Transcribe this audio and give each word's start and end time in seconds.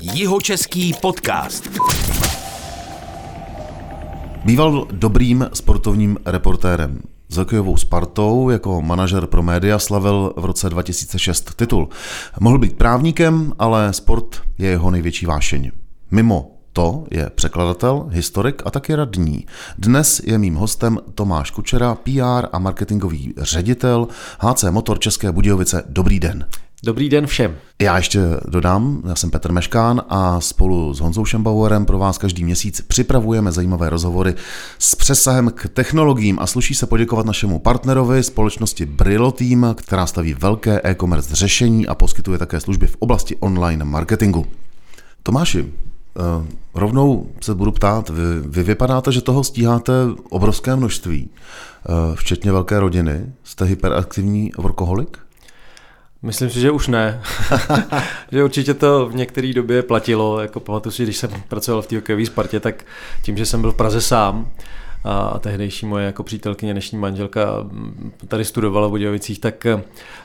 Jihočeský 0.00 0.94
podcast. 1.02 1.68
Býval 4.44 4.86
dobrým 4.92 5.46
sportovním 5.52 6.18
reportérem. 6.24 7.00
S 7.28 7.36
hokejovou 7.36 7.76
Spartou 7.76 8.50
jako 8.50 8.82
manažer 8.82 9.26
pro 9.26 9.42
média 9.42 9.78
slavil 9.78 10.32
v 10.36 10.44
roce 10.44 10.70
2006 10.70 11.54
titul. 11.56 11.88
Mohl 12.40 12.58
být 12.58 12.76
právníkem, 12.76 13.52
ale 13.58 13.92
sport 13.92 14.42
je 14.58 14.68
jeho 14.68 14.90
největší 14.90 15.26
vášeň. 15.26 15.70
Mimo 16.10 16.50
to 16.72 17.04
je 17.10 17.30
překladatel, 17.34 18.06
historik 18.10 18.62
a 18.64 18.70
taky 18.70 18.94
radní. 18.94 19.46
Dnes 19.78 20.20
je 20.24 20.38
mým 20.38 20.54
hostem 20.54 20.98
Tomáš 21.14 21.50
Kučera, 21.50 21.94
PR 21.94 22.46
a 22.52 22.58
marketingový 22.58 23.34
ředitel 23.38 24.08
HC 24.38 24.64
Motor 24.70 24.98
České 24.98 25.32
Budějovice. 25.32 25.82
Dobrý 25.88 26.20
den. 26.20 26.46
Dobrý 26.82 27.08
den 27.08 27.26
všem. 27.26 27.56
Já 27.82 27.96
ještě 27.96 28.20
dodám, 28.48 29.02
já 29.08 29.14
jsem 29.14 29.30
Petr 29.30 29.52
Meškán 29.52 30.02
a 30.08 30.40
spolu 30.40 30.94
s 30.94 31.00
Honzou 31.00 31.24
Šembauerem 31.24 31.86
pro 31.86 31.98
vás 31.98 32.18
každý 32.18 32.44
měsíc 32.44 32.80
připravujeme 32.80 33.52
zajímavé 33.52 33.90
rozhovory 33.90 34.34
s 34.78 34.94
přesahem 34.94 35.50
k 35.54 35.68
technologiím 35.68 36.38
a 36.38 36.46
sluší 36.46 36.74
se 36.74 36.86
poděkovat 36.86 37.26
našemu 37.26 37.58
partnerovi 37.58 38.22
společnosti 38.22 38.86
Brillo 38.86 39.32
Team, 39.32 39.74
která 39.74 40.06
staví 40.06 40.34
velké 40.34 40.80
e-commerce 40.84 41.34
řešení 41.34 41.86
a 41.86 41.94
poskytuje 41.94 42.38
také 42.38 42.60
služby 42.60 42.86
v 42.86 42.96
oblasti 42.98 43.36
online 43.36 43.84
marketingu. 43.84 44.46
Tomáši, 45.22 45.66
eh, 45.66 46.46
rovnou 46.74 47.26
se 47.40 47.54
budu 47.54 47.72
ptát, 47.72 48.08
vy, 48.08 48.22
vy 48.46 48.62
vypadáte, 48.62 49.12
že 49.12 49.20
toho 49.20 49.44
stíháte 49.44 49.92
obrovské 50.30 50.76
množství, 50.76 51.30
eh, 51.30 51.92
včetně 52.14 52.52
velké 52.52 52.80
rodiny. 52.80 53.32
Jste 53.44 53.64
hyperaktivní 53.64 54.52
workoholik? 54.58 55.27
Myslím 56.22 56.50
si, 56.50 56.60
že 56.60 56.70
už 56.70 56.88
ne. 56.88 57.20
že 58.32 58.44
určitě 58.44 58.74
to 58.74 59.06
v 59.06 59.14
některé 59.14 59.52
době 59.52 59.82
platilo. 59.82 60.40
Jako 60.40 60.60
pamatuju 60.60 60.92
si, 60.92 61.02
když 61.02 61.16
jsem 61.16 61.30
pracoval 61.48 61.82
v 61.82 61.86
té 61.86 61.96
hokejové 61.96 62.26
Spartě, 62.26 62.60
tak 62.60 62.84
tím, 63.22 63.36
že 63.36 63.46
jsem 63.46 63.60
byl 63.60 63.72
v 63.72 63.76
Praze 63.76 64.00
sám, 64.00 64.50
a 65.04 65.38
tehdejší 65.38 65.86
moje 65.86 66.06
jako 66.06 66.22
přítelkyně, 66.22 66.72
dnešní 66.72 66.98
manželka 66.98 67.46
tady 68.28 68.44
studovala 68.44 68.86
v 68.86 68.90
Budějovicích, 68.90 69.38
tak, 69.38 69.66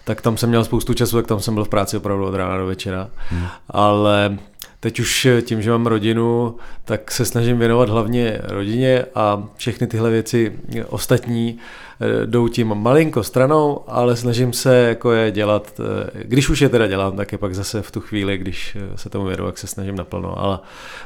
tak 0.03 0.22
tam 0.22 0.38
jsem 0.38 0.50
měl 0.50 0.66
spoustu 0.66 0.94
času, 0.94 1.16
tak 1.16 1.27
tam 1.27 1.39
jsem 1.39 1.53
byl 1.53 1.66
v 1.66 1.69
práci 1.69 1.97
opravdu 1.97 2.25
od 2.25 2.35
rána 2.35 2.57
do 2.57 2.66
večera. 2.66 3.09
Hmm. 3.30 3.47
Ale 3.69 4.38
teď 4.80 5.00
už 5.00 5.28
tím, 5.41 5.61
že 5.61 5.72
mám 5.72 5.88
rodinu, 5.88 6.55
tak 6.85 7.11
se 7.11 7.25
snažím 7.25 7.57
věnovat 7.57 7.89
hlavně 7.89 8.41
rodině 8.44 9.05
a 9.16 9.44
všechny 9.55 9.88
tyhle 9.88 10.09
věci 10.09 10.53
ostatní 10.88 11.59
Eh, 11.92 11.92
jdou 12.25 12.47
tím 12.47 12.75
malinko 12.75 13.23
stranou, 13.23 13.79
ale 13.87 14.15
snažím 14.15 14.53
se 14.53 14.75
jako 14.75 15.11
je 15.11 15.31
dělat, 15.31 15.79
eh, 15.79 16.23
když 16.23 16.49
už 16.49 16.61
je 16.61 16.69
teda 16.69 16.87
dělám, 16.87 17.17
tak 17.17 17.31
je 17.31 17.37
pak 17.37 17.55
zase 17.55 17.81
v 17.81 17.91
tu 17.91 18.01
chvíli, 18.01 18.37
když 18.37 18.75
eh, 18.75 18.97
se 18.97 19.09
tomu 19.09 19.25
věnu, 19.25 19.45
jak 19.45 19.57
se 19.57 19.67
snažím 19.67 19.95
naplno. 19.95 20.39
Ale 20.39 20.59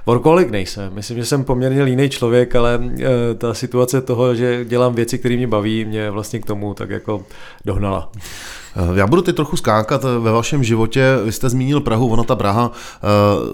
workoholik 0.05 0.49
nejsem. 0.49 0.93
Myslím, 0.93 1.17
že 1.17 1.25
jsem 1.25 1.43
poměrně 1.43 1.83
líný 1.83 2.09
člověk, 2.09 2.55
ale 2.55 2.79
ta 3.37 3.53
situace 3.53 4.01
toho, 4.01 4.35
že 4.35 4.65
dělám 4.65 4.95
věci, 4.95 5.17
které 5.17 5.35
mě 5.35 5.47
baví, 5.47 5.85
mě 5.85 6.11
vlastně 6.11 6.39
k 6.39 6.45
tomu 6.45 6.73
tak 6.73 6.89
jako 6.89 7.25
dohnala. 7.65 8.11
Já 8.93 9.07
budu 9.07 9.21
teď 9.21 9.35
trochu 9.35 9.57
skákat 9.57 10.03
ve 10.03 10.31
vašem 10.31 10.63
životě. 10.63 11.17
Vy 11.25 11.31
jste 11.31 11.49
zmínil 11.49 11.81
Prahu, 11.81 12.07
ona 12.07 12.23
ta 12.23 12.35
Praha 12.35 12.71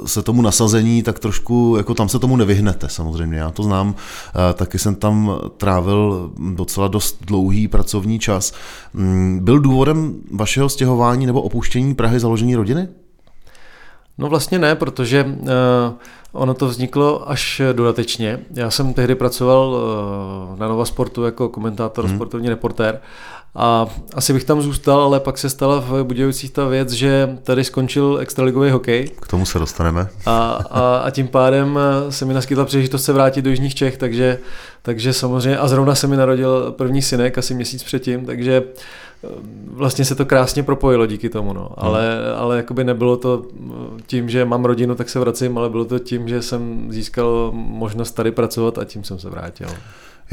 se 0.05 0.21
tomu 0.21 0.41
nasazení, 0.41 1.03
tak 1.03 1.19
trošku, 1.19 1.75
jako 1.77 1.93
tam 1.93 2.09
se 2.09 2.19
tomu 2.19 2.37
nevyhnete 2.37 2.89
samozřejmě. 2.89 3.37
Já 3.37 3.51
to 3.51 3.63
znám, 3.63 3.95
taky 4.53 4.79
jsem 4.79 4.95
tam 4.95 5.37
trávil 5.57 6.31
docela 6.53 6.87
dost 6.87 7.17
dlouhý 7.25 7.67
pracovní 7.67 8.19
čas. 8.19 8.53
Mm, 8.93 9.39
byl 9.43 9.59
důvodem 9.59 10.15
vašeho 10.31 10.69
stěhování 10.69 11.25
nebo 11.25 11.41
opuštění 11.41 11.95
Prahy 11.95 12.19
založení 12.19 12.55
rodiny? 12.55 12.87
No 14.17 14.29
vlastně 14.29 14.59
ne, 14.59 14.75
protože 14.75 15.23
uh, 15.23 15.47
ono 16.31 16.53
to 16.53 16.67
vzniklo 16.67 17.29
až 17.29 17.61
dodatečně. 17.73 18.39
Já 18.53 18.71
jsem 18.71 18.93
tehdy 18.93 19.15
pracoval 19.15 19.75
uh, 20.53 20.59
na 20.59 20.67
Nova 20.67 20.85
Sportu 20.85 21.23
jako 21.23 21.49
komentátor, 21.49 22.05
hmm. 22.05 22.15
sportovní 22.15 22.49
reportér 22.49 22.99
a 23.55 23.87
asi 24.13 24.33
bych 24.33 24.43
tam 24.43 24.61
zůstal, 24.61 25.01
ale 25.01 25.19
pak 25.19 25.37
se 25.37 25.49
stala 25.49 25.79
v 25.79 26.03
Budějovicích 26.03 26.51
ta 26.51 26.67
věc, 26.67 26.91
že 26.91 27.37
tady 27.43 27.63
skončil 27.63 28.17
extraligový 28.21 28.69
hokej. 28.69 29.09
K 29.21 29.27
tomu 29.27 29.45
se 29.45 29.59
dostaneme. 29.59 30.07
A, 30.25 30.49
a, 30.51 30.97
a 30.97 31.09
tím 31.09 31.27
pádem 31.27 31.79
se 32.09 32.25
mi 32.25 32.33
naskytla 32.33 32.65
příležitost 32.65 33.03
se 33.03 33.13
vrátit 33.13 33.41
do 33.41 33.49
Jižních 33.49 33.75
Čech, 33.75 33.97
takže, 33.97 34.39
takže 34.81 35.13
samozřejmě, 35.13 35.57
a 35.57 35.67
zrovna 35.67 35.95
se 35.95 36.07
mi 36.07 36.17
narodil 36.17 36.71
první 36.77 37.01
synek 37.01 37.37
asi 37.37 37.53
měsíc 37.53 37.83
předtím, 37.83 38.25
takže 38.25 38.63
eh, 39.23 39.27
vlastně 39.67 40.05
se 40.05 40.15
to 40.15 40.25
krásně 40.25 40.63
propojilo 40.63 41.05
díky 41.05 41.29
tomu, 41.29 41.53
no. 41.53 41.61
Hmm. 41.61 41.69
ale, 41.77 42.17
ale 42.37 42.57
jakoby 42.57 42.83
nebylo 42.83 43.17
to 43.17 43.45
tím, 44.07 44.29
že 44.29 44.45
mám 44.45 44.65
rodinu, 44.65 44.95
tak 44.95 45.09
se 45.09 45.19
vracím, 45.19 45.57
ale 45.57 45.69
bylo 45.69 45.85
to 45.85 45.99
tím, 45.99 46.27
že 46.27 46.41
jsem 46.41 46.87
získal 46.91 47.51
možnost 47.53 48.11
tady 48.11 48.31
pracovat 48.31 48.77
a 48.77 48.85
tím 48.85 49.03
jsem 49.03 49.19
se 49.19 49.29
vrátil. 49.29 49.67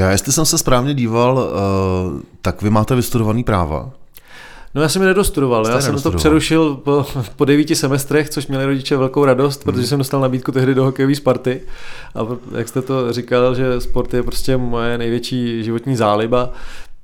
Já, 0.00 0.10
jestli 0.10 0.32
jsem 0.32 0.44
se 0.44 0.58
správně 0.58 0.94
díval, 0.94 1.34
uh, 1.34 2.20
tak 2.42 2.62
vy 2.62 2.70
máte 2.70 2.94
vystudovaný 2.94 3.44
práva. 3.44 3.90
No 4.74 4.82
já 4.82 4.88
jsem 4.88 5.02
je 5.02 5.08
nedostudoval, 5.08 5.64
Jste 5.64 5.74
já 5.74 5.80
jsem 5.80 6.00
to 6.00 6.10
přerušil 6.10 6.74
po, 6.74 7.06
po 7.36 7.44
devíti 7.44 7.76
semestrech, 7.76 8.30
což 8.30 8.46
měli 8.46 8.66
rodiče 8.66 8.96
velkou 8.96 9.24
radost, 9.24 9.64
protože 9.64 9.78
hmm. 9.78 9.86
jsem 9.86 9.98
dostal 9.98 10.20
nabídku 10.20 10.52
tehdy 10.52 10.74
do 10.74 10.84
hokejové 10.84 11.14
Sparty 11.14 11.60
a 12.14 12.26
jak 12.58 12.68
jste 12.68 12.82
to 12.82 13.12
říkal, 13.12 13.54
že 13.54 13.80
sport 13.80 14.14
je 14.14 14.22
prostě 14.22 14.56
moje 14.56 14.98
největší 14.98 15.64
životní 15.64 15.96
záliba, 15.96 16.52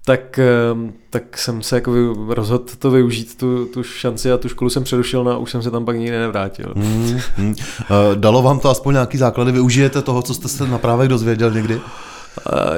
tak, 0.04 0.38
ehm, 0.38 0.92
tak 1.10 1.38
jsem 1.38 1.62
se 1.62 1.76
jako 1.76 1.92
rozhodl 2.28 2.64
to 2.78 2.90
využít, 2.90 3.38
tu, 3.38 3.66
tu 3.66 3.82
šanci 3.82 4.32
a 4.32 4.36
tu 4.36 4.48
školu 4.48 4.70
jsem 4.70 4.84
přerušil 4.84 5.24
no 5.24 5.30
a 5.30 5.36
už 5.36 5.50
jsem 5.50 5.62
se 5.62 5.70
tam 5.70 5.84
pak 5.84 5.96
nikdy 5.96 6.18
nevrátil. 6.18 6.72
Hmm, 6.76 7.20
hmm. 7.36 7.54
Dalo 8.14 8.42
vám 8.42 8.58
to 8.58 8.70
aspoň 8.70 8.94
nějaký 8.94 9.18
základy? 9.18 9.52
Využijete 9.52 10.02
toho, 10.02 10.22
co 10.22 10.34
jste 10.34 10.48
se 10.48 10.66
na 10.66 10.78
právech 10.78 11.08
dozvěděl 11.08 11.50
někdy? 11.50 11.80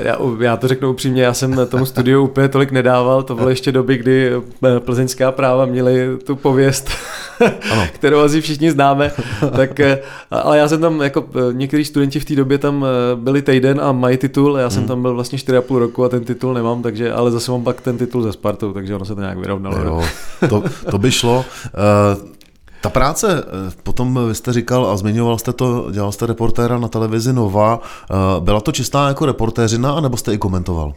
Já, 0.03 0.17
já 0.41 0.57
to 0.57 0.69
řeknu 0.69 0.91
upřímně, 0.91 1.23
já 1.23 1.35
jsem 1.35 1.67
tomu 1.69 1.87
studiu 1.87 2.25
úplně 2.25 2.49
tolik 2.49 2.71
nedával, 2.71 3.23
to 3.23 3.35
bylo 3.35 3.49
ještě 3.49 3.73
doby, 3.73 3.97
kdy 3.97 4.33
eh, 4.33 4.81
plzeňská 4.81 5.33
práva 5.33 5.67
měly 5.67 6.19
tu 6.25 6.37
pověst, 6.37 6.91
kterou 7.93 8.21
asi 8.21 8.41
všichni 8.41 8.71
známe, 8.71 9.13
tak, 9.57 9.81
eh, 9.81 9.99
ale 10.31 10.59
já 10.59 10.69
jsem 10.69 10.81
tam, 10.81 11.01
jako 11.01 11.25
eh, 11.35 11.53
někteří 11.53 11.85
studenti 11.85 12.21
v 12.21 12.25
té 12.25 12.37
době 12.37 12.59
tam 12.59 12.87
byli 13.15 13.43
týden 13.43 13.81
a 13.83 13.93
mají 13.93 14.17
titul, 14.17 14.57
já 14.57 14.71
jsem 14.71 14.81
hmm. 14.81 14.89
tam 14.89 15.03
byl 15.03 15.15
vlastně 15.15 15.39
4,5 15.39 15.79
roku 15.79 16.05
a 16.05 16.09
ten 16.09 16.25
titul 16.25 16.55
nemám, 16.55 16.83
takže, 16.83 17.13
ale 17.13 17.31
zase 17.31 17.51
mám 17.51 17.65
pak 17.65 17.81
ten 17.81 17.99
titul 17.99 18.23
ze 18.23 18.33
Spartou, 18.33 18.73
takže 18.73 18.95
ono 18.95 19.05
se 19.05 19.15
to 19.15 19.21
nějak 19.21 19.39
vyrovnalo. 19.39 19.79
Jo, 19.79 20.05
to, 20.49 20.65
to 20.91 20.99
by 20.99 21.11
šlo. 21.11 21.45
Uh, 22.15 22.38
ta 22.81 22.91
práce, 22.91 23.45
eh, 23.45 23.73
potom 23.83 24.21
vy 24.29 24.35
jste 24.35 24.53
říkal 24.53 24.87
a 24.87 24.97
zmiňoval 24.97 25.39
jste 25.39 25.53
to, 25.53 25.91
dělal 25.91 26.13
jste 26.13 26.27
reportéra 26.27 26.79
na 26.79 26.89
televizi 26.89 27.33
Nova, 27.33 27.81
eh, 27.81 28.15
byla 28.41 28.61
to 28.61 28.73
čistá 28.73 29.09
jako 29.09 29.27
reportéřina, 29.27 30.01
nebo 30.01 30.17
jste 30.17 30.35
i 30.35 30.39
komentoval? 30.39 30.93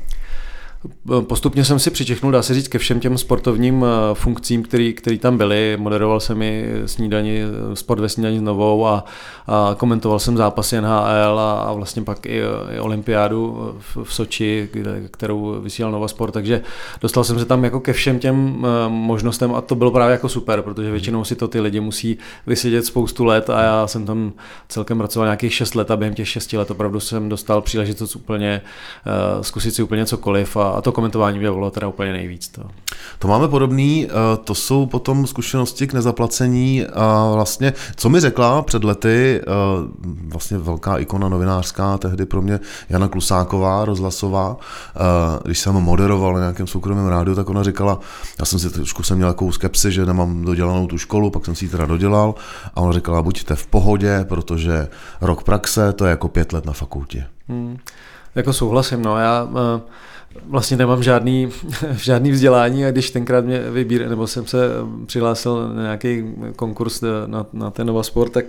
Postupně 1.28 1.66
jsem 1.66 1.80
si 1.80 1.92
přičechnul, 1.92 2.32
dá 2.32 2.42
se 2.42 2.54
říct, 2.54 2.68
ke 2.68 2.78
všem 2.78 3.00
těm 3.00 3.18
sportovním 3.18 3.86
eh, 3.86 4.16
funkcím, 4.16 4.64
který, 4.64 4.94
který 4.94 5.20
tam 5.20 5.38
byly. 5.38 5.78
Moderoval 5.80 6.20
jsem 6.20 6.42
i 6.42 6.66
snídani, 6.86 7.42
sport 7.74 8.00
ve 8.00 8.10
snídani 8.10 8.40
s 8.40 8.42
novou 8.42 8.88
a, 8.88 9.04
a 9.48 9.76
komentoval 9.78 10.20
jsem 10.20 10.38
zápasy 10.38 10.82
NHL 10.82 11.40
a, 11.40 11.62
a 11.62 11.74
vlastně 11.74 12.02
pak 12.02 12.26
i, 12.26 12.42
i 12.76 12.80
olympiádu 12.80 13.72
v, 13.80 13.98
v 14.04 14.14
Soči, 14.14 14.70
kde, 14.74 15.04
kterou 15.12 15.62
vysílal 15.62 15.92
Nova 15.92 16.08
Sport, 16.08 16.32
takže 16.32 16.62
dostal 17.02 17.24
jsem 17.24 17.40
se 17.40 17.46
tam 17.46 17.64
jako 17.64 17.80
ke 17.80 17.94
všem 17.94 18.20
těm 18.20 18.66
eh, 18.66 18.90
možnostem 18.90 19.56
a 19.56 19.62
to 19.62 19.76
bylo 19.76 19.92
právě 19.92 20.12
jako 20.12 20.30
super, 20.30 20.62
protože 20.62 20.92
většinou 20.92 21.24
si 21.24 21.36
to 21.36 21.48
ty 21.48 21.60
lidi 21.60 21.80
musí 21.80 22.18
vysedět 22.48 22.86
spoustu 22.86 23.26
let 23.26 23.50
a 23.50 23.62
já 23.62 23.88
jsem 23.88 24.06
tam 24.06 24.34
celkem 24.70 24.98
pracoval 24.98 25.28
nějakých 25.28 25.54
6 25.54 25.76
let 25.76 25.92
a 25.92 25.98
během 25.98 26.16
těch 26.16 26.28
6 26.28 26.54
let 26.54 26.72
opravdu 26.72 27.00
jsem 27.00 27.30
dostal 27.30 27.62
příležitost 27.62 28.16
úplně 28.16 28.62
zkusit 29.42 29.72
si 29.72 29.84
úplně 29.84 30.06
cokoliv 30.06 30.58
a, 30.58 30.71
a 30.72 30.82
to 30.82 30.92
komentování 30.92 31.40
mě 31.40 31.50
volalo 31.50 31.72
teda 31.72 31.88
úplně 31.88 32.12
nejvíc. 32.12 32.50
To. 32.50 32.64
to 33.20 33.28
máme 33.28 33.48
podobný, 33.48 34.08
eh, 34.10 34.38
to 34.44 34.56
jsou 34.56 34.86
potom 34.86 35.28
zkušenosti 35.28 35.88
k 35.88 35.94
nezaplacení 35.94 36.86
a 36.86 37.32
vlastně, 37.34 37.74
co 37.96 38.10
mi 38.10 38.20
řekla 38.20 38.62
před 38.62 38.84
lety, 38.84 39.42
eh, 39.42 39.46
vlastně 40.28 40.58
velká 40.58 40.98
ikona 40.98 41.30
novinářská, 41.30 41.98
tehdy 41.98 42.26
pro 42.26 42.42
mě 42.42 42.60
Jana 42.90 43.08
Klusáková, 43.08 43.86
rozhlasová, 43.86 44.58
eh, 44.96 45.00
když 45.46 45.60
jsem 45.60 45.74
moderoval 45.74 46.34
na 46.34 46.40
nějakém 46.40 46.68
soukromém 46.68 47.08
rádiu, 47.08 47.36
tak 47.36 47.50
ona 47.50 47.64
říkala, 47.64 48.00
já 48.40 48.46
jsem 48.46 48.60
si 48.60 48.70
trošku 48.70 49.04
jsem 49.04 49.18
měl 49.18 49.30
takovou 49.30 49.52
skepsi, 49.52 49.92
že 49.92 50.06
nemám 50.06 50.42
dodělanou 50.42 50.88
tu 50.88 50.98
školu, 50.98 51.30
pak 51.30 51.46
jsem 51.46 51.56
si 51.56 51.66
ji 51.66 51.70
teda 51.70 51.86
dodělal 51.86 52.36
a 52.76 52.82
ona 52.82 52.94
říkala, 52.94 53.22
buďte 53.22 53.56
v 53.56 53.68
pohodě, 53.68 54.26
protože 54.30 54.88
rok 55.22 55.44
praxe, 55.44 55.94
to 55.94 56.06
je 56.06 56.10
jako 56.10 56.28
pět 56.28 56.54
let 56.54 56.66
na 56.66 56.74
fakultě. 56.74 57.26
Hmm. 57.52 57.78
Jako 58.36 58.54
souhlasím, 58.54 59.02
no 59.02 59.18
já 59.18 59.44
uh 59.44 59.82
vlastně 60.46 60.78
nemám 60.78 61.04
žádný, 61.04 61.50
žádný 61.92 62.32
vzdělání 62.32 62.86
a 62.86 62.92
když 62.92 63.12
tenkrát 63.12 63.46
mě 63.46 63.60
vybír, 63.60 64.10
nebo 64.10 64.28
jsem 64.28 64.48
se 64.48 64.60
přihlásil 65.06 65.74
na 65.74 65.82
nějaký 65.82 66.24
konkurs 66.56 67.02
na, 67.26 67.46
na 67.54 67.72
ten 67.72 67.88
Nova 67.88 68.04
Sport, 68.04 68.32
tak 68.32 68.46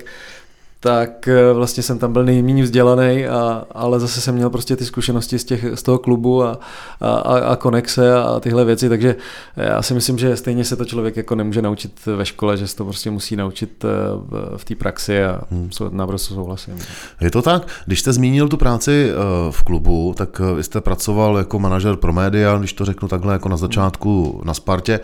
tak 0.83 1.29
eh, 1.29 1.53
vlastně 1.53 1.83
jsem 1.83 1.99
tam 1.99 2.13
byl 2.13 2.25
nejméně 2.25 2.63
vzdělaný, 2.63 3.27
a, 3.27 3.65
ale 3.71 4.01
zase 4.01 4.21
jsem 4.21 4.35
měl 4.35 4.51
prostě 4.51 4.77
ty 4.77 4.85
zkušenosti 4.85 5.39
z, 5.39 5.45
těch, 5.45 5.65
z 5.75 5.83
toho 5.83 5.99
klubu 5.99 6.45
a, 6.45 6.59
a, 7.01 7.39
a 7.39 7.57
konexe 7.57 8.15
a 8.15 8.41
tyhle 8.41 8.65
věci, 8.65 8.89
takže 8.89 9.17
já 9.57 9.83
si 9.83 9.95
myslím, 9.95 10.19
že 10.19 10.37
stejně 10.37 10.65
se 10.65 10.77
to 10.77 10.85
člověk 10.85 11.17
jako 11.17 11.35
nemůže 11.35 11.63
naučit 11.63 12.07
ve 12.07 12.27
škole, 12.27 12.57
že 12.57 12.67
se 12.67 12.77
to 12.77 12.85
prostě 12.85 13.11
musí 13.11 13.37
naučit 13.37 13.85
eh, 13.85 13.89
v 14.57 14.65
té 14.65 14.75
praxi 14.75 15.25
a 15.25 15.41
hmm. 15.51 15.71
naprosto 15.91 16.35
souhlasím. 16.35 16.79
Je 17.21 17.31
to 17.31 17.43
tak? 17.43 17.67
Když 17.87 18.01
jste 18.01 18.13
zmínil 18.13 18.49
tu 18.49 18.57
práci 18.57 19.11
eh, 19.11 19.15
v 19.51 19.63
klubu, 19.63 20.15
tak 20.17 20.41
vy 20.57 20.65
jste 20.65 20.81
pracoval 20.81 21.39
jako 21.39 21.59
manažer 21.59 21.97
pro 21.97 22.13
média, 22.13 22.59
když 22.59 22.73
to 22.73 22.85
řeknu 22.85 23.09
takhle 23.09 23.33
jako 23.33 23.49
na 23.49 23.57
začátku 23.57 24.41
na 24.45 24.55
Spartě, 24.55 25.01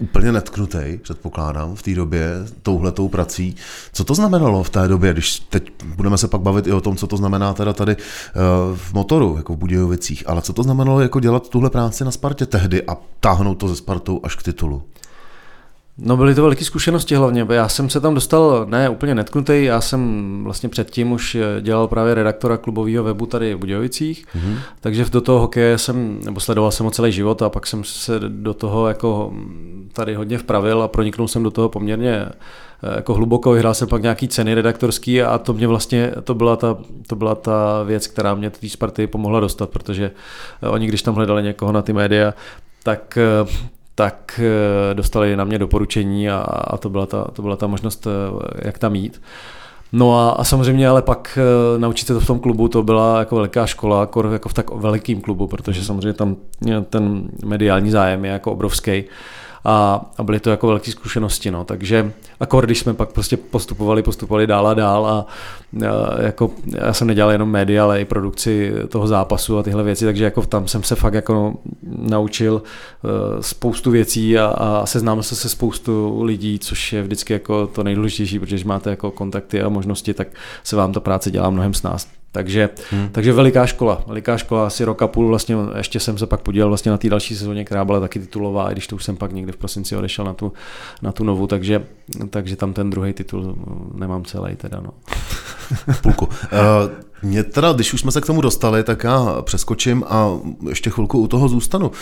úplně 0.00 0.32
netknutý, 0.32 0.98
předpokládám, 1.02 1.74
v 1.74 1.82
té 1.82 1.94
době, 1.94 2.30
touhletou 2.62 3.08
prací. 3.08 3.56
Co 3.92 4.04
to 4.04 4.14
znamenalo 4.14 4.62
v 4.62 4.70
té 4.70 4.88
době? 4.88 5.05
Době, 5.06 5.14
když 5.14 5.40
teď 5.40 5.70
budeme 5.96 6.18
se 6.18 6.28
pak 6.28 6.40
bavit 6.40 6.66
i 6.66 6.72
o 6.72 6.80
tom, 6.80 6.96
co 6.96 7.06
to 7.06 7.16
znamená 7.16 7.54
teda 7.54 7.72
tady 7.72 7.92
eh, 7.92 8.34
v 8.74 8.94
motoru, 8.94 9.34
jako 9.36 9.52
v 9.52 9.56
Budějovicích, 9.56 10.28
ale 10.28 10.42
co 10.42 10.52
to 10.52 10.62
znamenalo 10.62 11.00
jako 11.00 11.20
dělat 11.20 11.48
tuhle 11.48 11.70
práci 11.70 12.04
na 12.04 12.10
Spartě 12.10 12.46
tehdy 12.46 12.82
a 12.82 12.96
táhnout 13.20 13.58
to 13.58 13.68
ze 13.68 13.76
Spartou 13.76 14.20
až 14.22 14.36
k 14.36 14.42
titulu? 14.42 14.82
No 15.98 16.16
byly 16.16 16.34
to 16.34 16.42
veliké 16.42 16.64
zkušenosti 16.64 17.14
hlavně. 17.14 17.46
Já 17.50 17.68
jsem 17.68 17.90
se 17.90 18.00
tam 18.00 18.14
dostal 18.14 18.66
ne 18.68 18.88
úplně 18.88 19.14
netknutý, 19.14 19.64
já 19.64 19.80
jsem 19.80 20.40
vlastně 20.44 20.68
předtím 20.68 21.12
už 21.12 21.34
eh, 21.34 21.60
dělal 21.60 21.88
právě 21.88 22.14
redaktora 22.14 22.56
klubového 22.56 23.04
webu 23.04 23.26
tady 23.26 23.54
v 23.54 23.58
Budějovicích, 23.58 24.26
mm-hmm. 24.26 24.58
takže 24.80 25.04
do 25.04 25.20
toho 25.20 25.40
hokeje 25.40 25.78
jsem, 25.78 26.20
nebo 26.24 26.40
sledoval 26.40 26.70
jsem 26.70 26.86
ho 26.86 26.90
celý 26.90 27.12
život 27.12 27.42
a 27.42 27.48
pak 27.48 27.66
jsem 27.66 27.84
se 27.84 28.20
do 28.28 28.54
toho 28.54 28.88
jako 28.88 29.32
tady 29.92 30.14
hodně 30.14 30.38
vpravil 30.38 30.82
a 30.82 30.88
proniknul 30.88 31.28
jsem 31.28 31.42
do 31.42 31.50
toho 31.50 31.68
poměrně 31.68 32.26
Eh, 32.82 32.96
jako 32.96 33.14
hluboko, 33.14 33.52
vyhrál 33.52 33.74
jsem 33.74 33.88
pak 33.88 34.02
nějaký 34.02 34.28
ceny 34.28 34.54
redaktorský 34.54 35.22
a 35.22 35.38
to 35.38 35.52
mě 35.52 35.66
vlastně, 35.66 36.12
to 36.24 36.34
byla 36.34 36.56
ta, 36.56 36.78
to 37.06 37.16
byla 37.16 37.34
ta 37.34 37.82
věc, 37.82 38.06
která 38.06 38.34
mě 38.34 38.50
té 38.50 38.68
Sparty 38.68 39.06
pomohla 39.06 39.40
dostat, 39.40 39.70
protože 39.70 40.10
eh, 40.62 40.68
oni, 40.68 40.86
když 40.86 41.02
tam 41.02 41.14
hledali 41.14 41.42
někoho 41.42 41.72
na 41.72 41.82
ty 41.82 41.92
média, 41.92 42.34
tak 42.82 43.18
tak 43.96 44.40
dostali 44.92 45.36
na 45.36 45.44
mě 45.44 45.58
doporučení 45.58 46.30
a, 46.30 46.36
a 46.38 46.76
to, 46.76 46.90
byla 46.90 47.06
ta, 47.06 47.24
to 47.32 47.42
byla 47.42 47.56
ta 47.56 47.66
možnost, 47.66 48.06
jak 48.64 48.78
tam 48.78 48.94
jít. 48.94 49.22
No 49.92 50.18
a, 50.18 50.30
a 50.30 50.44
samozřejmě 50.44 50.88
ale 50.88 51.02
pak 51.02 51.38
naučit 51.78 52.06
se 52.06 52.14
to 52.14 52.20
v 52.20 52.26
tom 52.26 52.40
klubu, 52.40 52.68
to 52.68 52.82
byla 52.82 53.18
jako 53.18 53.36
veliká 53.36 53.66
škola, 53.66 54.00
jako, 54.00 54.32
jako 54.32 54.48
v 54.48 54.54
tak 54.54 54.70
velikým 54.70 55.20
klubu, 55.20 55.46
protože 55.46 55.84
samozřejmě 55.84 56.12
tam 56.12 56.36
ten 56.90 57.28
mediální 57.44 57.90
zájem 57.90 58.24
je 58.24 58.30
jako 58.30 58.52
obrovský 58.52 59.04
a, 59.68 60.06
a 60.18 60.22
byly 60.22 60.40
to 60.40 60.50
jako 60.50 60.66
velké 60.66 60.90
zkušenosti, 60.90 61.50
no, 61.50 61.64
takže 61.64 62.12
akor, 62.40 62.66
když 62.66 62.78
jsme 62.78 62.94
pak 62.94 63.12
prostě 63.12 63.36
postupovali, 63.36 64.02
postupovali 64.02 64.46
dál 64.46 64.66
a 64.66 64.74
dál 64.74 65.06
a, 65.06 65.26
a 65.88 66.22
jako 66.22 66.50
já 66.86 66.92
jsem 66.92 67.06
nedělal 67.06 67.32
jenom 67.32 67.50
média, 67.50 67.84
ale 67.84 68.00
i 68.00 68.04
produkci 68.04 68.72
toho 68.88 69.06
zápasu 69.06 69.58
a 69.58 69.62
tyhle 69.62 69.82
věci, 69.82 70.04
takže 70.04 70.24
jako 70.24 70.42
tam 70.42 70.68
jsem 70.68 70.82
se 70.82 70.94
fakt 70.94 71.14
jako 71.14 71.54
naučil 71.82 72.54
uh, 72.54 73.40
spoustu 73.40 73.90
věcí 73.90 74.38
a, 74.38 74.46
a 74.46 74.86
seznámil 74.86 75.22
se 75.22 75.36
se 75.36 75.48
spoustu 75.48 76.22
lidí, 76.22 76.58
což 76.58 76.92
je 76.92 77.02
vždycky 77.02 77.32
jako 77.32 77.66
to 77.66 77.82
nejdůležitější, 77.82 78.38
protože 78.38 78.54
když 78.54 78.64
máte 78.64 78.90
jako 78.90 79.10
kontakty 79.10 79.62
a 79.62 79.68
možnosti, 79.68 80.14
tak 80.14 80.28
se 80.64 80.76
vám 80.76 80.92
ta 80.92 81.00
práce 81.00 81.30
dělá 81.30 81.50
mnohem 81.50 81.74
s 81.74 81.82
nás. 81.82 82.08
Takže, 82.36 82.70
hmm. 82.90 83.08
takže 83.12 83.32
veliká 83.32 83.66
škola, 83.66 84.02
veliká 84.06 84.36
škola, 84.36 84.66
asi 84.66 84.84
rok 84.84 85.02
a 85.02 85.06
půl, 85.06 85.28
vlastně 85.28 85.56
ještě 85.76 86.00
jsem 86.00 86.18
se 86.18 86.26
pak 86.26 86.40
podílel 86.40 86.68
vlastně 86.68 86.90
na 86.90 86.98
té 86.98 87.08
další 87.08 87.36
sezóně, 87.36 87.64
která 87.64 87.84
byla 87.84 88.00
taky 88.00 88.20
titulová, 88.20 88.70
i 88.70 88.72
když 88.72 88.86
to 88.86 88.96
už 88.96 89.04
jsem 89.04 89.16
pak 89.16 89.32
někdy 89.32 89.52
v 89.52 89.56
prosinci 89.56 89.96
odešel 89.96 90.24
na 90.24 90.34
tu, 90.34 90.52
na 91.02 91.12
tu 91.12 91.24
novou, 91.24 91.46
takže, 91.46 91.86
takže 92.30 92.56
tam 92.56 92.72
ten 92.72 92.90
druhý 92.90 93.12
titul 93.12 93.56
nemám 93.94 94.24
celý 94.24 94.56
teda. 94.56 94.80
No. 94.80 94.90
Půlku. 96.02 96.24
Uh, 96.24 96.30
mě 97.22 97.44
teda, 97.44 97.72
když 97.72 97.94
už 97.94 98.00
jsme 98.00 98.12
se 98.12 98.20
k 98.20 98.26
tomu 98.26 98.40
dostali, 98.40 98.84
tak 98.84 99.04
já 99.04 99.42
přeskočím 99.42 100.04
a 100.08 100.30
ještě 100.68 100.90
chvilku 100.90 101.18
u 101.18 101.28
toho 101.28 101.48
zůstanu. 101.48 101.86
Uh, 101.86 101.92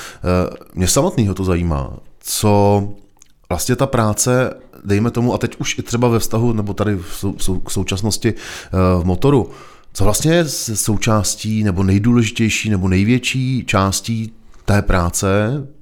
mě 0.74 0.88
samotného 0.88 1.34
to 1.34 1.44
zajímá, 1.44 1.90
co 2.20 2.82
vlastně 3.48 3.76
ta 3.76 3.86
práce, 3.86 4.54
dejme 4.84 5.10
tomu, 5.10 5.34
a 5.34 5.38
teď 5.38 5.56
už 5.58 5.78
i 5.78 5.82
třeba 5.82 6.08
ve 6.08 6.18
vztahu, 6.18 6.52
nebo 6.52 6.74
tady 6.74 6.96
v, 6.96 7.16
sou, 7.36 7.60
v 7.68 7.72
současnosti 7.72 8.34
uh, 8.34 9.02
v 9.02 9.06
motoru, 9.06 9.50
co 9.94 10.04
vlastně 10.04 10.32
je 10.32 10.44
součástí 10.48 11.64
nebo 11.64 11.82
nejdůležitější 11.82 12.70
nebo 12.70 12.88
největší 12.88 13.64
částí 13.66 14.32
té 14.64 14.82
práce 14.82 15.26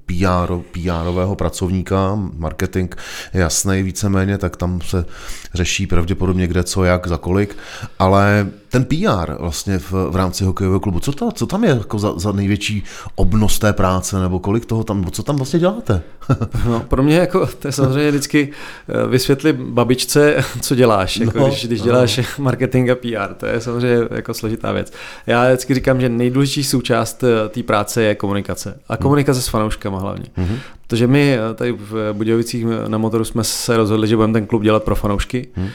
PR, 0.05 0.53
PRového 0.71 1.35
pracovníka, 1.35 2.15
marketing 2.15 2.95
je 3.33 3.41
jasný 3.41 3.83
víceméně, 3.83 4.37
tak 4.37 4.57
tam 4.57 4.81
se 4.81 5.05
řeší 5.53 5.87
pravděpodobně 5.87 6.47
kde, 6.47 6.63
co, 6.63 6.83
jak, 6.83 7.07
za 7.07 7.17
kolik, 7.17 7.57
ale 7.99 8.47
ten 8.69 8.85
PR 8.85 9.33
vlastně 9.39 9.79
v, 9.79 9.91
v 9.91 10.15
rámci 10.15 10.43
hokejového 10.43 10.79
klubu, 10.79 10.99
co, 10.99 11.11
to, 11.11 11.31
co 11.31 11.45
tam 11.45 11.63
je 11.63 11.69
jako 11.69 11.99
za, 11.99 12.19
za 12.19 12.31
největší 12.31 12.83
obnos 13.15 13.59
té 13.59 13.73
práce, 13.73 14.19
nebo 14.19 14.39
kolik 14.39 14.65
toho 14.65 14.83
tam, 14.83 15.05
co 15.11 15.23
tam 15.23 15.35
vlastně 15.35 15.59
děláte? 15.59 16.01
no, 16.65 16.79
pro 16.79 17.03
mě 17.03 17.17
jako, 17.17 17.47
to 17.59 17.67
je 17.67 17.71
samozřejmě 17.71 18.09
vždycky 18.09 18.49
eh, 18.89 19.07
vysvětlit 19.07 19.55
babičce, 19.55 20.43
co 20.61 20.75
děláš, 20.75 21.17
jako 21.17 21.39
no, 21.39 21.47
když, 21.47 21.65
když 21.65 21.81
děláš 21.81 22.17
no. 22.17 22.23
marketing 22.43 22.89
a 22.89 22.95
PR, 22.95 23.33
to 23.33 23.45
je 23.45 23.61
samozřejmě 23.61 24.07
jako 24.11 24.33
složitá 24.33 24.71
věc. 24.71 24.93
Já 25.27 25.47
vždycky 25.47 25.73
říkám, 25.73 26.01
že 26.01 26.09
nejdůležitější 26.09 26.69
součást 26.69 27.23
eh, 27.23 27.49
té 27.49 27.63
práce 27.63 28.03
je 28.03 28.15
komunikace. 28.15 28.79
A 28.89 28.97
komunikace 28.97 29.37
hmm. 29.37 29.43
s 29.43 29.47
fanouškama 29.47 29.99
hlavně. 29.99 30.25
Mm-hmm. 30.37 30.57
Protože 30.93 31.07
my 31.07 31.37
eh, 31.37 31.53
tady 31.53 31.71
v 31.71 32.13
Budějovicích 32.13 32.65
na 32.87 32.97
motoru 32.97 33.25
jsme 33.25 33.43
se 33.43 33.77
rozhodli, 33.77 34.07
že 34.07 34.15
budeme 34.15 34.33
ten 34.33 34.45
klub 34.45 34.63
dělat 34.63 34.83
pro 34.83 34.95
fanoušky. 34.95 35.47
Mm. 35.57 35.69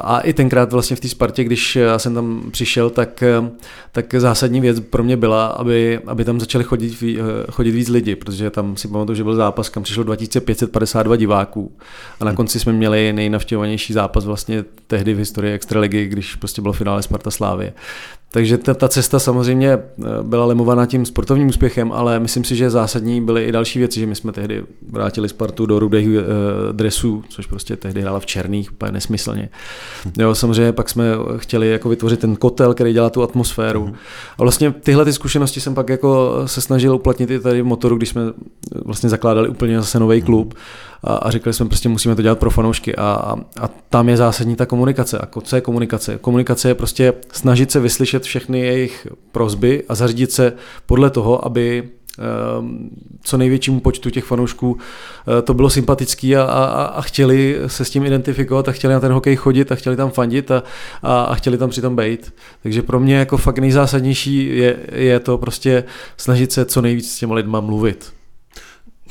A 0.00 0.20
i 0.20 0.32
tenkrát 0.32 0.72
vlastně 0.72 0.96
v 0.96 1.00
té 1.00 1.08
Spartě, 1.08 1.44
když 1.44 1.76
já 1.76 1.98
jsem 1.98 2.14
tam 2.14 2.42
přišel, 2.50 2.90
tak, 2.90 3.24
tak 3.92 4.14
zásadní 4.14 4.60
věc 4.60 4.80
pro 4.80 5.04
mě 5.04 5.16
byla, 5.16 5.46
aby, 5.46 6.00
aby 6.06 6.24
tam 6.24 6.40
začali 6.40 6.64
chodit, 6.64 7.04
chodit 7.50 7.70
víc 7.70 7.88
lidi, 7.88 8.16
protože 8.16 8.50
tam 8.50 8.76
si 8.76 8.88
pamatuju, 8.88 9.16
že 9.16 9.24
byl 9.24 9.36
zápas, 9.36 9.68
kam 9.68 9.82
přišlo 9.82 10.04
2552 10.04 11.16
diváků 11.16 11.72
a 12.20 12.24
na 12.24 12.32
konci 12.32 12.60
jsme 12.60 12.72
měli 12.72 13.12
nejnavštěvovanější 13.12 13.92
zápas 13.92 14.24
vlastně 14.24 14.64
tehdy 14.86 15.14
v 15.14 15.18
historii 15.18 15.54
Extraligy, 15.54 16.06
když 16.06 16.34
prostě 16.34 16.62
bylo 16.62 16.72
finále 16.72 17.02
Sparta 17.02 17.30
Slávie. 17.30 17.72
Takže 18.30 18.58
ta, 18.58 18.74
ta 18.74 18.88
cesta 18.88 19.18
samozřejmě 19.18 19.68
eh, 19.72 19.82
byla 20.22 20.44
lemovaná 20.44 20.86
tím 20.86 21.06
sportovním 21.06 21.48
úspěchem, 21.48 21.92
ale 21.92 22.20
myslím 22.20 22.44
si, 22.44 22.56
že 22.56 22.70
zásadní 22.70 23.20
byly 23.20 23.44
i 23.44 23.52
další 23.52 23.78
věci, 23.78 24.00
že 24.00 24.06
my 24.06 24.14
jsme 24.14 24.32
tehdy 24.32 24.64
vrátili 24.90 25.28
Spartu 25.28 25.66
do 25.66 25.78
rudých 25.78 26.08
uh, 26.08 26.14
dresů, 26.72 27.24
což 27.28 27.46
prostě 27.46 27.76
tehdy 27.76 28.00
hrála 28.00 28.20
v 28.20 28.26
černých, 28.26 28.72
úplně 28.72 28.92
nesmyslně. 28.92 29.47
Jo, 30.18 30.34
samozřejmě 30.34 30.72
pak 30.72 30.88
jsme 30.88 31.04
chtěli 31.36 31.70
jako 31.70 31.88
vytvořit 31.88 32.20
ten 32.20 32.36
kotel, 32.36 32.74
který 32.74 32.92
dělá 32.92 33.10
tu 33.10 33.22
atmosféru. 33.22 33.86
Mm. 33.86 33.94
A 34.38 34.42
vlastně 34.42 34.72
tyhle 34.72 35.04
ty 35.04 35.12
zkušenosti 35.12 35.60
jsem 35.60 35.74
pak 35.74 35.88
jako 35.88 36.42
se 36.46 36.60
snažil 36.60 36.94
uplatnit 36.94 37.30
i 37.30 37.40
tady 37.40 37.62
v 37.62 37.66
motoru, 37.66 37.96
když 37.96 38.08
jsme 38.08 38.22
vlastně 38.84 39.08
zakládali 39.08 39.48
úplně 39.48 39.78
zase 39.78 40.00
nový 40.00 40.22
klub. 40.22 40.54
Mm 40.54 40.60
a, 41.02 41.16
a 41.16 41.30
říkali 41.30 41.54
jsme 41.54 41.66
prostě 41.66 41.88
musíme 41.88 42.16
to 42.16 42.22
dělat 42.22 42.38
pro 42.38 42.50
fanoušky 42.50 42.96
a, 42.96 43.02
a, 43.02 43.36
a 43.64 43.68
tam 43.90 44.08
je 44.08 44.16
zásadní 44.16 44.56
ta 44.56 44.66
komunikace. 44.66 45.18
A 45.18 45.40
co 45.40 45.56
je 45.56 45.62
komunikace? 45.62 46.18
Komunikace 46.18 46.68
je 46.68 46.74
prostě 46.74 47.12
snažit 47.32 47.70
se 47.70 47.80
vyslyšet 47.80 48.22
všechny 48.22 48.60
jejich 48.60 49.06
prozby 49.32 49.84
a 49.88 49.94
zařídit 49.94 50.32
se 50.32 50.52
podle 50.86 51.10
toho, 51.10 51.46
aby 51.46 51.88
co 53.22 53.36
největšímu 53.36 53.80
počtu 53.80 54.10
těch 54.10 54.24
fanoušků 54.24 54.78
eh, 55.38 55.42
to 55.42 55.54
bylo 55.54 55.70
sympatický 55.70 56.36
a, 56.36 56.42
a, 56.42 56.84
a 56.84 57.00
chtěli 57.00 57.58
se 57.66 57.84
s 57.84 57.90
tím 57.90 58.06
identifikovat 58.06 58.68
a 58.68 58.72
chtěli 58.72 58.94
na 58.94 59.00
ten 59.00 59.12
hokej 59.12 59.36
chodit 59.36 59.72
a 59.72 59.74
chtěli 59.74 59.96
tam 59.96 60.10
fandit 60.10 60.50
a, 60.50 60.62
a, 61.02 61.22
a 61.22 61.34
chtěli 61.34 61.58
tam 61.58 61.70
přitom 61.70 61.96
být. 61.96 62.34
Takže 62.62 62.82
pro 62.82 63.00
mě 63.00 63.16
jako 63.16 63.36
fakt 63.36 63.58
nejzásadnější 63.58 64.56
je, 64.56 64.76
je 64.92 65.20
to 65.20 65.38
prostě 65.38 65.84
snažit 66.16 66.52
se 66.52 66.64
co 66.64 66.82
nejvíc 66.82 67.12
s 67.12 67.18
těma 67.18 67.34
lidma 67.34 67.60
mluvit. 67.60 68.12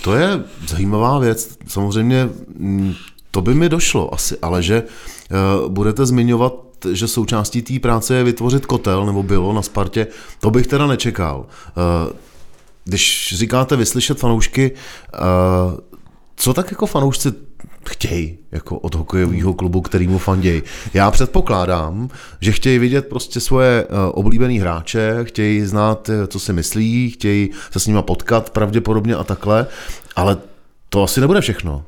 To 0.02 0.16
je 0.16 0.44
zajímavá 0.68 1.20
věc. 1.20 1.58
Samozřejmě 1.68 2.30
mm, 2.58 2.94
to 3.32 3.42
by 3.42 3.54
mi 3.54 3.70
došlo 3.70 4.14
asi, 4.14 4.38
ale 4.42 4.64
že 4.64 4.84
eh, 4.84 5.36
budete 5.68 6.06
zmiňovat, 6.06 6.54
že 6.92 7.08
součástí 7.08 7.62
té 7.62 7.80
práce 7.80 8.16
je 8.16 8.24
vytvořit 8.24 8.66
kotel, 8.66 9.06
nebo 9.06 9.24
bylo 9.24 9.54
na 9.54 9.62
Spartě, 9.62 10.08
to 10.40 10.52
bych 10.52 10.68
teda 10.68 10.88
nečekal. 10.88 11.46
Eh, 12.88 12.89
když 12.89 13.34
říkáte 13.36 13.75
vyslyšet 13.75 14.20
fanoušky, 14.20 14.72
eh, 15.13 15.17
co 16.36 16.53
tak 16.53 16.72
jako 16.72 16.86
fanoušci 16.86 17.32
chtějí 17.89 18.38
jako 18.51 18.79
od 18.79 18.96
hokejového 18.96 19.53
klubu, 19.53 19.82
který 19.82 20.08
mu 20.08 20.17
fandějí. 20.17 20.63
Já 20.94 21.12
předpokládám, 21.12 22.10
že 22.41 22.51
chtějí 22.51 22.79
vidět 22.79 23.08
prostě 23.08 23.39
svoje 23.39 23.86
uh, 23.86 23.89
oblíbený 24.13 24.60
hráče, 24.60 25.20
chtějí 25.24 25.62
znát, 25.62 26.10
eh, 26.10 26.27
co 26.27 26.39
si 26.39 26.53
myslí, 26.53 27.12
chtějí 27.12 27.50
se 27.72 27.79
s 27.79 27.88
nima 27.88 28.01
potkat 28.01 28.50
pravděpodobně 28.50 29.15
a 29.15 29.24
takhle, 29.24 29.67
ale 30.15 30.38
to 30.89 31.03
asi 31.03 31.22
nebude 31.22 31.41
všechno. 31.41 31.84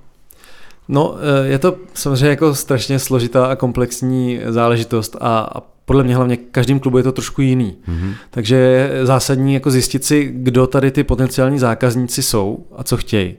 No, 0.87 1.15
eh, 1.17 1.47
je 1.47 1.59
to 1.59 1.75
samozřejmě 1.93 2.27
jako 2.27 2.55
strašně 2.55 2.99
složitá 2.99 3.45
a 3.45 3.55
komplexní 3.55 4.39
záležitost 4.47 5.15
a, 5.21 5.39
a 5.39 5.61
podle 5.89 6.03
mě 6.03 6.15
hlavně 6.15 6.37
každým 6.37 6.79
klubu 6.79 6.97
je 6.97 7.03
to 7.03 7.11
trošku 7.11 7.41
jiný. 7.41 7.77
Mm-hmm. 7.87 8.13
Takže 8.29 8.55
je 8.55 9.05
zásadní 9.05 9.53
jako 9.53 9.71
zjistit 9.71 10.05
si, 10.05 10.31
kdo 10.33 10.67
tady 10.67 10.91
ty 10.91 11.03
potenciální 11.03 11.59
zákazníci 11.59 12.23
jsou 12.23 12.65
a 12.75 12.83
co 12.83 12.97
chtějí. 12.97 13.35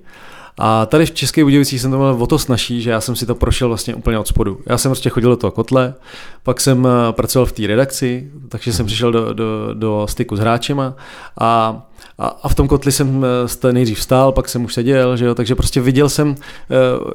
A 0.59 0.87
tady 0.87 1.07
v 1.07 1.11
České 1.11 1.45
Budějovicích 1.45 1.81
jsem 1.81 1.91
to 1.91 1.97
měl 1.97 2.17
o 2.23 2.27
to 2.27 2.39
snaží, 2.39 2.83
že 2.83 2.91
já 2.91 3.01
jsem 3.01 3.17
si 3.17 3.27
to 3.27 3.35
prošel 3.35 3.69
vlastně 3.69 3.95
úplně 3.95 4.19
od 4.19 4.29
spodu. 4.29 4.61
Já 4.67 4.79
jsem 4.79 4.91
prostě 4.91 5.11
chodil 5.11 5.31
do 5.31 5.37
toho 5.37 5.51
kotle, 5.51 5.95
pak 6.43 6.61
jsem 6.61 6.87
eh, 6.87 7.13
pracoval 7.13 7.47
v 7.47 7.53
té 7.53 7.67
redakci, 7.67 8.31
takže 8.49 8.73
jsem 8.73 8.87
přišel 8.87 9.13
do, 9.13 9.33
do, 9.33 9.75
do 9.75 10.07
styku 10.09 10.37
s 10.37 10.41
hráčema 10.41 10.95
a 11.41 11.83
a, 12.21 12.27
a 12.27 12.49
v 12.49 12.55
tom 12.55 12.69
kotli 12.69 12.93
jsem 12.93 13.25
eh, 13.65 13.73
nejdřív 13.73 13.99
vstál, 13.99 14.33
pak 14.33 14.49
jsem 14.49 14.65
už 14.65 14.75
seděl, 14.75 15.17
že 15.17 15.25
jo, 15.25 15.35
takže 15.35 15.55
prostě 15.55 15.81
viděl 15.81 16.09
jsem 16.09 16.29
uh, 16.29 16.37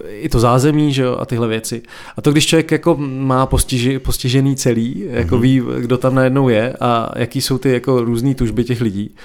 i 0.09 0.29
to 0.29 0.39
zázemí, 0.39 0.93
že 0.93 1.03
jo, 1.03 1.17
a 1.19 1.25
tyhle 1.25 1.47
věci. 1.47 1.81
A 2.17 2.21
to, 2.21 2.31
když 2.31 2.47
člověk 2.47 2.71
jako 2.71 2.95
má 2.99 3.45
postiži, 3.45 3.99
postižený 3.99 4.55
celý, 4.55 5.05
jako 5.09 5.35
mm-hmm. 5.35 5.41
ví, 5.41 5.61
kdo 5.79 5.97
tam 5.97 6.15
najednou 6.15 6.49
je 6.49 6.73
a 6.79 7.11
jaký 7.15 7.41
jsou 7.41 7.57
ty 7.57 7.73
jako 7.73 8.01
různé 8.01 8.35
tužby 8.35 8.63
těch 8.63 8.81
lidí, 8.81 9.15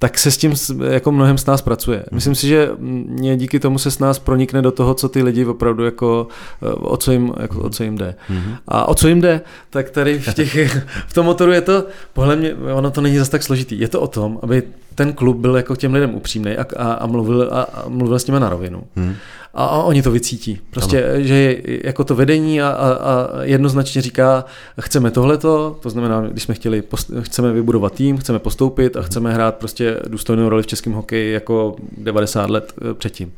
tak 0.00 0.18
se 0.18 0.30
s 0.30 0.36
tím 0.36 0.54
jako 0.90 1.12
mnohem 1.12 1.38
s 1.38 1.46
nás 1.46 1.62
pracuje. 1.62 1.98
Mm-hmm. 1.98 2.14
Myslím 2.14 2.34
si, 2.34 2.46
že 2.46 2.70
mě 2.78 3.36
díky 3.36 3.60
tomu 3.60 3.78
se 3.78 3.90
s 3.90 3.98
nás 3.98 4.18
pronikne 4.18 4.62
do 4.62 4.72
toho, 4.72 4.94
co 4.94 5.08
ty 5.08 5.22
lidi 5.22 5.44
opravdu 5.44 5.84
jako, 5.84 6.26
eh, 6.62 6.66
o 6.72 6.96
co 6.96 7.12
jim, 7.12 7.32
jako, 7.40 7.60
o 7.60 7.70
co 7.70 7.82
jim 7.84 7.98
jde. 7.98 8.14
Mm-hmm. 8.30 8.56
A 8.68 8.88
o 8.88 8.94
co 8.94 9.08
jim 9.08 9.20
jde, 9.20 9.40
tak 9.70 9.90
tady 9.90 10.18
v, 10.18 10.34
těch, 10.34 10.76
v 11.06 11.14
tom 11.14 11.26
motoru 11.26 11.52
je 11.52 11.60
to, 11.60 11.86
podle 12.12 12.36
mě, 12.36 12.54
ono 12.54 12.90
to 12.90 13.00
není 13.00 13.18
zase 13.18 13.30
tak 13.30 13.42
složitý, 13.42 13.80
je 13.80 13.88
to 13.88 14.00
o 14.00 14.06
tom, 14.06 14.38
aby 14.42 14.62
ten 15.00 15.12
klub 15.12 15.36
byl 15.36 15.56
jako 15.56 15.76
těm 15.76 15.94
lidem 15.94 16.14
upřímný 16.14 16.56
a, 16.56 16.66
a, 16.76 16.92
a, 16.92 17.06
mluvil, 17.06 17.48
a, 17.52 17.62
a 17.62 17.88
mluvil 17.88 18.18
s 18.18 18.26
nimi 18.26 18.40
na 18.40 18.48
rovinu. 18.48 18.82
Hmm. 18.96 19.14
A, 19.54 19.64
a 19.64 19.82
oni 19.82 20.02
to 20.02 20.10
vycítí. 20.10 20.60
Prostě, 20.70 21.04
ano. 21.04 21.22
že 21.22 21.34
je, 21.34 21.80
jako 21.84 22.04
to 22.04 22.14
vedení 22.14 22.62
a, 22.62 22.68
a, 22.68 22.92
a 22.92 23.42
jednoznačně 23.42 24.02
říká, 24.02 24.44
chceme 24.80 25.10
tohleto, 25.10 25.78
to 25.82 25.90
znamená, 25.90 26.20
když 26.20 26.42
jsme 26.42 26.54
chtěli, 26.54 26.82
post, 26.82 27.10
chceme 27.20 27.52
vybudovat 27.52 27.94
tým, 27.94 28.18
chceme 28.18 28.38
postoupit 28.38 28.96
a 28.96 29.02
chceme 29.02 29.34
hrát 29.34 29.54
prostě 29.54 29.96
důstojnou 30.08 30.48
roli 30.48 30.62
v 30.62 30.66
českém 30.66 30.92
hokeji 30.92 31.32
jako 31.32 31.76
90 31.98 32.50
let 32.50 32.72
eh, 32.90 32.94
předtím. 32.94 33.32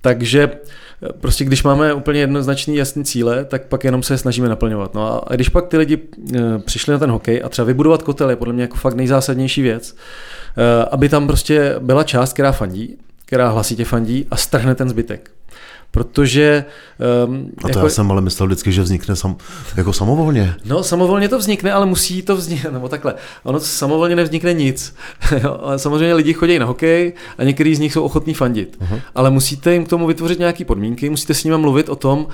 Takže 0.00 0.50
prostě 1.20 1.44
když 1.44 1.62
máme 1.62 1.94
úplně 1.94 2.20
jednoznačný 2.20 2.76
jasný 2.76 3.04
cíle, 3.04 3.44
tak 3.44 3.62
pak 3.62 3.84
jenom 3.84 4.02
se 4.02 4.18
snažíme 4.18 4.48
naplňovat. 4.48 4.94
No 4.94 5.32
a 5.32 5.34
když 5.34 5.48
pak 5.48 5.66
ty 5.66 5.76
lidi 5.76 5.98
eh, 6.36 6.40
přišli 6.58 6.92
na 6.92 6.98
ten 6.98 7.10
hokej 7.10 7.42
a 7.44 7.48
třeba 7.48 7.66
vybudovat 7.66 8.02
kotel 8.02 8.30
je 8.30 8.36
podle 8.36 8.54
mě 8.54 8.62
jako 8.62 8.76
fakt 8.76 8.94
nejzásadnější 8.94 9.62
věc, 9.62 9.96
Eh, 10.56 10.84
aby 10.90 11.08
tam 11.08 11.26
prostě 11.26 11.74
byla 11.78 12.04
část, 12.04 12.32
která 12.32 12.52
fandí, 12.52 12.96
která 13.24 13.48
hlasitě 13.48 13.84
fandí 13.84 14.26
a 14.30 14.36
strhne 14.36 14.74
ten 14.74 14.88
zbytek. 14.88 15.30
Protože... 15.90 16.64
Um, 17.26 17.50
a 17.58 17.62
to 17.62 17.68
jako, 17.68 17.78
já 17.78 17.88
jsem 17.88 18.10
ale 18.10 18.20
myslel 18.20 18.46
vždycky, 18.46 18.72
že 18.72 18.82
vznikne 18.82 19.16
sam, 19.16 19.36
jako 19.76 19.92
samovolně. 19.92 20.54
No, 20.64 20.82
samovolně 20.82 21.28
to 21.28 21.38
vznikne, 21.38 21.72
ale 21.72 21.86
musí 21.86 22.22
to 22.22 22.36
vzniknout, 22.36 22.72
nebo 22.72 22.88
takhle. 22.88 23.14
Ono 23.42 23.60
samovolně 23.60 24.16
nevznikne 24.16 24.52
nic. 24.52 24.94
Samozřejmě 25.76 26.14
lidi 26.14 26.32
chodí 26.32 26.58
na 26.58 26.66
hokej 26.66 27.12
a 27.38 27.44
některý 27.44 27.74
z 27.74 27.78
nich 27.78 27.92
jsou 27.92 28.02
ochotní 28.02 28.34
fandit. 28.34 28.78
Uh-huh. 28.80 29.00
Ale 29.14 29.30
musíte 29.30 29.72
jim 29.72 29.84
k 29.84 29.88
tomu 29.88 30.06
vytvořit 30.06 30.38
nějaké 30.38 30.64
podmínky, 30.64 31.10
musíte 31.10 31.34
s 31.34 31.44
nimi 31.44 31.58
mluvit 31.58 31.88
o 31.88 31.96
tom, 31.96 32.26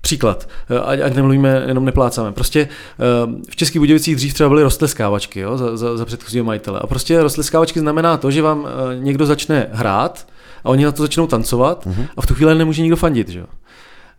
Příklad, 0.00 0.48
eh, 0.70 0.80
ať, 0.80 1.00
ať 1.00 1.14
nemluvíme, 1.14 1.64
jenom 1.66 1.84
neplácáme. 1.84 2.32
Prostě 2.32 2.60
eh, 2.60 3.42
v 3.50 3.56
Českých 3.56 3.80
Budějovicích 3.80 4.16
dřív 4.16 4.34
třeba 4.34 4.48
byly 4.48 4.62
rostleskávačky 4.62 5.40
jo, 5.40 5.58
za, 5.58 5.76
za, 5.76 5.96
za 5.96 6.04
předchozího 6.04 6.44
majitele. 6.44 6.80
A 6.82 6.86
prostě 6.86 7.22
rostleskávačky 7.22 7.80
znamená 7.80 8.16
to, 8.16 8.30
že 8.30 8.42
vám 8.42 8.66
eh, 8.66 8.98
někdo 9.00 9.26
začne 9.26 9.66
hrát 9.72 10.26
a 10.64 10.68
oni 10.68 10.84
na 10.84 10.92
to 10.92 11.02
začnou 11.02 11.26
tancovat 11.26 11.86
uh-huh. 11.86 12.08
a 12.16 12.22
v 12.22 12.26
tu 12.26 12.34
chvíli 12.34 12.54
nemůže 12.54 12.82
nikdo 12.82 12.96
fandit. 12.96 13.28
Že? 13.28 13.44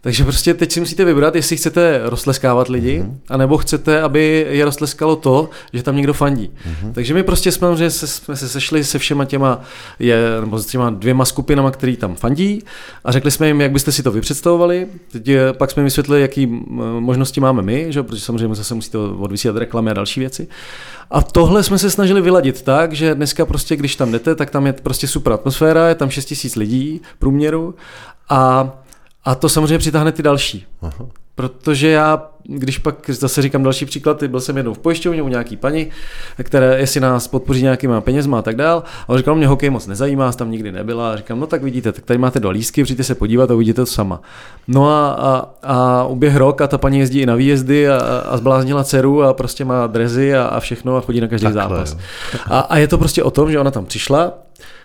Takže 0.02 0.24
prostě 0.24 0.54
teď 0.54 0.72
si 0.72 0.80
musíte 0.80 1.06
vybrat, 1.06 1.36
jestli 1.36 1.58
chcete 1.58 2.02
rozleskávat 2.04 2.70
lidi, 2.70 3.00
mm-hmm. 3.00 3.18
anebo 3.30 3.58
chcete, 3.58 4.02
aby 4.02 4.48
je 4.50 4.66
rozleskalo 4.66 5.16
to, 5.16 5.50
že 5.74 5.84
tam 5.84 5.96
někdo 5.96 6.14
fandí. 6.14 6.50
Mm-hmm. 6.50 6.94
Takže 6.94 7.14
my 7.14 7.24
prostě 7.24 7.52
jsme, 7.52 7.76
že 7.78 7.92
se, 7.92 8.08
jsme 8.08 8.36
se 8.36 8.50
sešli 8.50 8.84
se 8.84 9.00
všema 9.00 9.26
těma, 9.26 9.62
je, 10.00 10.18
nebo 10.42 10.60
s 10.60 10.66
těma 10.66 10.90
dvěma 10.90 11.26
skupinama, 11.26 11.72
který 11.72 11.98
tam 11.98 12.16
fandí 12.16 12.64
a 13.04 13.12
řekli 13.12 13.32
jsme 13.32 13.48
jim, 13.48 13.62
jak 13.62 13.72
byste 13.72 13.92
si 13.92 14.04
to 14.04 14.12
vypředstavovali. 14.12 14.88
Teď 15.12 15.28
je, 15.28 15.54
pak 15.54 15.72
jsme 15.72 15.82
jim 15.82 15.86
vysvětlili, 15.86 16.22
jaký 16.22 16.46
možnosti 17.00 17.42
máme 17.42 17.62
my, 17.62 17.86
že? 17.90 18.04
protože 18.04 18.22
samozřejmě 18.22 18.56
zase 18.56 18.76
musíte 18.76 18.98
odvysílat 18.98 19.58
reklamy 19.58 19.92
a 19.92 19.94
další 19.94 20.20
věci. 20.20 20.48
A 21.12 21.22
tohle 21.22 21.64
jsme 21.64 21.78
se 21.78 21.92
snažili 21.92 22.22
vyladit 22.22 22.62
tak, 22.62 22.94
že 22.94 23.16
dneska 23.16 23.46
prostě, 23.46 23.76
když 23.76 23.96
tam 23.96 24.12
jdete, 24.12 24.36
tak 24.36 24.50
tam 24.50 24.68
je 24.68 24.74
prostě 24.74 25.08
super 25.08 25.34
atmosféra, 25.34 25.90
je 25.90 25.96
tam 25.96 26.10
6 26.10 26.34
000 26.44 26.54
lidí 26.58 27.02
průměru 27.20 27.76
a 28.30 28.72
a 29.26 29.36
to 29.36 29.50
samozřejmě 29.50 29.78
přitáhne 29.78 30.12
ty 30.12 30.24
další. 30.24 30.66
Aha. 30.82 31.06
Protože 31.36 31.90
já, 31.90 32.30
když 32.44 32.78
pak 32.78 33.10
zase 33.10 33.42
říkám 33.42 33.64
další 33.64 33.86
příklad, 33.86 34.24
byl 34.24 34.40
jsem 34.40 34.58
jednou 34.58 34.74
v 34.74 34.80
pojišťovně 34.80 35.22
u 35.22 35.28
nějaký 35.28 35.58
paní, 35.58 35.88
které 36.44 36.80
jestli 36.80 37.00
nás 37.00 37.28
podpoří 37.28 37.64
nějakýma 37.64 38.02
penězma 38.02 38.40
a 38.40 38.42
tak 38.42 38.56
dál. 38.56 38.84
A 39.08 39.10
on 39.10 39.18
říkal, 39.18 39.36
mě 39.36 39.48
hokej 39.48 39.70
moc 39.70 39.88
nezajímá, 39.88 40.32
tam 40.32 40.52
nikdy 40.52 40.72
nebyla. 40.72 41.14
A 41.14 41.16
říkám, 41.16 41.40
no 41.40 41.48
tak 41.48 41.64
vidíte, 41.64 41.92
tak 41.92 42.06
tady 42.06 42.18
máte 42.18 42.40
do 42.40 42.50
lísky, 42.50 42.84
přijďte 42.84 43.04
se 43.04 43.16
podívat 43.16 43.52
a 43.52 43.54
uvidíte 43.54 43.82
to 43.82 43.86
sama. 43.86 44.22
No 44.68 44.90
a, 44.90 45.10
a, 45.10 45.50
a 45.64 46.06
uběh 46.08 46.36
rok 46.36 46.62
a 46.62 46.68
ta 46.68 46.78
paní 46.78 47.00
jezdí 47.00 47.22
i 47.22 47.26
na 47.26 47.36
výjezdy 47.36 47.90
a, 47.90 47.98
a 48.30 48.38
zbláznila 48.38 48.84
dceru 48.84 49.24
a 49.24 49.34
prostě 49.34 49.66
má 49.66 49.88
drezy 49.88 50.36
a, 50.36 50.44
a 50.44 50.60
všechno 50.60 50.98
a 50.98 51.02
chodí 51.02 51.22
na 51.22 51.28
každý 51.28 51.46
Takhle, 51.46 51.64
zápas. 51.64 51.98
A, 52.46 52.60
a 52.60 52.78
je 52.78 52.88
to 52.88 52.98
prostě 52.98 53.24
o 53.24 53.32
tom, 53.32 53.52
že 53.52 53.60
ona 53.60 53.72
tam 53.72 53.86
přišla, 53.86 54.34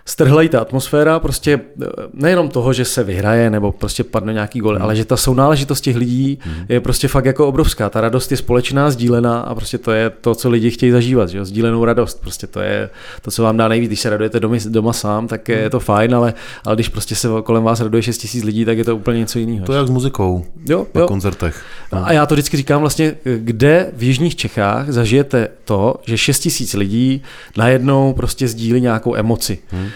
strhla 0.07 0.41
jí 0.41 0.49
ta 0.49 0.59
atmosféra, 0.59 1.19
prostě 1.19 1.59
eh, 1.81 1.85
nejenom 2.13 2.49
toho, 2.49 2.73
že 2.73 2.85
se 2.85 3.03
vyhraje 3.03 3.49
nebo 3.49 3.71
prostě 3.71 4.03
padne 4.03 4.33
nějaký 4.33 4.59
gol, 4.59 4.73
hmm. 4.73 4.83
ale 4.83 4.95
že 4.95 5.05
ta 5.05 5.17
sounáležitost 5.17 5.81
těch 5.81 5.95
lidí 5.95 6.39
hmm. 6.41 6.65
je 6.69 6.79
prostě 6.79 7.07
fakt 7.07 7.25
jako 7.25 7.47
obrovská. 7.47 7.89
Ta 7.89 8.01
radost 8.01 8.31
je 8.31 8.37
společná, 8.37 8.91
sdílená 8.91 9.39
a 9.39 9.55
prostě 9.55 9.77
to 9.77 9.91
je 9.91 10.09
to, 10.09 10.35
co 10.35 10.49
lidi 10.49 10.71
chtějí 10.71 10.91
zažívat, 10.91 11.29
že 11.29 11.37
jo? 11.37 11.45
sdílenou 11.45 11.85
radost. 11.85 12.21
Prostě 12.21 12.47
to 12.47 12.59
je 12.59 12.89
to, 13.21 13.31
co 13.31 13.43
vám 13.43 13.57
dá 13.57 13.67
nejvíc. 13.67 13.89
Když 13.89 13.99
se 13.99 14.09
radujete 14.09 14.39
doma, 14.39 14.57
doma 14.67 14.93
sám, 14.93 15.27
tak 15.27 15.49
je, 15.49 15.61
hmm. 15.61 15.69
to 15.69 15.79
fajn, 15.79 16.15
ale, 16.15 16.33
ale 16.65 16.75
když 16.75 16.89
prostě 16.89 17.15
se 17.15 17.27
kolem 17.43 17.63
vás 17.63 17.81
raduje 17.81 18.03
6 18.03 18.17
tisíc 18.17 18.43
lidí, 18.43 18.65
tak 18.65 18.77
je 18.77 18.83
to 18.83 18.95
úplně 18.95 19.19
něco 19.19 19.39
jiného. 19.39 19.65
To 19.65 19.73
je 19.73 19.77
jak 19.77 19.87
s 19.87 19.89
muzikou 19.89 20.45
jo, 20.69 20.87
na 20.93 21.01
jo. 21.01 21.07
koncertech. 21.07 21.63
No. 21.93 22.05
A 22.05 22.11
já 22.11 22.25
to 22.25 22.35
vždycky 22.35 22.57
říkám 22.57 22.81
vlastně, 22.81 23.15
kde 23.37 23.91
v 23.93 24.03
jižních 24.03 24.35
Čechách 24.35 24.89
zažijete 24.89 25.47
to, 25.65 25.95
že 26.05 26.17
6 26.17 26.39
tisíc 26.39 26.73
lidí 26.73 27.21
najednou 27.57 28.13
prostě 28.13 28.47
sdílí 28.47 28.81
nějakou 28.81 29.15
emoci. 29.15 29.57
Hmm. 29.71 29.87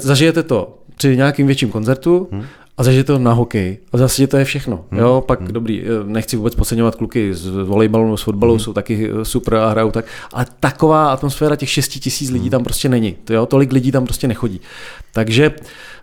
Zažijete 0.00 0.42
to 0.42 0.78
při 0.96 1.16
nějakým 1.16 1.46
větším 1.46 1.70
koncertu 1.70 2.28
hmm 2.32 2.44
a 2.78 2.82
zažijete 2.82 3.12
to 3.12 3.18
na 3.18 3.32
hokej 3.32 3.78
a 3.92 3.98
zase 3.98 4.26
to 4.26 4.36
je 4.36 4.44
všechno. 4.44 4.84
Hmm. 4.90 5.00
Jo, 5.00 5.24
pak 5.26 5.40
hmm. 5.40 5.52
dobrý, 5.52 5.82
eh, 5.82 5.86
nechci 6.04 6.36
vůbec 6.36 6.54
podceňovat 6.54 6.94
kluky 6.94 7.34
z 7.34 7.48
volejbalu, 7.48 8.16
z 8.16 8.22
fotbalu, 8.22 8.52
hmm. 8.52 8.60
jsou 8.60 8.72
taky 8.72 9.10
eh, 9.10 9.24
super 9.24 9.54
a 9.54 9.70
hrajou 9.70 9.90
tak, 9.90 10.04
ale 10.32 10.46
taková 10.60 11.12
atmosféra 11.12 11.56
těch 11.56 11.70
6 11.70 11.88
tisíc 11.88 12.30
lidí 12.30 12.44
hmm. 12.44 12.50
tam 12.50 12.64
prostě 12.64 12.88
není. 12.88 13.16
To 13.24 13.34
jo, 13.34 13.46
tolik 13.46 13.72
lidí 13.72 13.92
tam 13.92 14.04
prostě 14.04 14.28
nechodí. 14.28 14.60
Takže 15.12 15.50
Eh, 15.50 15.93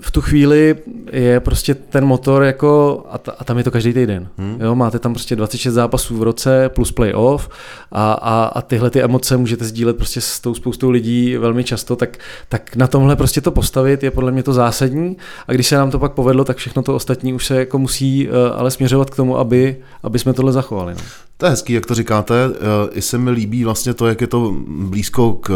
v 0.00 0.10
tu 0.10 0.20
chvíli 0.20 0.76
je 1.12 1.40
prostě 1.40 1.74
ten 1.74 2.04
motor 2.04 2.42
jako, 2.42 3.02
a, 3.10 3.18
ta, 3.18 3.32
a 3.38 3.44
tam 3.44 3.58
je 3.58 3.64
to 3.64 3.70
každý 3.70 3.92
týden. 3.92 4.28
Hmm. 4.38 4.58
Jo, 4.60 4.74
máte 4.74 4.98
tam 4.98 5.12
prostě 5.12 5.36
26 5.36 5.74
zápasů 5.74 6.16
v 6.16 6.22
roce 6.22 6.68
plus 6.68 6.92
playoff 6.92 7.48
a, 7.92 8.12
a, 8.12 8.44
a 8.44 8.62
tyhle 8.62 8.90
ty 8.90 9.02
emoce 9.02 9.36
můžete 9.36 9.64
sdílet 9.64 9.96
prostě 9.96 10.20
s 10.20 10.40
tou 10.40 10.54
spoustou 10.54 10.90
lidí 10.90 11.36
velmi 11.36 11.64
často, 11.64 11.96
tak, 11.96 12.18
tak 12.48 12.76
na 12.76 12.86
tomhle 12.86 13.16
prostě 13.16 13.40
to 13.40 13.50
postavit 13.50 14.02
je 14.02 14.10
podle 14.10 14.32
mě 14.32 14.42
to 14.42 14.52
zásadní 14.52 15.16
a 15.48 15.52
když 15.52 15.66
se 15.66 15.76
nám 15.76 15.90
to 15.90 15.98
pak 15.98 16.12
povedlo, 16.12 16.44
tak 16.44 16.56
všechno 16.56 16.82
to 16.82 16.94
ostatní 16.94 17.34
už 17.34 17.46
se 17.46 17.56
jako 17.56 17.78
musí 17.78 18.28
uh, 18.28 18.34
ale 18.56 18.70
směřovat 18.70 19.10
k 19.10 19.16
tomu, 19.16 19.38
aby, 19.38 19.76
aby 20.02 20.18
jsme 20.18 20.32
tohle 20.32 20.52
zachovali. 20.52 20.94
No. 20.94 21.00
To 21.38 21.46
je 21.46 21.50
hezký, 21.50 21.72
jak 21.72 21.86
to 21.86 21.94
říkáte. 21.94 22.34
Eh, 22.54 22.90
I 22.92 23.02
se 23.02 23.18
mi 23.18 23.30
líbí 23.30 23.64
vlastně 23.64 23.94
to, 23.94 24.06
jak 24.06 24.20
je 24.20 24.26
to 24.26 24.56
blízko 24.68 25.32
k, 25.32 25.50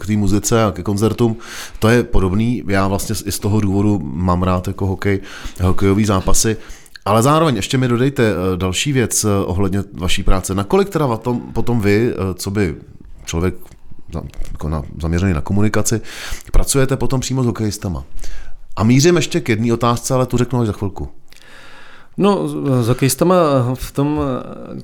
k 0.00 0.06
té 0.06 0.16
muzice 0.16 0.64
a 0.64 0.72
ke 0.72 0.82
koncertům. 0.82 1.36
To 1.78 1.88
je 1.88 2.02
podobný. 2.02 2.62
Já 2.68 2.88
vlastně 2.88 3.14
i 3.24 3.32
z 3.32 3.38
toho 3.38 3.60
důvodu 3.60 4.00
mám 4.02 4.42
rád 4.42 4.66
jako 4.66 4.86
hokej, 4.86 5.20
hokejový 5.62 6.04
zápasy. 6.04 6.56
Ale 7.04 7.22
zároveň 7.22 7.56
ještě 7.56 7.78
mi 7.78 7.88
dodejte 7.88 8.30
eh, 8.30 8.56
další 8.56 8.92
věc 8.92 9.24
eh, 9.24 9.28
ohledně 9.44 9.84
vaší 9.92 10.22
práce. 10.22 10.54
Nakolik 10.54 10.88
teda 10.88 11.06
potom, 11.06 11.40
potom 11.40 11.80
vy, 11.80 12.14
co 12.34 12.50
by 12.50 12.74
člověk 13.24 13.54
jako 14.52 14.68
na, 14.68 14.82
zaměřený 15.00 15.32
na 15.32 15.40
komunikaci, 15.40 16.00
pracujete 16.52 16.96
potom 16.96 17.20
přímo 17.20 17.42
s 17.42 17.46
hokejistama? 17.46 18.04
A 18.76 18.84
mířím 18.84 19.16
ještě 19.16 19.40
k 19.40 19.48
jedné 19.48 19.72
otázce, 19.72 20.14
ale 20.14 20.26
tu 20.26 20.36
řeknu 20.36 20.60
až 20.60 20.66
za 20.66 20.72
chvilku. 20.72 21.08
No, 22.16 22.48
s 22.82 22.88
hokejistama 22.88 23.34
v 23.74 23.92
tom 23.92 24.20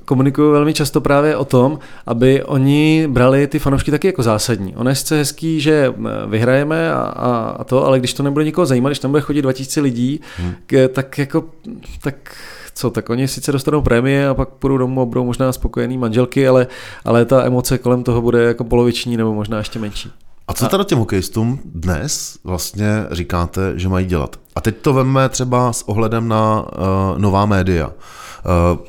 komunikuju 0.05 0.51
velmi 0.51 0.73
často 0.73 1.01
právě 1.01 1.37
o 1.37 1.45
tom, 1.45 1.79
aby 2.05 2.43
oni 2.43 3.07
brali 3.11 3.47
ty 3.47 3.59
fanoušky 3.59 3.91
taky 3.91 4.07
jako 4.07 4.23
zásadní. 4.23 4.75
Ono 4.75 4.89
je 4.89 4.95
sice 4.95 5.17
hezký, 5.17 5.61
že 5.61 5.93
vyhrajeme 6.27 6.93
a, 6.93 6.99
a, 6.99 7.55
a 7.59 7.63
to, 7.63 7.85
ale 7.85 7.99
když 7.99 8.13
to 8.13 8.23
nebude 8.23 8.45
nikoho 8.45 8.65
zajímat, 8.65 8.89
když 8.89 8.99
tam 8.99 9.11
bude 9.11 9.21
chodit 9.21 9.41
2000 9.41 9.81
lidí, 9.81 10.21
hmm. 10.37 10.53
tak 10.93 11.17
jako, 11.17 11.45
tak 12.01 12.35
co, 12.79 12.89
tak 12.89 13.09
oni 13.09 13.27
sice 13.27 13.51
dostanou 13.51 13.81
prémie 13.81 14.27
a 14.27 14.33
pak 14.33 14.49
půjdou 14.49 14.77
domů 14.77 15.01
a 15.01 15.05
budou 15.05 15.25
možná 15.25 15.51
spokojený 15.51 15.97
manželky, 15.97 16.47
ale, 16.47 16.67
ale 17.05 17.25
ta 17.25 17.45
emoce 17.45 17.77
kolem 17.77 18.03
toho 18.03 18.21
bude 18.21 18.43
jako 18.43 18.63
poloviční 18.63 19.17
nebo 19.17 19.33
možná 19.33 19.57
ještě 19.57 19.79
menší. 19.79 20.11
A 20.49 20.53
co 20.53 20.67
teda 20.67 20.83
těm 20.83 20.97
hokejistům 20.99 21.59
dnes 21.65 22.37
vlastně 22.43 23.05
říkáte, 23.11 23.73
že 23.75 23.89
mají 23.89 24.05
dělat? 24.05 24.39
A 24.55 24.61
teď 24.61 24.77
to 24.77 24.93
veme 24.93 25.29
třeba 25.29 25.73
s 25.73 25.89
ohledem 25.89 26.27
na 26.27 26.61
uh, 26.61 27.19
nová 27.19 27.45
média. 27.45 27.87
Uh, 27.87 28.79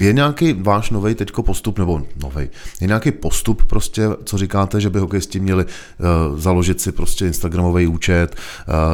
Je 0.00 0.12
nějaký 0.12 0.52
váš 0.52 0.90
nový 0.90 1.14
teďko 1.14 1.42
postup, 1.42 1.78
nebo 1.78 2.02
nový, 2.22 2.48
je 2.80 2.86
nějaký 2.86 3.10
postup 3.12 3.62
prostě, 3.66 4.08
co 4.24 4.38
říkáte, 4.38 4.80
že 4.80 4.90
by 4.90 4.98
hokejisti 4.98 5.40
měli 5.40 5.64
uh, 5.64 6.38
založit 6.38 6.80
si 6.80 6.92
prostě 6.92 7.26
Instagramový 7.26 7.86
účet, 7.86 8.36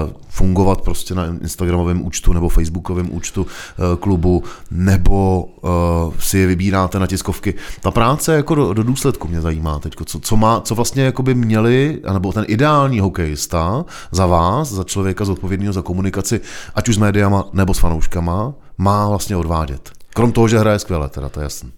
uh, 0.04 0.12
fungovat 0.28 0.80
prostě 0.80 1.14
na 1.14 1.26
Instagramovém 1.26 2.06
účtu 2.06 2.32
nebo 2.32 2.49
Facebookovém 2.49 3.14
účtu 3.14 3.42
uh, 3.42 3.96
klubu, 4.00 4.42
nebo 4.70 5.42
uh, 5.42 6.14
si 6.18 6.38
je 6.38 6.46
vybíráte 6.46 6.99
na 6.99 7.06
tiskovky. 7.06 7.54
Ta 7.80 7.90
práce 7.90 8.34
jako 8.34 8.54
do, 8.54 8.75
do 8.75 8.82
důsledku 8.82 9.28
mě 9.28 9.40
zajímá 9.40 9.78
teď, 9.78 9.94
co, 10.04 10.20
co, 10.20 10.37
má, 10.37 10.61
co 10.61 10.75
vlastně 10.75 11.02
jako 11.02 11.23
by 11.23 11.34
měli, 11.34 12.00
nebo 12.12 12.32
ten 12.32 12.44
ideální 12.49 13.00
hokejista 13.00 13.84
za 14.11 14.26
vás, 14.26 14.73
za 14.73 14.84
člověka 14.84 15.25
zodpovědného 15.25 15.73
za 15.73 15.82
komunikaci, 15.82 16.40
ať 16.75 16.88
už 16.88 16.94
s 16.94 16.99
médiama 16.99 17.44
nebo 17.52 17.75
s 17.75 17.78
fanouškama, 17.78 18.54
má 18.78 19.08
vlastně 19.08 19.37
odvádět. 19.37 20.03
Krom 20.14 20.33
toho, 20.33 20.49
že 20.49 20.59
hraje 20.59 20.78
skvěle, 20.78 21.09
teda 21.09 21.28
to 21.28 21.40
je 21.40 21.44
jasný. 21.44 21.73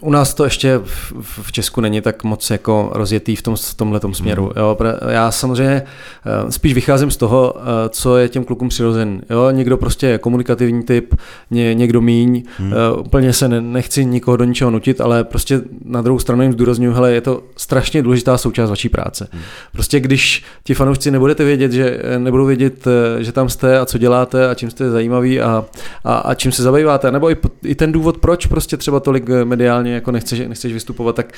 U 0.00 0.10
nás 0.10 0.34
to 0.34 0.44
ještě 0.44 0.80
v 1.20 1.52
Česku 1.52 1.80
není 1.80 2.00
tak 2.00 2.24
moc 2.24 2.50
jako 2.50 2.90
rozjetý 2.92 3.36
v, 3.36 3.42
tom, 3.42 3.56
v 3.56 3.74
tomhle 3.74 4.00
směru. 4.12 4.42
Hmm. 4.42 4.52
Jo. 4.56 4.78
Já 5.08 5.30
samozřejmě 5.30 5.82
eh, 6.26 6.52
spíš 6.52 6.74
vycházím 6.74 7.10
z 7.10 7.16
toho, 7.16 7.54
eh, 7.56 7.88
co 7.88 8.16
je 8.16 8.28
těm 8.28 8.44
klukům 8.44 8.68
přirozen. 8.68 9.22
Jo. 9.30 9.50
Někdo 9.50 9.76
prostě 9.76 10.06
je 10.06 10.18
komunikativní 10.18 10.82
typ, 10.82 11.14
ně, 11.50 11.74
někdo 11.74 12.00
míň. 12.00 12.42
Hmm. 12.58 12.72
Uh, 12.72 13.00
úplně 13.00 13.32
se 13.32 13.48
ne, 13.48 13.60
nechci 13.60 14.04
nikoho 14.04 14.36
do 14.36 14.44
ničeho 14.44 14.70
nutit, 14.70 15.00
ale 15.00 15.24
prostě 15.24 15.60
na 15.84 16.02
druhou 16.02 16.18
stranu 16.18 16.42
jim 16.42 16.52
zdůraznuju, 16.52 16.92
hele, 16.92 17.12
je 17.12 17.20
to 17.20 17.42
strašně 17.56 18.02
důležitá 18.02 18.38
součást 18.38 18.70
vaší 18.70 18.88
práce. 18.88 19.28
Hmm. 19.32 19.42
Prostě 19.72 20.00
když 20.00 20.44
ti 20.64 20.74
fanoušci 20.74 21.10
nebudete 21.10 21.44
vědět, 21.44 21.72
že 21.72 22.00
nebudou 22.18 22.46
vědět, 22.46 22.84
že 23.18 23.32
tam 23.32 23.48
jste 23.48 23.78
a 23.78 23.86
co 23.86 23.98
děláte 23.98 24.48
a 24.48 24.54
čím 24.54 24.70
jste 24.70 24.90
zajímaví 24.90 25.40
a, 25.40 25.64
a, 26.04 26.14
a 26.14 26.34
čím 26.34 26.52
se 26.52 26.62
zabýváte, 26.62 27.12
nebo 27.12 27.30
i, 27.30 27.36
i 27.64 27.74
ten 27.74 27.92
důvod, 27.92 28.18
proč 28.18 28.46
prostě 28.46 28.76
třeba 28.76 29.00
tolik 29.00 29.24
mediálně 29.54 29.94
jako 29.94 30.10
nechceš, 30.10 30.38
nechceš 30.48 30.72
vystupovat, 30.72 31.16
tak, 31.16 31.32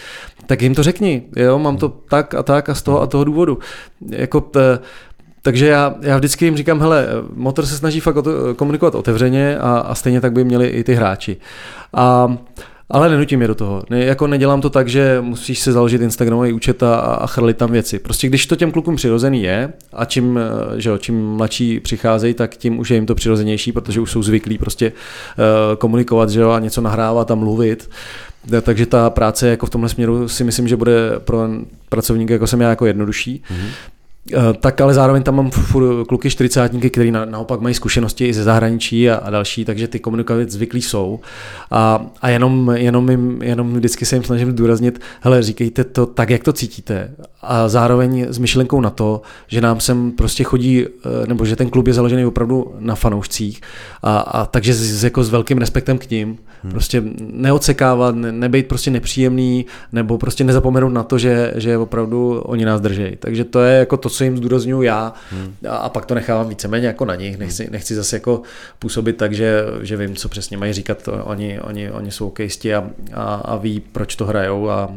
tak 0.46 0.62
jim 0.62 0.74
to 0.74 0.82
řekni, 0.82 1.22
jo, 1.36 1.58
mám 1.58 1.76
to 1.76 1.88
tak 1.88 2.34
a 2.34 2.42
tak 2.42 2.68
a 2.68 2.74
z 2.74 2.82
toho 2.82 3.02
a 3.02 3.06
toho 3.06 3.24
důvodu. 3.24 3.58
Jako 4.10 4.40
t, 4.40 4.78
takže 5.42 5.66
já, 5.66 5.94
já 6.00 6.16
vždycky 6.16 6.44
jim 6.44 6.56
říkám, 6.56 6.80
hele, 6.80 7.06
motor 7.34 7.66
se 7.66 7.76
snaží 7.76 8.00
fakt 8.00 8.16
komunikovat 8.56 8.94
otevřeně 8.94 9.58
a, 9.58 9.78
a 9.78 9.94
stejně 9.94 10.20
tak 10.20 10.32
by 10.32 10.44
měli 10.44 10.66
i 10.66 10.84
ty 10.84 10.94
hráči. 10.94 11.36
A 11.92 12.36
ale 12.90 13.08
nenutím 13.08 13.42
je 13.42 13.48
do 13.48 13.54
toho. 13.54 13.82
Ne, 13.90 14.04
jako 14.04 14.26
nedělám 14.26 14.60
to 14.60 14.70
tak, 14.70 14.88
že 14.88 15.18
musíš 15.20 15.58
si 15.58 15.72
založit 15.72 16.00
Instagramový 16.00 16.52
účet 16.52 16.82
a, 16.82 16.96
a 16.96 17.26
chrlit 17.26 17.56
tam 17.56 17.72
věci. 17.72 17.98
Prostě 17.98 18.26
když 18.26 18.46
to 18.46 18.56
těm 18.56 18.72
klukům 18.72 18.96
přirozený 18.96 19.42
je 19.42 19.72
a 19.92 20.04
čím, 20.04 20.38
eh, 20.38 20.80
že 20.80 20.90
jo, 20.90 20.98
čím 20.98 21.36
mladší 21.36 21.80
přicházejí, 21.80 22.34
tak 22.34 22.56
tím 22.56 22.78
už 22.78 22.90
je 22.90 22.94
jim 22.94 23.06
to 23.06 23.14
přirozenější, 23.14 23.72
protože 23.72 24.00
už 24.00 24.10
jsou 24.10 24.22
zvyklí 24.22 24.58
prostě 24.58 24.92
uh, 24.92 25.76
komunikovat 25.76 26.30
že 26.30 26.40
jo, 26.40 26.50
a 26.50 26.58
něco 26.58 26.80
nahrávat 26.80 27.30
a 27.30 27.34
mluvit. 27.34 27.90
Takže 28.62 28.86
ta 28.86 29.10
práce 29.10 29.48
jako 29.48 29.66
v 29.66 29.70
tomhle 29.70 29.88
směru 29.88 30.28
si 30.28 30.44
myslím, 30.44 30.68
že 30.68 30.76
bude 30.76 31.12
pro 31.18 31.48
pracovníky 31.88 32.32
jako 32.32 32.46
jsem 32.46 32.60
já 32.60 32.68
jako 32.70 32.86
jednodušší. 32.86 33.42
Mm-hmm. 33.48 33.68
Eh, 34.32 34.54
tak 34.60 34.80
ale 34.80 34.94
zároveň 34.94 35.22
tam 35.22 35.36
mám 35.36 35.50
kluky 36.08 36.30
čtyřicátníky, 36.30 36.90
kteří 36.90 37.10
na, 37.10 37.24
naopak 37.24 37.60
mají 37.60 37.74
zkušenosti 37.74 38.28
i 38.28 38.34
ze 38.34 38.44
zahraničí 38.44 39.10
a, 39.10 39.16
a 39.16 39.30
další, 39.30 39.64
takže 39.64 39.88
ty 39.88 39.98
komunikovat 39.98 40.50
zvyklí 40.50 40.82
jsou. 40.82 41.20
A, 41.70 42.06
a 42.20 42.28
jenom, 42.28 42.72
jenom, 42.74 43.10
jim, 43.10 43.42
jenom 43.42 43.74
vždycky 43.74 44.06
se 44.06 44.16
jim 44.16 44.24
snažím 44.24 44.50
zdůraznit, 44.50 45.00
hele, 45.20 45.42
říkejte 45.42 45.84
to 45.84 46.06
tak, 46.06 46.30
jak 46.30 46.44
to 46.44 46.52
cítíte. 46.52 47.10
A 47.42 47.68
zároveň 47.68 48.26
s 48.30 48.38
myšlenkou 48.38 48.80
na 48.80 48.90
to, 48.90 49.22
že 49.48 49.60
nám 49.60 49.80
sem 49.80 50.12
prostě 50.12 50.44
chodí, 50.44 50.84
eh, 50.84 51.26
nebo 51.26 51.44
že 51.44 51.56
ten 51.56 51.70
klub 51.70 51.86
je 51.86 51.92
založený 51.92 52.26
opravdu 52.26 52.74
na 52.78 52.94
fanoušcích. 52.94 53.60
A, 54.02 54.18
a 54.18 54.46
takže 54.46 54.74
s, 54.74 55.04
jako 55.04 55.24
s 55.24 55.30
velkým 55.30 55.58
respektem 55.58 55.98
k 55.98 56.10
ním. 56.10 56.38
Hmm. 56.62 56.72
Prostě 56.72 57.02
neodsekávat, 57.20 58.14
ne, 58.14 58.32
nebejt 58.32 58.68
prostě 58.68 58.90
nepříjemný, 58.90 59.66
nebo 59.92 60.18
prostě 60.18 60.44
nezapomenout 60.44 60.92
na 60.92 61.02
to, 61.02 61.18
že, 61.18 61.52
že 61.56 61.78
opravdu 61.78 62.40
oni 62.40 62.64
nás 62.64 62.80
drží. 62.80 63.16
Takže 63.18 63.44
to 63.44 63.60
je 63.60 63.78
jako 63.78 63.96
to, 63.96 64.08
co 64.16 64.24
jim 64.24 64.36
zdůraznuju 64.36 64.82
já 64.82 65.12
hmm. 65.30 65.54
a, 65.68 65.76
a 65.76 65.88
pak 65.88 66.06
to 66.06 66.14
nechávám 66.14 66.48
víceméně 66.48 66.86
jako 66.86 67.04
na 67.04 67.14
nich. 67.14 67.38
Nechci, 67.38 67.64
hmm. 67.64 67.72
nechci 67.72 67.94
zase 67.94 68.16
jako 68.16 68.42
působit 68.78 69.16
tak, 69.16 69.32
že, 69.32 69.64
že 69.82 69.96
vím, 69.96 70.16
co 70.16 70.28
přesně 70.28 70.56
mají 70.56 70.72
říkat. 70.72 71.08
Oni, 71.22 71.60
oni, 71.60 71.90
oni 71.90 72.10
jsou 72.10 72.24
hokejisti 72.24 72.74
a, 72.74 72.90
a, 73.12 73.34
a 73.34 73.56
ví, 73.56 73.80
proč 73.80 74.16
to 74.16 74.26
hrajou 74.26 74.70
a, 74.70 74.94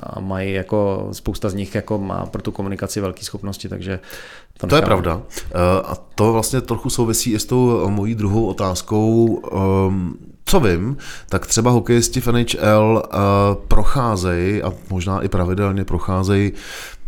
a 0.00 0.20
mají 0.20 0.52
jako 0.52 1.08
spousta 1.12 1.48
z 1.48 1.54
nich 1.54 1.74
jako 1.74 1.98
má 1.98 2.26
pro 2.26 2.42
tu 2.42 2.52
komunikaci 2.52 3.00
velké 3.00 3.24
schopnosti, 3.24 3.68
takže 3.68 4.00
to, 4.58 4.66
to 4.66 4.76
je 4.76 4.82
pravda. 4.82 5.22
Eh, 5.44 5.58
a 5.84 5.96
to 6.14 6.32
vlastně 6.32 6.60
trochu 6.60 6.90
souvisí 6.90 7.32
i 7.32 7.38
s 7.38 7.44
tou 7.44 7.90
mojí 7.90 8.14
druhou 8.14 8.46
otázkou. 8.46 9.42
Ehm, 9.52 10.14
co 10.44 10.60
vím, 10.60 10.96
tak 11.28 11.46
třeba 11.46 11.70
hokejisti 11.70 12.20
v 12.20 12.26
NHL 12.26 13.02
eh, 13.04 13.18
procházejí 13.68 14.62
a 14.62 14.72
možná 14.90 15.22
i 15.22 15.28
pravidelně 15.28 15.84
procházejí 15.84 16.52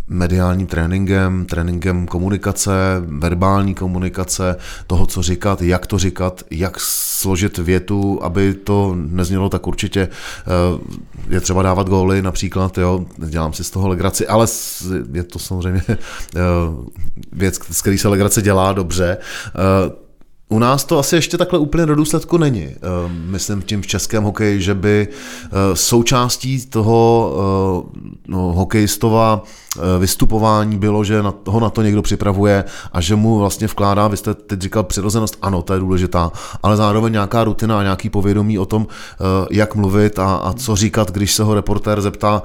mediálním 0.08 0.66
tréninkem, 0.66 1.46
tréninkem 1.46 2.06
komunikace, 2.06 2.72
verbální 3.06 3.74
komunikace, 3.74 4.56
toho, 4.86 5.06
co 5.06 5.22
říkat, 5.22 5.62
jak 5.62 5.86
to 5.86 5.98
říkat, 5.98 6.42
jak 6.50 6.76
složit 6.80 7.58
větu, 7.58 8.18
aby 8.22 8.54
to 8.54 8.94
neznělo 8.96 9.48
tak 9.48 9.66
určitě. 9.66 10.00
Eh, 10.10 11.34
je 11.34 11.40
třeba 11.40 11.62
dávat 11.62 11.88
góly 11.88 12.22
například, 12.22 12.78
jo, 12.78 13.06
dělám 13.18 13.52
si 13.52 13.64
z 13.64 13.70
toho 13.70 13.88
legraci, 13.88 14.26
ale 14.26 14.46
je 15.12 15.22
to 15.22 15.38
samozřejmě 15.38 15.82
eh, 15.88 15.98
věc, 17.32 17.60
z 17.70 17.82
který 17.82 17.98
se 17.98 18.08
legrace 18.08 18.42
dělá 18.42 18.72
dobře. 18.72 19.16
U 20.48 20.58
nás 20.58 20.84
to 20.84 20.98
asi 20.98 21.16
ještě 21.16 21.38
takhle 21.38 21.58
úplně 21.58 21.86
do 21.86 21.94
důsledku 21.94 22.38
není. 22.38 22.64
Eh, 22.64 22.78
myslím 23.08 23.62
tím 23.62 23.82
v 23.82 23.86
českém 23.86 24.22
hokeji, 24.22 24.62
že 24.62 24.74
by 24.74 25.08
eh, 25.10 25.48
součástí 25.74 26.66
toho 26.66 27.32
eh, 27.36 28.16
no, 28.28 28.38
hokejistova 28.38 29.42
vystupování 29.98 30.78
bylo, 30.78 31.04
že 31.04 31.22
ho 31.46 31.60
na 31.60 31.70
to 31.70 31.82
někdo 31.82 32.02
připravuje 32.02 32.64
a 32.92 33.00
že 33.00 33.16
mu 33.16 33.38
vlastně 33.38 33.66
vkládá, 33.66 34.08
vy 34.08 34.16
jste 34.16 34.34
teď 34.34 34.60
říkal 34.60 34.82
přirozenost, 34.82 35.38
ano, 35.42 35.62
to 35.62 35.72
je 35.72 35.80
důležitá, 35.80 36.32
ale 36.62 36.76
zároveň 36.76 37.12
nějaká 37.12 37.44
rutina 37.44 37.78
a 37.78 37.82
nějaký 37.82 38.10
povědomí 38.10 38.58
o 38.58 38.66
tom, 38.66 38.86
jak 39.50 39.74
mluvit 39.74 40.18
a, 40.18 40.36
a 40.36 40.52
co 40.52 40.76
říkat, 40.76 41.10
když 41.10 41.34
se 41.34 41.42
ho 41.42 41.54
reportér 41.54 42.00
zeptá 42.00 42.42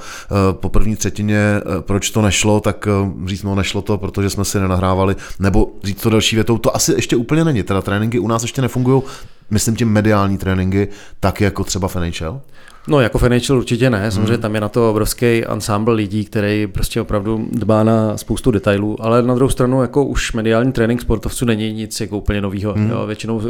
po 0.51 0.69
první 0.69 0.95
třetině, 0.95 1.61
proč 1.79 2.09
to 2.09 2.21
nešlo, 2.21 2.59
tak 2.59 2.87
říct, 3.25 3.43
no 3.43 3.55
nešlo 3.55 3.81
to, 3.81 3.97
protože 3.97 4.29
jsme 4.29 4.45
si 4.45 4.59
nenahrávali, 4.59 5.15
nebo 5.39 5.67
říct 5.83 6.01
to 6.01 6.09
další 6.09 6.35
větou, 6.35 6.57
to 6.57 6.75
asi 6.75 6.93
ještě 6.93 7.15
úplně 7.15 7.43
není, 7.43 7.63
teda 7.63 7.81
tréninky 7.91 8.19
u 8.19 8.27
nás 8.27 8.41
ještě 8.41 8.61
nefungují, 8.61 9.03
myslím 9.49 9.75
tím 9.75 9.89
mediální 9.91 10.37
tréninky, 10.37 10.87
tak 11.19 11.41
jako 11.41 11.63
třeba 11.63 11.87
v 11.87 11.95
NHL? 11.95 12.41
No 12.87 13.01
jako 13.01 13.29
NHL 13.29 13.57
určitě 13.57 13.89
ne, 13.89 14.11
samozřejmě 14.11 14.33
hmm. 14.33 14.41
tam 14.41 14.55
je 14.55 14.61
na 14.61 14.69
to 14.69 14.89
obrovský 14.89 15.45
ensemble 15.45 15.93
lidí, 15.93 16.25
který 16.25 16.67
prostě 16.67 17.01
opravdu 17.01 17.47
dbá 17.51 17.83
na 17.83 18.17
spoustu 18.17 18.51
detailů, 18.51 18.97
ale 18.99 19.23
na 19.23 19.35
druhou 19.35 19.49
stranu 19.49 19.81
jako 19.81 20.05
už 20.05 20.33
mediální 20.33 20.71
trénink 20.71 21.01
sportovců 21.01 21.45
není 21.45 21.73
nic 21.73 22.01
jako 22.01 22.17
úplně 22.17 22.41
novýho. 22.41 22.73
Hmm. 22.73 22.89
Jo, 22.89 23.05
většinou 23.05 23.41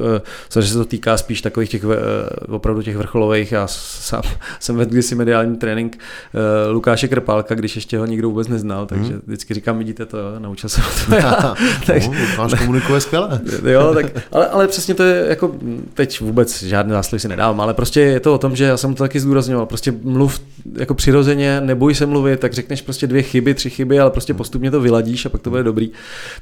že 0.60 0.68
se 0.68 0.74
to 0.74 0.86
týká 0.86 1.18
spíš 1.18 1.42
takových 1.42 1.70
těch 1.70 1.84
eh, 1.84 2.46
opravdu 2.48 2.82
těch 2.82 2.98
vrcholových. 2.98 3.52
Já 3.52 3.68
sám 3.68 4.22
jsem 4.60 4.76
vedl 4.76 4.92
kdysi 4.92 5.16
mediální 5.16 5.58
trénink 5.58 5.98
uh, 6.34 6.74
Lukáše 6.74 7.08
Krpálka, 7.08 7.56
když 7.56 7.76
ještě 7.76 7.98
ho 7.98 8.06
nikdo 8.06 8.30
vůbec 8.30 8.48
neznal, 8.48 8.86
takže 8.86 9.12
hmm. 9.12 9.22
vždycky 9.26 9.54
říkám, 9.54 9.78
vidíte 9.78 10.06
to, 10.06 10.18
naučil 10.40 10.70
jsem 10.70 10.84
to. 11.10 11.16
Já. 11.16 11.32
tak, 11.86 12.04
no, 12.08 12.14
Lukáš 12.32 12.60
komunikuje 12.60 13.02
skvěle. 13.02 13.42
jo, 13.66 13.94
tak, 13.94 14.06
ale, 14.32 14.48
ale 14.48 14.68
přesně 14.68 14.94
to 14.94 15.04
je 15.04 15.26
jako, 15.30 15.56
teď 15.94 16.22
vůbec 16.22 16.64
žádné 16.64 16.94
zásluhy 16.94 17.20
si 17.20 17.28
nedávám, 17.28 17.62
ale 17.62 17.74
prostě 17.74 18.02
je 18.02 18.20
to 18.20 18.34
o 18.34 18.38
tom, 18.38 18.56
že 18.56 18.64
já 18.64 18.78
jsem 18.78 18.94
to 18.94 19.04
taky 19.04 19.21
zdůrazňoval. 19.22 19.66
Prostě 19.66 19.94
mluv 20.04 20.42
jako 20.76 20.94
přirozeně, 20.94 21.62
neboj 21.62 21.96
se 21.96 22.06
mluvit, 22.06 22.40
tak 22.40 22.54
řekneš 22.54 22.82
prostě 22.82 23.08
dvě 23.08 23.22
chyby, 23.22 23.54
tři 23.54 23.70
chyby, 23.70 24.00
ale 24.00 24.12
prostě 24.12 24.34
postupně 24.34 24.72
to 24.72 24.82
vyladíš 24.82 25.26
a 25.26 25.30
pak 25.30 25.42
to 25.42 25.50
bude 25.50 25.64
dobrý. 25.64 25.90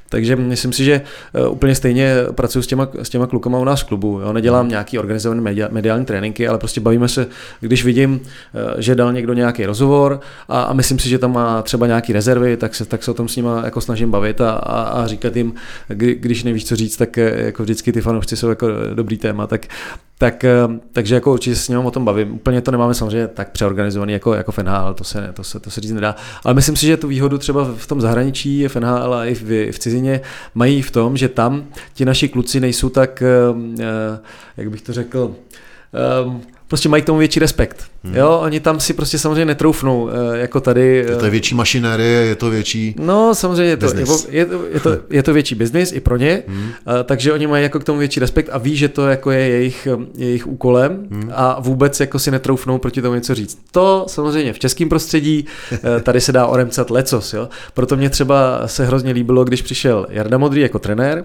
Takže 0.08 0.36
myslím 0.36 0.72
si, 0.72 0.84
že 0.84 1.00
eh, 1.34 1.48
úplně 1.48 1.74
stejně 1.74 2.14
pracuji 2.32 2.62
s 2.62 2.66
těma, 2.66 2.88
s 3.02 3.08
těma 3.08 3.26
klukama 3.26 3.58
u 3.58 3.64
nás 3.64 3.80
v 3.80 3.84
klubu. 3.84 4.20
Jo? 4.20 4.32
Nedělám 4.32 4.68
nějaký 4.68 4.98
organizovaný 4.98 5.40
media, 5.40 5.68
mediální 5.70 6.04
tréninky, 6.04 6.48
ale 6.48 6.58
prostě 6.58 6.80
bavíme 6.80 7.08
se, 7.08 7.26
když 7.60 7.84
vidím, 7.84 8.20
eh, 8.54 8.82
že 8.82 8.94
dal 8.94 9.12
někdo 9.12 9.32
nějaký 9.32 9.66
rozhovor 9.66 10.20
a, 10.48 10.62
a 10.62 10.72
myslím 10.72 10.98
si, 10.98 11.08
že 11.08 11.18
tam 11.18 11.32
má 11.32 11.62
třeba 11.62 11.86
nějaký 11.86 12.12
rezervy, 12.12 12.56
tak 12.56 12.74
se, 12.74 12.84
tak 12.84 13.02
se 13.02 13.10
o 13.10 13.14
tom 13.14 13.28
s 13.28 13.36
nima 13.36 13.62
jako 13.64 13.80
snažím 13.80 14.10
bavit 14.10 14.40
a, 14.40 14.50
a, 14.50 14.82
a 14.82 15.06
říkat 15.06 15.36
jim, 15.36 15.54
kdy, 15.88 16.14
když 16.14 16.44
nevíš, 16.44 16.66
co 16.66 16.76
říct, 16.76 16.96
tak 16.96 17.18
eh, 17.18 17.44
jako 17.44 17.62
vždycky 17.62 17.92
ty 17.92 18.00
fanoušci 18.00 18.36
jsou 18.36 18.48
jako 18.48 18.68
dobrý 18.94 19.18
téma, 19.18 19.46
tak, 19.46 19.66
tak, 20.18 20.44
takže 20.92 21.14
jako 21.14 21.32
určitě 21.32 21.56
s 21.56 21.68
ním 21.68 21.78
o 21.78 21.90
tom 21.90 22.04
bavím. 22.04 22.34
Úplně 22.34 22.60
to 22.60 22.69
nemáme 22.70 22.94
samozřejmě 22.94 23.28
tak 23.28 23.50
přeorganizovaný 23.50 24.12
jako, 24.12 24.34
jako 24.34 24.52
FNHL, 24.52 24.94
to 24.94 25.04
se, 25.04 25.30
to, 25.34 25.44
se, 25.44 25.60
to 25.60 25.70
se 25.70 25.80
říct 25.80 25.92
nedá. 25.92 26.16
Ale 26.44 26.54
myslím 26.54 26.76
si, 26.76 26.86
že 26.86 26.96
tu 26.96 27.08
výhodu 27.08 27.38
třeba 27.38 27.68
v 27.76 27.86
tom 27.86 28.00
zahraničí 28.00 28.68
FNHL 28.68 29.14
a 29.14 29.24
i 29.24 29.34
v, 29.34 29.72
v 29.72 29.78
cizině 29.78 30.20
mají 30.54 30.82
v 30.82 30.90
tom, 30.90 31.16
že 31.16 31.28
tam 31.28 31.64
ti 31.94 32.04
naši 32.04 32.28
kluci 32.28 32.60
nejsou 32.60 32.88
tak, 32.88 33.22
eh, 33.22 34.18
jak 34.56 34.70
bych 34.70 34.82
to 34.82 34.92
řekl, 34.92 35.34
um, 36.24 36.42
prostě 36.70 36.88
mají 36.88 37.02
k 37.02 37.06
tomu 37.06 37.18
větší 37.18 37.40
respekt. 37.40 37.84
Hmm. 38.04 38.14
Jo, 38.14 38.40
oni 38.42 38.60
tam 38.60 38.80
si 38.80 38.92
prostě 38.92 39.18
samozřejmě 39.18 39.44
netroufnou, 39.44 40.08
eh, 40.08 40.38
jako 40.38 40.60
tady. 40.60 41.04
Je 41.08 41.16
to 41.16 41.24
je 41.24 41.30
větší 41.30 41.54
mašinérie, 41.54 42.20
je 42.20 42.34
to 42.34 42.50
větší 42.50 42.94
No, 42.98 43.34
samozřejmě 43.34 43.64
je 43.64 43.76
to, 43.76 43.86
je, 43.86 44.00
je, 44.28 44.46
to, 44.46 44.64
je, 44.70 44.80
to, 44.80 44.90
je 45.10 45.22
to 45.22 45.32
větší 45.32 45.54
biznis 45.54 45.92
i 45.92 46.00
pro 46.00 46.16
ně, 46.16 46.42
hmm. 46.46 46.72
takže 47.04 47.32
oni 47.32 47.46
mají 47.46 47.62
jako 47.62 47.80
k 47.80 47.84
tomu 47.84 47.98
větší 47.98 48.20
respekt 48.20 48.48
a 48.52 48.58
ví, 48.58 48.76
že 48.76 48.88
to 48.88 49.08
jako 49.08 49.30
je 49.30 49.40
jejich, 49.40 49.88
jejich 50.14 50.46
úkolem 50.46 51.06
hmm. 51.10 51.30
a 51.34 51.60
vůbec 51.60 52.00
jako 52.00 52.18
si 52.18 52.30
netroufnou 52.30 52.78
proti 52.78 53.02
tomu 53.02 53.14
něco 53.14 53.34
říct. 53.34 53.58
To 53.70 54.04
samozřejmě 54.08 54.52
v 54.52 54.58
českém 54.58 54.88
prostředí, 54.88 55.46
eh, 55.72 56.00
tady 56.00 56.20
se 56.20 56.32
dá 56.32 56.46
oremcat 56.46 56.90
lecos, 56.90 57.32
jo. 57.32 57.48
Proto 57.74 57.96
mě 57.96 58.10
třeba 58.10 58.62
se 58.66 58.86
hrozně 58.86 59.12
líbilo, 59.12 59.44
když 59.44 59.62
přišel 59.62 60.06
Jarda 60.10 60.38
Modrý 60.38 60.60
jako 60.60 60.78
trenér, 60.78 61.24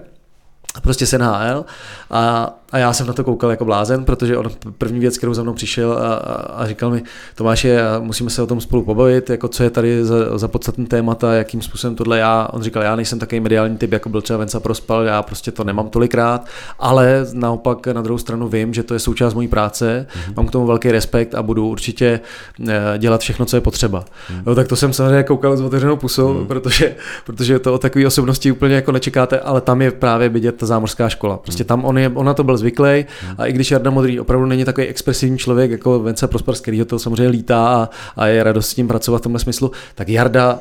prostě 0.82 1.06
z 1.06 1.18
NHL 1.18 1.64
a 2.10 2.54
a 2.72 2.78
já 2.78 2.92
jsem 2.92 3.06
na 3.06 3.12
to 3.12 3.24
koukal 3.24 3.50
jako 3.50 3.64
blázen, 3.64 4.04
protože 4.04 4.36
on 4.36 4.50
první 4.78 5.00
věc, 5.00 5.18
kterou 5.18 5.34
za 5.34 5.42
mnou 5.42 5.52
přišel 5.52 5.92
a, 5.92 6.14
a, 6.14 6.66
říkal 6.66 6.90
mi, 6.90 7.02
Tomáše, 7.34 7.80
musíme 8.00 8.30
se 8.30 8.42
o 8.42 8.46
tom 8.46 8.60
spolu 8.60 8.82
pobavit, 8.82 9.30
jako 9.30 9.48
co 9.48 9.62
je 9.62 9.70
tady 9.70 10.04
za, 10.04 10.38
za 10.38 10.48
podstatný 10.48 10.86
témata, 10.86 11.34
jakým 11.34 11.62
způsobem 11.62 11.96
tohle 11.96 12.18
já, 12.18 12.48
on 12.52 12.62
říkal, 12.62 12.82
já 12.82 12.96
nejsem 12.96 13.18
takový 13.18 13.40
mediální 13.40 13.76
typ, 13.76 13.92
jako 13.92 14.08
byl 14.08 14.22
třeba 14.22 14.38
Venca 14.38 14.60
Prospal, 14.60 15.02
já 15.02 15.22
prostě 15.22 15.50
to 15.50 15.64
nemám 15.64 15.88
tolikrát, 15.88 16.46
ale 16.78 17.26
naopak 17.32 17.86
na 17.86 18.02
druhou 18.02 18.18
stranu 18.18 18.48
vím, 18.48 18.74
že 18.74 18.82
to 18.82 18.94
je 18.94 19.00
součást 19.00 19.34
mojí 19.34 19.48
práce, 19.48 20.06
mm-hmm. 20.08 20.32
mám 20.36 20.46
k 20.46 20.50
tomu 20.50 20.66
velký 20.66 20.90
respekt 20.90 21.34
a 21.34 21.42
budu 21.42 21.68
určitě 21.68 22.20
eh, 22.68 22.98
dělat 22.98 23.20
všechno, 23.20 23.46
co 23.46 23.56
je 23.56 23.60
potřeba. 23.60 24.00
Mm-hmm. 24.00 24.42
No, 24.46 24.54
tak 24.54 24.68
to 24.68 24.76
jsem 24.76 24.92
samozřejmě 24.92 25.22
koukal 25.22 25.56
s 25.56 25.60
otevřenou 25.60 25.96
pusou, 25.96 26.34
mm-hmm. 26.34 26.46
protože, 26.46 26.96
protože 27.26 27.58
to 27.58 27.74
o 27.74 27.78
takové 27.78 28.06
osobnosti 28.06 28.52
úplně 28.52 28.74
jako 28.74 28.92
nečekáte, 28.92 29.40
ale 29.40 29.60
tam 29.60 29.82
je 29.82 29.90
právě 29.90 30.28
vidět 30.28 30.56
ta 30.56 30.66
zámořská 30.66 31.08
škola. 31.08 31.36
Prostě 31.36 31.64
tam 31.64 31.84
on 31.84 31.98
je, 31.98 32.08
ona 32.14 32.34
to 32.34 32.44
byl 32.44 32.55
zvyklý. 32.56 33.04
A 33.38 33.46
i 33.46 33.52
když 33.52 33.70
Jarda 33.70 33.90
Modrý 33.90 34.20
opravdu 34.20 34.46
není 34.46 34.64
takový 34.64 34.86
expresivní 34.86 35.38
člověk 35.38 35.70
jako 35.70 36.00
Vence 36.00 36.26
Prospers, 36.26 36.60
který 36.60 36.84
to 36.84 36.98
samozřejmě 36.98 37.28
lítá 37.28 37.66
a, 37.66 37.88
a 38.16 38.26
je 38.26 38.42
radost 38.42 38.68
s 38.68 38.74
tím 38.74 38.88
pracovat 38.88 39.18
v 39.18 39.22
tomhle 39.22 39.40
smyslu, 39.40 39.70
tak 39.94 40.08
Jarda 40.08 40.58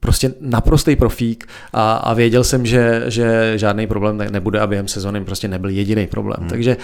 prostě 0.00 0.32
naprostý 0.40 0.96
profík 0.96 1.48
a, 1.72 1.92
a 1.92 2.14
věděl 2.14 2.44
jsem, 2.44 2.66
že, 2.66 3.02
že 3.06 3.52
žádný 3.56 3.86
problém 3.86 4.18
nebude 4.30 4.60
a 4.60 4.66
během 4.66 4.88
sezóny 4.88 5.24
prostě 5.24 5.48
nebyl 5.48 5.70
jediný 5.70 6.06
problém. 6.06 6.38
Hmm. 6.40 6.48
Takže, 6.48 6.76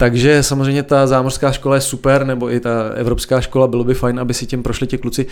takže 0.00 0.42
samozřejmě 0.42 0.82
ta 0.82 1.06
zámořská 1.06 1.52
škola 1.52 1.74
je 1.74 1.80
super, 1.80 2.26
nebo 2.26 2.52
i 2.52 2.60
ta 2.60 2.90
evropská 2.94 3.40
škola, 3.40 3.66
bylo 3.66 3.84
by 3.84 3.94
fajn, 3.94 4.20
aby 4.20 4.34
si 4.34 4.46
tím 4.46 4.62
prošli 4.62 4.86
ti 4.86 4.98
kluci 4.98 5.26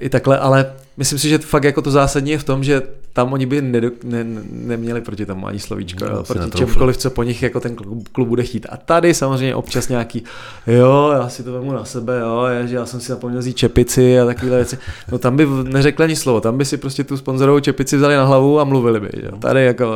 i 0.00 0.08
takhle, 0.08 0.38
ale 0.38 0.72
myslím 0.96 1.18
si, 1.18 1.28
že 1.28 1.38
fakt 1.38 1.64
jako 1.64 1.82
to 1.82 1.90
zásadní 1.90 2.30
je 2.30 2.38
v 2.38 2.44
tom, 2.44 2.64
že 2.64 2.82
tam 3.12 3.32
oni 3.32 3.46
by 3.46 3.62
nedo, 3.62 3.90
ne, 4.04 4.24
neměli 4.50 5.00
proti 5.00 5.26
tomu 5.26 5.46
ani 5.46 5.58
slovíčko, 5.58 6.04
no, 6.04 6.22
proti 6.22 6.50
čemkoliv, 6.50 6.96
co 6.96 7.10
po 7.10 7.22
nich 7.22 7.42
jako 7.42 7.60
ten 7.60 7.74
klub, 7.74 8.08
klub 8.08 8.28
bude 8.28 8.42
chtít. 8.42 8.66
A 8.68 8.76
tady 8.76 9.14
samozřejmě 9.14 9.54
občas 9.54 9.88
nějaký, 9.88 10.24
jo, 10.66 11.10
já 11.12 11.28
si 11.28 11.42
to 11.42 11.52
vemu 11.52 11.72
na 11.72 11.84
sebe, 11.84 12.20
jo, 12.20 12.44
je, 12.44 12.66
že 12.66 12.76
já 12.76 12.86
jsem 12.86 13.00
si 13.00 13.08
zapomněl 13.08 13.40
vzít 13.40 13.56
čepici 13.56 14.20
a 14.20 14.26
takové 14.26 14.56
věci. 14.56 14.78
No 15.12 15.18
tam 15.18 15.36
by 15.36 15.46
neřekli 15.62 16.04
ani 16.04 16.16
slovo, 16.16 16.40
tam 16.40 16.58
by 16.58 16.64
si 16.64 16.76
prostě 16.76 17.04
tu 17.04 17.16
sponzorovou 17.16 17.60
čepici 17.60 17.96
vzali 17.96 18.16
na 18.16 18.24
hlavu 18.24 18.60
a 18.60 18.64
mluvili 18.64 19.00
by. 19.00 19.10
Jo. 19.22 19.36
Tady 19.38 19.64
jako, 19.64 19.94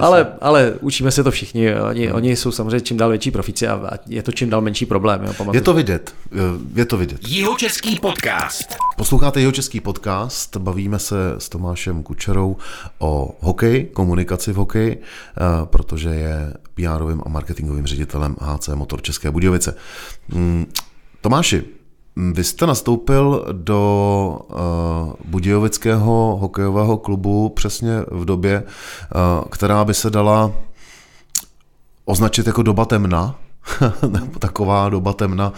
ale, 0.00 0.26
ale 0.40 0.74
učíme 0.80 1.10
se 1.10 1.24
to 1.24 1.30
všichni, 1.30 1.74
oni, 1.74 2.06
hmm. 2.06 2.16
oni 2.16 2.36
jsou 2.36 2.50
samozřejmě 2.50 2.80
čím 2.94 2.98
dál 2.98 3.08
větší 3.08 3.30
profici 3.30 3.68
a 3.68 3.90
je 4.06 4.22
to 4.22 4.32
čím 4.32 4.50
dál 4.50 4.60
menší 4.60 4.86
problém. 4.86 5.24
Jo, 5.24 5.52
je 5.52 5.60
to 5.60 5.74
vidět, 5.74 6.14
je 6.74 6.84
to 6.84 6.96
vidět. 6.96 7.28
Jihočeský 7.28 7.98
podcast. 7.98 8.74
Posloucháte 8.96 9.40
Jihočeský 9.40 9.80
podcast, 9.80 10.56
bavíme 10.56 10.98
se 10.98 11.16
s 11.38 11.48
Tomášem 11.48 12.02
Kučerou 12.02 12.56
o 12.98 13.36
hokeji, 13.40 13.84
komunikaci 13.84 14.52
v 14.52 14.56
hokeji, 14.56 14.92
eh, 15.00 15.40
protože 15.64 16.08
je 16.08 16.52
PR 16.74 17.02
a 17.22 17.28
marketingovým 17.28 17.86
ředitelem 17.86 18.36
HC 18.40 18.68
Motor 18.74 19.02
České 19.02 19.30
Budějovice. 19.30 19.74
Mm, 20.28 20.66
Tomáši, 21.20 21.62
mm, 22.16 22.32
vy 22.32 22.44
jste 22.44 22.66
nastoupil 22.66 23.44
do 23.52 24.38
uh, 24.48 24.56
Budějovického 25.24 26.36
hokejového 26.40 26.96
klubu 26.96 27.48
přesně 27.48 27.92
v 28.10 28.24
době, 28.24 28.62
uh, 28.62 29.48
která 29.48 29.84
by 29.84 29.94
se 29.94 30.10
dala 30.10 30.52
označit 32.04 32.46
jako 32.46 32.62
doba 32.62 32.84
temna, 32.84 33.34
nebo 34.08 34.38
taková 34.38 34.88
doba 34.88 35.12
temna 35.12 35.52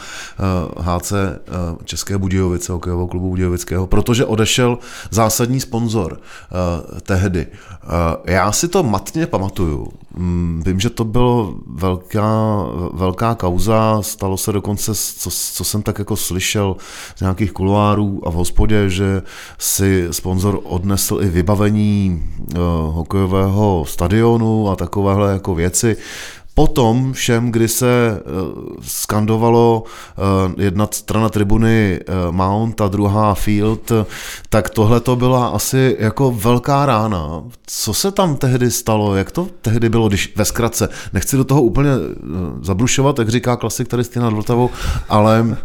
HC 0.80 1.12
eh, 1.12 1.38
eh, 1.46 1.84
České 1.84 2.18
Budějovice, 2.18 2.72
hokejového 2.72 3.08
klubu 3.08 3.28
Budějovického, 3.28 3.86
protože 3.86 4.24
odešel 4.24 4.78
zásadní 5.10 5.60
sponzor 5.60 6.20
eh, 6.20 7.00
tehdy. 7.00 7.46
Já 8.24 8.52
si 8.52 8.68
to 8.68 8.82
matně 8.82 9.26
pamatuju. 9.26 9.88
Mm, 10.16 10.62
vím, 10.66 10.80
že 10.80 10.90
to 10.90 11.04
bylo 11.04 11.54
velká, 11.66 12.64
velká 12.92 13.34
kauza, 13.34 14.02
stalo 14.02 14.36
se 14.36 14.52
dokonce, 14.52 14.94
co, 14.94 15.30
co 15.30 15.64
jsem 15.64 15.82
tak 15.82 15.98
jako 15.98 16.16
slyšel 16.16 16.76
z 17.16 17.20
nějakých 17.20 17.52
kuloárů 17.52 18.20
a 18.26 18.30
v 18.30 18.34
hospodě, 18.34 18.90
že 18.90 19.22
si 19.58 20.08
sponzor 20.10 20.60
odnesl 20.64 21.18
i 21.22 21.28
vybavení 21.28 22.22
hokejového 22.86 23.84
stadionu 23.88 24.70
a 24.70 24.76
takovéhle 24.76 25.32
jako 25.32 25.54
věci. 25.54 25.96
Potom 26.58 27.12
všem, 27.12 27.52
kdy 27.52 27.68
se 27.68 27.86
uh, 27.86 28.76
skandovalo 28.80 29.84
uh, 29.84 30.62
jedna 30.62 30.88
strana 30.90 31.28
tribuny 31.28 32.00
uh, 32.00 32.32
Mount 32.34 32.80
a 32.80 32.88
druhá 32.88 33.34
Field, 33.34 33.92
tak 34.48 34.70
tohle 34.70 35.00
to 35.00 35.16
byla 35.16 35.48
asi 35.48 35.96
jako 35.98 36.30
velká 36.30 36.86
rána. 36.86 37.42
Co 37.66 37.94
se 37.94 38.10
tam 38.10 38.36
tehdy 38.36 38.70
stalo? 38.70 39.16
Jak 39.16 39.30
to 39.30 39.48
tehdy 39.62 39.88
bylo, 39.88 40.08
když 40.08 40.32
ve 40.36 40.44
zkratce, 40.44 40.88
nechci 41.12 41.36
do 41.36 41.44
toho 41.44 41.62
úplně 41.62 41.90
zabrušovat, 42.62 43.18
jak 43.18 43.28
říká 43.28 43.56
klasik 43.56 43.88
tady 43.88 44.04
Stina 44.04 44.28
Vltavou, 44.30 44.70
ale 45.08 45.56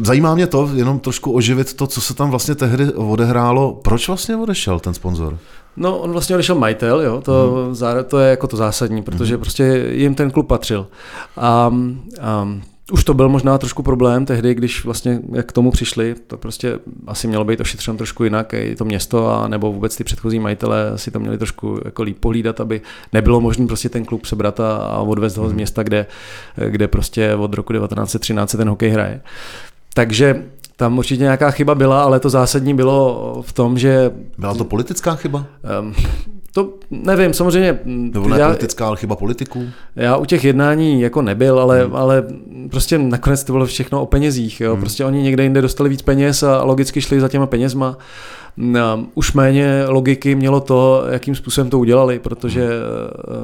Zajímá 0.00 0.34
mě 0.34 0.46
to, 0.46 0.70
jenom 0.74 1.00
trošku 1.00 1.32
oživit 1.32 1.74
to, 1.74 1.86
co 1.86 2.00
se 2.00 2.14
tam 2.14 2.30
vlastně 2.30 2.54
tehdy 2.54 2.92
odehrálo. 2.92 3.72
Proč 3.72 4.08
vlastně 4.08 4.36
odešel 4.36 4.80
ten 4.80 4.94
sponzor? 4.94 5.38
No, 5.76 5.98
on 5.98 6.12
vlastně 6.12 6.36
odešel 6.36 6.56
majitel, 6.56 7.00
jo, 7.00 7.20
to, 7.20 7.64
hmm. 7.66 8.04
to 8.08 8.18
je 8.18 8.30
jako 8.30 8.46
to 8.46 8.56
zásadní, 8.56 9.02
protože 9.02 9.34
hmm. 9.34 9.40
prostě 9.40 9.86
jim 9.90 10.14
ten 10.14 10.30
klub 10.30 10.48
patřil. 10.48 10.86
A, 11.36 11.72
a 12.20 12.48
už 12.92 13.04
to 13.04 13.14
byl 13.14 13.28
možná 13.28 13.58
trošku 13.58 13.82
problém 13.82 14.26
tehdy, 14.26 14.54
když 14.54 14.84
vlastně 14.84 15.20
jak 15.32 15.46
k 15.46 15.52
tomu 15.52 15.70
přišli, 15.70 16.14
to 16.26 16.36
prostě 16.36 16.78
asi 17.06 17.28
mělo 17.28 17.44
být 17.44 17.60
ošetřeno 17.60 17.96
trošku 17.96 18.24
jinak, 18.24 18.54
i 18.54 18.76
to 18.76 18.84
město, 18.84 19.28
a 19.28 19.48
nebo 19.48 19.72
vůbec 19.72 19.96
ty 19.96 20.04
předchozí 20.04 20.38
majitelé 20.38 20.92
si 20.96 21.10
to 21.10 21.20
měli 21.20 21.38
trošku 21.38 21.80
jako 21.84 22.02
líp 22.02 22.18
pohlídat, 22.20 22.60
aby 22.60 22.80
nebylo 23.12 23.40
možné 23.40 23.66
prostě 23.66 23.88
ten 23.88 24.04
klub 24.04 24.26
sebrat 24.26 24.60
a, 24.60 24.98
odvést 24.98 25.36
ho 25.36 25.44
z 25.44 25.46
hmm. 25.46 25.56
města, 25.56 25.82
kde, 25.82 26.06
kde 26.68 26.88
prostě 26.88 27.34
od 27.34 27.54
roku 27.54 27.72
1913 27.72 28.56
ten 28.56 28.68
hokej 28.68 28.90
hraje. 28.90 29.20
Takže 29.94 30.44
tam 30.76 30.98
určitě 30.98 31.22
nějaká 31.22 31.50
chyba 31.50 31.74
byla, 31.74 32.02
ale 32.02 32.20
to 32.20 32.30
zásadní 32.30 32.74
bylo 32.74 33.38
v 33.46 33.52
tom, 33.52 33.78
že... 33.78 34.10
Byla 34.38 34.54
to 34.54 34.64
politická 34.64 35.14
chyba? 35.14 35.46
Um, 35.80 35.94
to 36.54 36.74
nevím, 36.90 37.34
samozřejmě... 37.34 37.78
Nebo 37.84 38.28
ne 38.28 38.38
já, 38.38 38.46
politická, 38.46 38.86
ale 38.86 38.96
chyba 38.96 39.16
politiků? 39.16 39.68
Já 39.96 40.16
u 40.16 40.24
těch 40.24 40.44
jednání 40.44 41.00
jako 41.00 41.22
nebyl, 41.22 41.60
ale, 41.60 41.84
hmm. 41.84 41.96
ale 41.96 42.24
prostě 42.70 42.98
nakonec 42.98 43.44
to 43.44 43.52
bylo 43.52 43.66
všechno 43.66 44.02
o 44.02 44.06
penězích. 44.06 44.60
Jo? 44.60 44.72
Hmm. 44.72 44.80
Prostě 44.80 45.04
oni 45.04 45.22
někde 45.22 45.42
jinde 45.42 45.62
dostali 45.62 45.90
víc 45.90 46.02
peněz 46.02 46.42
a 46.42 46.64
logicky 46.64 47.00
šli 47.00 47.20
za 47.20 47.28
těma 47.28 47.46
penězma. 47.46 47.96
Už 49.14 49.32
méně 49.32 49.84
logiky 49.88 50.34
mělo 50.34 50.60
to, 50.60 51.04
jakým 51.10 51.34
způsobem 51.34 51.70
to 51.70 51.78
udělali, 51.78 52.18
protože 52.18 52.68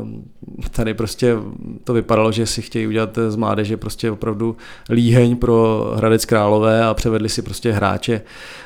um, 0.01 0.25
tady 0.71 0.95
prostě 0.95 1.37
to 1.85 1.93
vypadalo, 1.93 2.33
že 2.33 2.47
si 2.47 2.63
chtějí 2.63 2.87
udělat 2.87 3.19
z 3.29 3.37
mládeže 3.37 3.77
prostě 3.77 4.11
opravdu 4.11 4.57
líheň 4.91 5.37
pro 5.37 5.91
Hradec 5.97 6.25
Králové 6.25 6.85
a 6.85 6.95
převedli 6.95 7.29
si 7.29 7.43
prostě 7.43 7.73
hráče 7.73 8.21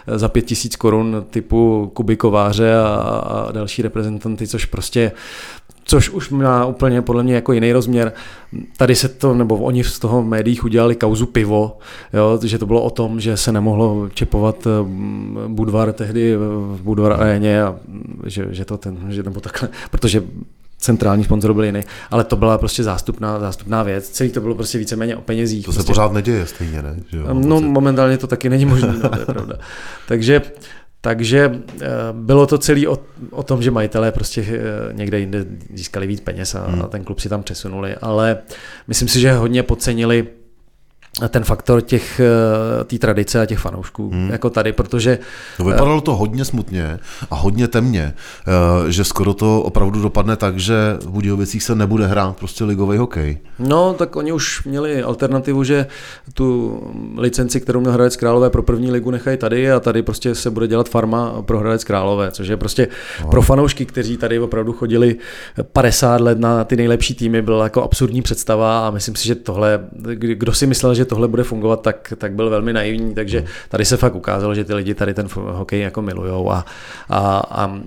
za 0.06 0.28
pět 0.28 0.42
tisíc 0.42 0.76
korun 0.76 1.24
typu 1.30 1.90
Kubikováře 1.94 2.74
a, 2.74 2.86
a 2.88 3.52
další 3.52 3.82
reprezentanty, 3.82 4.46
což 4.46 4.64
prostě 4.64 5.12
což 5.92 6.10
už 6.10 6.30
má 6.30 6.66
úplně 6.66 7.02
podle 7.02 7.22
mě 7.22 7.34
jako 7.34 7.52
jiný 7.52 7.72
rozměr. 7.72 8.12
Tady 8.76 8.94
se 8.94 9.08
to, 9.08 9.34
nebo 9.34 9.56
oni 9.58 9.84
z 9.84 9.98
toho 9.98 10.22
v 10.22 10.26
médiích 10.26 10.64
udělali 10.64 10.94
kauzu 10.94 11.26
pivo, 11.26 11.78
jo, 12.12 12.40
že 12.44 12.58
to 12.58 12.66
bylo 12.66 12.82
o 12.82 12.90
tom, 12.90 13.20
že 13.20 13.36
se 13.36 13.52
nemohlo 13.52 14.08
čepovat 14.14 14.66
mm, 14.82 15.38
Budvar 15.48 15.92
tehdy 15.92 16.36
v 16.36 16.80
Budvar 16.82 17.12
aréně 17.12 17.62
a 17.62 17.76
že, 18.26 18.46
že 18.50 18.64
to 18.64 18.78
ten, 18.78 18.98
že 19.08 19.22
nebo 19.22 19.40
takhle, 19.40 19.68
protože 19.90 20.22
centrální 20.78 21.24
sponzor 21.24 21.54
byl 21.54 21.64
jiný, 21.64 21.80
ale 22.10 22.24
to 22.24 22.36
byla 22.36 22.58
prostě 22.58 22.82
zástupná, 22.82 23.40
zástupná 23.40 23.82
věc. 23.82 24.08
Celý 24.08 24.30
to 24.30 24.40
bylo 24.40 24.54
prostě 24.54 24.78
víceméně 24.78 25.16
o 25.16 25.20
penězích. 25.20 25.64
To 25.64 25.72
se 25.72 25.76
prostě. 25.76 25.90
pořád 25.90 26.12
neděje 26.12 26.46
stejně, 26.46 26.82
ne? 26.82 26.96
Že 27.10 27.18
jo, 27.18 27.26
no 27.32 27.60
momentálně 27.60 28.18
to 28.18 28.26
taky 28.26 28.48
není 28.48 28.64
možné, 28.64 28.94
no, 29.02 29.08
to 29.08 29.18
je 29.18 29.26
pravda. 29.26 29.54
Takže 30.08 30.42
takže 31.04 31.62
eh, 31.80 31.86
bylo 32.12 32.46
to 32.46 32.58
celé 32.58 32.88
o, 32.88 32.98
o 33.30 33.42
tom, 33.42 33.62
že 33.62 33.70
majitelé 33.70 34.12
prostě 34.12 34.46
eh, 34.48 34.92
někde 34.92 35.18
jinde 35.18 35.46
získali 35.74 36.06
víc 36.06 36.20
peněz 36.20 36.54
a, 36.54 36.66
hmm. 36.66 36.82
ten 36.88 37.04
klub 37.04 37.20
si 37.20 37.28
tam 37.28 37.42
přesunuli, 37.42 37.94
ale 37.94 38.38
myslím 38.88 39.08
si, 39.08 39.20
že 39.20 39.32
hodně 39.32 39.62
podcenili 39.62 40.26
ten 41.28 41.44
faktor 41.44 41.80
těch 41.80 42.20
eh, 42.20 42.84
té 42.84 42.98
tradice 42.98 43.40
a 43.40 43.46
těch 43.46 43.58
fanoušků 43.58 44.10
hmm. 44.10 44.30
jako 44.30 44.50
tady, 44.50 44.72
protože... 44.72 45.18
No 45.58 45.64
vypadalo 45.64 46.00
to 46.00 46.16
hodně 46.16 46.44
smutně 46.44 46.98
a 47.30 47.34
hodně 47.34 47.68
temně, 47.68 48.14
eh, 48.86 48.92
že 48.92 49.04
skoro 49.04 49.34
to 49.34 49.62
opravdu 49.62 50.02
dopadne 50.02 50.36
tak, 50.36 50.58
že 50.58 50.96
v 51.02 51.10
Budějovicích 51.10 51.62
se 51.62 51.74
nebude 51.74 52.06
hrát 52.06 52.36
prostě 52.36 52.64
ligový 52.64 52.98
hokej. 52.98 53.38
No, 53.58 53.94
tak 53.94 54.16
oni 54.16 54.32
už 54.32 54.64
měli 54.64 55.02
alternativu, 55.02 55.64
že 55.64 55.86
tu 56.34 56.80
licenci, 57.16 57.60
kterou 57.60 57.80
měl 57.80 57.92
Hradec 57.92 58.16
Králové 58.16 58.50
pro 58.50 58.62
první 58.62 58.90
ligu 58.90 59.10
nechají 59.10 59.36
tady 59.36 59.72
a 59.72 59.80
tady 59.80 60.02
prostě 60.02 60.34
se 60.34 60.50
bude 60.50 60.68
dělat 60.68 60.88
farma 60.88 61.42
pro 61.42 61.58
Hradec 61.58 61.84
Králové, 61.84 62.30
což 62.30 62.48
je 62.48 62.56
prostě 62.56 62.88
no. 63.22 63.30
pro 63.30 63.42
fanoušky, 63.42 63.86
kteří 63.86 64.16
tady 64.16 64.38
opravdu 64.38 64.72
chodili 64.72 65.16
50 65.72 66.20
let 66.20 66.38
na 66.38 66.64
ty 66.64 66.76
nejlepší 66.76 67.14
týmy, 67.14 67.42
byla 67.42 67.64
jako 67.64 67.82
absurdní 67.82 68.22
představa 68.22 68.86
a 68.86 68.90
myslím 68.90 69.16
si, 69.16 69.26
že 69.26 69.34
tohle, 69.34 69.80
kdo 70.14 70.52
si 70.52 70.66
myslel, 70.66 70.94
že 70.94 71.04
tohle 71.12 71.28
bude 71.28 71.44
fungovat, 71.44 71.80
tak, 71.82 72.12
tak 72.18 72.32
byl 72.32 72.50
velmi 72.50 72.72
naivní, 72.72 73.14
takže 73.14 73.38
hmm. 73.38 73.48
tady 73.68 73.84
se 73.84 73.96
fakt 73.96 74.14
ukázalo, 74.14 74.54
že 74.54 74.64
ty 74.64 74.74
lidi 74.74 74.94
tady 74.94 75.14
ten 75.14 75.28
hokej 75.34 75.80
jako 75.80 76.02
milujou 76.02 76.50
a, 76.50 76.64
a, 77.08 77.42
a 77.50 77.80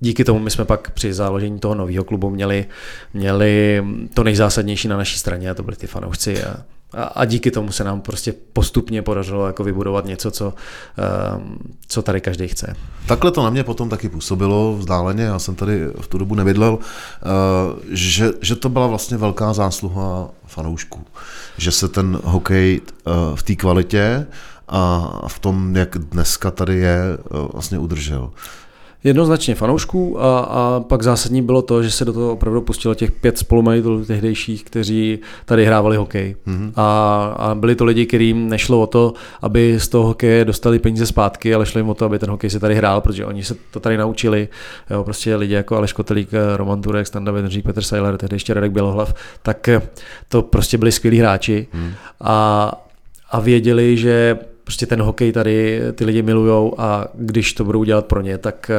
díky 0.00 0.24
tomu 0.24 0.38
my 0.38 0.50
jsme 0.50 0.64
pak 0.64 0.90
při 0.90 1.12
založení 1.12 1.58
toho 1.58 1.74
nového 1.74 2.04
klubu 2.04 2.30
měli, 2.30 2.66
měli 3.14 3.84
to 4.14 4.24
nejzásadnější 4.24 4.88
na 4.88 4.96
naší 4.96 5.18
straně 5.18 5.50
a 5.50 5.54
to 5.54 5.62
byli 5.62 5.76
ty 5.76 5.86
fanoušci 5.86 6.44
a, 6.44 6.56
a, 6.92 7.02
a 7.02 7.24
díky 7.24 7.50
tomu 7.50 7.72
se 7.72 7.84
nám 7.84 8.00
prostě 8.00 8.34
postupně 8.52 9.02
podařilo 9.02 9.46
jako 9.46 9.64
vybudovat 9.64 10.04
něco, 10.04 10.30
co, 10.30 10.54
um, 11.36 11.58
co 11.88 12.02
tady 12.02 12.20
každý 12.20 12.48
chce. 12.48 12.76
Takhle 13.06 13.30
to 13.30 13.42
na 13.42 13.50
mě 13.50 13.64
potom 13.64 13.88
taky 13.88 14.08
působilo 14.08 14.76
vzdáleně, 14.76 15.24
já 15.24 15.38
jsem 15.38 15.54
tady 15.54 15.86
v 16.00 16.06
tu 16.08 16.18
dobu 16.18 16.34
nevydlel, 16.34 16.72
uh, 16.74 16.80
že, 17.90 18.30
že 18.40 18.56
to 18.56 18.68
byla 18.68 18.86
vlastně 18.86 19.16
velká 19.16 19.52
zásluha 19.52 20.28
fanoušků. 20.46 21.06
Že 21.58 21.72
se 21.72 21.88
ten 21.88 22.18
hokej 22.24 22.80
uh, 22.80 23.36
v 23.36 23.42
té 23.42 23.54
kvalitě 23.54 24.26
a 24.68 25.10
v 25.28 25.38
tom, 25.38 25.76
jak 25.76 25.98
dneska 25.98 26.50
tady 26.50 26.76
je, 26.76 26.98
uh, 27.30 27.48
vlastně 27.52 27.78
udržel. 27.78 28.30
Jednoznačně 29.06 29.54
fanoušků 29.54 30.22
a, 30.22 30.38
a 30.38 30.80
pak 30.80 31.02
zásadní 31.02 31.42
bylo 31.42 31.62
to, 31.62 31.82
že 31.82 31.90
se 31.90 32.04
do 32.04 32.12
toho 32.12 32.32
opravdu 32.32 32.60
pustilo 32.60 32.94
těch 32.94 33.12
pět 33.12 33.38
spolumajitelů 33.38 34.04
tehdejších, 34.04 34.64
kteří 34.64 35.18
tady 35.44 35.64
hrávali 35.64 35.96
hokej. 35.96 36.36
Mm-hmm. 36.46 36.72
A, 36.76 37.24
a 37.38 37.54
byli 37.54 37.74
to 37.74 37.84
lidi, 37.84 38.06
kterým 38.06 38.48
nešlo 38.48 38.80
o 38.80 38.86
to, 38.86 39.12
aby 39.42 39.80
z 39.80 39.88
toho 39.88 40.06
hokeje 40.06 40.44
dostali 40.44 40.78
peníze 40.78 41.06
zpátky, 41.06 41.54
ale 41.54 41.66
šlo 41.66 41.78
jim 41.78 41.88
o 41.88 41.94
to, 41.94 42.04
aby 42.04 42.18
ten 42.18 42.30
hokej 42.30 42.50
se 42.50 42.60
tady 42.60 42.74
hrál, 42.74 43.00
protože 43.00 43.26
oni 43.26 43.44
se 43.44 43.56
to 43.70 43.80
tady 43.80 43.96
naučili. 43.96 44.48
Jo, 44.90 45.04
prostě 45.04 45.36
lidi 45.36 45.54
jako 45.54 45.76
Aleš 45.76 45.92
Kotelík, 45.92 46.28
Roman 46.56 46.82
Turek, 46.82 47.06
Standa 47.06 47.32
Vedržík, 47.32 47.64
Petr 47.64 47.82
Seiler, 47.82 48.16
tehdy 48.16 48.36
ještě 48.36 48.54
Radek 48.54 48.72
Bělohlav, 48.72 49.14
tak 49.42 49.68
to 50.28 50.42
prostě 50.42 50.78
byli 50.78 50.92
skvělí 50.92 51.18
hráči. 51.18 51.66
Mm. 51.74 51.90
A, 52.20 52.72
a 53.30 53.40
věděli, 53.40 53.96
že 53.96 54.38
prostě 54.66 54.86
ten 54.86 55.02
hokej 55.02 55.32
tady 55.32 55.80
ty 55.94 56.04
lidi 56.04 56.22
milujou 56.22 56.74
a 56.78 57.08
když 57.14 57.52
to 57.52 57.64
budou 57.64 57.84
dělat 57.84 58.06
pro 58.06 58.20
ně, 58.20 58.38
tak, 58.38 58.70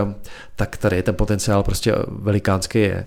tak 0.56 0.78
tady 0.78 1.04
ten 1.04 1.16
potenciál 1.16 1.64
prostě 1.64 1.96
velikánský 2.10 2.80
je. 2.80 3.06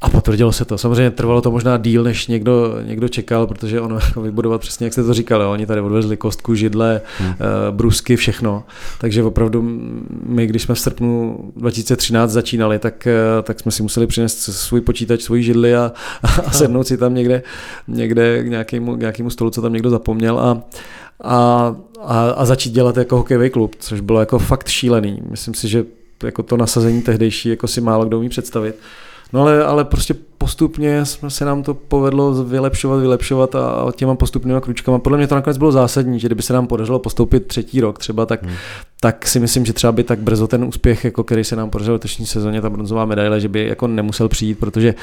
A 0.00 0.10
potvrdilo 0.10 0.52
se 0.52 0.64
to. 0.64 0.78
Samozřejmě 0.78 1.10
trvalo 1.10 1.40
to 1.40 1.50
možná 1.50 1.76
díl, 1.76 2.02
než 2.02 2.26
někdo, 2.26 2.74
někdo 2.82 3.08
čekal, 3.08 3.46
protože 3.46 3.80
ono 3.80 3.98
jako 4.04 4.22
vybudovat 4.22 4.60
přesně, 4.60 4.86
jak 4.86 4.92
jste 4.92 5.04
to 5.04 5.14
říkali, 5.14 5.44
oni 5.44 5.66
tady 5.66 5.80
odvezli 5.80 6.16
kostku, 6.16 6.54
židle, 6.54 7.00
hmm. 7.18 7.30
Eh, 7.30 7.36
brusky, 7.70 8.16
všechno. 8.16 8.64
Takže 8.98 9.22
opravdu 9.22 9.62
my, 10.26 10.46
když 10.46 10.62
jsme 10.62 10.74
v 10.74 10.80
srpnu 10.80 11.38
2013 11.56 12.30
začínali, 12.30 12.78
tak, 12.78 13.06
eh, 13.06 13.42
tak 13.42 13.60
jsme 13.60 13.72
si 13.72 13.82
museli 13.82 14.06
přinést 14.06 14.38
svůj 14.38 14.80
počítač, 14.80 15.22
svůj 15.22 15.42
židli 15.42 15.76
a, 15.76 15.92
a 16.46 16.50
sednout 16.50 16.86
si 16.86 16.96
tam 16.96 17.14
někde, 17.14 17.42
někde 17.88 18.44
k 18.44 18.46
nějakému, 18.46 18.96
k 18.96 19.00
nějakému 19.00 19.30
stolu, 19.30 19.50
co 19.50 19.62
tam 19.62 19.72
někdo 19.72 19.90
zapomněl 19.90 20.38
a, 20.38 20.62
a, 21.24 21.74
a, 22.00 22.30
a 22.30 22.44
začít 22.44 22.70
dělat 22.70 22.96
jako 22.96 23.16
hokejový 23.16 23.50
klub, 23.50 23.74
což 23.78 24.00
bylo 24.00 24.20
jako 24.20 24.38
fakt 24.38 24.68
šílený. 24.68 25.22
Myslím 25.30 25.54
si, 25.54 25.68
že 25.68 25.84
jako 26.22 26.42
to 26.42 26.56
nasazení 26.56 27.02
tehdejší 27.02 27.48
jako 27.48 27.68
si 27.68 27.80
málo 27.80 28.04
kdo 28.04 28.18
umí 28.18 28.28
představit. 28.28 28.74
No 29.32 29.42
ale, 29.42 29.64
ale 29.64 29.84
prostě 29.84 30.14
postupně 30.38 31.04
jsme 31.04 31.30
se 31.30 31.44
nám 31.44 31.62
to 31.62 31.74
povedlo 31.74 32.44
vylepšovat, 32.44 33.00
vylepšovat 33.00 33.54
a, 33.54 33.68
a 33.68 33.92
těma 33.92 34.14
postupnými 34.14 34.60
kručkama. 34.60 34.98
Podle 34.98 35.18
mě 35.18 35.26
to 35.26 35.34
nakonec 35.34 35.58
bylo 35.58 35.72
zásadní, 35.72 36.20
že 36.20 36.28
kdyby 36.28 36.42
se 36.42 36.52
nám 36.52 36.66
podařilo 36.66 36.98
postoupit 36.98 37.46
třetí 37.46 37.80
rok 37.80 37.98
třeba, 37.98 38.26
tak, 38.26 38.42
hmm. 38.42 38.54
tak 39.00 39.26
si 39.26 39.40
myslím, 39.40 39.66
že 39.66 39.72
třeba 39.72 39.92
by 39.92 40.04
tak 40.04 40.18
brzo 40.18 40.46
ten 40.46 40.64
úspěch, 40.64 41.04
jako 41.04 41.24
který 41.24 41.44
se 41.44 41.56
nám 41.56 41.70
podařilo 41.70 41.94
v 41.94 41.98
letošní 41.98 42.26
sezóně, 42.26 42.60
ta 42.60 42.70
bronzová 42.70 43.04
medaile, 43.04 43.40
že 43.40 43.48
by 43.48 43.66
jako 43.66 43.86
nemusel 43.86 44.28
přijít, 44.28 44.58
protože, 44.58 44.94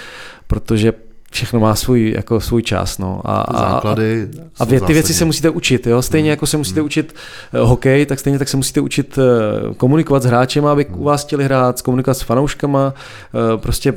protože 0.48 0.94
všechno 1.34 1.60
má 1.60 1.76
svůj, 1.76 2.14
jako 2.16 2.40
svůj 2.40 2.64
čas. 2.64 2.98
No. 2.98 3.22
A, 3.26 3.42
a, 3.42 3.60
základy 3.60 4.28
a, 4.40 4.64
a 4.64 4.66
vě, 4.66 4.82
ty 4.82 4.94
věci 4.94 5.14
se 5.14 5.26
musíte 5.26 5.50
učit. 5.50 5.88
Jo? 5.88 6.02
Stejně 6.02 6.30
hmm. 6.30 6.30
jako 6.30 6.48
se 6.48 6.58
musíte 6.58 6.80
hmm. 6.80 6.86
učit 6.86 7.16
uh, 7.54 7.70
hokej, 7.70 8.06
tak 8.06 8.20
stejně 8.20 8.40
tak 8.40 8.50
se 8.50 8.58
musíte 8.58 8.82
učit 8.82 9.18
uh, 9.18 9.74
komunikovat 9.74 10.24
s 10.24 10.26
hráčem, 10.26 10.66
aby 10.66 10.86
hmm. 10.90 11.02
u 11.02 11.04
vás 11.04 11.26
chtěli 11.26 11.44
hrát, 11.44 11.82
komunikovat 11.82 12.14
s 12.14 12.22
fanouškama, 12.22 12.94
uh, 13.34 13.62
prostě 13.62 13.94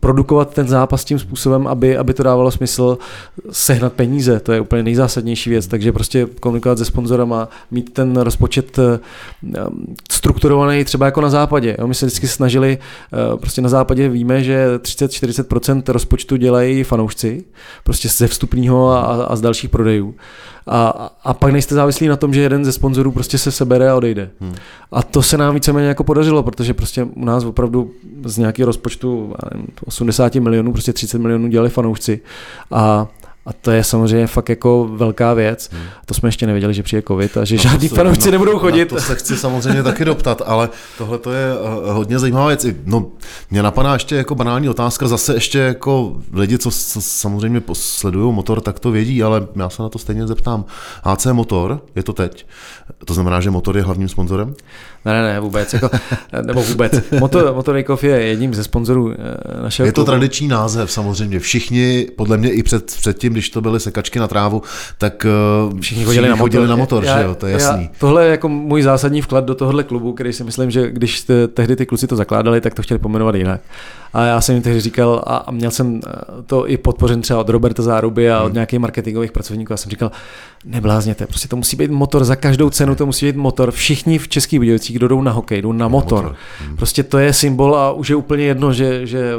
produkovat 0.00 0.54
ten 0.54 0.68
zápas 0.68 1.04
tím 1.04 1.18
způsobem, 1.18 1.66
aby, 1.66 1.96
aby 1.96 2.14
to 2.14 2.22
dávalo 2.22 2.50
smysl 2.50 2.98
sehnat 3.50 3.92
peníze. 3.92 4.40
To 4.40 4.52
je 4.52 4.60
úplně 4.60 4.82
nejzásadnější 4.82 5.50
věc. 5.50 5.66
Takže 5.66 5.92
prostě 5.92 6.26
komunikovat 6.40 6.78
se 6.78 6.84
sponzorama, 6.84 7.48
mít 7.70 7.92
ten 7.92 8.16
rozpočet 8.16 8.78
strukturovaný 10.10 10.84
třeba 10.84 11.06
jako 11.06 11.20
na 11.20 11.30
západě. 11.30 11.76
Jo? 11.78 11.86
My 11.86 11.94
se 11.94 12.06
vždycky 12.06 12.28
snažili, 12.28 12.78
prostě 13.40 13.62
na 13.62 13.68
západě 13.68 14.08
víme, 14.08 14.44
že 14.44 14.76
30-40% 14.76 15.82
rozpočtu 15.88 16.29
tu 16.30 16.36
dělají 16.36 16.84
fanoušci, 16.84 17.44
prostě 17.84 18.08
ze 18.08 18.26
vstupního 18.26 18.90
a, 18.90 19.00
a 19.24 19.36
z 19.36 19.40
dalších 19.40 19.70
prodejů. 19.70 20.14
A, 20.66 20.88
a 21.24 21.34
pak 21.34 21.52
nejste 21.52 21.74
závislí 21.74 22.08
na 22.08 22.16
tom, 22.16 22.34
že 22.34 22.40
jeden 22.40 22.64
ze 22.64 22.72
sponzorů 22.72 23.12
prostě 23.12 23.38
se 23.38 23.50
sebere 23.52 23.90
a 23.90 23.96
odejde. 23.96 24.30
Hmm. 24.40 24.54
A 24.92 25.02
to 25.02 25.22
se 25.22 25.36
nám 25.36 25.54
víceméně 25.54 25.88
jako 25.88 26.04
podařilo, 26.04 26.42
protože 26.42 26.74
prostě 26.74 27.04
u 27.04 27.24
nás 27.24 27.44
opravdu 27.44 27.90
z 28.24 28.38
nějakého 28.38 28.66
rozpočtu 28.66 29.34
80 29.84 30.34
milionů, 30.34 30.72
prostě 30.72 30.92
30 30.92 31.18
milionů 31.18 31.48
dělali 31.48 31.70
fanoušci. 31.70 32.20
A 32.70 33.08
a 33.46 33.52
to 33.52 33.70
je 33.70 33.84
samozřejmě 33.84 34.26
fakt 34.26 34.48
jako 34.48 34.88
velká 34.92 35.34
věc. 35.34 35.70
Hmm. 35.72 35.82
To 36.06 36.14
jsme 36.14 36.28
ještě 36.28 36.46
nevěděli, 36.46 36.74
že 36.74 36.82
přijde 36.82 37.02
covid 37.02 37.36
a 37.36 37.44
že 37.44 37.56
no 37.56 37.62
žádní 37.62 37.88
fanoušci 37.88 38.26
no, 38.26 38.32
nebudou 38.32 38.58
chodit. 38.58 38.88
To 38.88 39.00
se 39.00 39.14
chci 39.14 39.36
samozřejmě 39.36 39.82
taky 39.82 40.04
doptat, 40.04 40.42
ale 40.46 40.68
tohle 40.98 41.18
to 41.18 41.32
je 41.32 41.58
uh, 41.58 41.92
hodně 41.92 42.18
zajímavá 42.18 42.46
věc. 42.46 42.66
No, 42.84 43.06
mě 43.50 43.62
napadá 43.62 43.92
ještě 43.92 44.16
jako 44.16 44.34
banální 44.34 44.68
otázka, 44.68 45.08
zase 45.08 45.34
ještě 45.34 45.58
jako 45.58 46.16
lidi, 46.32 46.58
co, 46.58 46.70
samozřejmě 47.00 47.62
sledují 47.72 48.34
motor, 48.34 48.60
tak 48.60 48.80
to 48.80 48.90
vědí, 48.90 49.22
ale 49.22 49.46
já 49.56 49.70
se 49.70 49.82
na 49.82 49.88
to 49.88 49.98
stejně 49.98 50.26
zeptám. 50.26 50.64
HC 51.02 51.26
Motor, 51.26 51.82
je 51.94 52.02
to 52.02 52.12
teď? 52.12 52.46
To 53.04 53.14
znamená, 53.14 53.40
že 53.40 53.50
motor 53.50 53.76
je 53.76 53.82
hlavním 53.82 54.08
sponzorem? 54.08 54.54
Ne, 55.04 55.12
ne, 55.12 55.22
ne, 55.22 55.40
vůbec. 55.40 55.74
Jako, 55.74 55.90
nebo 56.42 56.62
vůbec. 56.62 56.92
Motor, 57.20 57.54
Motorikov 57.54 58.04
je 58.04 58.16
jedním 58.22 58.54
ze 58.54 58.64
sponzorů 58.64 59.12
eh, 59.12 59.62
našeho 59.62 59.86
Je 59.86 59.92
to 59.92 59.94
klubu. 59.94 60.06
tradiční 60.06 60.48
název 60.48 60.92
samozřejmě. 60.92 61.40
Všichni, 61.40 62.06
podle 62.16 62.36
mě 62.36 62.50
i 62.50 62.62
před, 62.62 62.84
před 62.84 63.18
tím, 63.18 63.32
když 63.32 63.50
to 63.50 63.60
byly 63.60 63.80
sekačky 63.80 64.18
na 64.18 64.28
trávu, 64.28 64.62
tak 64.98 65.26
eh, 65.26 65.80
všichni 65.80 66.04
chodili 66.04 66.28
na 66.28 66.36
motor, 66.36 66.68
na 66.68 66.76
motor 66.76 67.04
já, 67.04 67.18
že 67.18 67.24
jo, 67.24 67.34
to 67.34 67.46
je 67.46 67.52
jasný. 67.52 67.82
Já, 67.82 67.90
tohle 67.98 68.24
je 68.24 68.30
jako 68.30 68.48
můj 68.48 68.82
zásadní 68.82 69.22
vklad 69.22 69.44
do 69.44 69.54
tohohle 69.54 69.84
klubu, 69.84 70.12
který 70.12 70.32
si 70.32 70.44
myslím, 70.44 70.70
že 70.70 70.90
když 70.90 71.26
tehdy 71.54 71.76
ty 71.76 71.86
kluci 71.86 72.06
to 72.06 72.16
zakládali, 72.16 72.60
tak 72.60 72.74
to 72.74 72.82
chtěli 72.82 72.98
pomenovat 72.98 73.34
jinak. 73.34 73.60
A 74.12 74.24
já 74.24 74.40
jsem 74.40 74.54
jim 74.54 74.62
tehdy 74.62 74.80
říkal, 74.80 75.22
a 75.26 75.50
měl 75.50 75.70
jsem 75.70 76.00
eh, 76.06 76.10
to 76.46 76.68
i 76.68 76.76
podpořen 76.76 77.22
třeba 77.22 77.40
od 77.40 77.48
Roberta 77.48 77.82
Záruby 77.82 78.30
a 78.30 78.42
od 78.42 78.44
hmm. 78.44 78.54
nějakých 78.54 78.78
marketingových 78.78 79.32
pracovníků, 79.32 79.72
já 79.72 79.76
jsem 79.76 79.90
říkal, 79.90 80.10
neblázněte, 80.64 81.26
prostě 81.26 81.48
to 81.48 81.56
musí 81.56 81.76
být 81.76 81.90
motor 81.90 82.24
za 82.24 82.36
každou 82.36 82.70
cenu, 82.70 82.94
to 82.94 83.06
musí 83.06 83.26
být 83.26 83.36
motor. 83.36 83.70
Všichni 83.70 84.18
v 84.18 84.28
Českých 84.28 84.58
Budějovicích, 84.58 84.89
kdo 84.92 85.08
jdou 85.08 85.22
na 85.22 85.32
hokej, 85.32 85.62
jdou 85.62 85.72
na 85.72 85.88
motor. 85.88 86.22
motor. 86.22 86.36
Hmm. 86.66 86.76
Prostě 86.76 87.02
to 87.02 87.18
je 87.18 87.32
symbol 87.32 87.76
a 87.76 87.92
už 87.92 88.10
je 88.10 88.16
úplně 88.16 88.44
jedno, 88.44 88.72
že, 88.72 89.06
že 89.06 89.32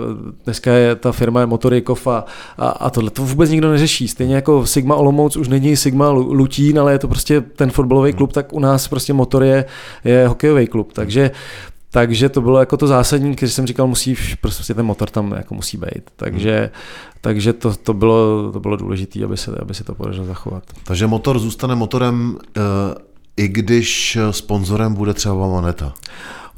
dneska 0.43 0.71
je 0.71 0.95
ta 0.95 1.11
firma 1.11 1.39
je 1.39 1.45
Motorikov 1.45 2.07
a, 2.07 2.25
a, 2.57 2.69
a 2.69 2.89
tohle. 2.89 3.11
To 3.11 3.23
vůbec 3.23 3.49
nikdo 3.49 3.71
neřeší. 3.71 4.07
Stejně 4.07 4.35
jako 4.35 4.65
Sigma 4.65 4.95
Olomouc 4.95 5.35
už 5.35 5.47
není 5.47 5.77
Sigma 5.77 6.09
Lutín, 6.09 6.79
ale 6.79 6.91
je 6.91 6.99
to 6.99 7.07
prostě 7.07 7.41
ten 7.41 7.71
fotbalový 7.71 8.11
hmm. 8.11 8.17
klub, 8.17 8.33
tak 8.33 8.53
u 8.53 8.59
nás 8.59 8.87
prostě 8.87 9.13
motor 9.13 9.43
je, 9.43 9.65
je 10.03 10.27
hokejový 10.27 10.67
klub. 10.67 10.93
Takže 10.93 11.31
takže 11.93 12.29
to 12.29 12.41
bylo 12.41 12.59
jako 12.59 12.77
to 12.77 12.87
zásadní, 12.87 13.35
když 13.35 13.53
jsem 13.53 13.67
říkal, 13.67 13.87
musí, 13.87 14.15
prostě 14.41 14.73
ten 14.73 14.85
motor 14.85 15.09
tam 15.09 15.31
jako 15.31 15.55
musí 15.55 15.77
být. 15.77 16.03
Takže, 16.15 16.59
hmm. 16.59 16.69
takže 17.21 17.53
to, 17.53 17.75
to, 17.75 17.93
bylo, 17.93 18.51
to 18.51 18.59
bylo 18.59 18.75
důležité, 18.75 19.23
aby 19.23 19.37
se, 19.37 19.51
aby 19.61 19.73
se 19.73 19.83
to 19.83 19.95
podařilo 19.95 20.25
zachovat. 20.25 20.63
Takže 20.83 21.07
motor 21.07 21.39
zůstane 21.39 21.75
motorem, 21.75 22.37
e, 22.57 22.61
i 23.41 23.47
když 23.47 24.17
sponzorem 24.31 24.93
bude 24.93 25.13
třeba 25.13 25.35
Moneta. 25.35 25.93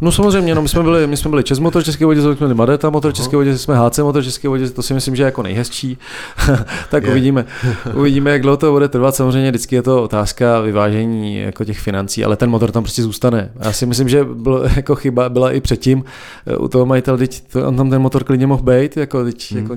No 0.03 0.11
samozřejmě, 0.11 0.55
no 0.55 0.61
my 0.61 0.69
jsme 0.69 0.83
byli, 0.83 1.07
my 1.07 1.17
jsme 1.17 1.29
byli 1.29 1.43
Čes 1.43 1.59
Motor 1.59 1.83
České 1.83 2.05
vodě, 2.05 2.21
jsme 2.21 2.35
byli 2.35 2.53
Madeta 2.53 2.89
Motor 2.89 3.13
České 3.13 3.35
vodě, 3.37 3.57
jsme 3.57 3.75
HC 3.75 3.97
Motor 3.99 4.23
České 4.23 4.47
vodě, 4.49 4.69
to 4.69 4.83
si 4.83 4.93
myslím, 4.93 5.15
že 5.15 5.23
je 5.23 5.25
jako 5.25 5.43
nejhezčí. 5.43 5.97
tak 6.89 7.03
Je. 7.03 7.09
uvidíme, 7.09 7.45
uvidíme, 7.93 8.31
jak 8.31 8.41
dlouho 8.41 8.57
to 8.57 8.71
bude 8.71 8.87
trvat. 8.87 9.15
Samozřejmě 9.15 9.51
vždycky 9.51 9.75
je 9.75 9.81
to 9.81 10.03
otázka 10.03 10.59
vyvážení 10.59 11.37
jako 11.37 11.65
těch 11.65 11.79
financí, 11.79 12.25
ale 12.25 12.35
ten 12.35 12.49
motor 12.49 12.71
tam 12.71 12.83
prostě 12.83 13.03
zůstane. 13.03 13.51
Já 13.59 13.71
si 13.73 13.85
myslím, 13.85 14.09
že 14.09 14.23
byl, 14.23 14.69
jako 14.75 14.95
chyba 14.95 15.29
byla 15.29 15.51
i 15.51 15.61
předtím 15.61 16.03
eh, 16.47 16.57
u 16.57 16.67
toho 16.67 16.85
majitele, 16.85 17.17
teď 17.17 17.43
to, 17.51 17.67
on 17.67 17.75
tam 17.77 17.89
ten 17.89 18.01
motor 18.01 18.23
klidně 18.23 18.47
mohl 18.47 18.63
být, 18.63 18.97
jako, 18.97 19.23
teď, 19.23 19.51
Hmm. 19.51 19.61
jako, 19.61 19.75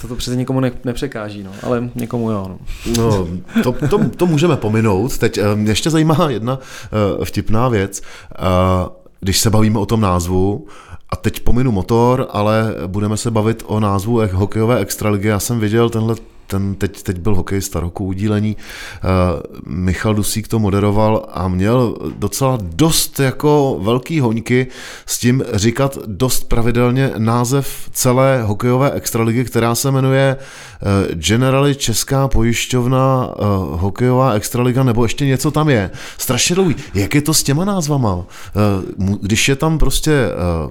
to, 0.00 0.08
to 0.08 0.16
přece 0.16 0.36
nikomu 0.36 0.60
ne, 0.60 0.72
nepřekáží, 0.84 1.42
no, 1.42 1.50
ale 1.62 1.90
někomu 1.94 2.30
jo. 2.30 2.48
No. 2.48 2.58
No, 2.98 3.26
to, 3.62 3.72
to, 3.88 4.00
to 4.16 4.26
můžeme 4.26 4.56
pominout. 4.56 5.18
Teď 5.18 5.38
eh, 5.38 5.56
mě 5.56 5.70
ještě 5.70 5.90
zajímá 5.90 6.26
jedna 6.30 6.58
eh, 7.20 7.24
vtipná 7.24 7.68
věc. 7.68 8.02
Když 9.26 9.40
se 9.40 9.50
bavíme 9.50 9.78
o 9.78 9.86
tom 9.86 10.00
názvu, 10.00 10.66
a 11.10 11.16
teď 11.16 11.40
pominu 11.40 11.72
motor, 11.72 12.28
ale 12.30 12.74
budeme 12.86 13.16
se 13.16 13.30
bavit 13.30 13.62
o 13.66 13.80
názvu 13.80 14.20
eh, 14.20 14.26
hokejové 14.26 14.78
extraligy. 14.78 15.28
Já 15.28 15.40
jsem 15.40 15.60
viděl 15.60 15.90
tenhle 15.90 16.14
ten 16.46 16.74
teď, 16.74 17.02
teď 17.02 17.18
byl 17.18 17.34
hokejista 17.34 17.80
roku 17.80 18.04
udílení, 18.04 18.56
uh, 18.56 19.72
Michal 19.74 20.14
Dusík 20.14 20.48
to 20.48 20.58
moderoval 20.58 21.26
a 21.32 21.48
měl 21.48 21.96
docela 22.18 22.58
dost 22.62 23.20
jako 23.20 23.78
velký 23.82 24.20
hoňky 24.20 24.66
s 25.06 25.18
tím 25.18 25.44
říkat 25.54 25.98
dost 26.06 26.48
pravidelně 26.48 27.12
název 27.18 27.88
celé 27.92 28.42
hokejové 28.42 28.90
extraligy, 28.90 29.44
která 29.44 29.74
se 29.74 29.90
jmenuje 29.90 30.36
uh, 30.36 31.14
Generali 31.14 31.74
Česká 31.74 32.28
pojišťovna 32.28 33.26
uh, 33.26 33.80
hokejová 33.80 34.32
extraliga, 34.32 34.82
nebo 34.82 35.04
ještě 35.04 35.26
něco 35.26 35.50
tam 35.50 35.68
je. 35.68 35.90
Strašně 36.18 36.54
dlouhý. 36.54 36.76
Jak 36.94 37.14
je 37.14 37.22
to 37.22 37.34
s 37.34 37.42
těma 37.42 37.64
názvama? 37.64 38.24
Když 39.20 39.48
je 39.48 39.56
tam 39.56 39.78
prostě, 39.78 40.28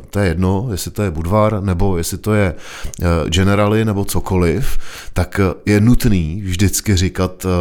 to 0.10 0.20
je 0.20 0.28
jedno, 0.28 0.68
jestli 0.72 0.92
to 0.92 1.04
je 1.04 1.12
Budvar, 1.12 1.64
nebo 1.64 1.98
jestli 1.98 2.18
to 2.18 2.34
je 2.34 2.56
Generali, 3.28 3.86
nebo 3.86 4.06
cokoliv, 4.06 4.78
tak 5.14 5.40
je 5.66 5.82
nutný 5.82 6.42
vždycky 6.46 6.96
říkat 6.96 7.46
uh, 7.46 7.52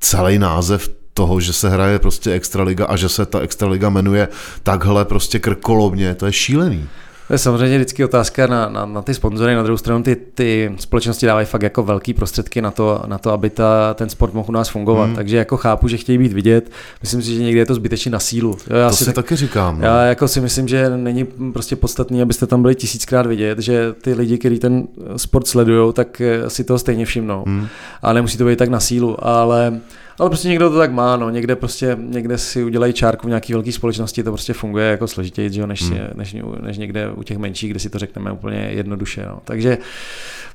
celý 0.00 0.38
název 0.38 0.88
toho, 1.14 1.40
že 1.40 1.52
se 1.52 1.70
hraje 1.70 1.98
prostě 1.98 2.32
extraliga 2.32 2.86
a 2.86 2.96
že 2.96 3.08
se 3.08 3.26
ta 3.26 3.40
extraliga 3.40 3.90
jmenuje 3.90 4.28
takhle 4.62 5.04
prostě 5.04 5.38
krkolobně, 5.38 6.14
to 6.14 6.26
je 6.26 6.32
šílený. 6.32 6.88
To 7.28 7.34
je 7.34 7.38
samozřejmě 7.38 7.78
vždycky 7.78 8.04
otázka 8.04 8.46
na, 8.46 8.68
na, 8.68 8.86
na 8.86 9.02
ty 9.02 9.14
sponzory, 9.14 9.54
na 9.54 9.62
druhou 9.62 9.76
stranu 9.76 10.02
ty, 10.02 10.16
ty 10.16 10.74
společnosti 10.78 11.26
dávají 11.26 11.46
fakt 11.46 11.62
jako 11.62 11.82
velký 11.82 12.14
prostředky 12.14 12.62
na 12.62 12.70
to, 12.70 13.02
na 13.06 13.18
to 13.18 13.32
aby 13.32 13.50
ta, 13.50 13.94
ten 13.94 14.08
sport 14.08 14.34
mohl 14.34 14.48
u 14.48 14.52
nás 14.52 14.68
fungovat, 14.68 15.04
hmm. 15.04 15.14
takže 15.14 15.36
jako 15.36 15.56
chápu, 15.56 15.88
že 15.88 15.96
chtějí 15.96 16.18
být 16.18 16.32
vidět, 16.32 16.70
myslím 17.00 17.22
si, 17.22 17.34
že 17.34 17.42
někdy 17.42 17.58
je 17.58 17.66
to 17.66 17.74
zbytečně 17.74 18.10
na 18.10 18.18
sílu. 18.18 18.56
Jo, 18.70 18.76
já 18.76 18.90
to 18.90 18.96
si, 18.96 19.04
tak- 19.04 19.14
taky 19.14 19.36
říkám. 19.36 19.78
No. 19.78 19.86
Já 19.86 20.02
jako 20.04 20.28
si 20.28 20.40
myslím, 20.40 20.68
že 20.68 20.90
není 20.90 21.24
prostě 21.52 21.76
podstatný, 21.76 22.22
abyste 22.22 22.46
tam 22.46 22.62
byli 22.62 22.74
tisíckrát 22.74 23.26
vidět, 23.26 23.58
že 23.58 23.94
ty 24.02 24.14
lidi, 24.14 24.38
kteří 24.38 24.58
ten 24.58 24.88
sport 25.16 25.46
sledují, 25.46 25.92
tak 25.92 26.22
si 26.48 26.64
toho 26.64 26.78
stejně 26.78 27.04
všimnou. 27.04 27.44
Hmm. 27.46 27.66
A 28.02 28.12
nemusí 28.12 28.38
to 28.38 28.44
být 28.44 28.58
tak 28.58 28.68
na 28.68 28.80
sílu, 28.80 29.26
ale 29.26 29.80
ale 30.18 30.30
prostě 30.30 30.48
někdo 30.48 30.70
to 30.70 30.78
tak 30.78 30.92
má, 30.92 31.16
no. 31.16 31.30
někde 31.30 31.56
prostě, 31.56 31.96
někde 32.00 32.38
si 32.38 32.64
udělají 32.64 32.92
čárku 32.92 33.26
v 33.26 33.28
nějaký 33.28 33.52
velké 33.52 33.72
společnosti, 33.72 34.22
to 34.22 34.30
prostě 34.30 34.52
funguje 34.52 34.90
jako 34.90 35.08
složitěji, 35.08 35.52
že 35.52 35.60
jo, 35.60 35.66
než, 35.66 35.82
hmm. 35.82 35.98
než, 36.14 36.36
než, 36.60 36.78
někde 36.78 37.10
u 37.10 37.22
těch 37.22 37.38
menších, 37.38 37.70
kde 37.70 37.80
si 37.80 37.90
to 37.90 37.98
řekneme 37.98 38.32
úplně 38.32 38.70
jednoduše. 38.72 39.26
No. 39.28 39.40
Takže 39.44 39.78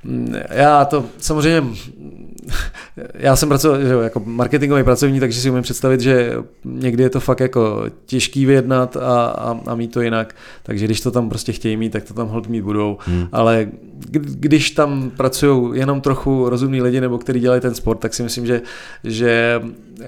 mm, 0.03 0.35
já 0.49 0.85
to 0.85 1.05
samozřejmě, 1.17 1.63
já 3.13 3.35
jsem 3.35 3.49
pracoval 3.49 3.81
že 3.81 3.93
jo, 3.93 3.99
jako 3.99 4.21
marketingový 4.25 4.83
pracovník, 4.83 5.19
takže 5.19 5.41
si 5.41 5.49
umím 5.49 5.63
představit, 5.63 6.01
že 6.01 6.33
někdy 6.65 7.03
je 7.03 7.09
to 7.09 7.19
fakt 7.19 7.39
jako 7.39 7.83
těžký 8.05 8.45
vyjednat 8.45 8.97
a, 8.97 9.25
a, 9.25 9.59
a 9.67 9.75
mít 9.75 9.91
to 9.91 10.01
jinak, 10.01 10.35
takže 10.63 10.85
když 10.85 11.01
to 11.01 11.11
tam 11.11 11.29
prostě 11.29 11.51
chtějí 11.51 11.77
mít, 11.77 11.89
tak 11.89 12.03
to 12.03 12.13
tam 12.13 12.27
hold 12.27 12.47
mít 12.47 12.61
budou, 12.61 12.97
hmm. 12.99 13.27
ale 13.31 13.67
kdy- 14.09 14.35
když 14.35 14.71
tam 14.71 15.11
pracují 15.17 15.79
jenom 15.79 16.01
trochu 16.01 16.49
rozumní 16.49 16.81
lidi 16.81 17.01
nebo 17.01 17.17
kteří 17.17 17.39
dělají 17.39 17.61
ten 17.61 17.75
sport, 17.75 17.97
tak 17.97 18.13
si 18.13 18.23
myslím, 18.23 18.45
že, 18.45 18.61
že, 19.03 19.52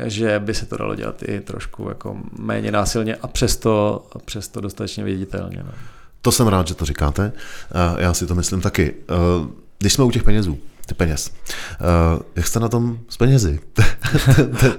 že 0.06 0.40
by 0.40 0.54
se 0.54 0.66
to 0.66 0.78
dalo 0.78 0.96
dělat 0.96 1.24
i 1.24 1.40
trošku 1.42 1.90
jako 1.90 2.18
méně 2.40 2.72
násilně 2.72 3.16
a 3.16 3.28
přesto, 3.28 4.06
přesto 4.26 4.62
dostatečně 4.62 5.04
viditelně. 5.04 5.58
No. 5.66 5.72
To 6.22 6.32
jsem 6.32 6.48
rád, 6.48 6.68
že 6.68 6.76
to 6.76 6.86
říkáte. 6.86 7.32
Eh, 7.98 8.04
Já 8.04 8.14
si 8.14 8.28
to 8.28 8.36
myslím 8.36 8.62
taky. 8.62 8.94
Eh, 9.10 9.48
Když 9.80 9.94
jsme 9.94 10.04
u 10.04 10.12
těch 10.12 10.24
penězů, 10.24 10.58
ty 10.86 10.96
peněz. 10.96 11.32
Uh, 12.16 12.22
jak 12.36 12.48
jste 12.48 12.60
na 12.60 12.70
tom 12.70 13.00
s 13.10 13.18
penězi? 13.18 13.60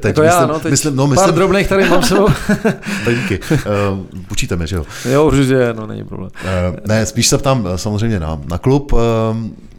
teď 0.00 0.04
Jako 0.04 0.22
já, 0.22 0.46
no, 0.46 0.60
teď 0.60 0.70
myslím, 0.70 0.96
no, 0.96 1.08
pár 1.08 1.16
myslím, 1.16 1.34
drobných 1.34 1.68
tady 1.68 1.88
mám 1.88 2.02
sebou. 2.02 2.28
díky. 3.14 3.40
Uh, 3.40 4.22
Půjčíte 4.28 4.56
mi, 4.56 4.66
že 4.66 4.76
jo? 4.76 4.84
jo, 5.10 5.26
určitě, 5.26 5.72
no, 5.76 5.86
není 5.86 6.04
problém. 6.04 6.30
Uh, 6.44 6.76
ne, 6.86 7.06
spíš 7.06 7.28
se 7.28 7.38
ptám 7.38 7.68
samozřejmě 7.76 8.20
na, 8.20 8.40
na 8.48 8.58
klub. 8.58 8.92
Uh, 8.92 9.00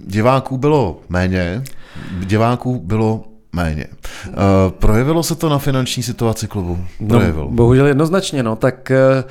diváků 0.05 0.57
bylo 0.57 1.01
méně, 1.09 1.63
diváků 2.19 2.79
bylo 2.79 3.23
méně. 3.57 3.85
Uh, 4.27 4.33
projevilo 4.79 5.23
se 5.23 5.35
to 5.35 5.49
na 5.49 5.57
finanční 5.57 6.03
situaci 6.03 6.47
klubu? 6.47 6.79
Projevilo. 7.07 7.45
No, 7.45 7.51
bohužel 7.51 7.87
jednoznačně, 7.87 8.43
no, 8.43 8.55
tak 8.55 8.91
eh, 8.91 9.23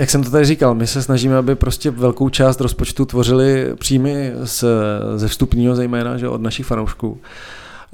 jak 0.00 0.10
jsem 0.10 0.24
to 0.24 0.30
tady 0.30 0.44
říkal, 0.44 0.74
my 0.74 0.86
se 0.86 1.02
snažíme, 1.02 1.36
aby 1.36 1.54
prostě 1.54 1.90
velkou 1.90 2.28
část 2.28 2.60
rozpočtu 2.60 3.04
tvořili 3.04 3.74
příjmy 3.78 4.32
z, 4.44 4.64
ze 5.16 5.28
vstupního 5.28 5.76
zejména, 5.76 6.18
že 6.18 6.28
od 6.28 6.42
našich 6.42 6.66
fanoušků. 6.66 7.20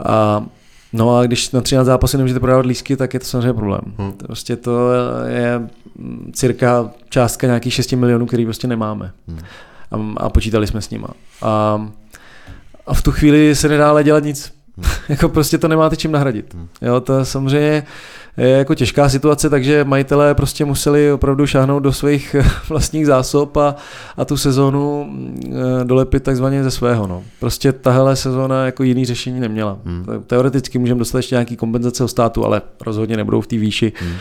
A 0.05 0.45
No 0.93 1.17
a 1.17 1.27
když 1.27 1.51
na 1.51 1.61
13 1.61 1.87
zápasy 1.87 2.17
nemůžete 2.17 2.41
prodávat 2.41 2.67
lísky, 2.67 2.97
tak 2.97 3.15
je 3.15 3.21
to 3.21 3.27
samozřejmě 3.27 3.53
problém. 3.53 3.81
Hmm. 3.99 4.13
Prostě 4.13 4.57
to 4.57 4.93
je 5.27 5.59
mm, 5.99 6.33
cirka 6.35 6.91
částka 7.09 7.47
nějakých 7.47 7.75
6 7.75 7.93
milionů, 7.93 8.27
který 8.27 8.45
prostě 8.45 8.69
nemáme. 8.69 9.13
Hmm. 9.29 9.39
A, 9.91 10.25
a 10.25 10.29
počítali 10.29 10.67
jsme 10.67 10.83
s 10.83 10.91
nima. 10.91 11.09
A, 11.43 11.87
a 12.87 12.95
v 12.95 13.03
tu 13.03 13.13
chvíli 13.13 13.57
se 13.57 13.69
nedá 13.69 13.91
ale 13.91 14.05
dělat 14.05 14.25
nic. 14.25 14.53
Hmm. 14.77 14.91
jako 15.09 15.29
prostě 15.29 15.59
to 15.59 15.69
nemáte 15.69 15.97
čím 15.97 16.13
nahradit. 16.13 16.55
Hmm. 16.55 16.69
Jo, 16.83 17.01
to 17.01 17.25
samozřejmě 17.25 17.83
je 18.37 18.49
jako 18.49 18.75
těžká 18.75 19.09
situace, 19.09 19.51
takže 19.51 19.85
majitelé 19.85 20.35
prostě 20.35 20.65
museli 20.65 21.13
opravdu 21.13 21.47
šáhnout 21.47 21.83
do 21.83 21.93
svých 21.93 22.37
vlastních 22.69 23.07
zásob 23.07 23.57
a, 23.57 23.77
a 24.17 24.25
tu 24.25 24.37
sezónu 24.37 25.13
e, 25.81 25.85
dolepit 25.85 26.23
takzvaně 26.23 26.65
ze 26.65 26.71
svého. 26.71 27.07
No. 27.07 27.23
Prostě 27.41 27.73
tahle 27.73 28.17
sezóna 28.17 28.67
jako 28.67 28.83
jiný 28.83 29.05
řešení 29.05 29.41
neměla. 29.41 29.79
Hmm. 29.85 30.07
Teoreticky 30.27 30.79
můžeme 30.79 30.99
dostat 30.99 31.19
ještě 31.19 31.35
nějaký 31.35 31.57
kompenzace 31.57 32.05
od 32.05 32.09
státu, 32.09 32.45
ale 32.45 32.63
rozhodně 32.81 33.17
nebudou 33.17 33.41
v 33.41 33.47
té 33.47 33.57
výši 33.57 33.93
hmm. 34.01 34.13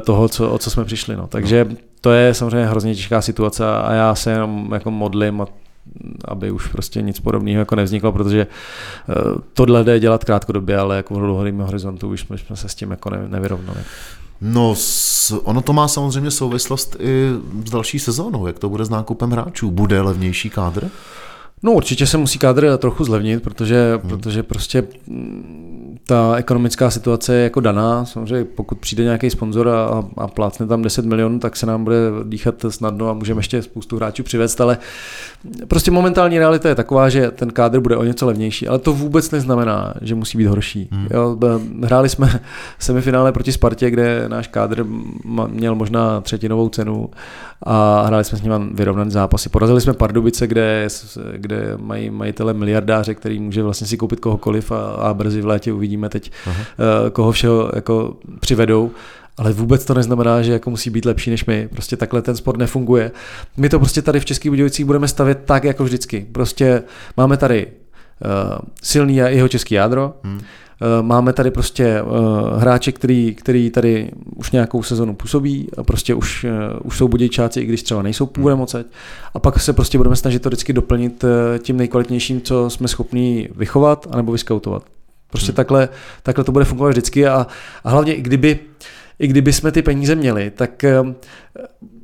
toho, 0.00 0.28
co, 0.28 0.50
o 0.50 0.58
co 0.58 0.70
jsme 0.70 0.84
přišli. 0.84 1.16
No. 1.16 1.26
Takže 1.26 1.66
to 2.00 2.12
je 2.12 2.34
samozřejmě 2.34 2.66
hrozně 2.66 2.94
těžká 2.94 3.22
situace 3.22 3.66
a 3.66 3.92
já 3.92 4.14
se 4.14 4.30
jenom 4.30 4.68
jako 4.72 4.90
modlím 4.90 5.40
a 5.40 5.46
aby 6.24 6.50
už 6.50 6.66
prostě 6.66 7.02
nic 7.02 7.20
podobného 7.20 7.58
jako 7.58 7.76
nevzniklo, 7.76 8.12
protože 8.12 8.46
tohle 9.52 9.84
jde 9.84 10.00
dělat 10.00 10.24
krátkodobě, 10.24 10.78
ale 10.78 10.96
jako 10.96 11.14
v 11.14 11.18
dlouhodobém 11.18 11.58
horizontu 11.58 12.08
už 12.08 12.20
jsme, 12.20 12.38
jsme 12.38 12.56
se 12.56 12.68
s 12.68 12.74
tím 12.74 12.90
jako 12.90 13.10
ne, 13.10 13.28
nevyrovnali. 13.28 13.80
No, 14.40 14.74
ono 15.42 15.60
to 15.62 15.72
má 15.72 15.88
samozřejmě 15.88 16.30
souvislost 16.30 16.96
i 17.00 17.28
s 17.66 17.70
další 17.70 17.98
sezónou. 17.98 18.46
Jak 18.46 18.58
to 18.58 18.68
bude 18.68 18.84
s 18.84 18.90
nákupem 18.90 19.30
hráčů? 19.30 19.70
Bude 19.70 20.00
levnější 20.00 20.50
kádr? 20.50 20.88
No 21.62 21.72
určitě 21.72 22.06
se 22.06 22.18
musí 22.18 22.38
kádr 22.38 22.78
trochu 22.78 23.04
zlevnit, 23.04 23.42
protože, 23.42 23.98
hmm. 24.02 24.10
protože 24.10 24.42
prostě 24.42 24.84
ta 26.12 26.36
ekonomická 26.36 26.90
situace 26.90 27.34
je 27.34 27.44
jako 27.44 27.60
daná. 27.60 28.04
Samozřejmě 28.04 28.44
pokud 28.44 28.78
přijde 28.78 29.04
nějaký 29.04 29.30
sponzor 29.30 29.68
a, 29.68 30.04
a 30.16 30.28
plácne 30.28 30.66
tam 30.66 30.82
10 30.82 31.04
milionů, 31.04 31.38
tak 31.38 31.56
se 31.56 31.66
nám 31.66 31.84
bude 31.84 31.96
dýchat 32.24 32.54
snadno 32.68 33.08
a 33.08 33.12
můžeme 33.12 33.38
ještě 33.38 33.62
spoustu 33.62 33.96
hráčů 33.96 34.22
přivést, 34.22 34.60
ale 34.60 34.78
prostě 35.68 35.90
momentální 35.90 36.38
realita 36.38 36.68
je 36.68 36.74
taková, 36.74 37.08
že 37.08 37.30
ten 37.30 37.50
kádr 37.50 37.80
bude 37.80 37.96
o 37.96 38.04
něco 38.04 38.26
levnější, 38.26 38.68
ale 38.68 38.78
to 38.78 38.92
vůbec 38.92 39.30
neznamená, 39.30 39.94
že 40.00 40.14
musí 40.14 40.38
být 40.38 40.46
horší. 40.46 40.88
Hmm. 40.92 41.06
Jo, 41.10 41.38
hráli 41.82 42.08
jsme 42.08 42.40
semifinále 42.78 43.32
proti 43.32 43.52
Spartě, 43.52 43.90
kde 43.90 44.28
náš 44.28 44.46
kádr 44.46 44.84
měl 45.48 45.74
možná 45.74 46.20
třetinovou 46.20 46.68
cenu 46.68 47.10
a 47.62 48.02
hráli 48.06 48.24
jsme 48.24 48.38
s 48.38 48.42
nimi 48.42 48.54
vyrovnaný 48.74 49.10
zápasy. 49.10 49.48
Porazili 49.48 49.80
jsme 49.80 49.92
Pardubice, 49.92 50.46
kde, 50.46 50.88
kde 51.36 51.74
mají 51.76 52.10
majitele 52.10 52.54
miliardáře, 52.54 53.14
který 53.14 53.40
může 53.40 53.62
vlastně 53.62 53.86
si 53.86 53.96
koupit 53.96 54.20
kohokoliv 54.20 54.72
a, 54.72 54.90
a 54.90 55.14
brzy 55.14 55.40
v 55.42 55.46
létě 55.46 55.72
uvidíme 55.72 56.08
teď, 56.08 56.32
Aha. 56.46 56.64
koho 57.12 57.32
všeho 57.32 57.70
jako 57.74 58.16
přivedou. 58.40 58.90
Ale 59.36 59.52
vůbec 59.52 59.84
to 59.84 59.94
neznamená, 59.94 60.42
že 60.42 60.52
jako 60.52 60.70
musí 60.70 60.90
být 60.90 61.04
lepší 61.04 61.30
než 61.30 61.44
my. 61.44 61.68
Prostě 61.72 61.96
takhle 61.96 62.22
ten 62.22 62.36
sport 62.36 62.58
nefunguje. 62.58 63.10
My 63.56 63.68
to 63.68 63.78
prostě 63.78 64.02
tady 64.02 64.20
v 64.20 64.24
Českých 64.24 64.50
Budějovicích 64.50 64.86
budeme 64.86 65.08
stavět 65.08 65.38
tak, 65.44 65.64
jako 65.64 65.84
vždycky. 65.84 66.26
Prostě 66.32 66.82
máme 67.16 67.36
tady 67.36 67.66
uh, 67.66 68.58
silný 68.82 69.16
jeho 69.16 69.48
český 69.48 69.74
jádro, 69.74 70.14
hmm. 70.24 70.40
Máme 71.02 71.32
tady 71.32 71.50
prostě 71.50 72.02
uh, 72.02 72.60
hráče, 72.60 72.92
který, 72.92 73.34
který 73.34 73.70
tady 73.70 74.10
už 74.36 74.50
nějakou 74.50 74.82
sezonu 74.82 75.14
působí 75.14 75.68
a 75.76 75.82
prostě 75.82 76.14
už, 76.14 76.44
uh, 76.44 76.50
už 76.84 76.96
jsou 76.96 77.08
budějčáci, 77.08 77.60
i 77.60 77.66
když 77.66 77.82
třeba 77.82 78.02
nejsou 78.02 78.26
původem 78.26 78.60
odsaď. 78.60 78.86
A 79.34 79.38
pak 79.38 79.60
se 79.60 79.72
prostě 79.72 79.98
budeme 79.98 80.16
snažit 80.16 80.42
to 80.42 80.48
vždycky 80.48 80.72
doplnit 80.72 81.24
tím 81.58 81.76
nejkvalitnějším, 81.76 82.40
co 82.40 82.70
jsme 82.70 82.88
schopni 82.88 83.48
vychovat 83.56 84.06
anebo 84.10 84.32
vyskautovat. 84.32 84.82
Prostě 85.30 85.52
hmm. 85.52 85.56
takhle, 85.56 85.88
takhle 86.22 86.44
to 86.44 86.52
bude 86.52 86.64
fungovat 86.64 86.90
vždycky 86.90 87.26
a, 87.26 87.46
a 87.84 87.90
hlavně 87.90 88.14
i 88.14 88.22
kdyby, 88.22 88.58
i 89.18 89.26
kdyby 89.26 89.52
jsme 89.52 89.72
ty 89.72 89.82
peníze 89.82 90.14
měli, 90.14 90.50
tak 90.50 90.84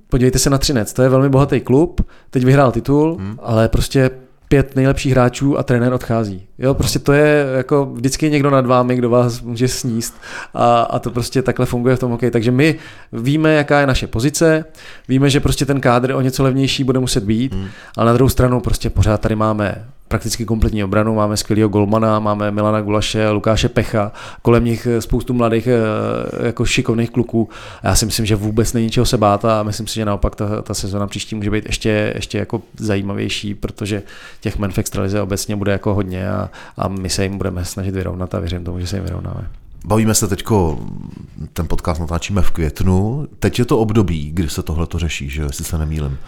podívejte 0.09 0.39
se 0.39 0.51
na 0.51 0.59
Třinec, 0.59 0.93
to 0.93 1.03
je 1.03 1.09
velmi 1.09 1.29
bohatý 1.29 1.61
klub, 1.61 2.01
teď 2.31 2.45
vyhrál 2.45 2.73
titul, 2.73 3.17
hmm. 3.21 3.39
ale 3.43 3.69
prostě 3.69 4.11
pět 4.49 4.77
nejlepších 4.77 5.13
hráčů 5.13 5.59
a 5.59 5.63
trenér 5.63 5.93
odchází. 5.93 6.47
Jo, 6.59 6.75
prostě 6.75 6.99
to 6.99 7.13
je 7.13 7.47
jako 7.57 7.87
vždycky 7.87 8.31
někdo 8.31 8.51
nad 8.51 8.67
vámi, 8.67 8.97
kdo 8.97 9.11
vás 9.11 9.41
může 9.41 9.69
sníst 9.69 10.15
a, 10.55 10.81
a 10.81 10.99
to 10.99 11.11
prostě 11.11 11.43
takhle 11.43 11.67
funguje 11.67 11.97
v 11.97 11.99
tom 11.99 12.11
hokeji. 12.11 12.31
Takže 12.31 12.51
my 12.51 12.79
víme, 13.13 13.55
jaká 13.55 13.81
je 13.81 13.87
naše 13.87 14.07
pozice, 14.07 14.65
víme, 15.09 15.31
že 15.31 15.41
prostě 15.41 15.67
ten 15.67 15.81
kádr 15.81 16.13
o 16.13 16.21
něco 16.21 16.43
levnější 16.43 16.85
bude 16.85 16.99
muset 16.99 17.25
být, 17.25 17.55
hmm. 17.55 17.69
ale 17.97 18.07
na 18.07 18.13
druhou 18.13 18.29
stranu 18.29 18.61
prostě 18.61 18.91
pořád 18.91 19.21
tady 19.21 19.35
máme 19.35 19.85
prakticky 20.09 20.45
kompletní 20.45 20.85
obranu, 20.85 21.15
máme 21.15 21.37
skvělého 21.37 21.69
golmana, 21.69 22.19
máme 22.19 22.51
Milana 22.51 22.81
Gulaše, 22.81 23.31
Lukáše 23.31 23.69
Pecha, 23.69 24.13
kolem 24.43 24.65
nich 24.65 24.89
spoustu 25.01 25.35
mladých 25.35 25.67
eh, 25.67 26.47
jako 26.47 26.65
šikovných 26.65 27.11
kluků. 27.11 27.49
Já 27.83 27.95
si 27.95 28.07
myslím, 28.07 28.27
že 28.27 28.37
vůbec 28.37 28.73
není 28.73 28.91
čeho 28.91 29.07
se 29.07 29.17
bát 29.17 29.45
a 29.45 29.63
myslím 29.63 29.87
si, 29.87 29.95
že 29.95 30.05
naopak 30.05 30.37
ta, 30.37 30.63
ta 30.63 30.75
sezona 30.75 31.07
příští 31.07 31.35
může 31.35 31.51
být 31.51 31.67
ještě, 31.67 32.13
ještě 32.15 32.39
jako 32.39 32.63
zajímavější, 32.77 33.55
protože 33.55 34.03
těch 34.41 34.59
men 34.59 34.73
v 34.73 34.79
extralize 34.79 35.23
obecně 35.23 35.57
bude 35.57 35.73
jako 35.73 35.95
hodně 35.95 36.31
a, 36.31 36.51
a 36.77 36.89
my 36.89 37.11
se 37.11 37.23
jim 37.23 37.39
budeme 37.39 37.65
snažit 37.65 37.95
vyrovnat 37.95 38.35
a 38.35 38.39
věřím 38.39 38.65
tomu, 38.65 38.81
že 38.81 38.87
se 38.87 38.97
jim 38.97 39.05
vyrovnáme. 39.05 39.49
Bavíme 39.85 40.15
se 40.15 40.29
teďko, 40.29 40.79
ten 41.53 41.69
podcast 41.69 42.01
natáčíme 42.01 42.43
v 42.43 42.51
květnu, 42.51 43.27
teď 43.39 43.59
je 43.59 43.65
to 43.65 43.79
období, 43.79 44.31
kdy 44.33 44.49
se 44.49 44.63
tohle 44.63 44.87
to 44.87 44.99
řeší, 44.99 45.29
že 45.29 45.43
jestli 45.43 45.65
se 45.65 45.79
nemýlim. 45.79 46.19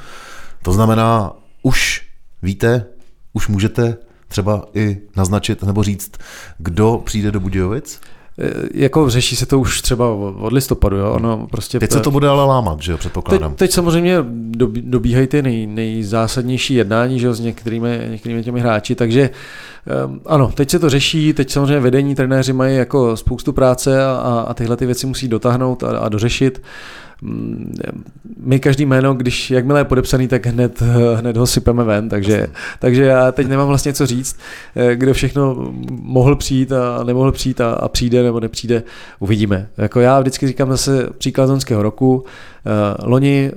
To 0.62 0.72
znamená, 0.72 1.32
už 1.62 2.06
víte, 2.42 2.86
už 3.32 3.48
můžete 3.48 3.96
třeba 4.28 4.64
i 4.74 4.98
naznačit 5.16 5.62
nebo 5.62 5.82
říct, 5.82 6.12
kdo 6.58 7.02
přijde 7.04 7.30
do 7.30 7.40
Budějovic? 7.40 8.00
E, 8.38 8.50
jako 8.74 9.10
řeší 9.10 9.36
se 9.36 9.46
to 9.46 9.58
už 9.58 9.82
třeba 9.82 10.10
od 10.38 10.52
listopadu, 10.52 10.96
jo? 10.96 11.12
Ono 11.12 11.46
prostě... 11.50 11.78
Teď 11.80 11.92
se 11.92 12.00
to 12.00 12.10
bude 12.10 12.28
ale 12.28 12.44
lámat, 12.44 12.82
že 12.82 12.92
jo, 12.92 12.98
předpokládám. 12.98 13.50
Teď, 13.50 13.58
teď 13.58 13.72
samozřejmě 13.72 14.16
dobíhají 14.80 15.26
ty 15.26 15.42
nej, 15.42 15.66
nejzásadnější 15.66 16.74
jednání, 16.74 17.20
že 17.20 17.26
jo, 17.26 17.34
s 17.34 17.40
některými, 17.40 18.06
některými 18.10 18.44
těmi 18.44 18.60
hráči, 18.60 18.94
takže 18.94 19.30
um, 20.06 20.20
ano, 20.26 20.52
teď 20.54 20.70
se 20.70 20.78
to 20.78 20.90
řeší, 20.90 21.32
teď 21.32 21.50
samozřejmě 21.50 21.80
vedení, 21.80 22.14
trenéři 22.14 22.52
mají 22.52 22.76
jako 22.76 23.16
spoustu 23.16 23.52
práce 23.52 24.04
a, 24.04 24.44
a 24.48 24.54
tyhle 24.54 24.76
ty 24.76 24.86
věci 24.86 25.06
musí 25.06 25.28
dotáhnout 25.28 25.82
a, 25.82 25.98
a 25.98 26.08
dořešit. 26.08 26.62
My 28.36 28.60
každý 28.60 28.86
jméno, 28.86 29.14
když 29.14 29.50
jakmile 29.50 29.80
je 29.80 29.84
podepsaný, 29.84 30.28
tak 30.28 30.46
hned, 30.46 30.82
hned 31.16 31.36
ho 31.36 31.46
sypeme 31.46 31.84
ven, 31.84 32.08
takže, 32.08 32.46
takže 32.78 33.04
já 33.04 33.32
teď 33.32 33.48
nemám 33.48 33.68
vlastně 33.68 33.92
co 33.92 34.06
říct, 34.06 34.38
eh, 34.76 34.96
kdo 34.96 35.14
všechno 35.14 35.72
mohl 35.90 36.36
přijít 36.36 36.72
a 36.72 37.04
nemohl 37.04 37.32
přijít 37.32 37.60
a, 37.60 37.72
a 37.72 37.88
přijde 37.88 38.22
nebo 38.22 38.40
nepřijde, 38.40 38.82
uvidíme. 39.18 39.68
Jako 39.76 40.00
já 40.00 40.20
vždycky 40.20 40.46
říkám 40.46 40.70
zase 40.70 41.08
příklad 41.18 41.46
zonského 41.46 41.82
roku, 41.82 42.24
eh, 42.66 43.06
loni 43.06 43.52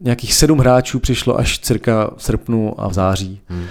nějakých 0.00 0.34
sedm 0.34 0.58
hráčů 0.58 0.98
přišlo 0.98 1.38
až 1.38 1.58
cirka 1.58 2.10
v 2.16 2.22
srpnu 2.22 2.80
a 2.80 2.88
v 2.88 2.92
září. 2.92 3.40
Hmm. 3.48 3.64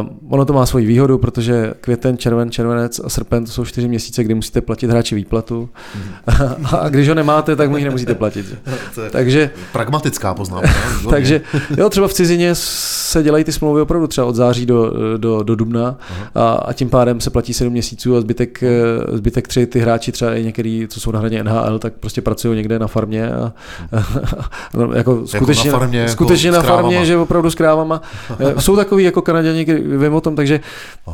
Uh, 0.00 0.08
ono 0.30 0.44
to 0.44 0.52
má 0.52 0.66
svoji 0.66 0.86
výhodu, 0.86 1.18
protože 1.18 1.74
květen, 1.80 2.18
červen, 2.18 2.50
červenec 2.50 3.00
a 3.04 3.08
srpen 3.08 3.44
to 3.44 3.50
jsou 3.50 3.64
čtyři 3.64 3.88
měsíce, 3.88 4.24
kdy 4.24 4.34
musíte 4.34 4.60
platit 4.60 4.90
hráči 4.90 5.14
výplatu. 5.14 5.68
Mm. 5.94 6.66
a 6.78 6.88
když 6.88 7.08
ho 7.08 7.14
nemáte, 7.14 7.56
tak 7.56 7.70
mu 7.70 7.76
ji 7.76 7.84
nemusíte 7.84 8.14
platit. 8.14 8.58
takže, 9.10 9.50
pragmatická 9.72 10.34
poznámka. 10.34 10.68
takže 11.10 11.40
jo, 11.76 11.90
třeba 11.90 12.08
v 12.08 12.12
cizině 12.12 12.50
se 12.54 13.22
dělají 13.22 13.44
ty 13.44 13.52
smlouvy 13.52 13.80
opravdu 13.80 14.06
třeba 14.06 14.26
od 14.26 14.34
září 14.34 14.66
do, 14.66 14.92
do, 15.16 15.42
do 15.42 15.54
dubna 15.54 15.96
a, 16.34 16.50
a, 16.52 16.72
tím 16.72 16.90
pádem 16.90 17.20
se 17.20 17.30
platí 17.30 17.54
sedm 17.54 17.72
měsíců 17.72 18.16
a 18.16 18.20
zbytek, 18.20 18.62
eh, 18.62 19.16
zbytek 19.16 19.48
tři 19.48 19.66
ty 19.66 19.80
hráči 19.80 20.12
třeba 20.12 20.34
i 20.34 20.44
některý, 20.44 20.86
co 20.88 21.00
jsou 21.00 21.12
na 21.12 21.18
hraně 21.18 21.44
NHL, 21.44 21.78
tak 21.78 21.92
prostě 21.92 22.22
pracují 22.22 22.56
někde 22.56 22.78
na 22.78 22.86
farmě 22.86 23.30
a, 23.32 23.52
a, 23.92 23.98
a 24.38 24.50
no, 24.74 24.92
jako 24.92 25.26
skutečně, 25.26 25.68
jako 25.68 25.76
na 25.76 25.78
farmě, 25.78 26.08
skutečně 26.08 26.48
jako 26.48 26.66
na 26.66 26.68
farmě, 26.72 27.04
že 27.04 27.16
opravdu 27.16 27.50
s 27.50 27.54
krávama. 27.54 28.02
Eh, 28.38 28.60
jsou 28.60 28.76
takový 28.76 29.04
jako 29.04 29.22
Kanaděni, 29.22 29.57
někdy 29.58 29.98
vím 29.98 30.14
o 30.14 30.20
tom, 30.20 30.36
takže, 30.36 30.60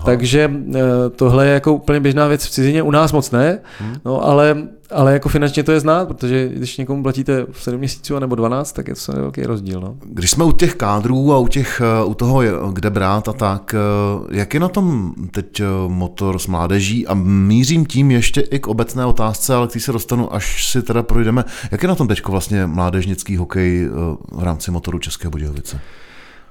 takže 0.05 0.51
eh, 0.75 0.81
tohle 1.17 1.47
je 1.47 1.55
jako 1.55 1.75
úplně 1.75 2.01
běžná 2.01 2.27
věc 2.27 2.45
v 2.45 2.51
cizině, 2.51 2.83
u 2.83 2.91
nás 2.91 3.13
moc 3.13 3.31
ne, 3.31 3.59
hmm. 3.79 3.97
no 4.05 4.25
ale, 4.25 4.57
ale 4.91 5.13
jako 5.13 5.29
finančně 5.29 5.63
to 5.63 5.73
je 5.73 5.81
znát, 5.81 6.09
protože 6.09 6.49
když 6.49 6.77
někomu 6.77 7.03
platíte 7.03 7.47
v 7.51 7.63
7 7.63 7.79
měsíců 7.79 8.19
nebo 8.19 8.35
12, 8.35 8.73
tak 8.73 8.89
je 8.89 8.95
to 9.07 9.13
velký 9.13 9.43
rozdíl. 9.43 9.81
No. 9.81 9.97
Když 10.05 10.31
jsme 10.31 10.45
u 10.45 10.53
těch 10.53 10.75
kádrů 10.75 11.33
a 11.33 11.39
u, 11.39 11.49
těch, 11.49 11.83
eh, 11.85 12.05
u 12.05 12.15
toho, 12.15 12.43
kde 12.73 12.91
brát 12.91 13.29
a 13.29 13.33
tak, 13.33 13.75
eh, 13.75 14.37
jak 14.37 14.55
je 14.55 14.61
na 14.61 14.69
tom 14.69 15.15
teď 15.31 15.63
motor 15.89 16.39
s 16.39 16.47
mládeží 16.47 17.07
a 17.07 17.15
mířím 17.25 17.87
tím 17.87 18.11
ještě 18.11 18.41
i 18.41 18.59
k 18.59 18.67
obecné 18.67 19.07
otázce, 19.07 19.55
ale 19.55 19.69
když 19.73 19.85
se 19.85 19.93
dostanu, 19.93 20.35
až 20.35 20.71
si 20.71 20.83
teda 20.83 21.03
projdeme, 21.03 21.45
jak 21.71 21.83
je 21.83 21.89
na 21.89 21.95
tom 21.95 22.09
teď 22.09 22.27
vlastně 22.27 22.67
mládežnický 22.67 23.37
hokej 23.37 23.89
v 24.33 24.43
rámci 24.43 24.71
motoru 24.71 24.99
České 24.99 25.29
Budějovice? 25.29 25.81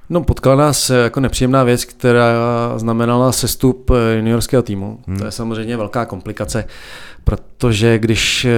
No, 0.10 0.24
potkala 0.24 0.56
nás 0.56 0.90
eh, 0.90 0.96
jako 0.96 1.20
nepříjemná 1.20 1.64
věc, 1.64 1.86
která 1.86 2.34
znamenala 2.78 3.32
sestup 3.32 3.92
eh, 3.92 4.16
juniorského 4.16 4.64
týmu. 4.64 5.00
Hmm. 5.08 5.18
To 5.18 5.26
je 5.26 5.32
samozřejmě 5.32 5.78
velká 5.78 6.06
komplikace, 6.06 6.66
protože 7.24 8.00
když 8.00 8.46
eh, 8.46 8.52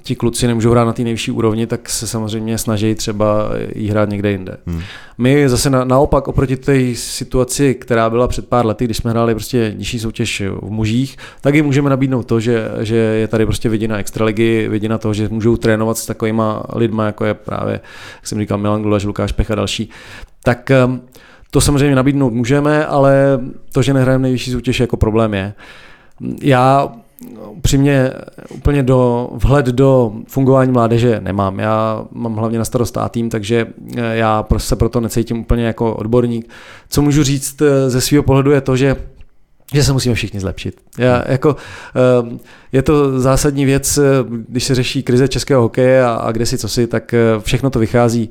ti 0.00 0.16
kluci 0.16 0.46
nemůžou 0.46 0.70
hrát 0.70 0.84
na 0.84 0.92
té 0.92 1.02
nejvyšší 1.02 1.30
úrovni, 1.30 1.66
tak 1.66 1.88
se 1.88 2.06
samozřejmě 2.06 2.58
snaží 2.58 2.94
třeba 2.94 3.50
jí 3.74 3.88
hrát 3.88 4.08
někde 4.08 4.30
jinde. 4.30 4.56
Hmm. 4.66 4.80
My 5.18 5.48
zase 5.48 5.70
na, 5.70 5.84
naopak 5.84 6.28
oproti 6.28 6.56
té 6.56 6.94
situaci, 6.94 7.74
která 7.74 8.10
byla 8.10 8.28
před 8.28 8.48
pár 8.48 8.66
lety, 8.66 8.84
když 8.84 8.96
jsme 8.96 9.10
hráli 9.10 9.34
prostě 9.34 9.74
nižší 9.76 9.98
soutěž 9.98 10.42
v 10.62 10.70
mužích, 10.70 11.16
tak 11.40 11.54
jim 11.54 11.64
můžeme 11.64 11.90
nabídnout 11.90 12.26
to, 12.26 12.40
že, 12.40 12.68
že 12.80 12.96
je 12.96 13.28
tady 13.28 13.46
prostě 13.46 13.68
vidina 13.68 13.98
extraligy, 13.98 14.68
vidina 14.68 14.98
toho, 14.98 15.14
že 15.14 15.28
můžou 15.28 15.56
trénovat 15.56 15.98
s 15.98 16.06
takovýma 16.06 16.62
lidma, 16.74 17.06
jako 17.06 17.24
je 17.24 17.34
právě, 17.34 17.72
jak 18.16 18.26
jsem 18.26 18.38
říkal, 18.38 18.58
Milan 18.58 18.82
Gulaš, 18.82 19.04
Lukáš 19.04 19.32
Pech 19.32 19.50
a 19.50 19.54
další. 19.54 19.90
Tak 20.44 20.70
ehm, 20.70 21.00
to 21.50 21.60
samozřejmě 21.60 21.96
nabídnout 21.96 22.32
můžeme, 22.32 22.86
ale 22.86 23.40
to, 23.72 23.82
že 23.82 23.94
nehrajeme 23.94 24.22
nejvyšší 24.22 24.52
soutěž, 24.52 24.80
jako 24.80 24.96
problém 24.96 25.34
je. 25.34 25.54
Já 26.42 26.92
upřímně 27.50 28.10
úplně 28.50 28.82
do 28.82 29.30
vhled 29.32 29.66
do 29.66 30.12
fungování 30.28 30.72
mládeže 30.72 31.20
nemám. 31.20 31.58
Já 31.58 32.04
mám 32.12 32.36
hlavně 32.36 32.58
na 32.58 32.64
starost 32.64 32.96
A 32.96 33.08
tým, 33.08 33.30
takže 33.30 33.66
eh, 33.96 34.16
já 34.16 34.46
se 34.56 34.76
proto 34.76 35.00
necítím 35.00 35.40
úplně 35.40 35.64
jako 35.64 35.94
odborník. 35.94 36.50
Co 36.88 37.02
můžu 37.02 37.22
říct 37.22 37.62
eh, 37.62 37.90
ze 37.90 38.00
svého 38.00 38.22
pohledu 38.22 38.50
je 38.50 38.60
to, 38.60 38.76
že 38.76 38.96
že 39.74 39.84
se 39.84 39.92
musíme 39.92 40.14
všichni 40.14 40.40
zlepšit. 40.40 40.80
Já, 40.98 41.24
jako, 41.28 41.56
eh, 41.96 42.38
je 42.72 42.82
to 42.82 43.20
zásadní 43.20 43.64
věc, 43.64 43.98
když 44.48 44.64
se 44.64 44.74
řeší 44.74 45.02
krize 45.02 45.28
českého 45.28 45.62
hokeje 45.62 46.04
a, 46.04 46.12
a 46.12 46.32
kde 46.32 46.46
si 46.46 46.58
co 46.58 46.68
si, 46.68 46.86
tak 46.86 47.14
všechno 47.38 47.70
to 47.70 47.78
vychází 47.78 48.30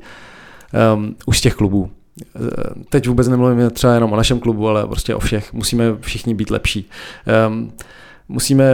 um, 0.94 1.16
už 1.26 1.38
z 1.38 1.40
těch 1.40 1.54
klubů. 1.54 1.90
Teď 2.90 3.08
vůbec 3.08 3.28
nemluvím 3.28 3.70
třeba 3.70 3.94
jenom 3.94 4.12
o 4.12 4.16
našem 4.16 4.40
klubu, 4.40 4.68
ale 4.68 4.86
prostě 4.86 5.14
o 5.14 5.18
všech. 5.18 5.52
Musíme 5.52 5.84
všichni 6.00 6.34
být 6.34 6.50
lepší. 6.50 6.88
Um, 7.48 7.72
musíme 8.28 8.64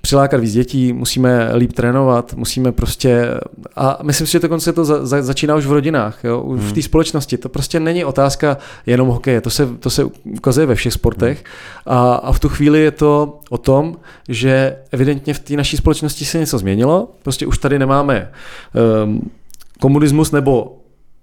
přilákat 0.00 0.40
víc 0.40 0.52
dětí, 0.52 0.92
musíme 0.92 1.50
líp 1.56 1.72
trénovat, 1.72 2.34
musíme 2.34 2.72
prostě, 2.72 3.28
a 3.76 3.98
myslím 4.02 4.26
si, 4.26 4.32
že 4.32 4.40
dokonce 4.40 4.72
to 4.72 4.84
za, 4.84 5.06
za, 5.06 5.22
začíná 5.22 5.54
už 5.54 5.66
v 5.66 5.72
rodinách, 5.72 6.24
jo? 6.24 6.40
už 6.40 6.60
hmm. 6.60 6.68
v 6.68 6.72
té 6.72 6.82
společnosti. 6.82 7.38
To 7.38 7.48
prostě 7.48 7.80
není 7.80 8.04
otázka 8.04 8.56
jenom 8.86 9.08
hokeje, 9.08 9.40
to 9.40 9.50
se, 9.50 9.66
to 9.66 9.90
se 9.90 10.04
ukazuje 10.24 10.66
ve 10.66 10.74
všech 10.74 10.92
sportech 10.92 11.38
hmm. 11.38 11.96
a, 11.96 12.14
a 12.14 12.32
v 12.32 12.40
tu 12.40 12.48
chvíli 12.48 12.80
je 12.80 12.90
to 12.90 13.40
o 13.50 13.58
tom, 13.58 13.96
že 14.28 14.76
evidentně 14.92 15.34
v 15.34 15.38
té 15.38 15.56
naší 15.56 15.76
společnosti 15.76 16.24
se 16.24 16.38
něco 16.38 16.58
změnilo, 16.58 17.08
prostě 17.22 17.46
už 17.46 17.58
tady 17.58 17.78
nemáme 17.78 18.30
um, 19.04 19.30
komunismus 19.80 20.32
nebo 20.32 20.78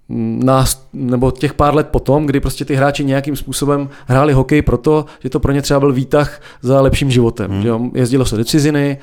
nás, 0.08 0.88
nebo 0.92 1.30
těch 1.30 1.54
pár 1.54 1.74
let 1.74 1.88
potom, 1.88 2.26
kdy 2.26 2.40
prostě 2.40 2.64
ty 2.64 2.74
hráči 2.74 3.04
nějakým 3.04 3.36
způsobem 3.36 3.88
hráli 4.06 4.32
hokej 4.32 4.62
proto, 4.62 5.04
že 5.22 5.30
to 5.30 5.40
pro 5.40 5.52
ně 5.52 5.62
třeba 5.62 5.80
byl 5.80 5.92
výtah 5.92 6.40
za 6.62 6.80
lepším 6.80 7.10
životem. 7.10 7.50
Hmm. 7.50 7.62
Že 7.62 7.68
jo? 7.68 7.80
Jezdilo 7.94 8.24
se 8.24 8.36
do 8.36 8.44
ciziny, 8.44 8.98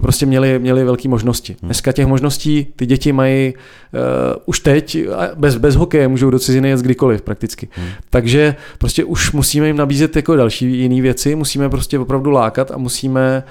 prostě 0.00 0.26
měli, 0.26 0.58
měli 0.58 0.84
velké 0.84 1.08
možnosti. 1.08 1.56
Hmm. 1.60 1.68
Dneska 1.68 1.92
těch 1.92 2.06
možností 2.06 2.66
ty 2.76 2.86
děti 2.86 3.12
mají 3.12 3.54
uh, 3.54 4.00
už 4.46 4.60
teď, 4.60 4.98
bez, 5.34 5.56
bez 5.56 5.76
hokeje 5.76 6.08
můžou 6.08 6.30
do 6.30 6.38
ciziny 6.38 6.68
jet 6.68 6.80
kdykoliv 6.80 7.22
prakticky. 7.22 7.68
Hmm. 7.72 7.88
Takže 8.10 8.56
prostě 8.78 9.04
už 9.04 9.32
musíme 9.32 9.66
jim 9.66 9.76
nabízet 9.76 10.16
jako 10.16 10.36
další 10.36 10.78
jiné 10.78 11.02
věci, 11.02 11.34
musíme 11.34 11.68
prostě 11.68 11.98
opravdu 11.98 12.30
lákat 12.30 12.70
a 12.70 12.78
musíme 12.78 13.42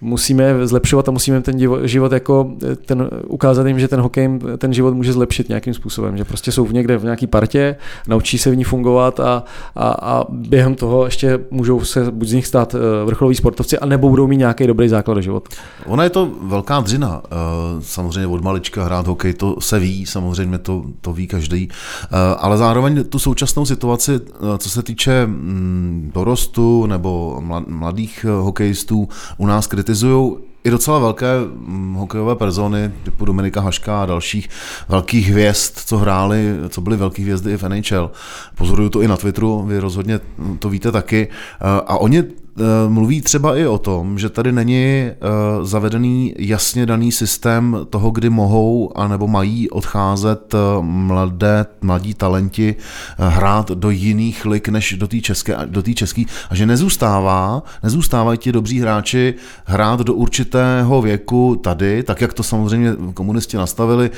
musíme 0.00 0.66
zlepšovat 0.66 1.08
a 1.08 1.12
musíme 1.12 1.40
ten 1.40 1.58
život 1.82 2.12
jako 2.12 2.50
ten, 2.86 3.10
ukázat 3.26 3.66
jim, 3.66 3.78
že 3.78 3.88
ten 3.88 4.00
hokej 4.00 4.38
ten 4.58 4.72
život 4.72 4.94
může 4.94 5.12
zlepšit 5.12 5.48
nějakým 5.48 5.74
způsobem, 5.74 6.16
že 6.16 6.24
prostě 6.24 6.52
jsou 6.52 6.64
v 6.64 6.72
někde 6.72 6.98
v 6.98 7.04
nějaký 7.04 7.26
partě, 7.26 7.76
naučí 8.08 8.38
se 8.38 8.50
v 8.50 8.56
ní 8.56 8.64
fungovat 8.64 9.20
a, 9.20 9.44
a, 9.76 9.90
a 9.90 10.24
během 10.28 10.74
toho 10.74 11.04
ještě 11.04 11.40
můžou 11.50 11.84
se 11.84 12.10
buď 12.10 12.28
z 12.28 12.32
nich 12.32 12.46
stát 12.46 12.74
eh, 12.74 13.04
vrcholoví 13.04 13.34
sportovci, 13.34 13.78
a 13.78 13.86
nebo 13.86 14.08
budou 14.08 14.26
mít 14.26 14.36
nějaký 14.36 14.66
dobrý 14.66 14.88
základ 14.88 15.14
do 15.14 15.20
života. 15.20 15.50
Ona 15.86 16.04
je 16.04 16.10
to 16.10 16.30
velká 16.42 16.80
dřina. 16.80 17.22
Eh, 17.24 17.36
samozřejmě 17.80 18.26
od 18.26 18.42
malička 18.42 18.84
hrát 18.84 19.06
hokej, 19.06 19.34
to 19.34 19.56
se 19.60 19.78
ví, 19.78 20.06
samozřejmě 20.06 20.58
to, 20.58 20.84
to 21.00 21.12
ví 21.12 21.26
každý, 21.26 21.68
eh, 21.68 22.06
ale 22.38 22.58
zároveň 22.58 23.04
tu 23.04 23.18
současnou 23.18 23.66
situaci, 23.66 24.20
co 24.58 24.70
se 24.70 24.82
týče 24.82 25.26
mm, 25.26 26.10
dorostu 26.14 26.86
nebo 26.86 27.42
mladých 27.66 28.26
hokejistů, 28.40 29.08
u 29.38 29.46
nás 29.46 29.66
kritizují 29.90 30.36
i 30.64 30.70
docela 30.70 30.98
velké 30.98 31.26
hm, 31.40 31.94
hokejové 31.94 32.36
persony, 32.36 32.92
typu 33.02 33.24
Dominika 33.24 33.60
Haška 33.60 34.02
a 34.02 34.06
dalších 34.06 34.48
velkých 34.88 35.30
hvězd, 35.30 35.72
co 35.76 35.98
hráli, 35.98 36.54
co 36.68 36.80
byly 36.80 36.96
velký 36.96 37.22
hvězdy 37.22 37.52
i 37.52 37.56
v 37.56 37.62
NHL. 37.62 38.10
Pozoruju 38.54 38.88
to 38.88 39.02
i 39.02 39.08
na 39.08 39.16
Twitteru, 39.16 39.62
vy 39.62 39.78
rozhodně 39.78 40.20
to 40.58 40.68
víte 40.68 40.92
taky. 40.92 41.28
A 41.60 41.98
oni 41.98 42.24
Eh, 42.49 42.49
mluví 42.88 43.20
třeba 43.20 43.56
i 43.56 43.66
o 43.66 43.78
tom, 43.78 44.18
že 44.18 44.28
tady 44.28 44.52
není 44.52 44.84
eh, 44.84 45.14
zavedený 45.62 46.34
jasně 46.38 46.86
daný 46.86 47.12
systém 47.12 47.76
toho, 47.90 48.10
kdy 48.10 48.30
mohou 48.30 48.98
anebo 48.98 49.28
mají 49.28 49.70
odcházet 49.70 50.54
eh, 50.54 50.58
mladé, 50.80 51.66
mladí 51.80 52.14
talenti 52.14 52.76
hrát 53.18 53.70
do 53.70 53.90
jiných 53.90 54.46
lig 54.46 54.68
než 54.68 54.94
do 54.98 55.08
té 55.08 55.20
české, 55.20 55.56
do 55.66 55.82
té 55.82 55.94
české 55.94 56.24
a 56.50 56.54
že 56.54 56.66
nezůstává, 56.66 57.62
nezůstávají 57.82 58.38
ti 58.38 58.52
dobří 58.52 58.80
hráči 58.80 59.34
hrát 59.64 60.00
do 60.00 60.14
určitého 60.14 61.02
věku 61.02 61.60
tady, 61.64 62.02
tak 62.02 62.20
jak 62.20 62.32
to 62.32 62.42
samozřejmě 62.42 62.92
komunisti 63.14 63.56
nastavili, 63.56 64.10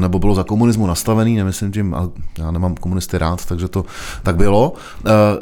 nebo 0.00 0.18
bylo 0.18 0.34
za 0.34 0.44
komunismu 0.44 0.86
nastavený, 0.86 1.36
nemyslím 1.36 1.72
tím, 1.72 1.96
já 2.38 2.50
nemám 2.50 2.74
komunisty 2.74 3.18
rád, 3.18 3.46
takže 3.46 3.68
to 3.68 3.84
tak 4.22 4.36
bylo. 4.36 4.72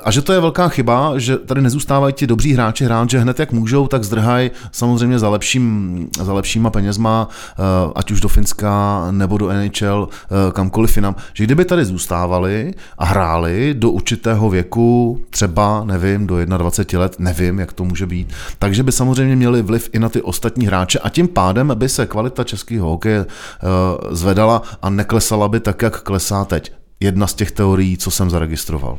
A 0.05 0.11
že 0.11 0.23
to 0.23 0.33
je 0.33 0.41
velká 0.41 0.69
chyba, 0.69 1.19
že 1.19 1.39
tady 1.39 1.63
nezůstávají 1.63 2.15
ti 2.15 2.24
dobří 2.27 2.53
hráči 2.53 2.85
hrát, 2.85 3.11
že 3.11 3.19
hned 3.19 3.39
jak 3.39 3.53
můžou, 3.53 3.87
tak 3.87 4.05
zdrhají 4.05 4.51
samozřejmě 4.73 5.19
za, 5.19 5.29
lepším, 5.29 6.09
za 6.21 6.33
lepšíma 6.33 6.71
penězma, 6.71 7.29
eh, 7.29 7.93
ať 7.95 8.11
už 8.11 8.21
do 8.21 8.29
Finska 8.29 9.07
nebo 9.11 9.39
do 9.39 9.49
NHL, 9.49 10.09
eh, 10.09 10.53
kamkoliv 10.53 10.97
jinam. 10.97 11.17
Že 11.35 11.45
kdyby 11.45 11.65
tady 11.65 11.85
zůstávali 11.85 12.75
a 12.99 13.05
hráli 13.05 13.75
do 13.79 13.91
určitého 13.91 14.51
věku, 14.51 15.21
třeba, 15.31 15.85
nevím, 15.85 16.27
do 16.27 16.45
21 16.45 17.01
let, 17.01 17.17
nevím, 17.19 17.59
jak 17.59 17.73
to 17.73 17.85
může 17.85 18.07
být, 18.07 18.33
takže 18.59 18.83
by 18.83 18.93
samozřejmě 18.93 19.37
měli 19.37 19.63
vliv 19.63 19.91
i 19.93 19.99
na 19.99 20.09
ty 20.09 20.23
ostatní 20.23 20.67
hráče 20.67 20.99
a 20.99 21.09
tím 21.09 21.29
pádem 21.29 21.73
by 21.75 21.89
se 21.89 22.07
kvalita 22.07 22.45
českého 22.45 22.89
hokeje 22.89 23.27
eh, 23.27 23.67
zvedala 24.11 24.63
a 24.83 24.91
neklesala 24.91 25.49
by 25.49 25.61
tak, 25.61 25.83
jak 25.83 26.03
klesá 26.03 26.45
teď. 26.45 26.73
Jedna 27.01 27.27
z 27.27 27.35
těch 27.35 27.51
teorií, 27.51 27.97
co 27.97 28.11
jsem 28.11 28.31
zaregistroval. 28.31 28.99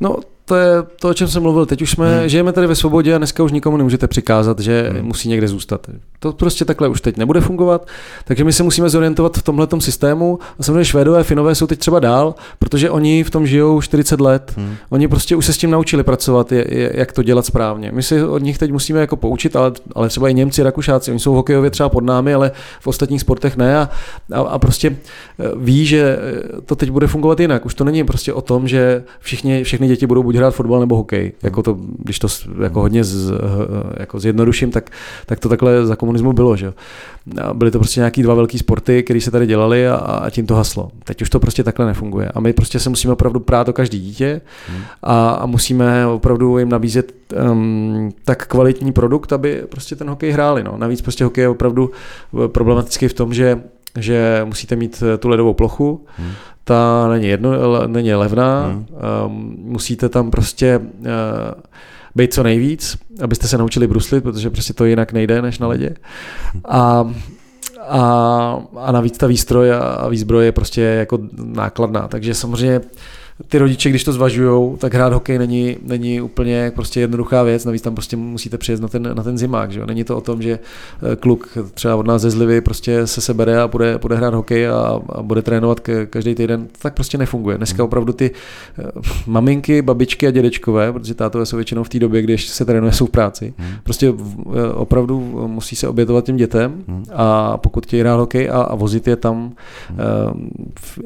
No, 0.00 0.16
to 0.50 0.56
je 0.56 0.82
to, 1.00 1.08
o 1.08 1.14
čem 1.14 1.28
jsem 1.28 1.42
mluvil. 1.42 1.66
Teď 1.66 1.82
už 1.82 1.90
jsme, 1.90 2.18
hmm. 2.18 2.28
žijeme 2.28 2.52
tady 2.52 2.66
ve 2.66 2.74
svobodě 2.74 3.14
a 3.14 3.18
dneska 3.18 3.42
už 3.42 3.52
nikomu 3.52 3.76
nemůžete 3.76 4.08
přikázat, 4.08 4.58
že 4.58 4.90
hmm. 4.90 5.06
musí 5.06 5.28
někde 5.28 5.48
zůstat. 5.48 5.86
To 6.18 6.32
prostě 6.32 6.64
takhle 6.64 6.88
už 6.88 7.00
teď 7.00 7.16
nebude 7.16 7.40
fungovat, 7.40 7.86
takže 8.24 8.44
my 8.44 8.52
se 8.52 8.62
musíme 8.62 8.88
zorientovat 8.88 9.36
v 9.36 9.42
tomhle 9.42 9.68
systému. 9.78 10.38
A 10.58 10.62
samozřejmě 10.62 10.84
Švédové, 10.84 11.24
Finové 11.24 11.54
jsou 11.54 11.66
teď 11.66 11.78
třeba 11.78 12.00
dál, 12.00 12.34
protože 12.58 12.90
oni 12.90 13.24
v 13.24 13.30
tom 13.30 13.46
žijou 13.46 13.80
40 13.80 14.20
let. 14.20 14.52
Hmm. 14.56 14.76
Oni 14.90 15.08
prostě 15.08 15.36
už 15.36 15.46
se 15.46 15.52
s 15.52 15.58
tím 15.58 15.70
naučili 15.70 16.02
pracovat, 16.02 16.52
je, 16.52 16.64
je, 16.68 16.92
jak 16.94 17.12
to 17.12 17.22
dělat 17.22 17.46
správně. 17.46 17.92
My 17.92 18.02
si 18.02 18.24
od 18.24 18.42
nich 18.42 18.58
teď 18.58 18.72
musíme 18.72 19.00
jako 19.00 19.16
poučit, 19.16 19.56
ale, 19.56 19.72
ale 19.94 20.08
třeba 20.08 20.28
i 20.28 20.34
Němci, 20.34 20.62
Rakušáci, 20.62 21.10
oni 21.10 21.20
jsou 21.20 21.32
hokejově 21.32 21.70
třeba 21.70 21.88
pod 21.88 22.04
námi, 22.04 22.34
ale 22.34 22.52
v 22.80 22.86
ostatních 22.86 23.20
sportech 23.20 23.56
ne 23.56 23.78
a, 23.78 23.88
a, 24.32 24.40
a 24.40 24.58
prostě 24.58 24.96
eh, 25.38 25.44
ví, 25.56 25.86
že 25.86 26.18
eh, 26.18 26.60
to 26.60 26.76
teď 26.76 26.90
bude 26.90 27.06
fungovat 27.06 27.40
jinak. 27.40 27.66
Už 27.66 27.74
to 27.74 27.84
není 27.84 28.04
prostě 28.04 28.32
o 28.32 28.40
tom, 28.40 28.68
že 28.68 29.02
všichni, 29.20 29.64
všechny 29.64 29.88
děti 29.88 30.06
budou 30.06 30.22
buď 30.22 30.39
hrát 30.40 30.54
fotbal 30.54 30.80
nebo 30.80 30.96
hokej. 30.96 31.32
Jako 31.42 31.62
to, 31.62 31.78
když 31.98 32.18
to 32.18 32.28
jako 32.62 32.80
hodně 32.80 33.04
z, 33.04 33.32
jako 33.96 34.20
zjednoduším, 34.20 34.70
tak, 34.70 34.90
tak 35.26 35.40
to 35.40 35.48
takhle 35.48 35.86
za 35.86 35.96
komunismu 35.96 36.32
bylo. 36.32 36.56
Že? 36.56 36.72
A 37.42 37.54
byly 37.54 37.70
to 37.70 37.78
prostě 37.78 38.00
nějaký 38.00 38.22
dva 38.22 38.34
velký 38.34 38.58
sporty, 38.58 39.02
které 39.02 39.20
se 39.20 39.30
tady 39.30 39.46
dělali 39.46 39.88
a, 39.88 39.94
a 39.94 40.30
tím 40.30 40.46
to 40.46 40.54
haslo. 40.54 40.90
Teď 41.04 41.22
už 41.22 41.30
to 41.30 41.40
prostě 41.40 41.64
takhle 41.64 41.86
nefunguje. 41.86 42.28
A 42.34 42.40
my 42.40 42.52
prostě 42.52 42.78
se 42.80 42.88
musíme 42.88 43.12
opravdu 43.12 43.40
prát 43.40 43.68
o 43.68 43.72
každý 43.72 44.00
dítě 44.00 44.40
a, 45.02 45.30
a 45.30 45.46
musíme 45.46 46.06
opravdu 46.06 46.58
jim 46.58 46.68
nabízet 46.68 47.12
um, 47.50 48.12
tak 48.24 48.46
kvalitní 48.46 48.92
produkt, 48.92 49.32
aby 49.32 49.62
prostě 49.68 49.96
ten 49.96 50.10
hokej 50.10 50.30
hráli. 50.30 50.64
No. 50.64 50.74
Navíc 50.76 51.02
prostě 51.02 51.24
hokej 51.24 51.42
je 51.42 51.48
opravdu 51.48 51.90
problematický 52.46 53.08
v 53.08 53.14
tom, 53.14 53.34
že 53.34 53.60
že 53.98 54.42
musíte 54.44 54.76
mít 54.76 55.02
tu 55.18 55.28
ledovou 55.28 55.54
plochu, 55.54 56.04
hmm 56.16 56.30
ta 56.64 57.08
není, 57.08 57.26
jedno, 57.26 57.86
není 57.86 58.14
levná, 58.14 58.66
hmm. 58.66 58.86
um, 59.26 59.56
musíte 59.58 60.08
tam 60.08 60.30
prostě 60.30 60.78
uh, 60.78 61.04
být 62.14 62.34
co 62.34 62.42
nejvíc, 62.42 62.98
abyste 63.22 63.48
se 63.48 63.58
naučili 63.58 63.86
bruslit, 63.86 64.24
protože 64.24 64.50
prostě 64.50 64.72
to 64.72 64.84
jinak 64.84 65.12
nejde 65.12 65.42
než 65.42 65.58
na 65.58 65.66
ledě. 65.66 65.94
A, 66.64 67.10
a, 67.88 68.62
a 68.76 68.92
navíc 68.92 69.18
ta 69.18 69.26
výstroj 69.26 69.72
a 69.72 70.08
výzbroj 70.08 70.44
je 70.44 70.52
prostě 70.52 70.80
jako 70.80 71.18
nákladná, 71.44 72.08
takže 72.08 72.34
samozřejmě 72.34 72.80
ty 73.48 73.58
rodiče, 73.58 73.90
když 73.90 74.04
to 74.04 74.12
zvažují, 74.12 74.76
tak 74.78 74.94
hrát 74.94 75.12
hokej 75.12 75.38
není, 75.38 75.76
není 75.82 76.20
úplně 76.20 76.72
prostě 76.74 77.00
jednoduchá 77.00 77.42
věc, 77.42 77.64
navíc 77.64 77.82
tam 77.82 77.94
prostě 77.94 78.16
musíte 78.16 78.58
přijet 78.58 78.80
na 78.80 78.88
ten, 78.88 79.10
na 79.14 79.22
ten 79.22 79.38
zimák, 79.38 79.72
že 79.72 79.80
jo? 79.80 79.86
Není 79.86 80.04
to 80.04 80.16
o 80.16 80.20
tom, 80.20 80.42
že 80.42 80.58
eh, 81.12 81.16
kluk 81.16 81.58
třeba 81.74 81.96
od 81.96 82.06
nás 82.06 82.22
ze 82.22 82.30
Zlivy 82.30 82.60
prostě 82.60 83.06
se 83.06 83.20
sebere 83.20 83.60
a 83.60 83.68
bude, 83.68 83.98
bude 83.98 84.16
hrát 84.16 84.34
hokej 84.34 84.68
a, 84.68 85.00
a 85.08 85.22
bude 85.22 85.42
trénovat 85.42 85.80
každý 86.10 86.34
týden, 86.34 86.68
tak 86.82 86.94
prostě 86.94 87.18
nefunguje. 87.18 87.56
Dneska 87.56 87.84
opravdu 87.84 88.12
ty 88.12 88.30
eh, 88.78 88.82
maminky, 89.26 89.82
babičky 89.82 90.26
a 90.26 90.30
dědečkové, 90.30 90.92
protože 90.92 91.14
tátové 91.14 91.46
jsou 91.46 91.56
většinou 91.56 91.84
v 91.84 91.88
té 91.88 91.98
době, 91.98 92.22
když 92.22 92.48
se 92.48 92.64
trénuje, 92.64 92.92
jsou 92.92 93.06
v 93.06 93.10
práci, 93.10 93.54
hmm. 93.58 93.70
prostě 93.82 94.08
eh, 94.08 94.72
opravdu 94.72 95.20
musí 95.46 95.76
se 95.76 95.88
obětovat 95.88 96.24
těm 96.24 96.36
dětem 96.36 96.84
hmm. 96.88 97.04
a 97.12 97.56
pokud 97.56 97.86
chtějí 97.86 98.00
hrát 98.00 98.16
hokej 98.16 98.50
a, 98.50 98.62
a 98.62 98.74
vozit 98.74 99.06
je 99.06 99.16
tam 99.16 99.52
hmm. 99.88 99.98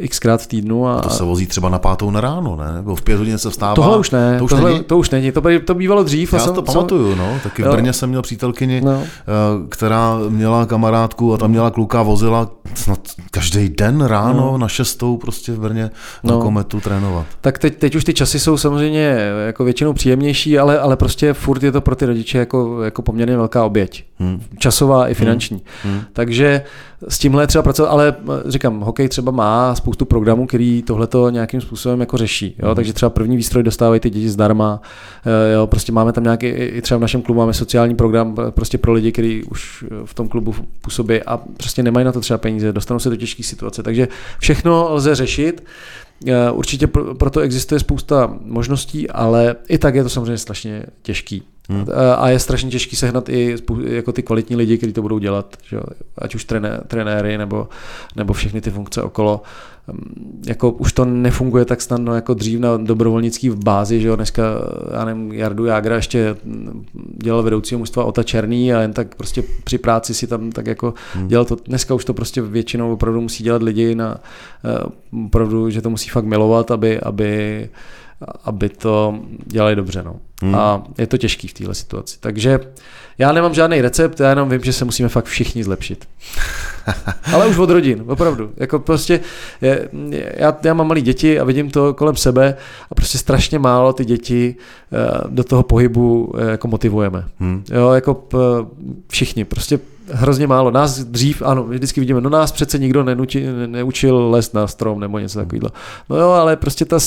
uh, 0.00 0.06
xkrát 0.06 0.42
v 0.42 0.46
týdnu. 0.46 0.86
A, 0.86 0.94
a 0.94 1.02
to 1.02 1.10
se 1.10 1.24
vozí 1.24 1.46
třeba 1.46 1.68
na 1.68 1.78
pátou 1.78 2.10
na 2.10 2.20
ráno, 2.24 2.56
ne? 2.56 2.72
Nebo 2.74 2.96
v 2.96 3.02
pět 3.02 3.18
hodin 3.18 3.38
se 3.38 3.50
vstává. 3.50 3.74
Tohle 3.74 3.98
už 3.98 4.10
ne, 4.10 4.38
to 4.38 4.44
už, 4.44 4.50
tohle, 4.50 4.70
není? 4.70 4.84
To 4.84 4.98
už 4.98 5.10
není, 5.10 5.32
to, 5.32 5.40
by, 5.40 5.60
to 5.60 5.74
bývalo 5.74 6.02
dřív. 6.02 6.32
Já 6.32 6.38
jsem, 6.38 6.54
to 6.54 6.62
pamatuju, 6.62 7.14
no. 7.14 7.38
Taky 7.42 7.62
v 7.62 7.70
Brně 7.70 7.92
jsem 7.92 8.08
měl 8.08 8.22
přítelkyni, 8.22 8.80
no. 8.80 9.02
Eh, 9.02 9.06
která 9.68 10.18
měla 10.28 10.66
kamarádku 10.66 11.34
a 11.34 11.36
tam 11.36 11.50
měla 11.50 11.70
kluka, 11.70 12.02
vozila 12.02 12.50
snad 12.74 13.00
každý 13.30 13.68
den 13.68 14.00
ráno 14.00 14.40
no. 14.40 14.58
na 14.58 14.68
šestou 14.68 15.16
prostě 15.16 15.52
v 15.52 15.60
Brně 15.60 15.90
no. 16.22 16.34
na 16.34 16.42
kometu 16.42 16.80
trénovat. 16.80 17.26
Tak 17.40 17.58
teď, 17.58 17.78
teď 17.78 17.94
už 17.94 18.04
ty 18.04 18.14
časy 18.14 18.40
jsou 18.40 18.56
samozřejmě 18.56 19.16
jako 19.46 19.64
většinou 19.64 19.92
příjemnější, 19.92 20.58
ale, 20.58 20.78
ale 20.78 20.96
prostě 20.96 21.32
furt 21.32 21.62
je 21.62 21.72
to 21.72 21.80
pro 21.80 21.96
ty 21.96 22.06
rodiče 22.06 22.38
jako, 22.38 22.82
jako 22.82 23.02
poměrně 23.02 23.36
velká 23.36 23.64
oběť. 23.64 24.04
Hmm. 24.18 24.42
Časová 24.58 25.08
i 25.08 25.14
finanční. 25.14 25.62
Hmm. 25.82 25.94
Hmm. 25.94 26.02
Takže 26.12 26.62
s 27.08 27.18
tímhle 27.18 27.46
třeba 27.46 27.62
pracovat, 27.62 27.88
ale 27.88 28.14
eh, 28.18 28.50
říkám, 28.50 28.80
hokej 28.80 29.08
třeba 29.08 29.32
má 29.32 29.74
spoustu 29.74 30.04
programů, 30.04 30.46
který 30.46 30.82
tohleto 30.82 31.30
nějakým 31.30 31.60
způsobem 31.60 32.00
jako 32.00 32.16
řeší. 32.16 32.56
Jo? 32.58 32.68
Mm. 32.68 32.74
Takže 32.74 32.92
třeba 32.92 33.10
první 33.10 33.36
výstroj 33.36 33.62
dostávají 33.62 34.00
ty 34.00 34.10
děti 34.10 34.28
zdarma. 34.28 34.80
Eh, 35.26 35.52
jo? 35.52 35.66
Prostě 35.66 35.92
máme 35.92 36.12
tam 36.12 36.24
nějaký, 36.24 36.46
i 36.46 36.82
třeba 36.82 36.98
v 36.98 37.00
našem 37.00 37.22
klubu 37.22 37.40
máme 37.40 37.54
sociální 37.54 37.94
program 37.94 38.36
eh, 38.48 38.50
prostě 38.50 38.78
pro 38.78 38.92
lidi, 38.92 39.12
kteří 39.12 39.44
už 39.44 39.84
v 40.04 40.14
tom 40.14 40.28
klubu 40.28 40.54
působí 40.80 41.22
a 41.22 41.36
prostě 41.36 41.82
nemají 41.82 42.04
na 42.04 42.12
to 42.12 42.20
třeba 42.20 42.38
peníze, 42.38 42.72
dostanou 42.72 43.00
se 43.00 43.10
do 43.10 43.16
těžké 43.16 43.42
situace. 43.42 43.82
Takže 43.82 44.08
všechno 44.38 44.88
lze 44.90 45.14
řešit. 45.14 45.64
Určitě 46.52 46.86
proto 47.18 47.40
existuje 47.40 47.78
spousta 47.78 48.34
možností, 48.40 49.10
ale 49.10 49.56
i 49.68 49.78
tak 49.78 49.94
je 49.94 50.02
to 50.02 50.08
samozřejmě 50.08 50.38
strašně 50.38 50.86
těžký. 51.02 51.42
Hmm. 51.68 51.86
A 52.16 52.28
je 52.28 52.38
strašně 52.38 52.70
těžký 52.70 52.96
sehnat 52.96 53.28
i 53.28 53.56
jako 53.86 54.12
ty 54.12 54.22
kvalitní 54.22 54.56
lidi, 54.56 54.76
kteří 54.76 54.92
to 54.92 55.02
budou 55.02 55.18
dělat, 55.18 55.56
že? 55.68 55.80
ať 56.18 56.34
už 56.34 56.44
trené, 56.44 56.80
trenéry 56.86 57.38
nebo, 57.38 57.68
nebo 58.16 58.32
všechny 58.32 58.60
ty 58.60 58.70
funkce 58.70 59.02
okolo. 59.02 59.42
Hm, 59.88 60.42
jako 60.46 60.70
už 60.70 60.92
to 60.92 61.04
nefunguje 61.04 61.64
tak 61.64 61.80
snadno 61.80 62.14
jako 62.14 62.34
dřív 62.34 62.60
na 62.60 62.76
dobrovolnický 62.76 63.50
v 63.50 63.64
bázi, 63.64 64.00
že 64.00 64.08
jo, 64.08 64.16
dneska, 64.16 64.42
já 64.92 65.04
nevím, 65.04 65.32
Jardu 65.32 65.64
Jágra 65.64 65.96
ještě 65.96 66.36
dělal 67.22 67.42
vedoucího 67.42 67.78
mužstva 67.78 68.04
Ota 68.04 68.22
Černý 68.22 68.74
a 68.74 68.80
jen 68.80 68.92
tak 68.92 69.14
prostě 69.14 69.42
při 69.64 69.78
práci 69.78 70.14
si 70.14 70.26
tam 70.26 70.52
tak 70.52 70.66
jako 70.66 70.94
hmm. 71.14 71.28
dělal 71.28 71.44
to, 71.44 71.56
dneska 71.64 71.94
už 71.94 72.04
to 72.04 72.14
prostě 72.14 72.42
většinou 72.42 72.92
opravdu 72.92 73.20
musí 73.20 73.44
dělat 73.44 73.62
lidi 73.62 73.94
na, 73.94 74.20
eh, 74.64 74.84
opravdu, 75.26 75.70
že 75.70 75.82
to 75.82 75.90
musí 75.90 76.10
fakt 76.10 76.24
milovat, 76.24 76.70
aby, 76.70 77.00
aby 77.00 77.68
aby 78.44 78.68
to 78.68 79.18
dělali 79.46 79.76
dobře. 79.76 80.02
No. 80.02 80.16
Hmm. 80.42 80.54
A 80.54 80.82
je 80.98 81.06
to 81.06 81.18
těžký 81.18 81.48
v 81.48 81.54
této 81.54 81.74
situaci. 81.74 82.16
Takže 82.20 82.60
já 83.18 83.32
nemám 83.32 83.54
žádný 83.54 83.80
recept, 83.80 84.20
já 84.20 84.30
jenom 84.30 84.48
vím, 84.48 84.60
že 84.64 84.72
se 84.72 84.84
musíme 84.84 85.08
fakt 85.08 85.24
všichni 85.24 85.64
zlepšit. 85.64 86.08
Ale 87.32 87.46
už 87.46 87.58
od 87.58 87.70
rodin, 87.70 88.04
opravdu. 88.06 88.50
Jako 88.56 88.78
prostě, 88.78 89.20
je, 89.62 89.88
já, 90.36 90.56
já 90.64 90.74
mám 90.74 90.88
malé 90.88 91.00
děti 91.00 91.40
a 91.40 91.44
vidím 91.44 91.70
to 91.70 91.94
kolem 91.94 92.16
sebe 92.16 92.56
a 92.90 92.94
prostě 92.94 93.18
strašně 93.18 93.58
málo 93.58 93.92
ty 93.92 94.04
děti 94.04 94.56
eh, 94.92 95.20
do 95.28 95.44
toho 95.44 95.62
pohybu 95.62 96.34
eh, 96.38 96.50
jako 96.50 96.68
motivujeme. 96.68 97.24
Hmm. 97.38 97.64
Jo, 97.70 97.90
jako 97.92 98.28
všichni, 99.08 99.44
prostě 99.44 99.78
hrozně 100.12 100.46
málo. 100.46 100.70
Nás 100.70 100.98
dřív, 100.98 101.42
ano, 101.42 101.64
vždycky 101.64 102.00
vidíme, 102.00 102.20
no 102.20 102.30
nás 102.30 102.52
přece 102.52 102.78
nikdo 102.78 103.04
nenuči, 103.04 103.46
neučil 103.66 104.30
les 104.30 104.52
na 104.52 104.66
strom 104.66 105.00
nebo 105.00 105.18
něco 105.18 105.38
takového. 105.38 105.68
No 106.10 106.16
jo, 106.16 106.28
ale 106.28 106.56
prostě 106.56 106.84
ta, 106.84 106.98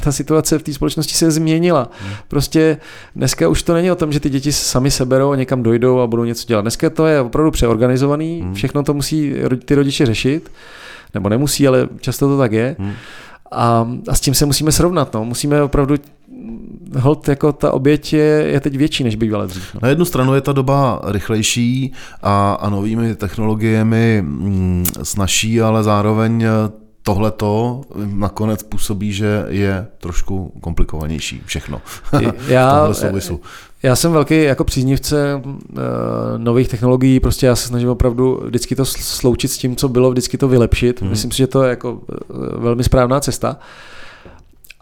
ta 0.00 0.12
situace 0.12 0.58
v 0.58 0.62
té 0.62 0.72
společnosti 0.72 1.14
se 1.14 1.30
změnila. 1.30 1.90
Prostě 2.28 2.76
dneska 3.16 3.48
už 3.48 3.62
to 3.62 3.74
není 3.74 3.90
o 3.90 3.96
tom, 3.96 4.12
že 4.12 4.20
ty 4.20 4.30
děti 4.30 4.52
sami 4.52 4.90
seberou 4.90 5.30
a 5.30 5.36
někam 5.36 5.62
dojdou 5.62 6.00
a 6.00 6.06
budou 6.06 6.24
něco 6.24 6.46
dělat. 6.46 6.60
Dneska 6.60 6.90
to 6.90 7.06
je 7.06 7.20
opravdu 7.20 7.50
přeorganizovaný, 7.50 8.40
hmm. 8.40 8.54
všechno 8.54 8.82
to 8.82 8.94
musí 8.94 9.34
ty 9.64 9.74
rodiče 9.74 10.06
řešit, 10.06 10.50
nebo 11.14 11.28
nemusí, 11.28 11.68
ale 11.68 11.88
často 12.00 12.28
to 12.28 12.38
tak 12.38 12.52
je. 12.52 12.76
Hmm. 12.78 12.92
A, 13.52 13.88
a 14.08 14.14
s 14.14 14.20
tím 14.20 14.34
se 14.34 14.46
musíme 14.46 14.72
srovnat. 14.72 15.14
No. 15.14 15.24
Musíme 15.24 15.62
opravdu 15.62 15.94
hold 16.98 17.28
jako 17.28 17.52
ta 17.52 17.72
oběť 17.72 18.12
je, 18.12 18.24
je 18.24 18.60
teď 18.60 18.76
větší, 18.76 19.04
než 19.04 19.16
bývala 19.16 19.46
dřív. 19.46 19.74
No. 19.74 19.80
Na 19.82 19.88
jednu 19.88 20.04
stranu 20.04 20.34
je 20.34 20.40
ta 20.40 20.52
doba 20.52 21.00
rychlejší 21.04 21.92
a, 22.22 22.52
a 22.52 22.70
novými 22.70 23.14
technologiemi 23.14 24.22
mm, 24.22 24.84
snaží, 25.02 25.60
ale 25.60 25.82
zároveň 25.82 26.46
tohle 27.04 27.30
to 27.30 27.82
nakonec 27.96 28.62
působí, 28.62 29.12
že 29.12 29.46
je 29.48 29.86
trošku 30.00 30.52
komplikovanější 30.60 31.42
všechno 31.46 31.80
já, 32.48 32.92
Já 33.82 33.96
jsem 33.96 34.12
velký 34.12 34.42
jako 34.42 34.64
příznivce 34.64 35.42
uh, 35.44 35.52
nových 36.36 36.68
technologií, 36.68 37.20
prostě 37.20 37.46
já 37.46 37.56
se 37.56 37.68
snažím 37.68 37.88
opravdu 37.88 38.42
vždycky 38.44 38.76
to 38.76 38.84
sloučit 38.84 39.50
s 39.50 39.58
tím, 39.58 39.76
co 39.76 39.88
bylo, 39.88 40.10
vždycky 40.10 40.38
to 40.38 40.48
vylepšit. 40.48 41.00
Hmm. 41.00 41.10
Myslím 41.10 41.30
si, 41.30 41.38
že 41.38 41.46
to 41.46 41.62
je 41.62 41.70
jako 41.70 41.92
uh, 41.92 42.62
velmi 42.62 42.84
správná 42.84 43.20
cesta. 43.20 43.56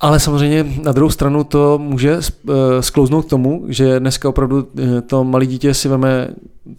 Ale 0.03 0.20
samozřejmě 0.20 0.64
na 0.82 0.92
druhou 0.92 1.11
stranu 1.11 1.44
to 1.44 1.78
může 1.78 2.16
uh, 2.16 2.55
sklouznout 2.80 3.26
k 3.26 3.30
tomu, 3.30 3.64
že 3.68 4.00
dneska 4.00 4.28
opravdu 4.28 4.68
to 5.07 5.24
malé 5.24 5.46
dítě 5.46 5.74
si 5.74 5.88
veme 5.88 6.28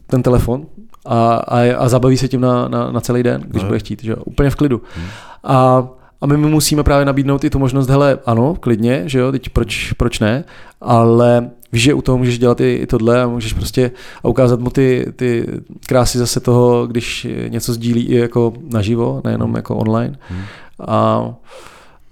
ten 0.07 0.23
telefon 0.23 0.65
a, 1.05 1.35
a, 1.35 1.75
a 1.77 1.89
zabaví 1.89 2.17
se 2.17 2.27
tím 2.27 2.41
na, 2.41 2.67
na, 2.67 2.91
na 2.91 3.01
celý 3.01 3.23
den, 3.23 3.43
když 3.47 3.63
no. 3.63 3.67
bude 3.67 3.79
chtít, 3.79 4.03
že 4.03 4.15
úplně 4.15 4.49
v 4.49 4.55
klidu. 4.55 4.81
Hmm. 4.95 5.05
A, 5.43 5.87
a 6.21 6.25
my 6.25 6.37
mu 6.37 6.49
musíme 6.49 6.83
právě 6.83 7.05
nabídnout 7.05 7.43
i 7.43 7.49
tu 7.49 7.59
možnost, 7.59 7.89
hele, 7.89 8.19
ano, 8.25 8.55
klidně, 8.59 9.03
že 9.05 9.19
jo, 9.19 9.31
teď 9.31 9.49
proč, 9.49 9.93
proč 9.93 10.19
ne, 10.19 10.43
ale 10.81 11.49
víš, 11.71 11.83
že 11.83 11.93
u 11.93 12.01
toho 12.01 12.17
můžeš 12.17 12.39
dělat 12.39 12.61
i, 12.61 12.73
i 12.73 12.87
tohle 12.87 13.23
a 13.23 13.27
můžeš 13.27 13.53
prostě 13.53 13.91
a 14.23 14.27
ukázat 14.27 14.59
mu 14.59 14.69
ty, 14.69 15.05
ty 15.15 15.47
krásy 15.87 16.17
zase 16.17 16.39
toho, 16.39 16.87
když 16.87 17.27
něco 17.47 17.73
sdílí 17.73 18.01
i 18.05 18.15
jako 18.15 18.53
naživo, 18.73 19.21
nejenom 19.23 19.47
hmm. 19.47 19.55
jako 19.55 19.75
online. 19.75 20.15
Hmm. 20.29 20.41
A, 20.87 21.25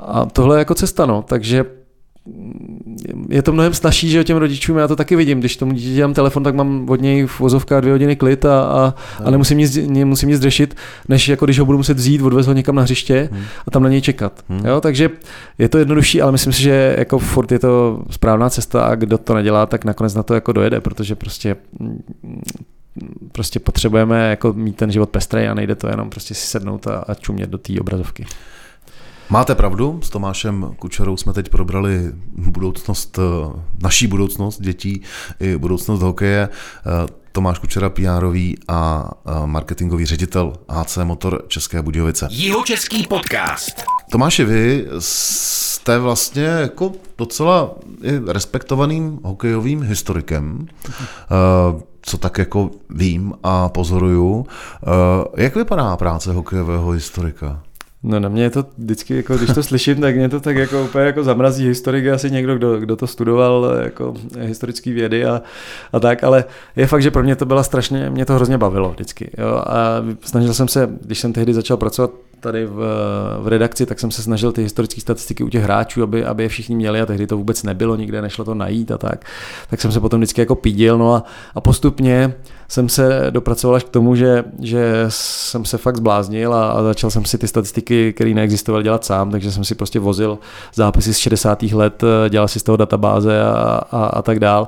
a 0.02 0.26
tohle 0.26 0.56
je 0.56 0.60
jako 0.60 0.76
cesta, 0.76 1.06
no, 1.06 1.22
takže 1.22 1.66
je 3.30 3.42
to 3.42 3.52
mnohem 3.52 3.74
snažší, 3.74 4.10
že 4.10 4.20
o 4.20 4.24
těm 4.24 4.38
rodičům, 4.38 4.78
já 4.78 4.88
to 4.88 4.96
taky 4.96 5.16
vidím, 5.16 5.40
když 5.40 5.58
tomu 5.58 5.72
dítě 5.72 6.02
dám 6.02 6.14
telefon, 6.14 6.44
tak 6.44 6.56
mám 6.56 6.90
od 6.90 7.02
něj 7.02 7.26
v 7.26 7.40
vozovkách 7.40 7.82
dvě 7.82 7.94
hodiny 7.94 8.16
klid 8.16 8.46
a, 8.46 8.62
a, 8.62 8.94
a 9.26 9.32
nemusím, 9.32 9.58
nic, 9.58 9.78
nemusím 9.88 10.30
nic 10.30 10.42
řešit, 10.42 10.76
než 11.10 11.28
jako 11.28 11.46
když 11.46 11.60
ho 11.60 11.66
budu 11.66 11.78
muset 11.78 11.98
vzít, 11.98 12.22
odvez 12.22 12.48
ho 12.48 12.54
někam 12.54 12.76
na 12.76 12.82
hřiště 12.82 13.30
hmm. 13.32 13.44
a 13.68 13.72
tam 13.72 13.84
na 13.84 13.90
něj 13.90 14.02
čekat. 14.02 14.44
Hmm. 14.50 14.66
Jo, 14.66 14.82
takže 14.82 15.10
je 15.58 15.70
to 15.70 15.78
jednodušší, 15.78 16.22
ale 16.22 16.32
myslím 16.32 16.54
si, 16.54 16.62
že 16.62 16.96
jako 16.98 17.20
furt 17.20 17.52
je 17.52 17.60
to 17.60 18.04
správná 18.10 18.50
cesta 18.50 18.84
a 18.84 18.96
kdo 18.96 19.18
to 19.18 19.34
nedělá, 19.34 19.66
tak 19.66 19.86
nakonec 19.86 20.14
na 20.14 20.24
to 20.24 20.34
jako 20.34 20.52
dojede, 20.52 20.82
protože 20.82 21.16
prostě 21.16 21.56
prostě 23.32 23.60
potřebujeme 23.60 24.30
jako 24.30 24.54
mít 24.54 24.76
ten 24.76 24.92
život 24.92 25.10
pestrý 25.10 25.48
a 25.48 25.54
nejde 25.54 25.76
to 25.76 25.88
jenom 25.88 26.10
prostě 26.10 26.34
si 26.34 26.48
sednout 26.48 26.88
a, 26.88 26.98
a 27.08 27.14
čumět 27.14 27.50
do 27.50 27.58
té 27.58 27.74
obrazovky. 27.80 28.26
Máte 29.32 29.56
pravdu, 29.56 30.00
s 30.04 30.10
Tomášem 30.10 30.76
Kučerou 30.80 31.18
jsme 31.18 31.34
teď 31.34 31.50
probrali 31.50 32.12
budoucnost, 32.38 33.20
eh, 33.20 33.60
naší 33.82 34.08
budoucnost 34.08 34.62
dětí 34.62 35.02
i 35.40 35.58
budoucnost 35.58 36.02
hokeje. 36.02 36.50
Eh, 36.50 37.08
Tomáš 37.32 37.60
Kučera, 37.60 37.90
pr 37.90 38.02
a 38.68 39.12
eh, 39.26 39.48
marketingový 39.48 40.06
ředitel 40.06 40.54
HC 40.70 40.98
Motor 41.04 41.44
České 41.48 41.82
Budějovice. 41.82 42.28
Jihočeský 42.32 43.08
podcast. 43.08 43.84
Tomáši, 44.12 44.44
vy 44.44 44.88
jste 45.00 46.00
vlastně 46.00 46.44
jako 46.44 46.92
docela 47.18 47.72
respektovaným 48.28 49.20
hokejovým 49.24 49.84
historikem, 49.84 50.68
co 52.02 52.18
tak 52.18 52.38
jako 52.38 52.70
vím 52.90 53.34
a 53.44 53.70
pozoruju. 53.70 54.46
Jak 55.38 55.56
vypadá 55.56 55.98
práce 55.98 56.34
hokejového 56.34 56.92
historika? 56.92 57.64
No 58.04 58.20
na 58.20 58.30
mě 58.30 58.44
je 58.44 58.50
to 58.50 58.66
vždycky, 58.78 59.16
jako, 59.16 59.38
když 59.38 59.50
to 59.56 59.64
slyším, 59.64 60.02
tak 60.02 60.16
mě 60.16 60.30
to 60.30 60.40
tak 60.40 60.56
jako 60.56 60.84
úplně 60.84 61.06
jako 61.06 61.24
zamrazí 61.24 61.68
historik, 61.68 62.08
asi 62.08 62.32
někdo, 62.32 62.56
kdo, 62.56 62.80
kdo 62.80 62.96
to 62.96 63.08
studoval 63.08 63.74
jako 63.84 64.14
historický 64.40 64.94
vědy 64.94 65.26
a, 65.26 65.42
a 65.94 66.00
tak, 66.00 66.24
ale 66.24 66.44
je 66.76 66.88
fakt, 66.88 67.02
že 67.02 67.12
pro 67.12 67.24
mě 67.24 67.36
to 67.36 67.46
byla 67.46 67.64
strašně, 67.64 68.10
mě 68.10 68.26
to 68.26 68.34
hrozně 68.34 68.58
bavilo 68.58 68.90
vždycky. 68.90 69.32
Jo? 69.38 69.64
A 69.68 70.04
snažil 70.22 70.54
jsem 70.54 70.68
se, 70.68 70.90
když 71.02 71.20
jsem 71.20 71.34
tehdy 71.34 71.54
začal 71.54 71.78
pracovat 71.78 72.12
tady 72.42 72.66
v, 72.66 72.76
v 73.40 73.48
redakci, 73.48 73.86
tak 73.86 74.00
jsem 74.00 74.12
se 74.12 74.24
snažil 74.24 74.52
ty 74.52 74.64
historické 74.64 75.02
statistiky 75.02 75.44
u 75.44 75.50
těch 75.50 75.64
hráčů, 75.64 76.04
aby, 76.04 76.26
aby 76.26 76.44
je 76.44 76.50
všichni 76.50 76.76
měli 76.76 77.02
a 77.02 77.06
tehdy 77.06 77.28
to 77.28 77.38
vůbec 77.38 77.64
nebylo, 77.64 77.96
nikde 77.96 78.22
nešlo 78.22 78.46
to 78.46 78.54
najít 78.54 78.92
a 78.92 78.98
tak. 78.98 79.26
Tak 79.70 79.82
jsem 79.82 79.92
se 79.92 80.00
potom 80.00 80.20
vždycky 80.20 80.42
jako 80.42 80.56
pídil, 80.56 80.98
no 80.98 81.14
a, 81.14 81.24
a 81.56 81.62
postupně 81.62 82.34
jsem 82.72 82.90
se 82.90 83.28
dopracoval 83.30 83.76
až 83.76 83.84
k 83.84 83.90
tomu, 83.90 84.16
že, 84.16 84.44
že 84.62 85.06
jsem 85.08 85.66
se 85.66 85.78
fakt 85.78 85.98
zbláznil 85.98 86.54
a, 86.54 86.72
a 86.72 86.84
začal 86.84 87.10
jsem 87.10 87.26
si 87.26 87.38
ty 87.38 87.48
statistiky, 87.48 88.14
které 88.14 88.34
neexistovaly, 88.34 88.84
dělat 88.84 89.06
sám, 89.06 89.32
takže 89.32 89.52
jsem 89.52 89.64
si 89.64 89.76
prostě 89.76 90.00
vozil 90.00 90.40
zápisy 90.74 91.14
z 91.14 91.18
60. 91.18 91.64
let, 91.64 92.04
dělal 92.30 92.48
si 92.48 92.60
z 92.60 92.64
toho 92.64 92.78
databáze 92.78 93.42
a, 93.42 93.82
a, 93.92 94.06
a 94.06 94.22
tak 94.22 94.40
dál. 94.40 94.68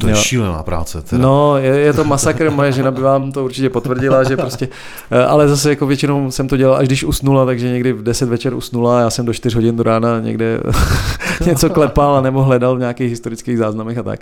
To 0.00 0.08
je 0.08 0.16
šílená 0.16 0.62
práce. 0.62 1.02
Teda. 1.02 1.22
No, 1.22 1.56
je, 1.56 1.78
je 1.78 1.92
to 1.92 2.04
masakr, 2.04 2.50
moje 2.50 2.72
žena 2.72 2.90
by 2.90 3.00
vám 3.00 3.32
to 3.32 3.44
určitě 3.44 3.70
potvrdila, 3.70 4.24
že 4.24 4.36
prostě, 4.36 4.68
eh, 5.10 5.24
ale 5.24 5.48
zase 5.48 5.70
jako 5.70 5.86
většinou 5.86 6.30
jsem 6.30 6.48
to 6.48 6.56
dělal, 6.56 6.76
až 6.76 6.86
když 6.86 7.04
usnula, 7.12 7.46
takže 7.46 7.68
někdy 7.68 7.92
v 7.92 8.02
10 8.02 8.28
večer 8.28 8.54
usnula, 8.54 9.00
já 9.00 9.10
jsem 9.10 9.26
do 9.26 9.32
4 9.32 9.56
hodin 9.56 9.76
do 9.76 9.82
rána 9.82 10.20
někde 10.20 10.60
něco 11.46 11.70
klepal 11.70 12.16
a 12.16 12.20
nebo 12.20 12.42
hledal 12.42 12.76
v 12.76 12.78
nějakých 12.78 13.10
historických 13.10 13.58
záznamech 13.58 13.98
a 13.98 14.02
tak. 14.02 14.20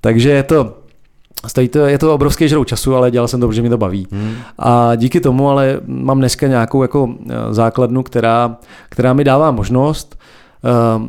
Takže 0.00 0.30
je 0.30 0.42
to, 0.42 0.74
Stojí 1.46 1.68
to, 1.68 1.78
je 1.78 1.98
to 1.98 2.14
obrovský 2.14 2.48
žrou 2.48 2.64
času, 2.64 2.94
ale 2.94 3.10
dělal 3.10 3.28
jsem 3.28 3.40
to, 3.40 3.48
protože 3.48 3.62
mi 3.62 3.68
to 3.68 3.78
baví. 3.78 4.06
Hmm. 4.10 4.34
A 4.58 4.94
díky 4.94 5.20
tomu 5.20 5.48
ale 5.48 5.80
mám 5.86 6.18
dneska 6.18 6.46
nějakou 6.46 6.82
jako 6.82 7.08
eh, 7.08 7.34
základnu, 7.50 8.02
která, 8.02 8.56
která 8.88 9.12
mi 9.12 9.24
dává 9.24 9.50
možnost 9.50 10.18
uh, 10.64 11.08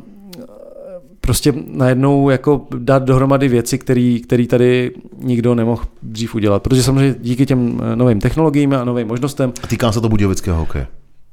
prostě 1.22 1.54
najednou 1.68 2.30
jako 2.30 2.68
dát 2.78 3.04
dohromady 3.04 3.48
věci, 3.48 3.78
které 4.24 4.46
tady 4.50 4.92
nikdo 5.18 5.56
nemohl 5.56 5.84
dřív 6.04 6.36
udělat. 6.36 6.64
Protože 6.64 6.84
samozřejmě 6.84 7.16
díky 7.20 7.46
těm 7.46 7.82
novým 7.96 8.20
technologiím 8.20 8.74
a 8.74 8.84
novým 8.84 9.08
možnostem. 9.08 9.54
A 9.64 9.68
týká 9.68 9.92
se 9.92 10.02
to 10.02 10.10
budějovického 10.10 10.58
hokeje. 10.58 10.88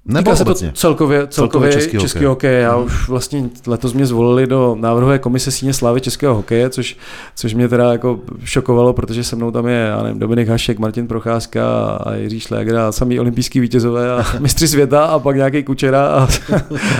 Nebo 0.07 0.31
Týká 0.31 0.37
se 0.37 0.45
to 0.45 0.55
celkově, 0.55 0.73
celkově, 0.73 1.27
celkově 1.29 1.73
český, 1.73 1.99
český 1.99 2.25
hokej. 2.25 2.27
hokej. 2.27 2.63
Já 2.63 2.77
hmm. 2.77 2.87
už 2.87 3.09
vlastně 3.09 3.45
letos 3.67 3.93
mě 3.93 4.07
zvolili 4.07 4.47
do 4.47 4.77
návrhové 4.81 5.19
komise 5.19 5.51
síně 5.51 5.75
slávy 5.75 6.01
českého 6.01 6.35
hokeje, 6.35 6.71
což, 6.71 6.97
což 7.37 7.55
mě 7.55 7.69
teda 7.69 7.93
jako 7.93 8.21
šokovalo, 8.45 8.93
protože 8.93 9.25
se 9.25 9.37
mnou 9.37 9.51
tam 9.51 9.67
je 9.67 9.77
já 9.77 10.03
nevím, 10.03 10.19
Dominik 10.19 10.49
Hašek, 10.49 10.79
Martin 10.79 11.07
Procházka 11.07 11.87
a 11.87 12.15
Jiří 12.15 12.41
Šléger 12.41 12.77
a 12.77 12.93
samý 12.93 13.21
olympijský 13.21 13.61
vítězové 13.61 14.13
a 14.13 14.25
mistři 14.39 14.69
světa 14.69 15.05
a 15.05 15.19
pak 15.19 15.37
nějaký 15.37 15.63
Kučera 15.63 16.07
a, 16.07 16.29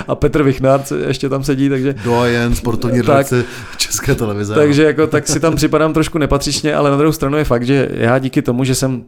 a 0.07 0.15
Petr 0.15 0.43
Vichnár 0.43 0.81
ještě 1.07 1.29
tam 1.29 1.43
sedí, 1.43 1.69
takže... 1.69 1.95
Dojen 2.03 2.55
sportovní 2.55 3.01
redakce 3.01 3.43
České 3.77 4.15
televize. 4.15 4.55
Takže 4.55 4.83
jako, 4.83 5.07
tak 5.07 5.27
si 5.27 5.39
tam 5.39 5.55
připadám 5.55 5.93
trošku 5.93 6.17
nepatřičně, 6.17 6.75
ale 6.75 6.91
na 6.91 6.97
druhou 6.97 7.11
stranu 7.11 7.37
je 7.37 7.43
fakt, 7.43 7.63
že 7.65 7.89
já 7.91 8.19
díky 8.19 8.41
tomu, 8.41 8.63
že 8.63 8.75
jsem 8.75 9.03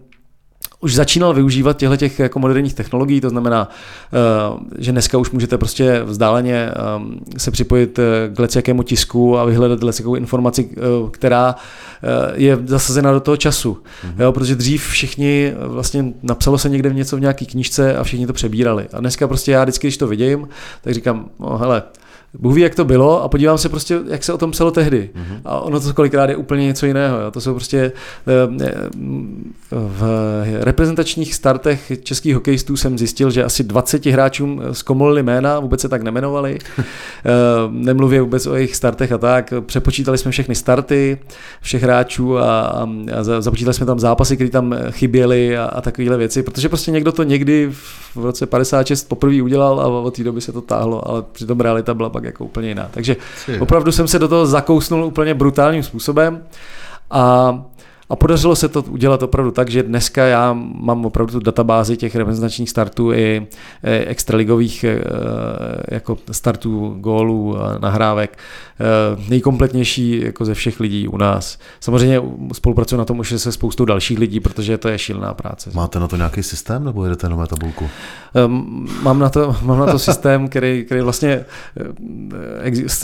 už 0.79 0.95
začínal 0.95 1.33
využívat 1.33 1.77
těchto 1.77 1.97
těch 1.97 2.19
jako 2.19 2.39
moderních 2.39 2.73
technologií, 2.73 3.21
to 3.21 3.29
znamená, 3.29 3.69
eh, 3.69 4.83
že 4.83 4.91
dneska 4.91 5.17
už 5.17 5.31
můžete 5.31 5.57
prostě 5.57 6.03
vzdáleně 6.03 6.55
eh, 6.55 7.39
se 7.39 7.51
připojit 7.51 7.99
eh, 7.99 8.49
k 8.49 8.55
jakému 8.55 8.83
tisku 8.83 9.37
a 9.37 9.45
vyhledat 9.45 9.99
jakou 9.99 10.15
informaci, 10.15 10.69
která 11.11 11.55
je 12.33 12.59
zasazena 12.65 13.11
do 13.11 13.19
toho 13.19 13.37
času. 13.37 13.73
Mm-hmm. 13.73 14.21
Jo, 14.21 14.31
protože 14.31 14.55
dřív 14.55 14.87
všichni 14.87 15.53
vlastně 15.57 16.05
napsalo 16.23 16.57
se 16.57 16.69
někde 16.69 16.89
v 16.89 16.95
něco 16.95 17.17
v 17.17 17.21
nějaké 17.21 17.45
knižce 17.45 17.97
a 17.97 18.03
všichni 18.03 18.27
to 18.27 18.33
přebírali. 18.33 18.87
A 18.93 18.99
dneska 18.99 19.27
prostě 19.27 19.51
já 19.51 19.63
vždycky, 19.63 19.87
když 19.87 19.97
to 19.97 20.07
vidím, 20.07 20.47
tak 20.81 20.93
říkám, 20.93 21.29
no 21.39 21.57
hele, 21.57 21.83
Bůh 22.33 22.55
ví, 22.55 22.61
jak 22.61 22.75
to 22.75 22.85
bylo 22.85 23.23
a 23.23 23.27
podívám 23.27 23.57
se 23.57 23.69
prostě, 23.69 23.99
jak 24.07 24.23
se 24.23 24.33
o 24.33 24.37
tom 24.37 24.51
psalo 24.51 24.71
tehdy. 24.71 25.09
Mm-hmm. 25.15 25.41
A 25.45 25.59
ono 25.59 25.79
to 25.79 25.93
kolikrát 25.93 26.29
je 26.29 26.35
úplně 26.35 26.65
něco 26.65 26.85
jiného. 26.85 27.19
Jo. 27.19 27.31
To 27.31 27.41
jsou 27.41 27.53
prostě 27.53 27.91
eh, 28.27 28.65
eh, 28.65 28.89
v 29.71 30.03
reprezentačních 30.61 31.35
startech 31.35 31.91
českých 32.03 32.35
hokejistů 32.35 32.77
jsem 32.77 32.97
zjistil, 32.97 33.31
že 33.31 33.43
asi 33.43 33.63
20 33.63 34.05
hráčům 34.05 34.61
zkomolili 34.71 35.23
jména, 35.23 35.59
vůbec 35.59 35.81
se 35.81 35.89
tak 35.89 36.01
nemenovali. 36.01 36.57
Eh, 37.25 37.31
nemluvě 37.69 38.21
vůbec 38.21 38.45
o 38.47 38.55
jejich 38.55 38.75
startech 38.75 39.11
a 39.11 39.17
tak. 39.17 39.53
Přepočítali 39.65 40.17
jsme 40.17 40.31
všechny 40.31 40.55
starty 40.55 41.17
všech 41.61 41.83
hráčů 41.83 42.37
a, 42.37 42.61
a 43.19 43.23
započítali 43.39 43.73
jsme 43.73 43.85
tam 43.85 43.99
zápasy, 43.99 44.35
které 44.35 44.49
tam 44.49 44.75
chyběly 44.89 45.57
a, 45.57 45.65
a 45.65 45.81
takovéhle 45.81 46.17
věci, 46.17 46.43
protože 46.43 46.69
prostě 46.69 46.91
někdo 46.91 47.11
to 47.11 47.23
někdy 47.23 47.69
v 48.15 48.25
roce 48.25 48.45
56 48.45 49.03
poprvé 49.03 49.41
udělal 49.41 49.81
a 49.81 49.87
od 49.87 50.15
té 50.15 50.23
doby 50.23 50.41
se 50.41 50.51
to 50.51 50.61
táhlo, 50.61 51.07
ale 51.07 51.23
přitom 51.31 51.59
realita 51.59 51.93
byla 51.93 52.09
pak 52.17 52.23
jako 52.23 52.45
úplně 52.45 52.67
jiná. 52.67 52.87
Takže 52.91 53.15
opravdu 53.59 53.91
jsem 53.91 54.07
se 54.07 54.19
do 54.19 54.27
toho 54.27 54.45
zakousnul 54.45 55.05
úplně 55.05 55.33
brutálním 55.33 55.83
způsobem 55.83 56.43
a 57.11 57.53
a 58.09 58.15
podařilo 58.15 58.55
se 58.55 58.67
to 58.67 58.81
udělat 58.81 59.23
opravdu 59.23 59.51
tak, 59.51 59.69
že 59.69 59.83
dneska 59.83 60.25
já 60.25 60.53
mám 60.53 61.05
opravdu 61.05 61.31
tu 61.33 61.39
databázi 61.39 61.97
těch 61.97 62.15
reprezentačních 62.15 62.69
startů 62.69 63.13
i 63.13 63.47
extraligových 63.83 64.85
jako 65.87 66.17
startů, 66.31 66.95
gólů, 66.99 67.55
nahrávek, 67.79 68.37
nejkompletnější 69.29 70.21
jako 70.21 70.45
ze 70.45 70.53
všech 70.53 70.79
lidí 70.79 71.07
u 71.07 71.17
nás. 71.17 71.57
Samozřejmě 71.79 72.21
spolupracuji 72.53 72.97
na 72.97 73.05
tom 73.05 73.19
už 73.19 73.33
se 73.37 73.51
spoustou 73.51 73.85
dalších 73.85 74.19
lidí, 74.19 74.39
protože 74.39 74.77
to 74.77 74.87
je 74.87 74.99
šílená 74.99 75.33
práce. 75.33 75.69
Máte 75.73 75.99
na 75.99 76.07
to 76.07 76.15
nějaký 76.15 76.43
systém 76.43 76.83
nebo 76.83 77.03
jedete 77.03 77.29
na 77.29 77.47
tabulku? 77.47 77.89
Mám 79.03 79.19
na 79.19 79.29
to, 79.29 79.55
mám 79.61 79.79
na 79.79 79.85
to 79.85 79.99
systém, 79.99 80.47
který, 80.47 80.83
který 80.85 81.01
vlastně 81.01 81.45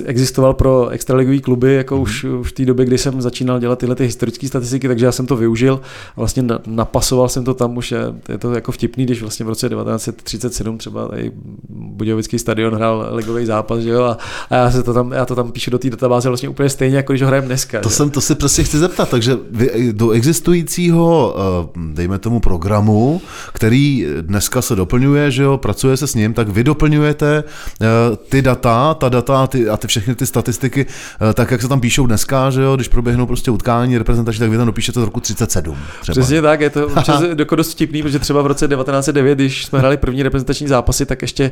existoval 0.06 0.54
pro 0.54 0.90
extraligový 0.90 1.42
kluby, 1.42 1.74
jako 1.74 1.96
mm-hmm. 1.96 2.02
už, 2.02 2.24
už 2.24 2.50
v 2.50 2.52
té 2.52 2.66
době, 2.66 2.86
kdy 2.86 2.98
jsem 2.98 3.22
začínal 3.22 3.60
dělat 3.60 3.80
tyhle 3.80 3.96
ty 3.96 4.04
historické 4.04 4.48
statistiky, 4.48 4.88
takže 4.94 5.06
já 5.06 5.12
jsem 5.12 5.26
to 5.26 5.36
využil. 5.36 5.82
Vlastně 6.16 6.44
napasoval 6.66 7.30
jsem 7.30 7.44
to 7.44 7.54
tam 7.54 7.78
už, 7.78 7.92
je, 7.92 8.00
je 8.30 8.38
to 8.38 8.54
jako 8.54 8.72
vtipný, 8.72 9.06
když 9.06 9.22
vlastně 9.22 9.46
v 9.46 9.50
roce 9.50 9.70
1937 9.70 10.78
třeba 10.78 11.08
tady 11.08 11.32
Budějovický 11.70 12.40
stadion 12.40 12.76
hrál 12.76 13.10
ligový 13.12 13.46
zápas, 13.46 13.80
že 13.80 13.90
jo, 13.90 14.04
a, 14.04 14.18
a 14.50 14.56
já, 14.56 14.72
se 14.72 14.84
to 14.84 14.94
tam, 14.94 15.12
já 15.12 15.26
to 15.26 15.36
tam 15.36 15.52
píšu 15.52 15.72
do 15.72 15.80
té 15.80 15.90
databáze 15.90 16.30
vlastně 16.30 16.50
úplně 16.50 16.70
stejně, 16.70 16.98
jako 16.98 17.14
když 17.14 17.22
ho 17.22 17.28
hrajeme 17.28 17.48
dneska. 17.48 17.80
To, 17.80 17.90
jsem, 17.90 18.10
to 18.10 18.22
si 18.22 18.36
prostě 18.36 18.64
chci 18.64 18.78
zeptat, 18.78 19.10
takže 19.10 19.38
vy 19.52 19.94
do 19.94 20.12
existujícího, 20.12 21.36
eh, 21.38 21.70
dejme 21.94 22.20
tomu 22.20 22.40
programu, 22.40 23.22
který 23.54 24.06
dneska 24.22 24.62
se 24.62 24.76
doplňuje, 24.76 25.32
že 25.32 25.44
jo, 25.44 25.58
pracuje 25.58 25.98
se 25.98 26.08
s 26.08 26.16
ním, 26.16 26.34
tak 26.34 26.50
vy 26.50 26.64
doplňujete 26.64 27.44
eh, 27.82 27.86
ty 28.30 28.42
data, 28.42 28.94
ta 28.94 29.10
data 29.10 29.48
ty, 29.48 29.70
a 29.70 29.78
ty 29.78 29.88
všechny 29.88 30.16
ty 30.16 30.26
statistiky, 30.26 30.86
eh, 31.30 31.34
tak 31.34 31.52
jak 31.52 31.62
se 31.62 31.68
tam 31.68 31.82
píšou 31.82 32.06
dneska, 32.06 32.50
že 32.50 32.62
jo, 32.62 32.76
když 32.76 32.88
proběhnou 32.88 33.26
prostě 33.26 33.52
utkání 33.52 33.98
reprezentační, 33.98 34.40
tak 34.40 34.50
vy 34.50 34.58
tam 34.58 34.66
dopíšete 34.66 34.83
z 34.92 34.96
roku 34.96 35.20
37. 35.20 35.78
Třeba. 36.02 36.14
Přesně 36.14 36.42
tak, 36.42 36.62
je 36.62 36.70
to 36.70 36.88
občas 36.88 37.22
dost 37.56 37.72
vtipný, 37.72 38.04
protože 38.04 38.20
třeba 38.20 38.42
v 38.42 38.48
roce 38.48 38.68
1909, 38.68 39.36
když 39.36 39.66
jsme 39.66 39.80
hráli 39.80 39.98
první 39.98 40.24
reprezentační 40.24 40.68
zápasy, 40.68 41.06
tak 41.06 41.22
ještě 41.22 41.52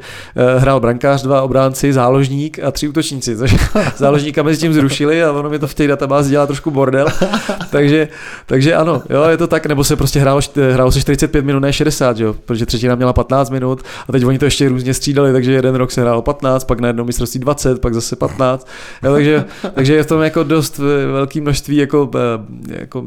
hrál 0.58 0.80
brankář, 0.80 1.24
dva 1.24 1.42
obránci, 1.42 1.94
záložník 1.94 2.60
a 2.60 2.72
tři 2.72 2.88
útočníci, 2.88 3.38
což 3.38 3.56
záložníka 3.98 4.44
mezi 4.44 4.60
tím 4.60 4.74
zrušili 4.74 5.24
a 5.24 5.32
ono 5.32 5.50
mi 5.50 5.60
to 5.60 5.68
v 5.68 5.74
té 5.74 5.88
databázi 5.88 6.30
dělá 6.30 6.48
trošku 6.48 6.72
bordel. 6.72 7.08
takže, 7.72 8.08
takže 8.46 8.76
ano, 8.76 9.04
jo, 9.10 9.24
je 9.24 9.38
to 9.38 9.48
tak, 9.48 9.66
nebo 9.66 9.84
se 9.84 9.96
prostě 9.96 10.20
hrálo, 10.20 10.42
hrálo 10.74 10.92
se 10.92 11.02
45 11.02 11.46
minut, 11.46 11.60
ne 11.60 11.74
60, 11.74 12.20
jo, 12.20 12.36
protože 12.46 12.66
třetina 12.66 12.96
měla 12.96 13.14
15 13.14 13.50
minut 13.50 13.84
a 14.08 14.12
teď 14.12 14.26
oni 14.26 14.40
to 14.40 14.46
ještě 14.46 14.70
různě 14.70 14.94
střídali, 14.94 15.34
takže 15.34 15.52
jeden 15.52 15.76
rok 15.76 15.92
se 15.92 16.02
hrálo 16.02 16.22
15, 16.22 16.64
pak 16.64 16.80
na 16.80 16.88
jedno 16.88 17.06
mistrovství 17.06 17.40
20, 17.40 17.82
pak 17.82 17.94
zase 17.94 18.16
15, 18.16 18.68
jo, 19.04 19.14
takže, 19.14 19.46
takže 19.74 19.94
je 19.96 20.04
v 20.04 20.08
tom 20.08 20.22
jako 20.22 20.44
dost 20.44 20.78
velké 21.12 21.42
množství 21.42 21.76
jako, 21.76 22.12
eh, 22.16 22.80
jako 22.80 23.04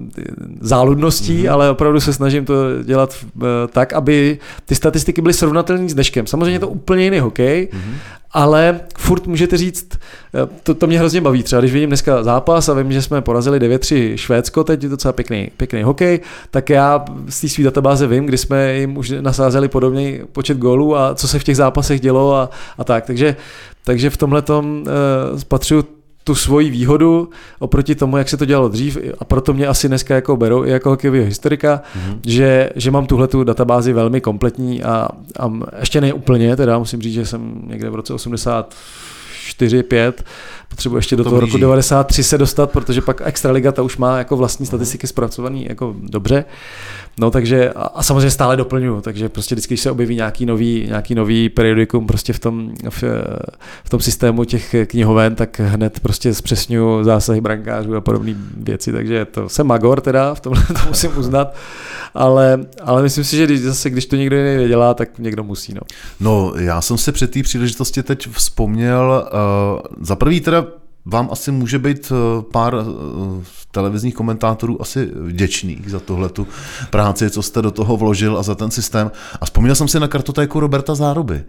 záludností, 0.60 1.44
mm-hmm. 1.44 1.52
ale 1.52 1.70
opravdu 1.70 2.00
se 2.00 2.12
snažím 2.12 2.44
to 2.44 2.82
dělat 2.82 3.16
eh, 3.36 3.44
tak, 3.72 3.92
aby 3.92 4.38
ty 4.66 4.74
statistiky 4.74 5.22
byly 5.22 5.34
srovnatelné 5.34 5.88
s 5.88 5.94
dneškem. 5.94 6.26
Samozřejmě 6.26 6.54
je 6.54 6.58
to 6.58 6.68
úplně 6.68 7.04
jiný 7.04 7.18
hokej, 7.18 7.68
mm-hmm 7.72 8.24
ale 8.34 8.80
furt 8.98 9.26
můžete 9.26 9.56
říct, 9.56 9.88
eh, 9.92 10.48
to, 10.62 10.74
to 10.74 10.86
mě 10.86 10.98
hrozně 10.98 11.20
baví, 11.20 11.42
třeba 11.42 11.60
když 11.60 11.72
vidím 11.72 11.88
dneska 11.88 12.22
zápas 12.22 12.68
a 12.68 12.74
vím, 12.74 12.92
že 12.92 13.02
jsme 13.02 13.22
porazili 13.22 13.58
9-3 13.58 14.16
Švédsko, 14.16 14.64
teď 14.64 14.82
je 14.82 14.88
docela 14.88 15.12
pěkný, 15.12 15.50
pěkný 15.56 15.82
hokej, 15.82 16.20
tak 16.50 16.70
já 16.70 17.04
z 17.28 17.40
té 17.40 17.48
své 17.48 17.64
databáze 17.64 18.06
vím, 18.06 18.26
kdy 18.26 18.38
jsme 18.38 18.74
jim 18.74 18.96
už 18.96 19.12
nasázeli 19.20 19.68
podobný 19.68 20.20
počet 20.32 20.58
gólů 20.58 20.96
a 20.96 21.14
co 21.14 21.28
se 21.28 21.38
v 21.38 21.44
těch 21.44 21.56
zápasech 21.56 22.00
dělo 22.00 22.34
a, 22.34 22.50
a 22.78 22.84
tak, 22.84 23.06
takže, 23.06 23.36
takže 23.84 24.10
v 24.10 24.16
tomhle 24.16 24.42
tom 24.42 24.84
uh, 24.86 25.38
spatřuju 25.38 25.84
tu 26.25 26.35
svoji 26.35 26.70
výhodu 26.70 27.31
oproti 27.59 27.95
tomu, 27.95 28.16
jak 28.16 28.29
se 28.29 28.37
to 28.37 28.45
dělalo 28.45 28.68
dřív 28.68 28.99
a 29.18 29.25
proto 29.25 29.53
mě 29.53 29.66
asi 29.66 29.89
dneska 29.89 30.14
jako 30.14 30.37
berou 30.37 30.64
i 30.64 30.70
jako 30.70 30.91
hokejového 30.91 31.25
historika, 31.25 31.83
mm-hmm. 31.97 32.18
že, 32.27 32.70
že 32.77 32.91
mám 32.91 33.07
tuhle 33.07 33.29
tu 33.29 33.45
databázi 33.45 33.93
velmi 33.93 34.20
kompletní 34.20 34.83
a, 34.83 35.09
a 35.39 35.53
ještě 35.81 36.01
ne 36.01 36.12
úplně, 36.12 36.57
teda 36.57 36.79
musím 36.79 37.03
říct, 37.03 37.14
že 37.14 37.27
jsem 37.27 37.62
někde 37.66 37.91
v 37.91 37.95
roce 37.95 38.14
84, 38.14 39.83
5 39.83 40.25
potřebuji 40.75 40.97
ještě 40.97 41.16
do 41.16 41.25
to 41.25 41.31
toho 41.31 41.41
blíží. 41.41 41.53
roku 41.53 41.61
93 41.61 42.25
se 42.25 42.39
dostat, 42.39 42.70
protože 42.70 43.01
pak 43.01 43.22
Extraliga 43.25 43.72
ta 43.72 43.83
už 43.83 43.97
má 43.97 44.18
jako 44.18 44.37
vlastní 44.37 44.66
statistiky 44.66 45.07
zpracovaný 45.07 45.66
jako 45.68 45.95
dobře. 46.03 46.45
No 47.18 47.31
takže 47.31 47.70
a, 47.70 47.83
a 47.83 48.03
samozřejmě 48.03 48.31
stále 48.31 48.57
doplňuju, 48.57 49.01
takže 49.01 49.29
prostě 49.29 49.55
vždycky, 49.55 49.75
když 49.75 49.81
se 49.81 49.91
objeví 49.91 50.16
nějaký 50.16 50.47
nový, 50.47 50.85
nějaký 50.89 51.14
nový 51.14 51.49
periodikum 51.49 52.07
prostě 52.07 52.33
v 52.33 52.39
tom, 52.39 52.72
v, 52.91 53.03
v 53.85 53.91
tom 53.91 54.01
systému 54.01 54.45
těch 54.45 54.75
knihoven, 54.87 55.35
tak 55.35 55.61
hned 55.61 56.01
prostě 56.01 56.35
zpřesňuju 56.35 57.05
zásahy 57.05 57.41
brankářů 57.41 57.97
a 57.97 58.01
podobné 58.01 58.35
věci, 58.57 58.93
takže 58.93 59.25
to 59.25 59.49
jsem 59.49 59.66
magor 59.66 60.01
teda, 60.01 60.35
v 60.35 60.41
tomhle 60.41 60.62
to 60.66 60.81
musím 60.89 61.18
uznat, 61.18 61.55
ale, 62.14 62.66
ale 62.83 63.03
myslím 63.03 63.25
si, 63.25 63.37
že 63.37 63.45
když, 63.45 63.61
zase, 63.61 63.91
když 63.91 64.07
to 64.07 64.16
někdo 64.16 64.37
jiný 64.37 64.68
dělá, 64.68 64.95
tak 64.95 65.18
někdo 65.18 65.45
musí. 65.45 65.75
No, 65.75 65.81
no 66.20 66.53
já 66.59 66.81
jsem 66.81 66.99
si 66.99 67.12
při 67.12 67.27
té 67.27 67.43
příležitosti 67.43 68.03
teď 68.03 68.29
vzpomněl, 68.31 69.29
uh, 69.33 69.81
za 70.01 70.16
prvý 70.16 70.41
teda 70.41 70.63
vám 71.07 71.28
asi 71.32 71.52
může 71.52 71.78
být 71.78 72.12
eh, 72.12 72.42
pár 72.52 72.74
eh, 72.74 73.44
televizních 73.70 74.14
komentátorů 74.14 74.82
asi 74.82 75.11
vděčných 75.14 75.90
za 75.90 76.00
tohle 76.00 76.28
tu 76.28 76.46
práci, 76.90 77.30
co 77.30 77.42
jste 77.42 77.62
do 77.62 77.70
toho 77.70 77.96
vložil 77.96 78.38
a 78.38 78.42
za 78.42 78.55
ten 78.55 78.70
systém. 78.70 79.11
A 79.40 79.44
vzpomněl 79.44 79.74
jsem 79.74 79.88
si 79.88 80.00
na 80.00 80.09
kartotéku 80.09 80.61
Roberta 80.61 80.94
Záruby. 80.94 81.44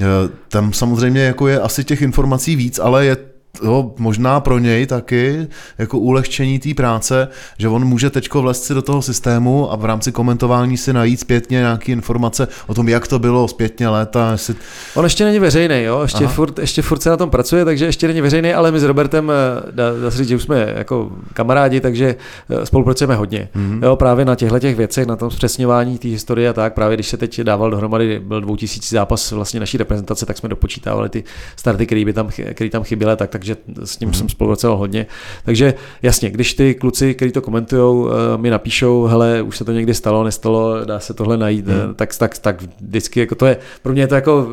Eh, 0.00 0.04
tam 0.48 0.72
samozřejmě 0.72 1.20
jako 1.20 1.48
je 1.48 1.60
asi 1.60 1.84
těch 1.84 2.02
informací 2.02 2.56
víc, 2.56 2.78
ale 2.78 3.06
je 3.06 3.16
jo, 3.64 3.92
možná 3.98 4.40
pro 4.40 4.58
něj 4.58 4.86
taky 4.86 5.46
jako 5.78 5.98
ulehčení 5.98 6.58
té 6.58 6.74
práce, 6.74 7.28
že 7.58 7.68
on 7.68 7.84
může 7.84 8.10
teďko 8.10 8.42
vlezť 8.42 8.62
si 8.62 8.74
do 8.74 8.82
toho 8.82 9.02
systému 9.02 9.72
a 9.72 9.76
v 9.76 9.84
rámci 9.84 10.12
komentování 10.12 10.76
si 10.76 10.92
najít 10.92 11.20
zpětně 11.20 11.58
nějaké 11.58 11.92
informace 11.92 12.48
o 12.66 12.74
tom, 12.74 12.88
jak 12.88 13.08
to 13.08 13.18
bylo 13.18 13.48
zpětně 13.48 13.88
léta. 13.88 14.32
Jestli... 14.32 14.54
On 14.94 15.04
ještě 15.04 15.24
není 15.24 15.38
veřejný, 15.38 15.82
jo? 15.82 16.02
Ještě, 16.02 16.26
furt, 16.26 16.58
ještě 16.58 16.82
furt 16.82 17.02
se 17.02 17.10
na 17.10 17.16
tom 17.16 17.30
pracuje, 17.30 17.64
takže 17.64 17.84
ještě 17.84 18.06
není 18.06 18.20
veřejný, 18.20 18.54
ale 18.54 18.72
my 18.72 18.80
s 18.80 18.84
Robertem, 18.84 19.30
eh, 19.30 19.70
dá, 19.70 19.84
dá 20.02 20.10
se 20.10 20.18
říct, 20.18 20.28
že 20.28 20.36
už 20.36 20.42
jsme 20.42 20.74
jako 20.76 21.10
kamarádi, 21.32 21.80
takže 21.80 22.16
eh, 22.50 22.66
spolupracujeme 22.66 23.14
hodně. 23.14 23.48
Mm-hmm. 23.56 23.84
Jo, 23.84 23.96
právě 23.96 24.24
na 24.24 24.34
těchto 24.34 24.58
těch 24.58 24.76
věcech, 24.76 25.06
na 25.06 25.16
tom 25.16 25.30
zpřesňování 25.30 25.98
té 25.98 26.08
historie 26.08 26.48
a 26.48 26.52
tak, 26.52 26.74
právě 26.74 26.96
když 26.96 27.08
se 27.08 27.16
teď 27.16 27.40
dával 27.40 27.70
dohromady, 27.70 28.20
byl 28.24 28.40
2000 28.40 28.94
zápas 28.94 29.32
vlastně 29.32 29.60
naší 29.60 29.78
reprezentace, 29.78 30.26
tak 30.26 30.38
jsme 30.38 30.48
dopočítávali 30.48 31.08
ty 31.08 31.24
starty, 31.56 31.86
které 31.86 32.04
by 32.04 32.12
tam, 32.12 32.28
který 32.50 32.70
tam 32.70 32.82
chyběly, 32.82 33.16
tak, 33.16 33.30
takže 33.30 33.47
s 33.84 34.00
ním 34.00 34.10
mm-hmm. 34.10 34.12
jsem 34.12 34.28
spolupracoval 34.28 34.76
hodně. 34.76 35.06
Takže 35.44 35.74
jasně, 36.02 36.30
když 36.30 36.54
ty 36.54 36.74
kluci, 36.74 37.14
kteří 37.14 37.32
to 37.32 37.42
komentují, 37.42 38.08
eh, 38.08 38.38
mi 38.38 38.50
napíšou, 38.50 39.04
hele, 39.04 39.42
už 39.42 39.56
se 39.56 39.64
to 39.64 39.72
někdy 39.72 39.94
stalo, 39.94 40.24
nestalo, 40.24 40.84
dá 40.84 41.00
se 41.00 41.14
tohle 41.14 41.36
najít, 41.36 41.66
mm. 41.66 41.94
tak, 41.94 42.16
tak, 42.18 42.38
tak 42.38 42.62
vždycky 42.80 43.20
jako 43.20 43.34
to 43.34 43.46
je, 43.46 43.56
pro 43.82 43.92
mě 43.92 44.02
je 44.02 44.06
to 44.06 44.14
jako 44.14 44.48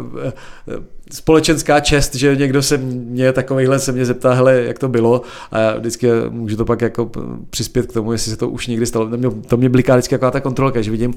společenská 1.11 1.79
čest, 1.79 2.15
že 2.15 2.35
někdo 2.35 2.61
se 2.61 2.77
mě 2.77 3.33
takovýhle 3.33 3.79
se 3.79 3.91
mě 3.91 4.05
zeptá, 4.05 4.33
hele, 4.33 4.53
jak 4.53 4.79
to 4.79 4.87
bylo 4.87 5.21
a 5.51 5.59
já 5.59 5.77
vždycky 5.77 6.07
můžu 6.29 6.57
to 6.57 6.65
pak 6.65 6.81
jako 6.81 7.11
přispět 7.49 7.85
k 7.85 7.93
tomu, 7.93 8.11
jestli 8.11 8.31
se 8.31 8.37
to 8.37 8.49
už 8.49 8.67
někdy 8.67 8.85
stalo. 8.85 9.09
To 9.09 9.17
mě, 9.17 9.29
to 9.47 9.57
mě 9.57 9.69
bliká 9.69 9.93
vždycky 9.93 10.15
taková 10.15 10.31
ta 10.31 10.39
kontrolka, 10.39 10.81
že 10.81 10.91
vidím, 10.91 11.13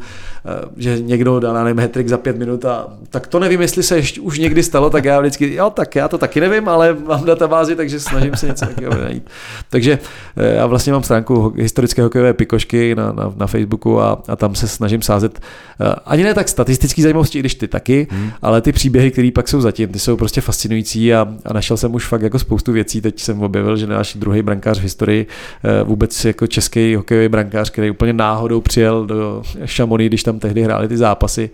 eh, 0.47 0.69
že 0.77 1.01
někdo 1.01 1.41
dá, 1.41 1.65
nevím, 1.65 1.79
hetrik 1.79 2.09
za 2.09 2.19
pět 2.19 2.39
minut 2.39 2.65
a 2.65 2.87
tak 3.11 3.27
to 3.27 3.39
nevím, 3.39 3.61
jestli 3.61 3.83
se 3.83 3.97
ještě 3.97 4.21
už 4.21 4.39
někdy 4.39 4.63
stalo, 4.63 4.91
tak 4.91 5.05
já 5.05 5.21
vždycky, 5.21 5.55
jo, 5.55 5.71
tak 5.71 5.97
já 5.97 6.09
to 6.09 6.19
taky 6.19 6.41
nevím, 6.41 6.69
ale 6.69 6.97
mám 7.07 7.25
databázi, 7.25 7.77
takže 7.77 8.01
snažím 8.01 8.37
se 8.37 8.47
něco 8.47 8.67
takového 8.67 9.03
najít. 9.03 9.31
Takže 9.71 9.99
eh, 10.37 10.55
já 10.55 10.67
vlastně 10.67 10.93
mám 10.93 11.03
stránku 11.03 11.55
historické 11.57 12.03
hokejové 12.03 12.33
pikošky 12.33 12.95
na, 12.95 13.13
na, 13.13 13.33
na 13.37 13.47
Facebooku 13.47 14.01
a, 14.01 14.23
a 14.29 14.37
tam 14.37 14.55
se 14.55 14.69
snažím 14.69 15.03
sázet 15.03 15.41
eh, 15.81 15.95
ani 16.05 16.25
ne 16.25 16.35
tak 16.35 16.49
statistický 16.49 17.03
zajímavosti, 17.03 17.39
když 17.39 17.55
ty 17.55 17.69
taky, 17.69 18.07
hmm. 18.11 18.31
ale 18.43 18.61
ty 18.61 18.73
příběhy, 18.73 19.11
které 19.11 19.31
pak 19.35 19.49
jsou 19.49 19.61
zatím 19.61 19.78
zatím, 19.79 19.93
ty 19.93 19.99
jsou 19.99 20.17
prostě 20.17 20.41
fascinující 20.41 21.15
a, 21.15 21.27
a 21.45 21.53
našel 21.53 21.77
jsem 21.77 21.95
už 21.95 22.07
fakt 22.07 22.23
jako 22.23 22.39
spoustu 22.39 22.73
věcí. 22.73 23.01
Teď 23.01 23.21
jsem 23.21 23.43
objevil, 23.43 23.77
že 23.77 23.87
náš 23.87 24.15
druhý 24.15 24.43
brankář 24.43 24.79
v 24.79 24.83
historii, 24.83 25.27
eh, 25.65 25.85
vůbec 25.85 26.25
jako 26.25 26.47
český 26.47 26.95
hokejový 26.95 27.29
brankář, 27.29 27.71
který 27.71 27.91
úplně 27.91 28.13
náhodou 28.13 28.61
přijel 28.61 29.07
do 29.07 29.43
Šamony, 29.65 30.07
když 30.07 30.23
tam 30.23 30.39
tehdy 30.39 30.63
hráli 30.63 30.89
ty 30.89 30.97
zápasy, 30.97 31.51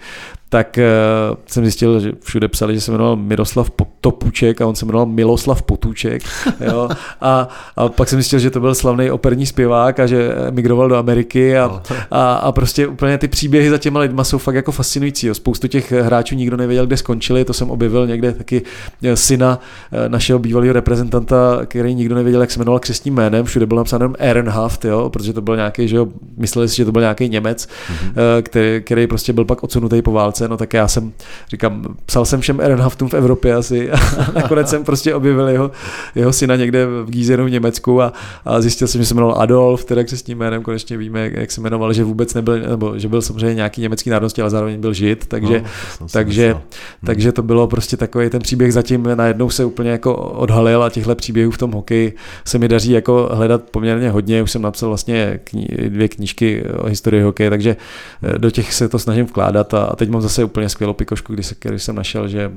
tak 0.48 0.78
uh, 0.78 1.36
jsem 1.46 1.64
zjistil, 1.64 2.00
že 2.00 2.12
všude 2.22 2.48
psali, 2.48 2.74
že 2.74 2.80
se 2.80 2.92
jmenoval 2.92 3.16
Miroslav 3.16 3.70
Topuček 4.00 4.60
a 4.60 4.66
on 4.66 4.74
se 4.74 4.86
jmenoval 4.86 5.06
Miloslav 5.06 5.62
Potůček. 5.62 6.22
Jo? 6.60 6.88
A, 7.20 7.48
a 7.76 7.88
pak 7.88 8.08
jsem 8.08 8.18
zjistil, 8.18 8.38
že 8.38 8.50
to 8.50 8.60
byl 8.60 8.74
slavný 8.74 9.10
operní 9.10 9.46
zpěvák 9.46 10.00
a 10.00 10.06
že 10.06 10.34
migroval 10.50 10.88
do 10.88 10.96
Ameriky 10.96 11.58
a, 11.58 11.82
a, 12.10 12.34
a 12.34 12.52
prostě 12.52 12.86
úplně 12.86 13.18
ty 13.18 13.28
příběhy 13.28 13.70
za 13.70 13.78
těma 13.78 14.00
lidma 14.00 14.24
jsou 14.24 14.38
fakt 14.38 14.54
jako 14.54 14.72
fascinující. 14.72 15.26
Jo? 15.26 15.34
Spoustu 15.34 15.68
těch 15.68 15.92
hráčů 15.92 16.34
nikdo 16.34 16.56
nevěděl, 16.56 16.86
kde 16.86 16.96
skončili, 16.96 17.44
to 17.44 17.52
jsem 17.52 17.70
objevil 17.70 18.06
někde 18.06 18.32
taky 18.32 18.62
eh, 19.02 19.16
syna 19.16 19.58
eh, 19.92 20.08
našeho 20.08 20.38
bývalého 20.38 20.72
reprezentanta, 20.72 21.60
který 21.66 21.94
nikdo 21.94 22.14
nevěděl, 22.14 22.40
jak 22.40 22.50
se 22.50 22.58
jmenoval 22.58 22.78
křesním 22.78 23.14
jménem, 23.14 23.44
všude 23.44 23.66
byl 23.66 23.76
napsán 23.76 24.14
Ehrenhaft, 24.18 24.84
jo? 24.84 25.10
protože 25.10 25.32
to 25.32 25.40
byl 25.40 25.56
nějaký, 25.56 25.88
že 25.88 25.96
jo, 25.96 26.08
mysleli 26.36 26.68
si, 26.68 26.76
že 26.76 26.84
to 26.84 26.92
byl 26.92 27.00
nějaký 27.00 27.28
Němec, 27.28 27.66
mm-hmm. 27.66 28.42
který, 28.42 28.82
který 28.84 29.06
prostě 29.06 29.32
byl 29.32 29.44
pak 29.44 29.62
odsunutý 29.62 30.02
po 30.02 30.12
válce 30.12 30.43
práce, 30.44 30.48
no 30.48 30.56
tak 30.56 30.74
já 30.74 30.88
jsem, 30.88 31.12
říkám, 31.48 31.96
psal 32.06 32.24
jsem 32.24 32.40
všem 32.40 32.60
Ehrenhaftům 32.60 33.08
v 33.08 33.14
Evropě 33.14 33.54
asi 33.54 33.90
a 33.90 33.96
nakonec 34.34 34.68
jsem 34.68 34.84
prostě 34.84 35.14
objevil 35.14 35.48
jeho, 35.48 35.70
jeho 36.14 36.32
syna 36.32 36.56
někde 36.56 36.86
v 36.86 37.10
Gízenu 37.10 37.44
v 37.44 37.50
Německu 37.50 38.02
a, 38.02 38.12
a 38.44 38.60
zjistil 38.60 38.88
jsem, 38.88 39.00
že 39.00 39.06
se 39.06 39.14
jmenoval 39.14 39.42
Adolf, 39.42 39.84
teda 39.84 40.00
jak 40.00 40.08
se 40.08 40.16
s 40.16 40.22
tím 40.22 40.38
jménem 40.38 40.62
konečně 40.62 40.96
víme, 40.96 41.20
jak, 41.20 41.32
jak 41.32 41.50
se 41.50 41.60
jmenoval, 41.60 41.92
že 41.92 42.04
vůbec 42.04 42.34
nebyl, 42.34 42.60
nebo 42.60 42.98
že 42.98 43.08
byl 43.08 43.22
samozřejmě 43.22 43.54
nějaký 43.54 43.80
německý 43.80 44.10
národnosti, 44.10 44.40
ale 44.40 44.50
zároveň 44.50 44.80
byl 44.80 44.92
žid, 44.92 45.26
takže, 45.26 45.62
no, 46.00 46.06
takže, 46.12 46.52
hmm. 46.52 46.62
takže 47.06 47.32
to 47.32 47.42
bylo 47.42 47.66
prostě 47.66 47.96
takový 47.96 48.30
ten 48.30 48.42
příběh 48.42 48.72
zatím 48.72 49.08
najednou 49.14 49.50
se 49.50 49.64
úplně 49.64 49.90
jako 49.90 50.14
odhalil 50.14 50.82
a 50.82 50.90
těchto 50.90 51.14
příběhů 51.14 51.50
v 51.50 51.58
tom 51.58 51.72
hokeji 51.72 52.14
se 52.44 52.58
mi 52.58 52.68
daří 52.68 52.90
jako 52.92 53.28
hledat 53.32 53.62
poměrně 53.70 54.10
hodně, 54.10 54.42
už 54.42 54.50
jsem 54.50 54.62
napsal 54.62 54.88
vlastně 54.88 55.40
kni- 55.44 55.88
dvě 55.88 56.08
knížky 56.08 56.64
o 56.78 56.86
historii 56.86 57.22
hokeje, 57.22 57.50
takže 57.50 57.76
eh, 58.22 58.38
do 58.38 58.50
těch 58.50 58.74
se 58.74 58.88
to 58.88 58.98
snažím 58.98 59.26
vkládat 59.26 59.74
a, 59.74 59.84
a 59.84 59.96
teď 59.96 60.08
mám 60.08 60.22
zase 60.24 60.44
úplně 60.44 60.68
skvělou 60.68 60.92
pikošku, 60.92 61.34
když, 61.34 61.54
když 61.60 61.82
jsem 61.82 61.96
našel, 61.96 62.28
že 62.28 62.52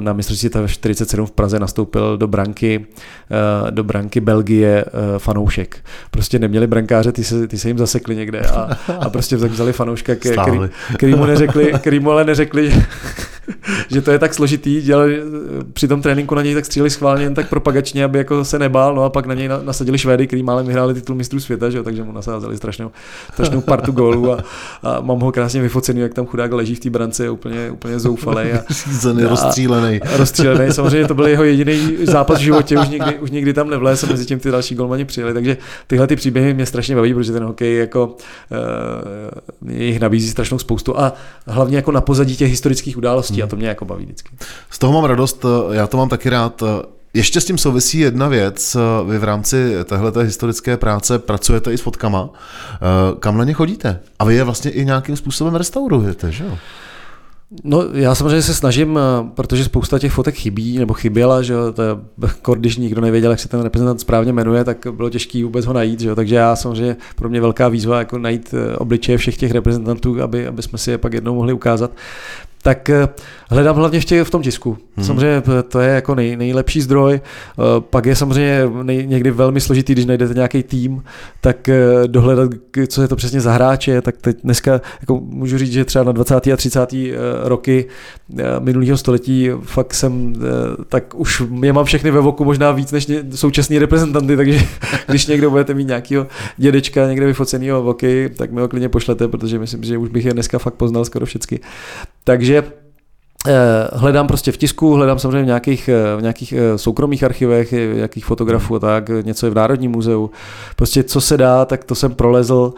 na 0.00 0.12
mistrovství 0.12 0.50
47 0.66 1.26
v 1.26 1.30
Praze 1.30 1.58
nastoupil 1.58 2.16
do 2.16 2.26
branky, 2.26 2.86
eh, 3.66 3.70
do 3.70 3.84
branky 3.84 4.20
Belgie 4.20 4.84
eh, 4.84 5.18
fanoušek. 5.18 5.76
Prostě 6.10 6.38
neměli 6.38 6.66
brankáře, 6.66 7.12
ty 7.12 7.24
se, 7.24 7.48
ty 7.48 7.58
se 7.58 7.68
jim 7.68 7.78
zasekli 7.78 8.16
někde 8.16 8.40
a, 8.40 8.78
a 9.00 9.10
prostě 9.10 9.36
vzali 9.36 9.72
fanouška, 9.72 10.14
který, 10.14 10.36
který, 10.96 11.14
mu 11.14 11.24
neřekli, 11.24 11.72
který 11.78 12.00
mu 12.00 12.10
ale 12.10 12.24
neřekli, 12.24 12.70
že, 12.70 12.82
že 13.90 14.02
to 14.02 14.10
je 14.10 14.18
tak 14.18 14.34
složitý, 14.34 14.82
dělali, 14.82 15.22
při 15.72 15.88
tom 15.88 16.02
tréninku 16.02 16.34
na 16.34 16.42
něj 16.42 16.54
tak 16.54 16.64
stříleli 16.64 16.90
schválně 16.90 17.24
jen 17.24 17.34
tak 17.34 17.48
propagačně, 17.48 18.04
aby 18.04 18.18
jako 18.18 18.44
se 18.44 18.58
nebál, 18.58 18.94
no 18.94 19.04
a 19.04 19.10
pak 19.10 19.26
na 19.26 19.34
něj 19.34 19.48
nasadili 19.62 19.98
Švédy, 19.98 20.26
který 20.26 20.42
málem 20.42 20.66
vyhráli 20.66 20.94
titul 20.94 21.16
mistrů 21.16 21.40
světa, 21.40 21.70
že 21.70 21.82
takže 21.82 22.04
mu 22.04 22.12
nasázeli 22.12 22.56
strašnou, 22.56 22.90
strašnou 23.32 23.60
partu 23.60 23.92
gólů 23.92 24.32
a, 24.32 24.44
a, 24.82 25.00
mám 25.00 25.20
ho 25.20 25.32
krásně 25.32 25.62
vyfocený, 25.62 26.00
jak 26.00 26.14
tam 26.14 26.26
chudák 26.26 26.52
leží 26.52 26.74
v 26.74 26.80
té 26.80 26.90
brance, 26.90 27.30
úplně, 27.30 27.70
úplně 27.70 27.98
zoufalý. 27.98 28.52
A, 28.52 28.58
a, 29.48 29.49
rozstřílený. 29.50 30.00
Rozstřílený, 30.16 30.72
samozřejmě 30.72 31.08
to 31.08 31.14
byl 31.14 31.26
jeho 31.26 31.44
jediný 31.44 31.96
zápas 32.02 32.38
v 32.38 32.42
životě, 32.42 32.78
už 32.78 32.88
nikdy, 32.88 33.18
už 33.18 33.30
nikdy 33.30 33.52
tam 33.52 33.70
nevlez 33.70 34.04
a 34.04 34.06
mezi 34.06 34.26
tím 34.26 34.38
ty 34.38 34.50
další 34.50 34.74
golmani 34.74 35.04
přijeli, 35.04 35.34
takže 35.34 35.56
tyhle 35.86 36.06
ty 36.06 36.16
příběhy 36.16 36.54
mě 36.54 36.66
strašně 36.66 36.96
baví, 36.96 37.14
protože 37.14 37.32
ten 37.32 37.44
hokej 37.44 37.76
jako 37.76 38.06
uh, 38.06 39.70
jich 39.70 40.00
nabízí 40.00 40.30
strašnou 40.30 40.58
spoustu 40.58 41.00
a 41.00 41.12
hlavně 41.46 41.76
jako 41.76 41.92
na 41.92 42.00
pozadí 42.00 42.36
těch 42.36 42.50
historických 42.50 42.98
událostí 42.98 43.34
hmm. 43.34 43.44
a 43.44 43.46
to 43.46 43.56
mě 43.56 43.68
jako 43.68 43.84
baví 43.84 44.04
vždycky. 44.04 44.30
Z 44.70 44.78
toho 44.78 44.92
mám 44.92 45.04
radost, 45.04 45.44
já 45.72 45.86
to 45.86 45.96
mám 45.96 46.08
taky 46.08 46.30
rád. 46.30 46.62
Ještě 47.14 47.40
s 47.40 47.44
tím 47.44 47.58
souvisí 47.58 47.98
jedna 47.98 48.28
věc. 48.28 48.76
Vy 49.08 49.18
v 49.18 49.24
rámci 49.24 49.74
téhleté 49.84 50.20
historické 50.20 50.76
práce 50.76 51.18
pracujete 51.18 51.72
i 51.72 51.78
s 51.78 51.80
fotkama. 51.80 52.30
Kam 53.20 53.38
na 53.38 53.44
ně 53.44 53.52
chodíte? 53.52 54.00
A 54.18 54.24
vy 54.24 54.34
je 54.34 54.44
vlastně 54.44 54.70
i 54.70 54.84
nějakým 54.84 55.16
způsobem 55.16 55.54
restaurujete, 55.54 56.32
že 56.32 56.44
jo? 56.44 56.58
No, 57.64 57.84
já 57.92 58.14
samozřejmě 58.14 58.42
se 58.42 58.54
snažím, 58.54 58.98
eh, 58.98 59.30
protože 59.34 59.64
spousta 59.64 59.98
těch 59.98 60.12
fotek 60.12 60.34
chybí, 60.34 60.78
nebo 60.78 60.94
chyběla, 60.94 61.42
že 61.42 61.52
jo, 61.52 61.72
to 61.72 61.82
je, 61.82 61.88
když 62.56 62.76
nikdo 62.76 63.00
nevěděl, 63.00 63.30
jak 63.30 63.40
se 63.40 63.48
ten 63.48 63.60
reprezentant 63.60 64.00
správně 64.00 64.32
jmenuje, 64.32 64.64
tak 64.64 64.86
bylo 64.92 65.10
těžké 65.10 65.44
vůbec 65.44 65.66
ho 65.66 65.72
najít, 65.72 66.00
že 66.00 66.08
jo, 66.08 66.14
takže 66.16 66.34
já 66.34 66.56
samozřejmě 66.56 66.96
pro 67.16 67.28
mě 67.28 67.40
velká 67.40 67.68
výzva 67.68 67.98
jako 67.98 68.18
najít 68.18 68.54
eh, 68.54 68.76
obličeje 68.76 69.18
všech 69.18 69.36
těch 69.36 69.52
reprezentantů, 69.52 70.22
aby, 70.22 70.46
aby 70.46 70.62
jsme 70.62 70.78
si 70.78 70.90
je 70.90 70.98
pak 70.98 71.12
jednou 71.12 71.34
mohli 71.34 71.52
ukázat. 71.52 71.90
Tak 72.62 72.90
eh, 72.90 73.08
hledám 73.50 73.76
hlavně 73.76 74.00
v, 74.00 74.04
tě, 74.04 74.24
v 74.24 74.30
tom 74.30 74.42
tisku. 74.42 74.78
Hmm. 74.96 75.06
Samozřejmě 75.06 75.42
to 75.68 75.80
je 75.80 75.90
jako 75.90 76.14
nej, 76.14 76.36
nejlepší 76.36 76.80
zdroj. 76.80 77.14
Eh, 77.14 77.62
pak 77.80 78.06
je 78.06 78.16
samozřejmě 78.16 78.62
nej, 78.82 79.06
někdy 79.06 79.30
velmi 79.30 79.60
složitý, 79.60 79.92
když 79.92 80.04
najdete 80.04 80.34
nějaký 80.34 80.62
tým, 80.62 81.02
tak 81.40 81.68
eh, 81.68 81.78
dohledat, 82.06 82.50
co 82.88 83.02
je 83.02 83.08
to 83.08 83.16
přesně 83.16 83.40
za 83.40 83.52
hráče. 83.52 84.02
Tak 84.02 84.16
teď 84.16 84.36
dneska 84.44 84.80
jako 85.00 85.20
můžu 85.20 85.58
říct, 85.58 85.72
že 85.72 85.84
třeba 85.84 86.04
na 86.04 86.12
20. 86.12 86.34
a 86.34 86.56
30. 86.56 86.94
roky 87.42 87.86
minulého 88.58 88.96
století 88.96 89.50
fakt 89.62 89.94
jsem, 89.94 90.34
tak 90.88 91.14
už 91.14 91.42
je 91.62 91.72
mám 91.72 91.84
všechny 91.84 92.10
ve 92.10 92.20
voku 92.20 92.44
možná 92.44 92.72
víc 92.72 92.92
než 92.92 93.10
současní 93.34 93.78
reprezentanty, 93.78 94.36
takže 94.36 94.60
když 95.06 95.26
někdo 95.26 95.50
budete 95.50 95.74
mít 95.74 95.88
nějakého 95.88 96.26
dědečka 96.56 97.06
někde 97.06 97.26
vyfoceného 97.26 97.82
v 97.82 97.84
hokej, 97.84 98.28
tak 98.28 98.52
mi 98.52 98.60
ho 98.60 98.68
klidně 98.68 98.88
pošlete, 98.88 99.28
protože 99.28 99.58
myslím, 99.58 99.84
že 99.84 99.98
už 99.98 100.08
bych 100.08 100.24
je 100.24 100.32
dneska 100.34 100.58
fakt 100.58 100.74
poznal 100.74 101.04
skoro 101.04 101.26
všechny. 101.26 101.60
Takže 102.24 102.64
eh, 102.66 102.79
hledám 103.92 104.26
prostě 104.26 104.52
v 104.52 104.56
tisku, 104.56 104.94
hledám 104.94 105.18
samozřejmě 105.18 105.42
v 105.42 105.46
nějakých, 105.46 105.88
eh, 105.88 106.16
v 106.16 106.22
nějakých 106.22 106.52
eh, 106.52 106.78
soukromých 106.78 107.24
archivech, 107.24 107.72
nějakých 107.72 108.24
fotografů 108.24 108.76
a 108.76 108.78
tak, 108.78 109.10
něco 109.24 109.46
je 109.46 109.50
v 109.50 109.54
Národním 109.54 109.90
muzeu. 109.90 110.30
Prostě 110.76 111.02
co 111.02 111.20
se 111.20 111.36
dá, 111.36 111.64
tak 111.64 111.84
to 111.84 111.94
jsem 111.94 112.14
prolezl. 112.14 112.72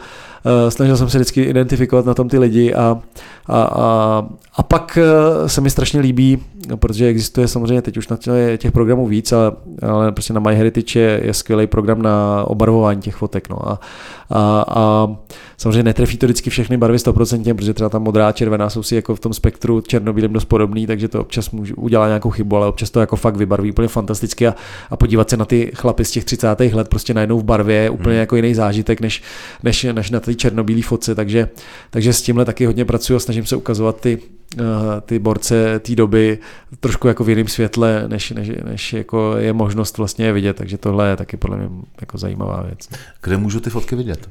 Snažil 0.69 0.97
jsem 0.97 1.09
se 1.09 1.17
vždycky 1.17 1.41
identifikovat 1.41 2.05
na 2.05 2.13
tom 2.13 2.29
ty 2.29 2.37
lidi 2.37 2.73
a, 2.73 2.99
a, 3.45 3.63
a, 3.63 4.27
a 4.55 4.63
pak 4.63 4.97
se 5.47 5.61
mi 5.61 5.69
strašně 5.69 5.99
líbí, 5.99 6.39
protože 6.75 7.07
existuje 7.07 7.47
samozřejmě 7.47 7.81
teď 7.81 7.97
už 7.97 8.07
na 8.07 8.17
těch 8.57 8.71
programů 8.71 9.07
víc, 9.07 9.31
ale, 9.31 9.51
ale 9.81 10.11
prostě 10.11 10.33
na 10.33 10.39
MyHeritage 10.39 10.99
je, 10.99 11.21
je 11.23 11.33
skvělý 11.33 11.67
program 11.67 12.01
na 12.01 12.43
obarvování 12.47 13.01
těch 13.01 13.15
fotek. 13.15 13.49
No. 13.49 13.69
A, 13.69 13.79
a, 14.29 14.65
a 14.67 15.15
samozřejmě 15.57 15.83
netrefí 15.83 16.17
to 16.17 16.25
vždycky 16.25 16.49
všechny 16.49 16.77
barvy 16.77 16.97
100%, 16.97 17.53
protože 17.53 17.73
třeba 17.73 17.89
ta 17.89 17.99
modrá 17.99 18.31
červená 18.31 18.69
jsou 18.69 18.83
si 18.83 18.95
jako 18.95 19.15
v 19.15 19.19
tom 19.19 19.33
spektru 19.33 19.81
černobílém 19.81 20.33
dost 20.33 20.45
podobný, 20.45 20.87
takže 20.87 21.07
to 21.07 21.21
občas 21.21 21.51
můžu 21.51 21.75
udělat 21.75 22.07
nějakou 22.07 22.29
chybu, 22.29 22.55
ale 22.55 22.67
občas 22.67 22.89
to 22.89 22.99
jako 22.99 23.15
fakt 23.15 23.35
vybarví 23.35 23.71
úplně 23.71 23.87
fantasticky 23.87 24.47
a, 24.47 24.55
a 24.89 24.97
podívat 24.97 25.29
se 25.29 25.37
na 25.37 25.45
ty 25.45 25.71
chlapy 25.75 26.05
z 26.05 26.11
těch 26.11 26.25
30. 26.25 26.59
let 26.73 26.87
prostě 26.87 27.13
najednou 27.13 27.39
v 27.39 27.43
barvě 27.43 27.75
je 27.75 27.89
úplně 27.89 28.13
hmm. 28.13 28.19
jako 28.19 28.35
jiný 28.35 28.55
zážitek, 28.55 29.01
než, 29.01 29.23
než, 29.63 29.87
než 29.93 30.11
na 30.11 30.19
té 30.19 30.32
černobílé 30.35 30.81
fotce, 30.81 31.15
takže, 31.15 31.49
takže 31.89 32.13
s 32.13 32.21
tímhle 32.21 32.45
taky 32.45 32.65
hodně 32.65 32.85
pracuji 32.85 33.15
a 33.15 33.19
snažím 33.19 33.45
se 33.45 33.55
ukazovat 33.55 34.01
ty, 34.01 34.17
uh, 34.17 34.63
ty 35.05 35.19
borce 35.19 35.79
té 35.79 35.95
doby 35.95 36.39
trošku 36.79 37.07
jako 37.07 37.23
v 37.23 37.29
jiném 37.29 37.47
světle, 37.47 38.03
než, 38.07 38.31
než, 38.31 38.51
než 38.63 38.93
jako 38.93 39.35
je 39.37 39.53
možnost 39.53 39.97
vlastně 39.97 40.25
je 40.25 40.33
vidět, 40.33 40.57
takže 40.57 40.77
tohle 40.77 41.09
je 41.09 41.15
taky 41.15 41.37
podle 41.37 41.57
mě 41.57 41.69
jako 42.01 42.17
zajímavá 42.17 42.61
věc. 42.61 42.89
Kde 43.21 43.37
můžu 43.37 43.59
ty 43.59 43.69
fotky 43.69 43.95
vidět? 43.95 44.29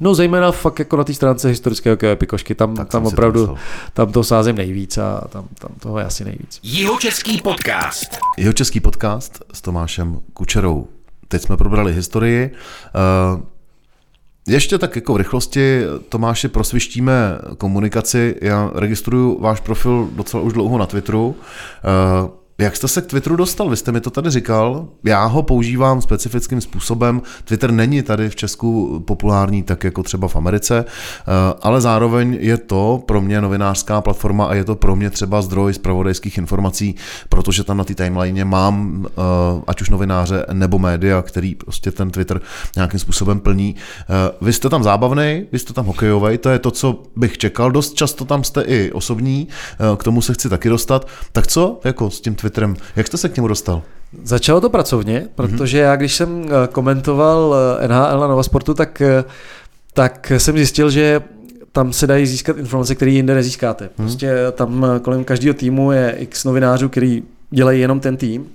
No 0.00 0.14
zejména 0.14 0.52
fakt 0.52 0.78
jako 0.78 0.96
na 0.96 1.04
té 1.04 1.14
stránce 1.14 1.48
historického 1.48 1.96
pikošky, 2.16 2.54
tam, 2.54 2.76
tam 2.86 3.06
opravdu, 3.06 3.56
tam 3.92 4.12
to 4.12 4.24
sázím 4.24 4.56
nejvíc 4.56 4.98
a 4.98 5.20
tam, 5.28 5.44
tam 5.58 5.70
toho 5.80 5.98
je 5.98 6.04
asi 6.04 6.24
nejvíc. 6.24 6.60
Jihočeský 6.62 7.40
podcast. 7.40 8.18
Jihočeský 8.38 8.80
podcast 8.80 9.42
s 9.52 9.60
Tomášem 9.60 10.20
Kučerou. 10.32 10.88
Teď 11.28 11.42
jsme 11.42 11.56
probrali 11.56 11.92
historii. 11.94 12.50
Uh, 13.34 13.40
ještě 14.46 14.78
tak 14.78 14.96
jako 14.96 15.14
v 15.14 15.16
rychlosti, 15.16 15.82
Tomáši, 16.08 16.48
prosvištíme 16.48 17.38
komunikaci. 17.58 18.36
Já 18.40 18.70
registruju 18.74 19.40
váš 19.40 19.60
profil 19.60 20.08
docela 20.12 20.42
už 20.42 20.52
dlouho 20.52 20.78
na 20.78 20.86
Twitteru. 20.86 21.26
Uh, 21.28 22.30
jak 22.58 22.76
jste 22.76 22.88
se 22.88 23.02
k 23.02 23.06
Twitteru 23.06 23.36
dostal? 23.36 23.68
Vy 23.70 23.76
jste 23.76 23.92
mi 23.92 24.00
to 24.00 24.10
tady 24.10 24.30
říkal. 24.30 24.88
Já 25.04 25.24
ho 25.24 25.42
používám 25.42 26.00
specifickým 26.00 26.60
způsobem. 26.60 27.22
Twitter 27.44 27.70
není 27.70 28.02
tady 28.02 28.30
v 28.30 28.36
Česku 28.36 29.00
populární 29.06 29.62
tak 29.62 29.84
jako 29.84 30.02
třeba 30.02 30.28
v 30.28 30.36
Americe, 30.36 30.84
eh, 30.84 31.32
ale 31.62 31.80
zároveň 31.80 32.38
je 32.40 32.58
to 32.58 33.02
pro 33.06 33.20
mě 33.20 33.40
novinářská 33.40 34.00
platforma 34.00 34.46
a 34.46 34.54
je 34.54 34.64
to 34.64 34.74
pro 34.74 34.96
mě 34.96 35.10
třeba 35.10 35.42
zdroj 35.42 35.74
zpravodajských 35.74 36.38
informací, 36.38 36.94
protože 37.28 37.64
tam 37.64 37.76
na 37.76 37.84
té 37.84 37.94
timeline 37.94 38.44
mám 38.44 39.06
eh, 39.06 39.10
ať 39.66 39.80
už 39.80 39.90
novináře 39.90 40.46
nebo 40.52 40.78
média, 40.78 41.22
který 41.22 41.54
prostě 41.54 41.90
ten 41.90 42.10
Twitter 42.10 42.40
nějakým 42.76 43.00
způsobem 43.00 43.40
plní. 43.40 43.74
Eh, 44.00 44.32
vy 44.40 44.52
jste 44.52 44.68
tam 44.68 44.82
zábavný, 44.82 45.46
vy 45.52 45.58
jste 45.58 45.72
tam 45.72 45.86
hokejový, 45.86 46.38
to 46.38 46.50
je 46.50 46.58
to, 46.58 46.70
co 46.70 47.02
bych 47.16 47.38
čekal. 47.38 47.70
Dost 47.70 47.94
často 47.94 48.24
tam 48.24 48.44
jste 48.44 48.62
i 48.62 48.92
osobní, 48.92 49.48
k 49.96 50.04
tomu 50.04 50.22
se 50.22 50.34
chci 50.34 50.48
taky 50.48 50.68
dostat. 50.68 51.08
Tak 51.32 51.46
co 51.46 51.80
jako 51.84 52.10
s 52.10 52.20
tím 52.20 52.34
Twitterem 52.34 52.45
Twitterem. 52.46 52.76
Jak 52.96 53.06
jste 53.06 53.16
se 53.16 53.28
k 53.28 53.36
němu 53.36 53.48
dostal? 53.48 53.82
Začalo 54.22 54.60
to 54.60 54.70
pracovně, 54.70 55.28
protože 55.34 55.78
já 55.78 55.96
když 55.96 56.14
jsem 56.14 56.44
eh, 56.44 56.68
komentoval 56.72 57.54
eh, 57.80 57.88
NHL 57.88 58.20
na 58.20 58.26
Nova 58.26 58.42
Sportu, 58.42 58.74
tak, 58.74 59.00
eh, 59.00 59.24
tak 59.94 60.32
jsem 60.38 60.56
zjistil, 60.56 60.90
že 60.90 61.20
tam 61.72 61.92
se 61.92 62.06
dají 62.06 62.26
získat 62.26 62.58
informace, 62.58 62.94
které 62.94 63.10
jinde 63.10 63.34
nezískáte. 63.34 63.84
Mhm. 63.84 63.92
Prostě 63.96 64.32
tam 64.52 64.86
kolem 65.02 65.24
každého 65.24 65.54
týmu 65.54 65.92
je 65.92 66.14
x 66.18 66.44
novinářů, 66.44 66.88
který 66.88 67.22
dělají 67.50 67.80
jenom 67.80 68.00
ten 68.00 68.16
tým 68.16 68.46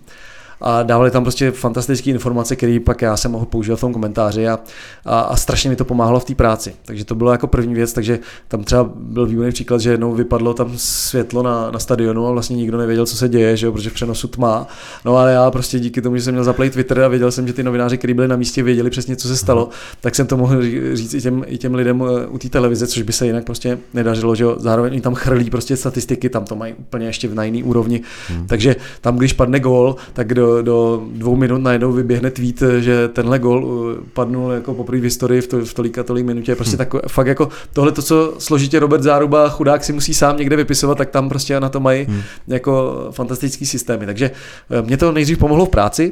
a 0.62 0.84
dávali 0.84 1.12
tam 1.12 1.24
prostě 1.24 1.52
fantastické 1.52 2.10
informace, 2.10 2.56
které 2.56 2.80
pak 2.80 3.02
já 3.02 3.18
jsem 3.18 3.32
mohl 3.32 3.46
používat 3.46 3.78
v 3.78 3.82
tom 3.82 3.94
komentáři 3.94 4.48
a, 4.48 4.60
a, 5.06 5.20
a 5.20 5.36
strašně 5.36 5.70
mi 5.70 5.76
to 5.76 5.86
pomáhalo 5.86 6.20
v 6.20 6.26
té 6.26 6.36
práci. 6.36 6.74
Takže 6.86 7.06
to 7.06 7.16
bylo 7.16 7.32
jako 7.32 7.48
první 7.48 7.74
věc, 7.74 7.94
takže 7.94 8.20
tam 8.48 8.64
třeba 8.64 8.90
byl 8.96 9.26
výborný 9.26 9.52
příklad, 9.52 9.82
že 9.82 9.92
jednou 9.92 10.14
vypadlo 10.14 10.54
tam 10.54 10.72
světlo 10.76 11.44
na, 11.44 11.72
na 11.72 11.80
stadionu 11.80 12.28
a 12.28 12.32
vlastně 12.32 12.56
nikdo 12.56 12.78
nevěděl, 12.78 13.06
co 13.06 13.18
se 13.18 13.30
děje, 13.30 13.58
že 13.58 13.66
jo, 13.66 13.72
protože 13.72 13.90
v 13.90 13.94
přenosu 13.94 14.28
tma. 14.28 14.68
No 15.06 15.18
ale 15.18 15.34
já 15.34 15.52
prostě 15.52 15.80
díky 15.80 16.02
tomu, 16.02 16.18
že 16.18 16.24
jsem 16.24 16.34
měl 16.34 16.44
zaplay 16.44 16.70
Twitter 16.70 17.02
a 17.02 17.08
věděl 17.08 17.32
jsem, 17.32 17.48
že 17.48 17.54
ty 17.54 17.64
novináři, 17.64 17.98
kteří 17.98 18.14
byli 18.14 18.28
na 18.28 18.36
místě, 18.36 18.64
věděli 18.64 18.90
přesně, 18.90 19.16
co 19.16 19.28
se 19.28 19.38
stalo, 19.38 19.70
tak 20.02 20.16
jsem 20.16 20.28
to 20.28 20.38
mohl 20.38 20.62
říct 20.94 21.14
i 21.14 21.22
těm, 21.22 21.44
i 21.48 21.58
těm 21.58 21.76
lidem 21.76 22.04
eh, 22.04 22.28
u 22.28 22.38
té 22.38 22.50
televize, 22.50 22.88
což 22.88 23.02
by 23.02 23.14
se 23.14 23.26
jinak 23.26 23.44
prostě 23.44 23.78
nedařilo, 23.94 24.36
že 24.36 24.44
jo. 24.44 24.56
Zároveň 24.60 25.02
tam 25.02 25.16
chrlí 25.16 25.50
prostě 25.50 25.78
statistiky, 25.78 26.30
tam 26.30 26.46
to 26.46 26.56
mají 26.56 26.74
úplně 26.74 27.06
ještě 27.06 27.28
v 27.28 27.36
na 27.36 27.44
jiný 27.44 27.64
úrovni. 27.64 28.02
Hmm. 28.28 28.48
Takže 28.48 28.76
tam, 29.02 29.18
když 29.18 29.34
padne 29.34 29.60
gól, 29.60 29.96
tak 30.14 30.28
kdo 30.28 30.51
do, 30.62 30.62
do 30.62 31.02
dvou 31.14 31.36
minut 31.36 31.58
najednou 31.58 31.92
vyběhne 31.92 32.32
tweet, 32.32 32.64
že 32.80 33.08
tenhle 33.08 33.40
gol 33.40 33.66
uh, 33.66 33.94
padnul 34.14 34.52
jako 34.52 34.74
poprvé 34.74 35.00
v 35.00 35.04
historii 35.04 35.42
v, 35.42 35.48
to, 35.48 35.66
v 35.66 35.74
tolik 35.74 35.98
a 35.98 36.04
tolik 36.04 36.26
minutě. 36.26 36.56
Prostě 36.56 36.78
hmm. 36.78 36.86
tak, 36.86 37.12
fakt 37.12 37.28
jako 37.28 37.50
tohle 37.74 37.92
to, 37.92 38.02
co 38.02 38.34
složitě 38.38 38.80
Robert 38.80 39.04
Záruba 39.04 39.50
chudák 39.50 39.84
si 39.84 39.94
musí 39.94 40.14
sám 40.14 40.38
někde 40.38 40.56
vypisovat, 40.56 40.98
tak 40.98 41.10
tam 41.10 41.30
prostě 41.30 41.60
na 41.60 41.70
to 41.70 41.80
mají 41.80 42.06
hmm. 42.06 42.22
jako 42.48 43.08
fantastický 43.12 43.66
systémy. 43.66 44.06
Takže 44.06 44.32
eh, 44.70 44.82
mě 44.82 44.98
to 44.98 45.12
nejdřív 45.12 45.38
pomohlo 45.38 45.66
v 45.66 45.70
práci, 45.70 46.12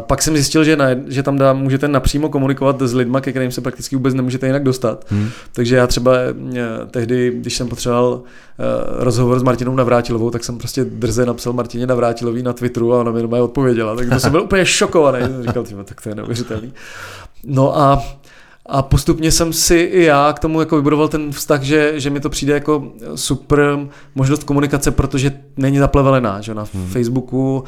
pak 0.00 0.22
jsem 0.22 0.34
zjistil, 0.34 0.64
že, 0.64 0.76
na, 0.76 0.86
že 1.06 1.22
tam 1.22 1.38
dá, 1.38 1.52
můžete 1.52 1.88
napřímo 1.88 2.28
komunikovat 2.28 2.82
s 2.82 2.94
lidmi, 2.94 3.18
ke 3.20 3.30
kterým 3.30 3.52
se 3.52 3.60
prakticky 3.60 3.96
vůbec 3.96 4.14
nemůžete 4.14 4.46
jinak 4.46 4.62
dostat. 4.62 5.04
Hmm. 5.08 5.28
Takže 5.52 5.76
já 5.76 5.86
třeba 5.86 6.12
eh, 6.16 6.62
tehdy, 6.90 7.32
když 7.34 7.56
jsem 7.56 7.68
potřeboval 7.68 8.12
uh, 8.12 8.22
rozhovor 8.98 9.38
s 9.38 9.42
Martinou 9.42 9.74
Navrátilovou, 9.74 10.30
tak 10.30 10.44
jsem 10.44 10.58
prostě 10.58 10.84
drze 10.84 11.26
napsal 11.26 11.52
Martině 11.52 11.86
Navrátilový 11.86 12.42
na 12.42 12.52
Twitteru 12.52 12.94
a 12.94 13.00
ona 13.00 13.12
mi 13.12 13.40
odpověděla. 13.40 13.96
Tak 13.96 14.08
to 14.08 14.20
jsem 14.20 14.32
byl 14.32 14.42
úplně 14.42 14.66
šokovaný. 14.66 15.18
Říkal, 15.40 15.64
tak 15.84 16.00
to 16.00 16.08
je 16.08 16.14
neuvěřitelný. 16.14 16.72
No 17.44 17.78
a 17.78 18.02
a 18.72 18.82
postupně 18.82 19.32
jsem 19.32 19.52
si 19.52 19.76
i 19.76 20.02
já 20.02 20.32
k 20.32 20.38
tomu 20.38 20.60
jako 20.60 20.76
vybudoval 20.76 21.08
ten 21.08 21.32
vztah, 21.32 21.62
že, 21.62 21.92
že 22.00 22.10
mi 22.10 22.20
to 22.20 22.30
přijde 22.30 22.54
jako 22.54 22.92
super 23.14 23.78
možnost 24.14 24.44
komunikace, 24.44 24.90
protože 24.90 25.32
není 25.56 25.78
zaplevelená. 25.78 26.40
Že? 26.40 26.54
Na 26.54 26.66
hmm. 26.74 26.86
Facebooku 26.86 27.64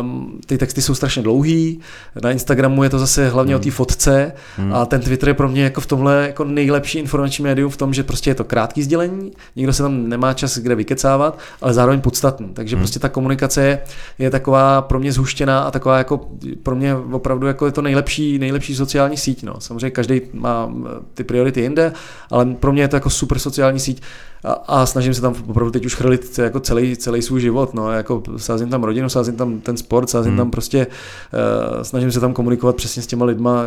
um, 0.00 0.40
ty 0.46 0.58
texty 0.58 0.82
jsou 0.82 0.94
strašně 0.94 1.22
dlouhý, 1.22 1.80
na 2.22 2.30
Instagramu 2.30 2.82
je 2.82 2.90
to 2.90 2.98
zase 2.98 3.28
hlavně 3.28 3.54
hmm. 3.54 3.60
o 3.60 3.64
té 3.64 3.70
fotce 3.70 4.32
hmm. 4.56 4.74
a 4.74 4.86
ten 4.86 5.00
Twitter 5.00 5.28
je 5.28 5.34
pro 5.34 5.48
mě 5.48 5.64
jako 5.64 5.80
v 5.80 5.86
tomhle 5.86 6.26
jako 6.26 6.44
nejlepší 6.44 6.98
informační 6.98 7.44
médium 7.44 7.70
v 7.70 7.76
tom, 7.76 7.94
že 7.94 8.02
prostě 8.02 8.30
je 8.30 8.34
to 8.34 8.44
krátký 8.44 8.82
sdělení, 8.82 9.32
nikdo 9.56 9.72
se 9.72 9.82
tam 9.82 10.08
nemá 10.08 10.32
čas 10.32 10.58
kde 10.58 10.74
vykecávat, 10.74 11.38
ale 11.62 11.74
zároveň 11.74 12.00
podstatný. 12.00 12.48
Takže 12.54 12.76
hmm. 12.76 12.82
prostě 12.82 12.98
ta 12.98 13.08
komunikace 13.08 13.62
je, 13.62 13.80
je 14.18 14.30
taková 14.30 14.82
pro 14.82 14.98
mě 14.98 15.12
zhuštěná 15.12 15.60
a 15.60 15.70
taková 15.70 15.98
jako 15.98 16.28
pro 16.62 16.76
mě 16.76 16.96
opravdu 16.96 17.46
jako 17.46 17.66
je 17.66 17.72
to 17.72 17.82
nejlepší, 17.82 18.38
nejlepší 18.38 18.74
sociální 18.74 19.16
síť. 19.16 19.42
No. 19.42 19.54
Samozřejmě 19.58 19.90
každý 19.90 20.20
má 20.44 20.72
ty 21.14 21.24
priority 21.24 21.60
jinde, 21.60 21.92
ale 22.30 22.44
pro 22.44 22.72
mě 22.72 22.82
je 22.82 22.88
to 22.88 22.96
jako 22.96 23.10
super 23.10 23.38
sociální 23.38 23.80
síť 23.80 24.02
a, 24.44 24.52
a 24.52 24.86
snažím 24.86 25.14
se 25.14 25.20
tam 25.20 25.34
opravdu 25.46 25.70
teď 25.70 25.86
už 25.86 25.94
chrlit 25.94 26.38
jako 26.38 26.60
celý, 26.60 26.96
celý 26.96 27.22
svůj 27.22 27.40
život, 27.40 27.74
no, 27.74 27.92
jako 27.92 28.22
sázím 28.36 28.68
tam 28.70 28.84
rodinu, 28.84 29.08
sázím 29.08 29.36
tam 29.36 29.60
ten 29.60 29.76
sport, 29.76 30.10
sázím 30.10 30.30
hmm. 30.30 30.38
tam 30.38 30.50
prostě, 30.50 30.86
uh, 30.86 31.82
snažím 31.82 32.12
se 32.12 32.20
tam 32.20 32.32
komunikovat 32.32 32.76
přesně 32.76 33.02
s 33.02 33.06
těma 33.06 33.24
lidma, 33.24 33.64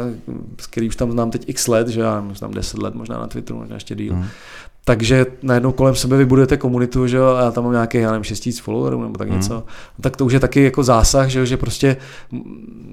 s 0.62 0.68
který 0.68 0.88
už 0.88 0.96
tam 0.96 1.12
znám 1.12 1.32
teď 1.32 1.50
x 1.50 1.68
let, 1.68 1.88
že 1.88 2.02
já 2.02 2.24
už 2.32 2.40
tam 2.40 2.52
10 2.52 2.80
let 2.80 2.96
možná 2.96 3.20
na 3.20 3.28
Twitteru, 3.28 3.60
možná 3.60 3.76
ještě 3.76 3.96
díl. 3.96 4.14
Hmm. 4.14 4.26
Takže 4.88 5.26
najednou 5.44 5.72
kolem 5.72 5.96
sebe 5.96 6.18
vybudujete 6.18 6.58
komunitu, 6.58 7.08
že 7.08 7.18
jo, 7.18 7.26
a 7.26 7.42
já 7.42 7.52
tam 7.52 7.64
mám 7.64 7.74
nějaký, 7.74 7.98
já 7.98 8.12
nevím, 8.12 8.24
6 8.24 8.60
followerů 8.62 9.02
nebo 9.02 9.18
tak 9.18 9.30
něco. 9.30 9.54
Mm. 9.54 9.62
tak 10.02 10.18
to 10.18 10.26
už 10.26 10.34
je 10.34 10.40
taky 10.40 10.64
jako 10.64 10.84
zásah, 10.84 11.30
že 11.30 11.40
jo, 11.40 11.46
že 11.46 11.58
prostě 11.58 11.98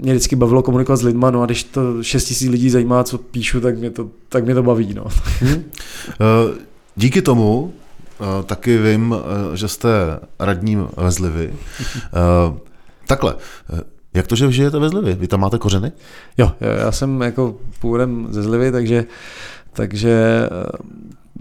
mě 0.01 0.13
vždycky 0.13 0.37
bavilo 0.37 0.63
komunikovat 0.63 0.97
s 0.97 1.03
lidma, 1.03 1.31
no 1.31 1.43
a 1.43 1.47
když 1.47 1.65
to 1.65 2.03
6 2.03 2.25
tisíc 2.25 2.51
lidí 2.51 2.71
zajímá, 2.71 3.05
co 3.05 3.19
píšu, 3.19 3.61
tak 3.61 3.79
mě 3.79 3.91
to, 3.91 4.09
tak 4.29 4.45
mě 4.45 4.55
to 4.55 4.63
baví, 4.63 4.95
no. 4.95 5.05
Mm. 5.43 5.51
Uh, 5.51 5.63
díky 6.97 7.23
tomu 7.23 7.63
uh, 7.63 8.45
taky 8.45 8.79
vím, 8.79 9.11
uh, 9.11 9.55
že 9.55 9.69
jste 9.69 9.91
radním 10.39 10.89
ve 10.97 11.11
Zlivy. 11.11 11.55
Takhle, 13.07 13.37
jak 14.15 14.27
to, 14.27 14.37
že 14.37 14.53
žijete 14.53 14.79
ve 14.79 14.89
Zlivy? 14.89 15.15
Vy 15.15 15.29
tam 15.29 15.41
máte 15.41 15.59
kořeny? 15.59 15.93
Jo, 16.39 16.53
já 16.61 16.93
jsem 16.93 17.21
jako 17.21 17.57
původem 17.81 18.27
ze 18.31 18.43
Zlivy, 18.43 18.73
takže 18.73 19.05
takže 19.73 20.49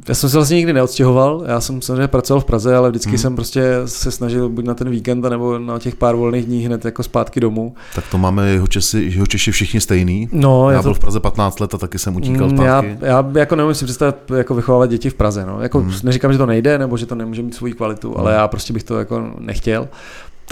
já 0.10 0.16
jsem 0.16 0.30
se 0.30 0.38
vlastně 0.38 0.58
nikdy 0.58 0.74
neodstěhoval, 0.74 1.44
já 1.48 1.62
jsem 1.62 1.82
samozřejmě 1.82 2.08
pracoval 2.08 2.41
v 2.41 2.46
Praze, 2.46 2.76
ale 2.76 2.89
vždycky 2.89 3.10
hmm. 3.10 3.18
jsem 3.18 3.36
prostě 3.36 3.64
se 3.86 4.12
snažil 4.12 4.50
buď 4.50 4.66
na 4.66 4.74
ten 4.74 4.89
víkend, 4.89 5.22
nebo 5.22 5.60
na 5.60 5.80
těch 5.80 5.96
pár 5.96 6.16
volných 6.16 6.46
dní 6.46 6.66
hned 6.66 6.86
jako 6.86 7.04
zpátky 7.04 7.39
domů. 7.39 7.76
Tak 7.96 8.04
to 8.12 8.18
máme 8.18 8.50
jeho, 8.50 8.68
Česi, 8.68 9.00
jeho 9.14 9.28
Češi 9.28 9.52
všichni 9.52 9.82
stejný. 9.82 10.30
No, 10.32 10.72
já 10.72 10.80
to... 10.80 10.84
byl 10.84 10.94
v 10.94 11.00
Praze 11.00 11.20
15 11.20 11.60
let 11.60 11.74
a 11.74 11.78
taky 11.78 12.00
jsem 12.00 12.16
utíkal 12.16 12.50
mm, 12.50 12.58
zpátky. 12.58 12.98
Já, 13.02 13.08
já 13.08 13.32
jako 13.36 13.56
neumím 13.56 13.76
si 13.76 13.86
představit 13.86 14.16
jako 14.36 14.56
vychovávat 14.56 14.89
děti 14.89 15.10
v 15.10 15.14
Praze. 15.14 15.46
No. 15.46 15.62
Jako, 15.62 15.80
hmm. 15.80 15.94
Neříkám, 16.04 16.32
že 16.32 16.38
to 16.38 16.46
nejde, 16.46 16.78
nebo 16.78 16.98
že 16.98 17.06
to 17.06 17.16
nemůže 17.16 17.41
mít 17.41 17.56
svou 17.56 17.74
kvalitu, 17.74 18.10
hmm. 18.10 18.20
ale 18.20 18.34
já 18.34 18.48
prostě 18.48 18.74
bych 18.74 18.84
to 18.84 19.00
jako 19.00 19.34
nechtěl. 19.39 19.88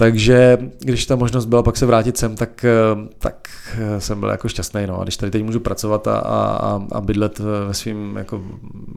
Takže 0.02 0.58
když 0.78 1.06
ta 1.06 1.16
možnost 1.16 1.44
byla 1.44 1.62
pak 1.62 1.76
se 1.76 1.86
vrátit 1.86 2.16
sem, 2.16 2.36
tak, 2.36 2.64
eh, 2.64 3.08
tak 3.18 3.48
eh, 3.78 4.00
jsem 4.00 4.20
byl 4.20 4.28
jako 4.28 4.48
šťastný. 4.48 4.86
No. 4.86 5.00
A 5.00 5.02
když 5.02 5.16
tady 5.16 5.32
teď 5.32 5.44
můžu 5.44 5.60
pracovat 5.60 6.06
a, 6.06 6.18
a, 6.18 6.82
a 6.92 7.00
bydlet 7.00 7.38
ve 7.38 7.74
svém 7.74 8.16
jako 8.16 8.42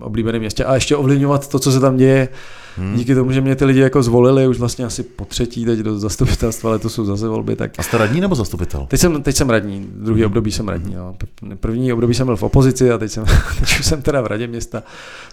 oblíbeném 0.01 0.41
městě 0.41 0.65
a 0.65 0.75
ještě 0.75 0.95
ovlivňovat 0.95 1.47
to, 1.47 1.59
co 1.59 1.71
se 1.71 1.79
tam 1.79 1.97
děje, 1.97 2.29
Hmm. 2.77 2.95
Díky 2.95 3.15
tomu, 3.15 3.31
že 3.31 3.41
mě 3.41 3.55
ty 3.55 3.65
lidi 3.65 3.79
jako 3.79 4.03
zvolili 4.03 4.47
už 4.47 4.59
vlastně 4.59 4.85
asi 4.85 5.03
po 5.03 5.25
třetí 5.25 5.65
teď 5.65 5.79
do 5.79 5.99
zastupitelstva, 5.99 6.69
ale 6.69 6.79
to 6.79 6.89
jsou 6.89 7.05
zase 7.05 7.27
volby. 7.27 7.55
Tak... 7.55 7.71
A 7.77 7.83
jste 7.83 7.97
radní 7.97 8.21
nebo 8.21 8.35
zastupitel? 8.35 8.85
Teď 8.89 8.99
jsem, 8.99 9.23
teď 9.23 9.35
jsem 9.35 9.49
radní, 9.49 9.87
druhý 9.95 10.21
hmm. 10.21 10.27
období 10.27 10.51
jsem 10.51 10.67
radní. 10.67 10.93
Jo. 10.93 11.15
První 11.59 11.93
období 11.93 12.13
jsem 12.13 12.27
byl 12.27 12.37
v 12.37 12.43
opozici 12.43 12.91
a 12.91 12.97
teď, 12.97 13.11
jsem, 13.11 13.25
teď 13.59 13.79
už 13.79 13.85
jsem 13.85 14.01
teda 14.01 14.21
v 14.21 14.27
radě 14.27 14.47
města. 14.47 14.83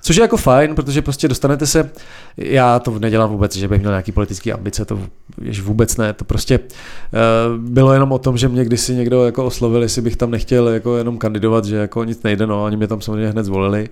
Což 0.00 0.16
je 0.16 0.22
jako 0.22 0.36
fajn, 0.36 0.74
protože 0.74 1.02
prostě 1.02 1.28
dostanete 1.28 1.66
se, 1.66 1.90
já 2.36 2.78
to 2.78 2.98
nedělám 2.98 3.30
vůbec, 3.30 3.56
že 3.56 3.68
bych 3.68 3.80
měl 3.80 3.92
nějaký 3.92 4.12
politický 4.12 4.52
ambice, 4.52 4.84
to 4.84 4.98
jež 5.40 5.60
vůbec 5.60 5.96
ne, 5.96 6.12
to 6.12 6.24
prostě 6.24 6.58
uh, 6.58 7.58
bylo 7.58 7.92
jenom 7.92 8.12
o 8.12 8.18
tom, 8.18 8.36
že 8.36 8.48
mě 8.48 8.64
kdysi 8.64 8.94
někdo 8.94 9.24
jako 9.24 9.44
oslovil, 9.44 9.82
jestli 9.82 10.02
bych 10.02 10.16
tam 10.16 10.30
nechtěl 10.30 10.68
jako 10.68 10.96
jenom 10.96 11.18
kandidovat, 11.18 11.64
že 11.64 11.76
jako 11.76 12.04
nic 12.04 12.22
nejde, 12.22 12.46
no, 12.46 12.64
oni 12.64 12.76
mě 12.76 12.86
tam 12.86 13.00
samozřejmě 13.00 13.28
hned 13.28 13.44
zvolili, 13.44 13.88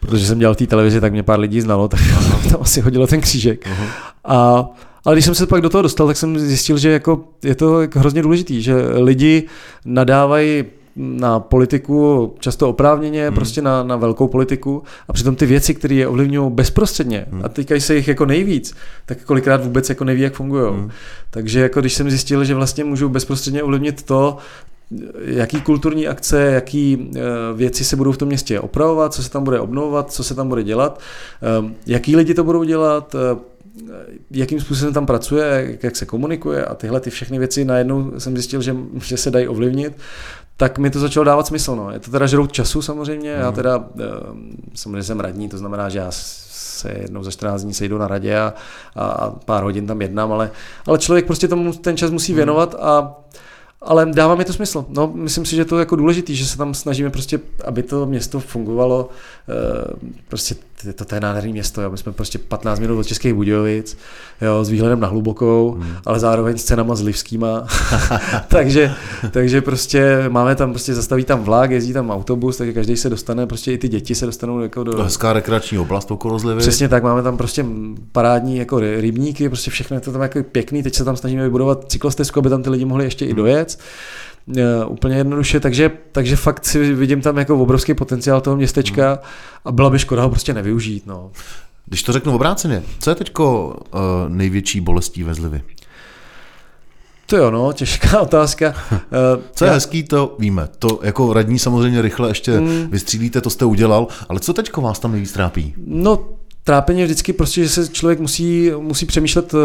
protože 0.00 0.26
jsem 0.26 0.38
dělal 0.38 0.54
v 0.54 0.58
té 0.58 0.66
televizi, 0.66 1.00
tak 1.00 1.12
mě 1.12 1.22
pár 1.22 1.40
lidí 1.40 1.60
znalo, 1.60 1.88
tak 1.88 2.00
tam 2.50 2.60
asi 2.60 2.80
hodilo 2.90 3.06
ten 3.06 3.20
křížek. 3.20 3.66
Uh-huh. 3.66 3.88
A 4.24 4.68
ale 5.04 5.14
když 5.14 5.24
jsem 5.24 5.34
se 5.34 5.46
pak 5.46 5.60
do 5.60 5.68
toho 5.68 5.82
dostal, 5.82 6.06
tak 6.06 6.16
jsem 6.16 6.38
zjistil, 6.38 6.78
že 6.78 6.90
jako 6.90 7.24
je 7.44 7.54
to 7.54 7.80
jako 7.80 7.98
hrozně 7.98 8.22
důležitý, 8.22 8.62
že 8.62 8.74
lidi 8.94 9.46
nadávají 9.84 10.64
na 10.96 11.40
politiku 11.40 12.34
často 12.38 12.68
oprávněně, 12.68 13.26
hmm. 13.26 13.34
prostě 13.34 13.62
na, 13.62 13.82
na 13.82 13.96
velkou 13.96 14.28
politiku 14.28 14.82
a 15.08 15.12
přitom 15.12 15.36
ty 15.36 15.46
věci, 15.46 15.74
které 15.74 15.94
je 15.94 16.08
ovlivňují 16.08 16.50
bezprostředně 16.50 17.26
hmm. 17.30 17.44
a 17.44 17.48
týkají 17.48 17.80
se 17.80 17.96
jich 17.96 18.08
jako 18.08 18.26
nejvíc, 18.26 18.74
tak 19.06 19.24
kolikrát 19.24 19.64
vůbec 19.64 19.88
jako 19.88 20.04
neví, 20.04 20.20
jak 20.20 20.34
fungují. 20.34 20.72
Hmm. 20.72 20.90
Takže 21.30 21.60
jako 21.60 21.80
když 21.80 21.94
jsem 21.94 22.10
zjistil, 22.10 22.44
že 22.44 22.54
vlastně 22.54 22.84
můžu 22.84 23.08
bezprostředně 23.08 23.62
ovlivnit 23.62 24.02
to, 24.02 24.36
jaký 25.20 25.60
kulturní 25.60 26.08
akce, 26.08 26.42
jaký 26.42 27.10
eh, 27.16 27.20
věci 27.54 27.84
se 27.84 27.96
budou 27.96 28.12
v 28.12 28.18
tom 28.18 28.28
městě 28.28 28.60
opravovat, 28.60 29.14
co 29.14 29.22
se 29.22 29.30
tam 29.30 29.44
bude 29.44 29.60
obnovovat, 29.60 30.12
co 30.12 30.24
se 30.24 30.34
tam 30.34 30.48
bude 30.48 30.62
dělat, 30.62 31.00
eh, 31.42 31.74
jaký 31.86 32.16
lidi 32.16 32.34
to 32.34 32.44
budou 32.44 32.64
dělat, 32.64 33.14
eh, 33.14 33.50
jakým 34.30 34.60
způsobem 34.60 34.94
tam 34.94 35.06
pracuje, 35.06 35.78
jak 35.82 35.96
se 35.96 36.06
komunikuje 36.06 36.64
a 36.64 36.74
tyhle 36.74 37.00
ty 37.00 37.10
všechny 37.10 37.38
věci 37.38 37.64
najednou 37.64 38.12
jsem 38.18 38.36
zjistil, 38.36 38.62
že, 38.62 38.76
že 39.04 39.16
se 39.16 39.30
dají 39.30 39.48
ovlivnit, 39.48 39.92
tak 40.56 40.78
mi 40.78 40.90
to 40.90 41.00
začalo 41.00 41.24
dávat 41.24 41.46
smysl. 41.46 41.76
No. 41.76 41.90
Je 41.90 41.98
to 41.98 42.10
teda 42.10 42.26
žrout 42.26 42.52
času 42.52 42.82
samozřejmě, 42.82 43.34
mm. 43.34 43.40
já 43.40 43.52
teda 43.52 43.84
samozřejmě 44.74 45.02
jsem 45.02 45.20
radní, 45.20 45.48
to 45.48 45.58
znamená, 45.58 45.88
že 45.88 45.98
já 45.98 46.08
se 46.10 46.92
jednou 46.98 47.22
za 47.22 47.30
14 47.30 47.62
dní 47.62 47.74
sejdu 47.74 47.98
na 47.98 48.08
radě 48.08 48.38
a, 48.38 48.54
a 48.96 49.30
pár 49.30 49.62
hodin 49.62 49.86
tam 49.86 50.02
jednám, 50.02 50.32
ale, 50.32 50.50
ale 50.86 50.98
člověk 50.98 51.26
prostě 51.26 51.48
tomu 51.48 51.72
ten 51.72 51.96
čas 51.96 52.10
musí 52.10 52.34
věnovat 52.34 52.74
a 52.80 53.16
ale 53.82 54.06
dává 54.06 54.34
mi 54.34 54.44
to 54.44 54.52
smysl. 54.52 54.84
No, 54.88 55.12
myslím 55.14 55.44
si, 55.44 55.56
že 55.56 55.64
to 55.64 55.78
je 55.78 55.80
jako 55.80 55.96
důležitý, 55.96 56.36
že 56.36 56.46
se 56.46 56.58
tam 56.58 56.74
snažíme 56.74 57.10
prostě, 57.10 57.40
aby 57.64 57.82
to 57.82 58.06
město 58.06 58.40
fungovalo. 58.40 59.08
Eh, 59.48 59.94
prostě 60.80 60.92
to, 60.92 61.04
to 61.04 61.14
je 61.14 61.20
nádherné 61.20 61.50
město, 61.50 61.82
jo. 61.82 61.90
my 61.90 61.98
jsme 61.98 62.12
prostě 62.12 62.38
15 62.38 62.80
minut 62.80 62.98
od 62.98 63.06
Českých 63.06 63.34
Budějovic, 63.34 63.96
jo, 64.40 64.64
s 64.64 64.68
výhledem 64.68 65.00
na 65.00 65.08
hlubokou, 65.08 65.76
hmm. 65.80 65.92
ale 66.06 66.20
zároveň 66.20 66.58
s 66.58 66.64
cenama 66.64 66.94
s 66.94 67.02
livskýma. 67.02 67.66
takže, 68.48 68.94
takže 69.30 69.60
prostě 69.60 70.24
máme 70.28 70.54
tam, 70.54 70.70
prostě 70.70 70.94
zastaví 70.94 71.24
tam 71.24 71.42
vlak, 71.42 71.70
jezdí 71.70 71.92
tam 71.92 72.10
autobus, 72.10 72.56
takže 72.56 72.72
každý 72.72 72.96
se 72.96 73.10
dostane, 73.10 73.46
prostě 73.46 73.72
i 73.72 73.78
ty 73.78 73.88
děti 73.88 74.14
se 74.14 74.26
dostanou 74.26 74.60
jako 74.60 74.84
do... 74.84 75.02
Hezká 75.02 75.32
rekreační 75.32 75.78
oblast 75.78 76.10
okolo 76.10 76.38
Zlivy. 76.38 76.60
Přesně 76.60 76.88
tak, 76.88 77.02
máme 77.02 77.22
tam 77.22 77.36
prostě 77.36 77.64
parádní 78.12 78.56
jako 78.56 78.78
rybníky, 78.80 79.48
prostě 79.48 79.70
všechno 79.70 79.96
je 79.96 80.00
to 80.00 80.12
tam 80.12 80.22
jako 80.22 80.42
pěkný, 80.42 80.82
teď 80.82 80.94
se 80.94 81.04
tam 81.04 81.16
snažíme 81.16 81.42
vybudovat 81.42 81.84
cyklostezku, 81.88 82.38
aby 82.38 82.48
tam 82.48 82.62
ty 82.62 82.70
lidi 82.70 82.84
mohli 82.84 83.04
ještě 83.04 83.24
i 83.24 83.28
hmm. 83.28 83.36
dojet. 83.36 83.78
Uh, 83.78 84.29
úplně 84.86 85.16
jednoduše, 85.16 85.60
takže, 85.60 85.90
takže 86.12 86.36
fakt 86.36 86.64
si 86.64 86.94
vidím 86.94 87.20
tam 87.20 87.38
jako 87.38 87.58
obrovský 87.58 87.94
potenciál 87.94 88.40
toho 88.40 88.56
městečka 88.56 89.08
hmm. 89.08 89.18
a 89.64 89.72
byla 89.72 89.90
by 89.90 89.98
škoda 89.98 90.22
ho 90.22 90.30
prostě 90.30 90.54
nevyužít. 90.54 91.06
No. 91.06 91.30
Když 91.86 92.02
to 92.02 92.12
řeknu 92.12 92.34
obráceně, 92.34 92.82
co 93.00 93.10
je 93.10 93.14
teď 93.14 93.38
uh, 93.38 93.72
největší 94.28 94.80
bolestí 94.80 95.22
ve 95.22 95.34
Zlivy? 95.34 95.62
To 97.26 97.36
jo, 97.36 97.50
no, 97.50 97.72
těžká 97.72 98.20
otázka. 98.30 98.74
Uh, 98.92 98.98
co 99.54 99.64
je 99.64 99.68
já... 99.68 99.74
hezký, 99.74 100.02
to 100.02 100.36
víme. 100.38 100.68
To 100.78 101.00
jako 101.02 101.32
radní 101.32 101.58
samozřejmě 101.58 102.02
rychle 102.02 102.30
ještě 102.30 102.60
mm. 102.60 102.86
vystřílíte, 102.90 103.40
to 103.40 103.50
jste 103.50 103.64
udělal, 103.64 104.06
ale 104.28 104.40
co 104.40 104.52
teďko 104.52 104.80
vás 104.80 104.98
tam 104.98 105.12
nejvíc 105.12 105.32
trápí? 105.32 105.74
No, 105.86 106.28
trápeně 106.64 107.04
vždycky 107.04 107.32
prostě, 107.32 107.62
že 107.62 107.68
se 107.68 107.88
člověk 107.88 108.20
musí, 108.20 108.70
musí 108.78 109.06
přemýšlet 109.06 109.54
eh, 109.54 109.58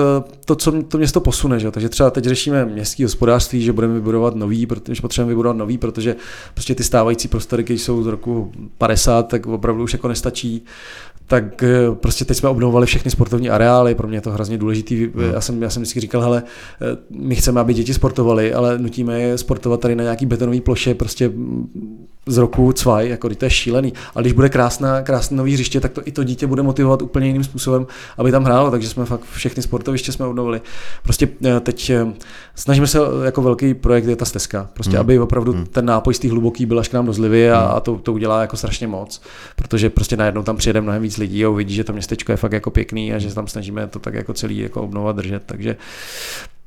to, 0.45 0.55
co 0.55 0.83
to 0.83 0.97
město 0.97 1.21
posune. 1.21 1.59
Že? 1.59 1.71
Takže 1.71 1.89
třeba 1.89 2.09
teď 2.09 2.25
řešíme 2.25 2.65
městské 2.65 3.03
hospodářství, 3.03 3.61
že 3.61 3.73
budeme 3.73 3.93
vybudovat 3.93 4.35
nový, 4.35 4.65
protože 4.65 5.01
potřebujeme 5.01 5.29
vybudovat 5.29 5.57
nový, 5.57 5.77
protože 5.77 6.15
prostě 6.53 6.75
ty 6.75 6.83
stávající 6.83 7.27
prostory, 7.27 7.63
které 7.63 7.79
jsou 7.79 8.03
z 8.03 8.07
roku 8.07 8.51
50, 8.77 9.27
tak 9.27 9.47
opravdu 9.47 9.83
už 9.83 9.93
jako 9.93 10.07
nestačí 10.07 10.65
tak 11.27 11.63
eh, 11.63 11.95
prostě 11.95 12.25
teď 12.25 12.37
jsme 12.37 12.49
obnovovali 12.49 12.85
všechny 12.85 13.11
sportovní 13.11 13.49
areály, 13.49 13.95
pro 13.95 14.07
mě 14.07 14.17
je 14.17 14.21
to 14.21 14.31
hrozně 14.31 14.57
důležitý. 14.57 15.05
Hmm. 15.05 15.33
Já 15.33 15.41
jsem, 15.41 15.63
já 15.63 15.69
jsem 15.69 15.81
vždycky 15.81 15.99
říkal, 15.99 16.21
hele, 16.21 16.43
eh, 16.81 16.97
my 17.09 17.35
chceme, 17.35 17.61
aby 17.61 17.73
děti 17.73 17.93
sportovaly, 17.93 18.53
ale 18.53 18.77
nutíme 18.77 19.21
je 19.21 19.37
sportovat 19.37 19.79
tady 19.79 19.95
na 19.95 20.03
nějaký 20.03 20.25
betonové 20.25 20.61
ploše, 20.61 20.95
prostě 20.95 21.31
z 22.27 22.37
roku 22.37 22.73
cvaj, 22.73 23.09
jako 23.09 23.29
to 23.29 23.45
je 23.45 23.49
šílený. 23.49 23.93
Ale 24.15 24.23
když 24.23 24.33
bude 24.33 24.49
krásná, 24.49 25.01
krásné 25.01 25.37
nový 25.37 25.53
hřiště, 25.53 25.79
tak 25.79 25.91
to 25.91 26.01
i 26.05 26.11
to 26.11 26.23
dítě 26.23 26.47
bude 26.47 26.61
motivovat 26.61 27.01
úplně 27.01 27.27
jiným 27.27 27.43
způsobem, 27.43 27.87
aby 28.17 28.31
tam 28.31 28.43
hrálo, 28.43 28.71
takže 28.71 28.89
jsme 28.89 29.05
fakt 29.05 29.21
všechny 29.31 29.63
sportoviště 29.63 30.11
jsme 30.11 30.25
obnovili. 30.25 30.61
Prostě 31.03 31.29
eh, 31.45 31.59
teď 31.59 31.91
snažíme 32.55 32.87
se 32.87 32.99
jako 33.25 33.41
velký 33.41 33.73
projekt 33.73 34.05
je 34.05 34.15
ta 34.15 34.25
stezka, 34.25 34.69
prostě 34.73 34.91
hmm. 34.91 34.99
aby 34.99 35.19
opravdu 35.19 35.53
hmm. 35.53 35.65
ten 35.65 35.85
nápoj 35.85 36.13
z 36.13 36.19
té 36.19 36.29
hluboký 36.29 36.65
byl 36.65 36.79
až 36.79 36.87
k 36.87 36.93
nám 36.93 37.05
do 37.05 37.13
zlivy 37.13 37.51
a, 37.51 37.59
hmm. 37.59 37.77
a 37.77 37.79
to, 37.79 37.95
to 37.97 38.13
udělá 38.13 38.41
jako 38.41 38.57
strašně 38.57 38.87
moc, 38.87 39.21
protože 39.55 39.89
prostě 39.89 40.17
najednou 40.17 40.43
tam 40.43 40.57
přijede 40.57 40.81
mnohem 40.81 41.01
víc 41.01 41.14
lidí 41.17 41.45
a 41.45 41.49
uvidí, 41.49 41.73
že 41.73 41.83
to 41.83 41.93
městečko 41.93 42.31
je 42.31 42.37
fakt 42.37 42.51
jako 42.51 42.71
pěkný 42.71 43.13
a 43.13 43.19
že 43.19 43.29
se 43.29 43.35
tam 43.35 43.47
snažíme 43.47 43.87
to 43.87 43.99
tak 43.99 44.13
jako 44.13 44.33
celý 44.33 44.57
jako 44.57 44.81
obnovat 44.81 45.15
držet, 45.15 45.43
takže 45.45 45.75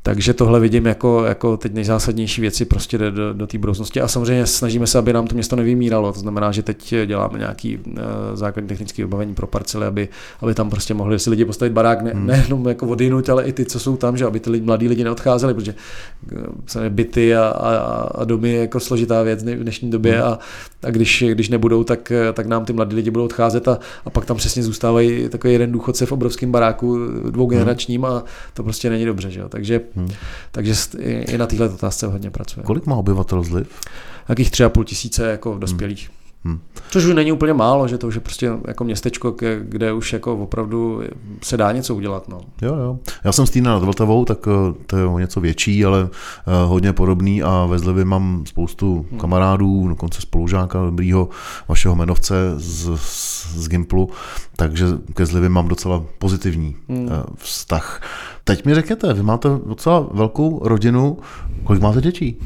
takže 0.08 0.34
tohle 0.34 0.60
vidím 0.60 0.86
jako, 0.86 1.24
jako 1.24 1.56
teď 1.56 1.74
nejzásadnější 1.74 2.40
věci 2.40 2.64
prostě 2.64 2.98
do, 2.98 3.10
do, 3.10 3.32
do 3.32 3.46
té 3.46 3.58
budoucnosti. 3.58 4.00
A 4.00 4.08
samozřejmě 4.08 4.46
snažíme 4.46 4.86
se, 4.86 4.98
aby 4.98 5.12
nám 5.12 5.26
to 5.26 5.34
město 5.34 5.56
nevymíralo. 5.56 6.12
To 6.12 6.20
znamená, 6.20 6.52
že 6.52 6.62
teď 6.62 6.94
děláme 7.06 7.38
nějaký 7.38 7.76
uh, 7.76 7.92
základní 8.34 8.68
technické 8.68 9.02
vybavení 9.02 9.34
pro 9.34 9.46
parcely, 9.46 9.86
aby, 9.86 10.08
aby 10.40 10.54
tam 10.54 10.70
prostě 10.70 10.94
mohli 10.94 11.18
si 11.18 11.30
lidi 11.30 11.44
postavit 11.44 11.72
barák 11.72 12.02
ne, 12.02 12.10
hmm. 12.10 12.26
nejenom 12.26 12.68
jako 12.68 12.86
odjinuť, 12.86 13.28
ale 13.28 13.44
i 13.44 13.52
ty, 13.52 13.64
co 13.64 13.80
jsou 13.80 13.96
tam, 13.96 14.16
že 14.16 14.24
aby 14.24 14.40
ty 14.40 14.50
lidi, 14.50 14.66
mladí 14.66 14.88
lidi 14.88 15.04
neodcházeli, 15.04 15.54
protože 15.54 15.74
uh, 16.76 16.88
byty 16.88 17.36
a, 17.36 17.48
a, 17.48 17.74
a 18.14 18.24
domy 18.24 18.50
je 18.50 18.60
jako 18.60 18.80
složitá 18.80 19.22
věc 19.22 19.44
v 19.44 19.62
dnešní 19.62 19.90
době 19.90 20.12
hmm. 20.12 20.22
a, 20.22 20.38
a 20.82 20.90
když, 20.90 21.24
když 21.32 21.48
nebudou, 21.48 21.84
tak, 21.84 22.12
tak 22.32 22.46
nám 22.46 22.64
ty 22.64 22.72
mladí 22.72 22.96
lidi 22.96 23.10
budou 23.10 23.24
odcházet 23.24 23.68
a, 23.68 23.78
a 24.04 24.10
pak 24.10 24.24
tam 24.24 24.36
přesně 24.36 24.62
zůstávají 24.62 25.28
takový 25.28 25.52
jeden 25.52 25.72
důchodce 25.72 26.06
v 26.06 26.12
obrovském 26.12 26.52
baráku 26.52 26.98
dvougeneračním 27.30 28.04
a 28.04 28.24
to 28.54 28.62
prostě 28.62 28.90
není 28.90 29.04
dobře. 29.04 29.30
Že 29.30 29.40
jo? 29.40 29.48
Takže 29.48 29.80
Hmm. 29.98 30.08
Takže 30.52 30.74
i 31.02 31.38
na 31.38 31.46
téhle 31.46 31.68
otázce 31.68 32.06
hodně 32.06 32.30
pracuje. 32.30 32.64
Kolik 32.64 32.86
má 32.86 32.96
obyvatel 32.96 33.42
zliv? 33.42 33.68
Takých 34.26 34.50
tři 34.50 34.64
a 34.64 34.68
půl 34.68 34.84
tisíce 34.84 35.30
jako 35.30 35.58
dospělých. 35.58 36.08
Hmm. 36.08 36.17
Hmm. 36.44 36.60
Což 36.90 37.04
už 37.04 37.14
není 37.14 37.32
úplně 37.32 37.52
málo, 37.52 37.88
že 37.88 37.98
to 37.98 38.08
už 38.08 38.14
je 38.14 38.20
prostě 38.20 38.50
jako 38.68 38.84
městečko, 38.84 39.36
kde 39.60 39.92
už 39.92 40.12
jako 40.12 40.36
opravdu 40.36 41.02
se 41.42 41.56
dá 41.56 41.72
něco 41.72 41.94
udělat. 41.94 42.28
No. 42.28 42.40
Jo, 42.62 42.74
jo. 42.74 42.98
Já 43.24 43.32
jsem 43.32 43.46
z 43.46 43.50
Týna 43.50 43.72
nad 43.72 43.84
Vltavou, 43.84 44.24
tak 44.24 44.38
eh, 44.48 44.74
to 44.86 44.96
je 44.96 45.20
něco 45.20 45.40
větší, 45.40 45.84
ale 45.84 46.08
eh, 46.12 46.50
hodně 46.66 46.92
podobný 46.92 47.42
a 47.42 47.66
ve 47.66 47.78
Zlivě 47.78 48.04
mám 48.04 48.44
spoustu 48.46 49.06
hmm. 49.10 49.20
kamarádů, 49.20 49.88
dokonce 49.88 50.20
spolužáka 50.20 50.84
dobrýho 50.84 51.28
vašeho 51.68 51.94
jmenovce 51.94 52.34
z, 52.56 52.96
z 53.54 53.68
Gimplu, 53.68 54.10
takže 54.56 54.86
ke 55.14 55.26
Zlivě 55.26 55.48
mám 55.48 55.68
docela 55.68 56.04
pozitivní 56.18 56.76
hmm. 56.88 57.08
Vztah. 57.36 58.02
Teď 58.44 58.64
mi 58.64 58.74
řekněte, 58.74 59.12
vy 59.12 59.22
máte 59.22 59.48
docela 59.66 60.08
velkou 60.12 60.60
rodinu, 60.68 61.18
kolik 61.64 61.82
máte 61.82 62.00
dětí? 62.00 62.36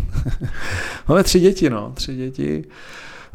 Máme 1.09 1.23
tři 1.23 1.41
děti, 1.41 1.71
no, 1.71 1.93
tři 1.95 2.17
děti. 2.17 2.65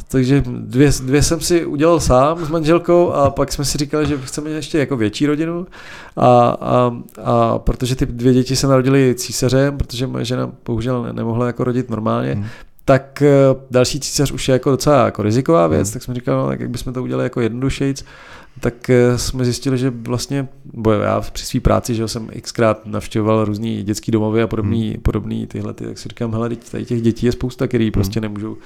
Takže 0.10 0.44
dvě, 0.48 0.92
dvě 1.04 1.24
jsem 1.24 1.42
si 1.42 1.66
udělal 1.66 2.00
sám 2.00 2.46
s 2.46 2.50
manželkou 2.50 3.12
a 3.12 3.30
pak 3.30 3.52
jsme 3.52 3.66
si 3.66 3.78
říkali, 3.78 4.06
že 4.06 4.18
chceme 4.18 4.50
ještě 4.50 4.80
jako 4.80 4.98
větší 4.98 5.26
rodinu 5.26 5.68
a, 6.16 6.58
a, 6.62 6.98
a 7.24 7.60
protože 7.60 7.96
ty 7.96 8.06
dvě 8.06 8.34
děti 8.34 8.56
se 8.56 8.68
narodily 8.68 9.16
císařem, 9.16 9.78
protože 9.78 10.08
moje 10.08 10.26
žena 10.26 10.52
bohužel 10.66 11.08
nemohla 11.12 11.48
jako 11.48 11.64
rodit 11.64 11.90
normálně, 11.90 12.34
hmm 12.34 12.46
tak 12.88 13.22
eh, 13.22 13.30
další 13.72 14.00
císař 14.00 14.32
už 14.32 14.48
je 14.48 14.54
jako 14.54 14.72
docela 14.72 15.06
jako 15.06 15.24
riziková 15.24 15.68
věc, 15.68 15.88
hmm. 15.88 15.94
tak 15.94 16.04
jsme 16.04 16.14
říkali, 16.14 16.38
no, 16.38 16.48
tak 16.48 16.60
jak 16.60 16.70
bychom 16.70 16.94
to 16.94 17.04
udělali 17.04 17.26
jako 17.26 17.42
jednodušejc, 17.42 18.06
tak 18.60 18.90
eh, 18.90 19.18
jsme 19.18 19.46
zjistili, 19.46 19.78
že 19.78 19.90
vlastně, 19.90 20.48
bo 20.66 20.92
já 20.92 21.22
při 21.22 21.46
své 21.46 21.60
práci, 21.60 21.96
že 21.96 22.08
jsem 22.08 22.30
xkrát 22.42 22.86
navštěvoval 22.86 23.46
různý 23.46 23.84
dětský 23.84 24.12
domovy 24.12 24.42
a 24.42 24.48
podobný, 24.48 24.90
hmm. 24.90 25.02
podobný 25.02 25.48
tyhle, 25.48 25.74
ty, 25.74 25.86
tak 25.86 25.98
si 25.98 26.10
říkám, 26.10 26.32
hele, 26.32 26.50
tady 26.72 26.86
těch 26.86 27.02
dětí 27.02 27.26
je 27.26 27.32
spousta, 27.32 27.68
který 27.68 27.86
hmm. 27.86 27.92
prostě 27.92 28.22
nemůžou 28.22 28.58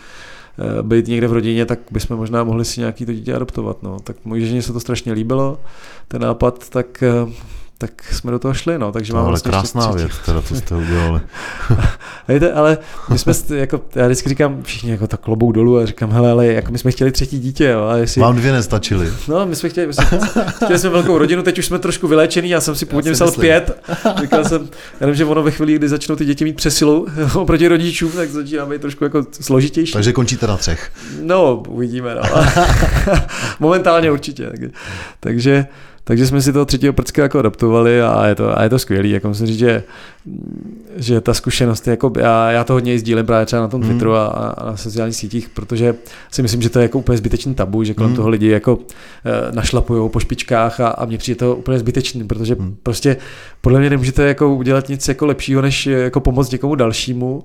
být 0.82 1.08
někde 1.08 1.28
v 1.28 1.34
rodině, 1.34 1.66
tak 1.66 1.80
bychom 1.92 2.18
možná 2.18 2.44
mohli 2.44 2.66
si 2.66 2.80
nějaký 2.80 3.06
to 3.06 3.14
dítě 3.14 3.36
adoptovat. 3.36 3.84
No. 3.84 4.00
Tak 4.00 4.16
mojí 4.26 4.48
ženě 4.48 4.62
se 4.62 4.74
to 4.74 4.80
strašně 4.80 5.14
líbilo, 5.14 5.60
ten 6.08 6.22
nápad, 6.22 6.70
tak 6.70 7.04
eh, 7.04 7.32
tak 7.82 8.04
jsme 8.14 8.32
do 8.32 8.40
toho 8.40 8.54
šli, 8.54 8.80
no, 8.80 8.92
takže 8.92 9.14
mám 9.14 9.22
ale 9.22 9.30
vlastně 9.30 9.52
krásná 9.52 9.92
věc, 9.92 10.12
teda, 10.26 10.42
co 10.42 10.56
jste 10.56 10.76
udělali. 10.76 11.22
Víte, 12.28 12.54
ale 12.54 12.78
my 13.10 13.18
jsme, 13.18 13.34
jako, 13.50 13.82
já 13.96 14.06
vždycky 14.06 14.30
říkám 14.30 14.64
všichni 14.64 14.92
jako 14.92 15.08
tak 15.08 15.20
klobou 15.20 15.52
dolů 15.52 15.78
a 15.78 15.86
říkám, 15.86 16.12
hele, 16.12 16.32
ale 16.32 16.48
jako 16.48 16.72
my 16.72 16.78
jsme 16.78 16.92
chtěli 16.92 17.12
třetí 17.12 17.40
dítě, 17.40 17.66
jo, 17.66 17.84
a 17.86 17.98
jestli... 17.98 18.22
Vám 18.22 18.36
dvě 18.36 18.52
nestačily. 18.52 19.10
No, 19.28 19.46
my 19.46 19.56
jsme 19.56 19.70
chtěli, 19.70 19.88
my 19.88 19.94
jsme, 19.94 20.06
chtěli 20.56 20.80
jsme 20.80 20.90
velkou 20.90 21.18
rodinu, 21.18 21.44
teď 21.44 21.60
už 21.60 21.66
jsme 21.66 21.80
trošku 21.80 22.08
vyléčený, 22.08 22.50
já 22.50 22.62
jsem 22.62 22.76
si 22.76 22.86
původně 22.86 23.12
myslel 23.12 23.32
pět, 23.32 23.84
říkal 24.22 24.46
jsem, 24.46 24.62
já 25.00 25.08
nevím, 25.08 25.16
že 25.16 25.26
ono 25.26 25.44
ve 25.44 25.52
chvíli, 25.52 25.76
kdy 25.76 25.90
začnou 25.90 26.16
ty 26.16 26.26
děti 26.26 26.44
mít 26.44 26.56
přesilu 26.56 27.08
oproti 27.36 27.68
rodičům, 27.68 28.12
tak 28.12 28.30
začíná 28.30 28.66
být 28.66 28.82
trošku 28.82 29.04
jako 29.04 29.26
složitější. 29.42 29.94
Takže 29.94 30.14
končíte 30.14 30.48
na 30.48 30.58
třech. 30.58 30.92
No, 31.22 31.64
uvidíme, 31.70 32.16
no. 32.16 32.22
Momentálně 33.60 34.12
určitě. 34.12 34.48
Takže, 34.50 34.70
takže 35.20 35.68
jsme 36.18 36.42
si 36.42 36.54
toho 36.54 36.66
třetího 36.66 36.94
prcka 36.94 37.22
jako 37.22 37.40
adaptovali 37.40 38.02
a 38.02 38.28
je 38.28 38.36
to, 38.36 38.60
a 38.60 38.64
je 38.64 38.70
to 38.70 38.80
skvělý. 38.80 39.12
Jako 39.12 39.28
musím 39.28 39.48
říct, 39.48 39.60
že, 39.60 39.84
že 40.96 41.22
ta 41.22 41.34
zkušenost, 41.34 41.88
jako 41.88 42.12
já, 42.20 42.52
já 42.52 42.64
to 42.64 42.74
hodně 42.74 43.00
sdílím 43.00 43.26
právě 43.26 43.46
třeba 43.46 43.62
na 43.62 43.68
tom 43.68 43.82
Twitteru 43.82 44.12
mm. 44.12 44.18
a, 44.18 44.26
a, 44.26 44.66
na 44.66 44.78
sociálních 44.78 45.16
sítích, 45.16 45.50
protože 45.50 45.96
si 46.32 46.42
myslím, 46.42 46.62
že 46.62 46.70
to 46.70 46.80
je 46.80 46.84
jako 46.84 47.00
úplně 47.00 47.18
zbytečný 47.18 47.56
tabu, 47.56 47.84
že 47.84 47.94
kolem 47.94 48.10
mm. 48.12 48.16
toho 48.16 48.30
lidi 48.30 48.48
jako 48.48 48.80
e, 49.26 49.52
našlapují 49.52 50.10
po 50.10 50.20
špičkách 50.20 50.80
a, 50.80 50.88
a 50.88 51.06
mně 51.06 51.18
přijde 51.18 51.40
to 51.40 51.56
úplně 51.56 51.80
zbytečný, 51.80 52.24
protože 52.24 52.56
mm. 52.56 52.76
prostě 52.84 53.18
podle 53.62 53.80
mě 53.80 53.90
nemůžete 53.90 54.28
jako 54.28 54.56
udělat 54.56 54.90
nic 54.90 55.08
jako 55.08 55.26
lepšího, 55.26 55.62
než 55.62 55.86
jako 55.86 56.20
pomoct 56.20 56.52
někomu 56.52 56.76
dalšímu. 56.76 57.44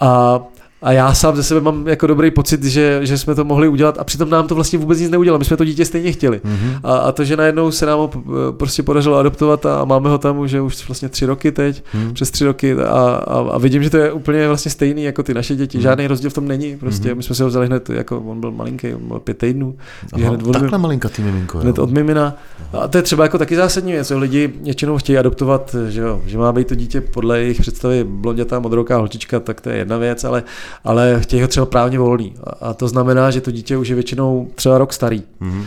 A 0.00 0.40
a 0.82 0.92
já 0.92 1.14
sám 1.14 1.36
ze 1.36 1.42
sebe 1.42 1.60
mám 1.60 1.88
jako 1.88 2.06
dobrý 2.06 2.30
pocit, 2.30 2.64
že, 2.64 3.00
že 3.02 3.18
jsme 3.18 3.34
to 3.34 3.44
mohli 3.44 3.68
udělat 3.68 3.98
a 3.98 4.04
přitom 4.04 4.30
nám 4.30 4.46
to 4.46 4.54
vlastně 4.54 4.78
vůbec 4.78 5.00
nic 5.00 5.10
neudělalo. 5.10 5.38
My 5.38 5.44
jsme 5.44 5.56
to 5.56 5.64
dítě 5.64 5.84
stejně 5.84 6.12
chtěli. 6.12 6.40
Mm-hmm. 6.44 6.80
A, 6.84 6.96
a, 6.96 7.12
to, 7.12 7.24
že 7.24 7.36
najednou 7.36 7.70
se 7.70 7.86
nám 7.86 7.98
ho 7.98 8.10
prostě 8.50 8.82
podařilo 8.82 9.16
adoptovat 9.16 9.66
a 9.66 9.84
máme 9.84 10.10
ho 10.10 10.18
tam 10.18 10.38
už, 10.38 10.52
už 10.52 10.88
vlastně 10.88 11.08
tři 11.08 11.26
roky 11.26 11.52
teď, 11.52 11.84
mm. 11.94 12.14
přes 12.14 12.30
tři 12.30 12.44
roky 12.44 12.74
a, 12.74 13.22
a, 13.26 13.38
a, 13.52 13.58
vidím, 13.58 13.82
že 13.82 13.90
to 13.90 13.96
je 13.96 14.12
úplně 14.12 14.48
vlastně 14.48 14.70
stejný 14.70 15.02
jako 15.04 15.22
ty 15.22 15.34
naše 15.34 15.56
děti. 15.56 15.78
Mm. 15.78 15.82
Žádný 15.82 16.06
rozdíl 16.06 16.30
v 16.30 16.34
tom 16.34 16.48
není. 16.48 16.76
Prostě 16.76 17.08
mm-hmm. 17.08 17.16
my 17.16 17.22
jsme 17.22 17.34
si 17.34 17.42
ho 17.42 17.48
vzali 17.48 17.66
hned, 17.66 17.90
jako 17.90 18.18
on 18.20 18.40
byl 18.40 18.50
malinký, 18.50 18.94
on 18.94 19.08
byl 19.08 19.18
pět 19.18 19.38
týdnů. 19.38 19.76
Aha, 20.12 20.28
hned 20.28 20.42
od, 20.42 20.52
takhle 20.52 20.78
malinkatý 20.78 21.22
miminko. 21.22 21.58
Hned 21.58 21.78
od 21.78 21.90
mimina. 21.90 22.36
A 22.72 22.88
to 22.88 22.98
je 22.98 23.02
třeba 23.02 23.24
jako 23.24 23.38
taky 23.38 23.56
zásadní 23.56 23.92
věc. 23.92 24.12
Lidi 24.16 24.52
většinou 24.62 24.98
chtějí 24.98 25.18
adoptovat, 25.18 25.76
že, 25.88 26.00
jo, 26.00 26.22
že 26.26 26.38
má 26.38 26.52
být 26.52 26.68
to 26.68 26.74
dítě 26.74 27.00
podle 27.00 27.40
jejich 27.40 27.60
představy 27.60 28.04
blondětá, 28.04 28.58
modroká 28.58 28.96
holčička, 28.96 29.40
tak 29.40 29.60
to 29.60 29.70
je 29.70 29.76
jedna 29.76 29.98
věc, 29.98 30.24
ale, 30.24 30.42
ale 30.84 31.20
chtějí 31.20 31.42
ho 31.42 31.48
třeba 31.48 31.66
právně 31.66 31.98
volný. 31.98 32.34
A 32.60 32.74
to 32.74 32.88
znamená, 32.88 33.30
že 33.30 33.40
to 33.40 33.50
dítě 33.50 33.76
už 33.76 33.88
je 33.88 33.94
většinou 33.94 34.48
třeba 34.54 34.78
rok 34.78 34.92
starý. 34.92 35.22
Mm-hmm. 35.40 35.64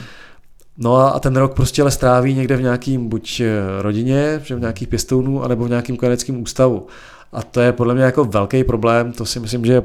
No 0.78 0.96
a, 0.96 1.10
a 1.10 1.20
ten 1.20 1.36
rok 1.36 1.54
prostě 1.54 1.82
ale 1.82 1.92
stráví 1.92 2.34
někde 2.34 2.58
v 2.58 2.62
nějakým 2.62 3.10
buď 3.10 3.40
eh, 3.40 3.82
rodině, 3.82 4.42
v 4.44 4.60
nějakých 4.60 4.88
pěstounů, 4.88 5.44
anebo 5.44 5.66
v 5.66 5.70
nějakým 5.70 5.98
kojeneckém 5.98 6.42
ústavu. 6.42 6.88
A 7.32 7.44
to 7.44 7.62
je 7.62 7.72
podle 7.72 7.94
mě 7.94 8.04
jako 8.04 8.26
velký 8.26 8.64
problém, 8.64 9.12
to 9.12 9.26
si 9.26 9.40
myslím, 9.40 9.66
že 9.66 9.84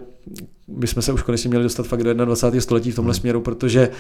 bychom 0.69 1.03
se 1.03 1.13
už 1.13 1.23
konečně 1.23 1.49
měli 1.49 1.63
dostat 1.63 1.87
fakt 1.87 2.03
do 2.03 2.15
21. 2.15 2.61
století 2.61 2.91
v 2.91 2.95
tomhle 2.95 3.13
hmm. 3.13 3.21
směru, 3.21 3.41
protože 3.41 3.91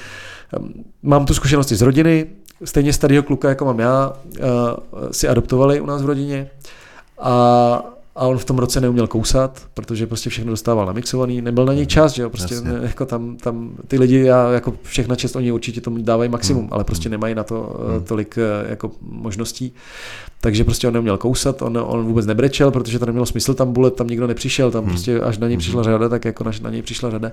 ehm, 0.56 0.72
mám 1.02 1.26
tu 1.26 1.34
zkušenosti 1.34 1.76
z 1.76 1.82
rodiny, 1.82 2.26
stejně 2.64 2.92
starého 2.92 3.22
kluka, 3.22 3.48
jako 3.48 3.64
mám 3.64 3.78
já, 3.78 4.12
eh, 4.36 4.40
si 5.10 5.28
adoptovali 5.28 5.80
u 5.80 5.86
nás 5.86 6.02
v 6.02 6.06
rodině 6.06 6.50
a 7.18 7.99
a 8.20 8.26
on 8.26 8.38
v 8.38 8.44
tom 8.44 8.58
roce 8.58 8.80
neuměl 8.80 9.06
kousat, 9.06 9.62
protože 9.74 10.06
prostě 10.06 10.30
všechno 10.30 10.50
dostával 10.50 10.86
namixovaný, 10.86 11.42
nebyl 11.42 11.64
na 11.64 11.74
něj 11.74 11.86
čas, 11.86 12.12
že 12.12 12.22
jo, 12.22 12.30
prostě 12.30 12.60
ne, 12.60 12.78
jako 12.82 13.06
tam, 13.06 13.36
tam 13.36 13.72
ty 13.88 13.98
lidi, 13.98 14.20
já 14.20 14.50
jako 14.50 14.74
všechna 14.82 15.16
čest, 15.16 15.36
oni 15.36 15.52
určitě 15.52 15.80
tomu 15.80 16.02
dávají 16.02 16.30
maximum, 16.30 16.62
hmm. 16.62 16.72
ale 16.72 16.84
prostě 16.84 17.08
hmm. 17.08 17.12
nemají 17.12 17.34
na 17.34 17.44
to 17.44 17.76
hmm. 17.88 18.04
tolik 18.04 18.38
eh, 18.38 18.70
jako 18.70 18.90
možností, 19.02 19.74
takže 20.40 20.64
prostě 20.64 20.88
on 20.88 20.94
neuměl 20.94 21.18
kousat, 21.18 21.62
on, 21.62 21.78
on 21.86 22.04
vůbec 22.04 22.26
nebrečel, 22.26 22.70
protože 22.70 22.98
to 22.98 23.06
nemělo 23.06 23.26
smysl 23.26 23.54
tam 23.54 23.72
bulet, 23.72 23.94
tam 23.94 24.06
nikdo 24.06 24.26
nepřišel, 24.26 24.70
tam 24.70 24.84
hmm. 24.84 24.90
prostě 24.92 25.20
až 25.20 25.38
na 25.38 25.46
něj 25.46 25.54
hmm. 25.54 25.60
přišla 25.60 25.82
řada, 25.82 26.08
tak 26.08 26.24
jako 26.24 26.44
na, 26.44 26.50
na 26.62 26.70
něj 26.70 26.82
přišla 26.82 27.10
řada. 27.10 27.32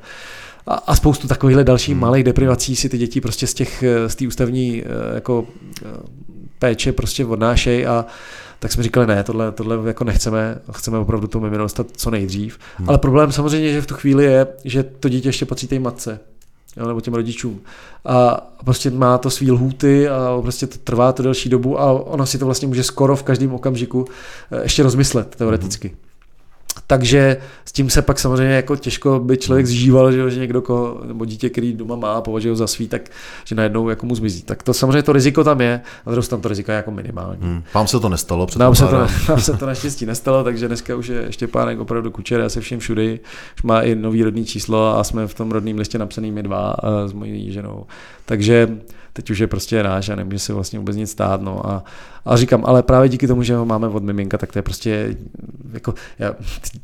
A, 0.68 0.74
a 0.74 0.96
spoustu 0.96 1.28
takovýchhle 1.28 1.64
dalších 1.64 1.94
hmm. 1.94 2.02
malých 2.02 2.24
deprivací 2.24 2.76
si 2.76 2.90
ty 2.90 2.98
děti 2.98 3.22
prostě 3.22 3.48
z 3.48 3.54
těch, 3.54 3.84
eh, 3.84 4.10
z 4.10 4.16
té 4.16 4.28
ústavní 4.28 4.84
jako 5.16 5.46
péče 6.60 6.92
prostě 6.92 7.26
odnášejí 7.26 7.86
a 7.86 8.06
tak 8.60 8.72
jsme 8.72 8.84
říkali, 8.84 9.08
ne, 9.08 9.24
tohle, 9.24 9.51
tohle 9.51 9.88
jako 9.88 10.03
nechceme, 10.03 10.58
chceme 10.72 10.97
opravdu 10.97 11.28
to 11.28 11.39
mimino 11.39 11.64
dostat 11.64 11.88
co 11.97 12.12
nejdřív. 12.12 12.60
Hmm. 12.78 12.89
Ale 12.89 12.97
problém 12.97 13.32
samozřejmě, 13.32 13.72
že 13.72 13.82
v 13.82 13.88
tu 13.88 13.95
chvíli 13.95 14.24
je, 14.24 14.47
že 14.64 14.84
to 14.84 15.10
dítě 15.10 15.30
ještě 15.30 15.45
patří 15.45 15.68
té 15.68 15.80
matce 15.80 16.20
jo, 16.78 16.88
nebo 16.88 17.01
těm 17.01 17.14
rodičům. 17.14 17.62
A 18.05 18.47
prostě 18.66 18.91
má 18.91 19.18
to 19.18 19.30
svý 19.30 19.51
lhůty 19.51 20.10
a 20.10 20.39
prostě 20.41 20.68
to 20.68 20.78
trvá 20.78 21.12
to 21.12 21.24
delší 21.24 21.49
dobu 21.49 21.80
a 21.80 21.91
ona 21.91 22.26
si 22.26 22.38
to 22.38 22.45
vlastně 22.45 22.68
může 22.68 22.84
skoro 22.84 23.16
v 23.16 23.24
každém 23.24 23.53
okamžiku 23.53 24.05
eh, 24.51 24.64
ještě 24.64 24.84
rozmyslet 24.84 25.36
teoreticky. 25.36 25.88
Hmm. 25.88 25.97
Takže 26.88 27.38
s 27.66 27.72
tím 27.72 27.90
se 27.90 28.02
pak 28.02 28.20
samozřejmě 28.20 28.54
jako 28.54 28.76
těžko 28.76 29.20
by 29.20 29.38
člověk 29.38 29.66
zžíval, 29.66 30.12
že, 30.12 30.30
že 30.30 30.40
někdo, 30.40 30.62
ko, 30.62 31.02
nebo 31.06 31.26
dítě, 31.26 31.50
který 31.50 31.74
doma 31.74 31.96
má 31.96 32.14
a 32.14 32.22
považuje 32.22 32.56
za 32.56 32.68
svý, 32.68 32.88
tak 32.88 33.02
že 33.46 33.56
najednou 33.56 33.90
jako 33.90 34.06
mu 34.06 34.16
zmizí. 34.16 34.42
Tak 34.42 34.64
to 34.64 34.74
samozřejmě 34.74 35.04
to 35.04 35.14
riziko 35.14 35.44
tam 35.44 35.62
je, 35.62 35.82
a 36.06 36.12
druhou 36.12 36.28
tam 36.28 36.42
to 36.42 36.50
riziko 36.50 36.72
je 36.72 36.76
jako 36.76 36.92
minimální. 36.92 37.42
Hmm. 37.42 37.64
Vám 37.74 37.88
se 37.88 38.00
to 38.00 38.10
nestalo? 38.10 38.48
Nám 38.58 38.76
se 38.76 38.86
to, 38.86 39.08
nám 39.30 39.42
se 39.42 39.58
to 39.58 39.66
naštěstí 39.66 40.06
nestalo, 40.06 40.44
takže 40.44 40.68
dneska 40.68 40.96
už 40.96 41.08
je 41.08 41.28
Štěpánek 41.30 41.80
opravdu 41.80 42.12
kučer, 42.12 42.50
se 42.50 42.62
všem 42.62 42.80
všudy, 42.80 43.20
už 43.56 43.64
má 43.64 43.82
i 43.82 43.96
nový 43.96 44.24
rodný 44.24 44.46
číslo 44.46 44.98
a 45.00 45.04
jsme 45.04 45.28
v 45.28 45.34
tom 45.34 45.52
rodném 45.52 45.78
listě 45.78 45.98
napsaný 45.98 46.32
my 46.32 46.44
dva 46.44 46.76
s 47.06 47.14
mojí 47.14 47.52
ženou. 47.52 47.86
Takže 48.26 48.78
teď 49.18 49.30
už 49.30 49.39
je 49.39 49.47
prostě 49.47 49.84
náš 49.84 50.09
a 50.09 50.15
nemůže 50.15 50.39
se 50.39 50.53
vlastně 50.53 50.80
vůbec 50.80 50.95
nic 50.95 51.11
stát. 51.11 51.41
No. 51.41 51.70
A, 51.70 51.84
a 52.26 52.38
říkám, 52.38 52.63
ale 52.65 52.84
právě 52.84 53.09
díky 53.09 53.28
tomu, 53.28 53.43
že 53.43 53.55
ho 53.55 53.65
máme 53.65 53.88
od 53.88 54.03
miminka, 54.03 54.38
tak 54.38 54.51
to 54.51 54.59
je 54.59 54.63
prostě 54.63 55.15
jako, 55.74 55.93
já, 56.20 56.36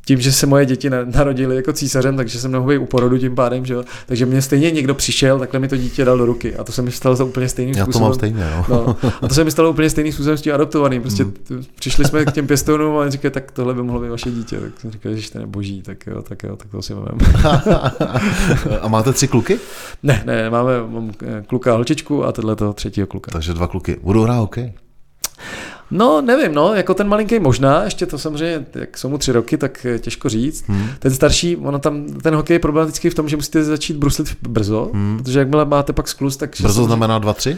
tím, 0.05 0.21
že 0.21 0.31
se 0.31 0.45
moje 0.45 0.65
děti 0.65 0.89
narodily 0.89 1.55
jako 1.55 1.73
císařem, 1.73 2.17
takže 2.17 2.39
jsem 2.39 2.51
nemohl 2.51 2.69
být 2.71 2.77
u 2.77 2.85
porodu 2.85 3.17
tím 3.17 3.35
pádem, 3.35 3.65
že 3.65 3.73
jo? 3.73 3.83
takže 4.05 4.25
mě 4.25 4.41
stejně 4.41 4.71
někdo 4.71 4.95
přišel, 4.95 5.39
takhle 5.39 5.59
mi 5.59 5.67
to 5.67 5.77
dítě 5.77 6.05
dal 6.05 6.17
do 6.17 6.25
ruky 6.25 6.55
a 6.55 6.63
to 6.63 6.71
se 6.71 6.81
mi 6.81 6.91
stalo 6.91 7.15
za 7.15 7.23
úplně 7.23 7.49
stejným 7.49 7.75
já 7.75 7.83
způsobem. 7.83 8.03
Já 8.03 8.09
to 8.09 8.09
mám 8.09 8.17
stejně, 8.17 8.51
no. 8.69 8.85
no. 9.03 9.11
A 9.21 9.27
to 9.27 9.33
se 9.33 9.43
mi 9.43 9.51
stalo 9.51 9.69
úplně 9.69 9.89
stejným 9.89 10.13
způsobem 10.13 10.37
s 10.37 10.41
tím 10.41 10.53
adoptovaným. 10.53 11.01
Prostě 11.01 11.23
hmm. 11.23 11.63
přišli 11.75 12.05
jsme 12.05 12.25
k 12.25 12.31
těm 12.31 12.47
pěstounům 12.47 12.97
a 12.97 13.09
říkali, 13.09 13.31
tak 13.31 13.51
tohle 13.51 13.73
by 13.73 13.83
mohlo 13.83 14.01
být 14.01 14.09
vaše 14.09 14.31
dítě. 14.31 14.59
Tak 14.59 14.79
jsem 14.79 14.91
říkal, 14.91 15.15
že 15.15 15.31
to 15.31 15.39
je 15.39 15.45
boží, 15.45 15.81
tak 15.81 16.07
jo, 16.07 16.21
tak 16.21 16.43
jo, 16.43 16.55
tak 16.55 16.71
to 16.71 16.81
si 16.81 16.93
mám. 16.95 17.17
a 18.81 18.87
máte 18.87 19.13
tři 19.13 19.27
kluky? 19.27 19.59
Ne, 20.03 20.23
ne, 20.25 20.49
máme 20.49 20.71
mám 20.87 21.11
kluka 21.47 21.71
a 21.71 21.75
holčičku 21.75 22.22
a 22.25 22.31
tohle 22.31 22.55
toho 22.55 22.73
třetího 22.73 23.07
kluka. 23.07 23.31
Takže 23.31 23.53
dva 23.53 23.67
kluky. 23.67 23.99
Budou 24.03 24.23
hrát 24.23 24.39
hokej? 24.39 24.73
No, 25.91 26.21
nevím, 26.21 26.53
no, 26.53 26.73
jako 26.73 26.93
ten 26.93 27.07
malinký 27.07 27.39
možná, 27.39 27.83
ještě 27.83 28.05
to 28.05 28.17
samozřejmě, 28.17 28.65
jak 28.75 28.97
jsou 28.97 29.09
mu 29.09 29.17
tři 29.17 29.31
roky, 29.31 29.57
tak 29.57 29.85
těžko 29.99 30.29
říct. 30.29 30.67
Hmm. 30.67 30.87
Ten 30.99 31.11
starší, 31.11 31.55
ono 31.57 31.79
tam, 31.79 32.07
ten 32.07 32.35
hokej 32.35 32.55
je 32.55 32.59
problematický 32.59 33.09
v 33.09 33.15
tom, 33.15 33.29
že 33.29 33.35
musíte 33.35 33.63
začít 33.63 33.97
bruslit 33.97 34.37
brzo, 34.41 34.89
hmm. 34.93 35.17
protože 35.17 35.39
jakmile 35.39 35.65
máte 35.65 35.93
pak 35.93 36.07
sklus, 36.07 36.37
tak... 36.37 36.49
Brzo 36.61 36.83
znamená 36.83 37.19
dva, 37.19 37.33
tři? 37.33 37.57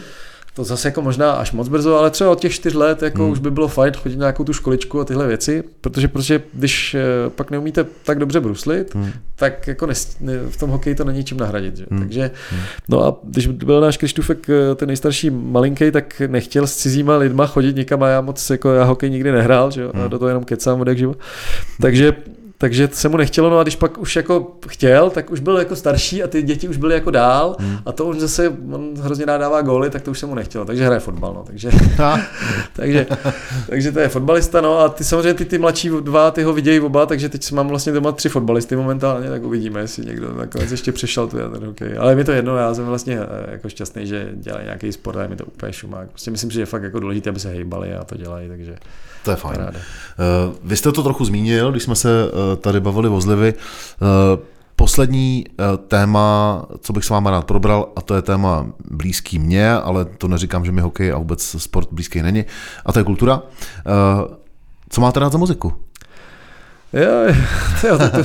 To 0.56 0.64
zase 0.64 0.88
jako 0.88 1.02
možná 1.02 1.32
až 1.32 1.52
moc 1.52 1.68
brzo, 1.68 1.98
ale 1.98 2.10
třeba 2.10 2.30
od 2.30 2.40
těch 2.40 2.52
čtyř 2.52 2.74
let 2.74 3.02
jako 3.02 3.22
hmm. 3.22 3.32
už 3.32 3.38
by 3.38 3.50
bylo 3.50 3.68
fajn 3.68 3.92
chodit 3.94 4.18
nějakou 4.18 4.44
tu 4.44 4.52
školičku 4.52 5.00
a 5.00 5.04
tyhle 5.04 5.26
věci, 5.26 5.64
protože 5.80 6.08
prostě 6.08 6.42
když 6.52 6.94
eh, 6.94 7.30
pak 7.30 7.50
neumíte 7.50 7.86
tak 8.04 8.18
dobře 8.18 8.40
bruslit, 8.40 8.94
hmm. 8.94 9.10
tak 9.34 9.66
jako 9.66 9.86
nes, 9.86 10.16
ne, 10.20 10.32
v 10.48 10.56
tom 10.56 10.70
hokeji 10.70 10.94
to 10.96 11.04
není 11.04 11.24
čím 11.24 11.38
nahradit. 11.38 11.76
Že? 11.76 11.86
Hmm. 11.90 12.00
Takže, 12.00 12.30
hmm. 12.50 12.60
no 12.88 13.04
a 13.04 13.16
když 13.24 13.46
byl 13.46 13.80
náš 13.80 13.96
Krištůfek 13.96 14.50
eh, 14.50 14.74
ten 14.74 14.86
nejstarší 14.86 15.30
malinký, 15.30 15.90
tak 15.90 16.22
nechtěl 16.26 16.66
s 16.66 16.76
cizíma 16.76 17.16
lidma 17.16 17.46
chodit 17.46 17.76
nikam 17.76 18.02
a 18.02 18.08
já 18.08 18.20
moc 18.20 18.50
jako 18.50 18.70
já 18.72 18.84
hokej 18.84 19.10
nikdy 19.10 19.32
nehrál, 19.32 19.70
že? 19.70 19.88
Hmm. 19.94 20.04
a 20.04 20.08
do 20.08 20.18
toho 20.18 20.28
jenom 20.28 20.44
kecám 20.44 20.80
od 20.80 20.88
jak 20.88 20.98
živo. 20.98 21.14
Takže 21.80 22.12
takže 22.58 22.88
se 22.92 23.08
mu 23.08 23.16
nechtělo, 23.16 23.50
no 23.50 23.58
a 23.58 23.62
když 23.62 23.76
pak 23.76 23.98
už 23.98 24.16
jako 24.16 24.56
chtěl, 24.68 25.10
tak 25.10 25.30
už 25.30 25.40
byl 25.40 25.58
jako 25.58 25.76
starší 25.76 26.22
a 26.22 26.26
ty 26.26 26.42
děti 26.42 26.68
už 26.68 26.76
byly 26.76 26.94
jako 26.94 27.10
dál 27.10 27.56
hmm. 27.58 27.78
a 27.86 27.92
to 27.92 28.06
on 28.06 28.20
zase, 28.20 28.48
on 28.48 28.94
hrozně 29.00 29.24
rád 29.24 29.38
dává 29.38 29.62
góly, 29.62 29.90
tak 29.90 30.02
to 30.02 30.10
už 30.10 30.18
se 30.18 30.26
mu 30.26 30.34
nechtělo, 30.34 30.64
takže 30.64 30.86
hraje 30.86 31.00
fotbal, 31.00 31.34
no, 31.34 31.44
takže, 31.46 31.70
takže, 32.72 33.06
takže 33.68 33.92
to 33.92 34.00
je 34.00 34.08
fotbalista, 34.08 34.60
no 34.60 34.78
a 34.78 34.88
ty 34.88 35.04
samozřejmě 35.04 35.34
ty, 35.34 35.44
ty 35.44 35.58
mladší 35.58 35.90
dva, 36.00 36.30
ty 36.30 36.42
ho 36.42 36.52
vidějí 36.52 36.80
oba, 36.80 37.06
takže 37.06 37.28
teď 37.28 37.52
mám 37.52 37.68
vlastně 37.68 37.92
doma 37.92 38.12
tři 38.12 38.28
fotbalisty 38.28 38.76
momentálně, 38.76 39.28
tak 39.28 39.42
uvidíme, 39.44 39.80
jestli 39.80 40.06
někdo 40.06 40.34
nakonec 40.34 40.70
ještě 40.70 40.92
přešel 40.92 41.28
tu 41.28 41.36
ten 41.36 41.66
hokej. 41.66 41.98
Ale 41.98 42.14
mi 42.14 42.24
to 42.24 42.32
jedno, 42.32 42.56
já 42.56 42.74
jsem 42.74 42.84
vlastně 42.84 43.18
eh, 43.20 43.50
jako 43.50 43.68
šťastný, 43.68 44.06
že 44.06 44.28
dělají 44.34 44.64
nějaký 44.64 44.92
sport 44.92 45.16
a 45.16 45.22
je 45.22 45.28
mi 45.28 45.36
to 45.36 45.44
úplně 45.44 45.72
šumák. 45.72 46.08
Prostě 46.08 46.30
myslím, 46.30 46.50
že 46.50 46.60
je 46.60 46.66
fakt 46.66 46.82
jako 46.82 47.00
důležité, 47.00 47.30
aby 47.30 47.40
se 47.40 47.48
hejbali 47.48 47.94
a 47.94 48.04
to 48.04 48.16
dělají, 48.16 48.48
takže 48.48 48.76
to 49.26 49.30
je 49.30 49.36
fajn. 49.36 49.56
Paráda. 49.56 49.78
Uh, 49.78 50.54
vy 50.64 50.76
jste 50.76 50.92
to 50.92 51.02
trochu 51.02 51.24
zmínil, 51.24 51.70
když 51.70 51.82
jsme 51.82 51.94
se 51.94 52.08
uh, 52.24 52.56
tady 52.56 52.80
bavili 52.80 53.08
o 53.08 53.20
zlivy. 53.20 53.54
Uh, 53.54 54.42
Poslední 54.78 55.44
téma, 55.88 56.62
co 56.80 56.92
bych 56.92 57.04
s 57.04 57.10
váma 57.10 57.30
rád 57.30 57.44
probral, 57.44 57.88
a 57.96 58.00
to 58.00 58.14
je 58.14 58.22
téma 58.22 58.66
blízký 58.90 59.38
mně, 59.38 59.72
ale 59.72 60.04
to 60.04 60.28
neříkám, 60.28 60.64
že 60.64 60.72
mi 60.72 60.80
hokej 60.80 61.12
a 61.12 61.18
vůbec 61.18 61.56
sport 61.58 61.88
blízký 61.92 62.22
není, 62.22 62.44
a 62.86 62.92
to 62.92 62.98
je 62.98 63.04
kultura. 63.04 63.42
Co 64.88 65.00
máte 65.00 65.20
rád 65.20 65.32
za 65.32 65.38
muziku? 65.38 65.72
Jo, 66.92 67.34
jo 67.88 67.98
to, 67.98 68.08
to, 68.10 68.24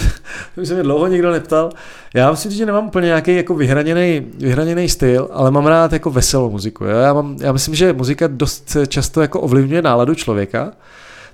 to, 0.56 0.66
se 0.66 0.74
mě 0.74 0.84
dlouho 0.84 1.08
nikdo 1.08 1.32
neptal. 1.32 1.70
Já 2.14 2.32
myslím, 2.32 2.52
že 2.52 2.66
nemám 2.66 2.88
úplně 2.88 3.06
nějaký 3.06 3.36
jako 3.36 3.56
vyhraněný, 3.56 4.28
vyhraněný 4.38 4.90
styl, 4.90 5.30
ale 5.34 5.52
mám 5.52 5.66
rád 5.66 5.94
jako 5.94 6.10
veselou 6.10 6.50
muziku. 6.50 6.84
Jo? 6.84 6.98
Já, 6.98 7.14
mám, 7.14 7.38
já 7.42 7.52
myslím, 7.52 7.76
že 7.76 7.94
muzika 7.94 8.28
dost 8.28 8.78
často 8.88 9.22
jako 9.22 9.42
ovlivňuje 9.42 9.82
náladu 9.82 10.16
člověka, 10.16 10.72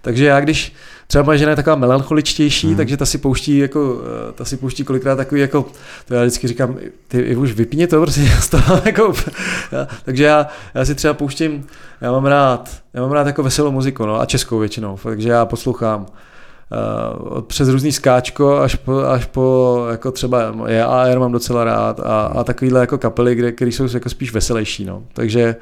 takže 0.02 0.26
já 0.26 0.40
když 0.40 0.74
třeba 1.08 1.24
moje 1.24 1.38
žena 1.38 1.50
je 1.50 1.56
taková 1.56 1.76
melancholičtější, 1.76 2.68
hmm. 2.68 2.78
takže 2.78 2.98
ta 2.98 3.06
si 3.06 3.18
pouští 3.18 3.58
jako, 3.58 4.02
eh, 4.30 4.34
ta 4.34 4.46
si 4.46 4.58
pouští 4.58 4.84
kolikrát 4.84 5.16
takový 5.16 5.42
jako, 5.42 5.66
to 6.06 6.14
já 6.14 6.22
vždycky 6.22 6.48
říkám, 6.48 6.78
ty 7.08 7.36
už 7.36 7.52
vypni 7.54 7.88
to, 7.88 8.02
prostě 8.02 8.22
já 8.22 8.42
to 8.52 8.58
mám 8.70 8.82
jako, 8.86 9.14
já, 9.72 9.88
takže 10.06 10.24
já, 10.24 10.48
já, 10.76 10.86
si 10.86 10.96
třeba 10.96 11.14
pouštím, 11.14 11.68
já 12.02 12.12
mám 12.12 12.26
rád, 12.26 12.70
já 12.94 13.02
mám 13.02 13.12
rád 13.12 13.28
jako 13.28 13.44
veselou 13.44 13.72
muziku, 13.72 14.06
no, 14.06 14.22
a 14.22 14.26
českou 14.26 14.60
většinou, 14.60 15.00
takže 15.04 15.30
já 15.30 15.46
poslouchám 15.46 16.06
přes 17.48 17.70
různý 17.70 17.92
skáčko 17.92 18.58
až 18.58 18.76
po, 18.76 18.98
až 18.98 19.26
po 19.26 19.86
jako 19.92 20.12
třeba 20.12 20.56
je 20.68 20.86
AR 20.86 21.20
mám 21.20 21.32
docela 21.32 21.64
rád 21.64 22.00
a, 22.00 22.22
a 22.26 22.44
takovýhle 22.44 22.80
jako 22.80 22.98
kapely, 22.98 23.36
kde, 23.36 23.52
které 23.52 23.72
jsou 23.72 23.88
jako 23.94 24.10
spíš 24.10 24.34
veselější, 24.34 24.86
no. 24.86 25.04
Takže 25.14 25.56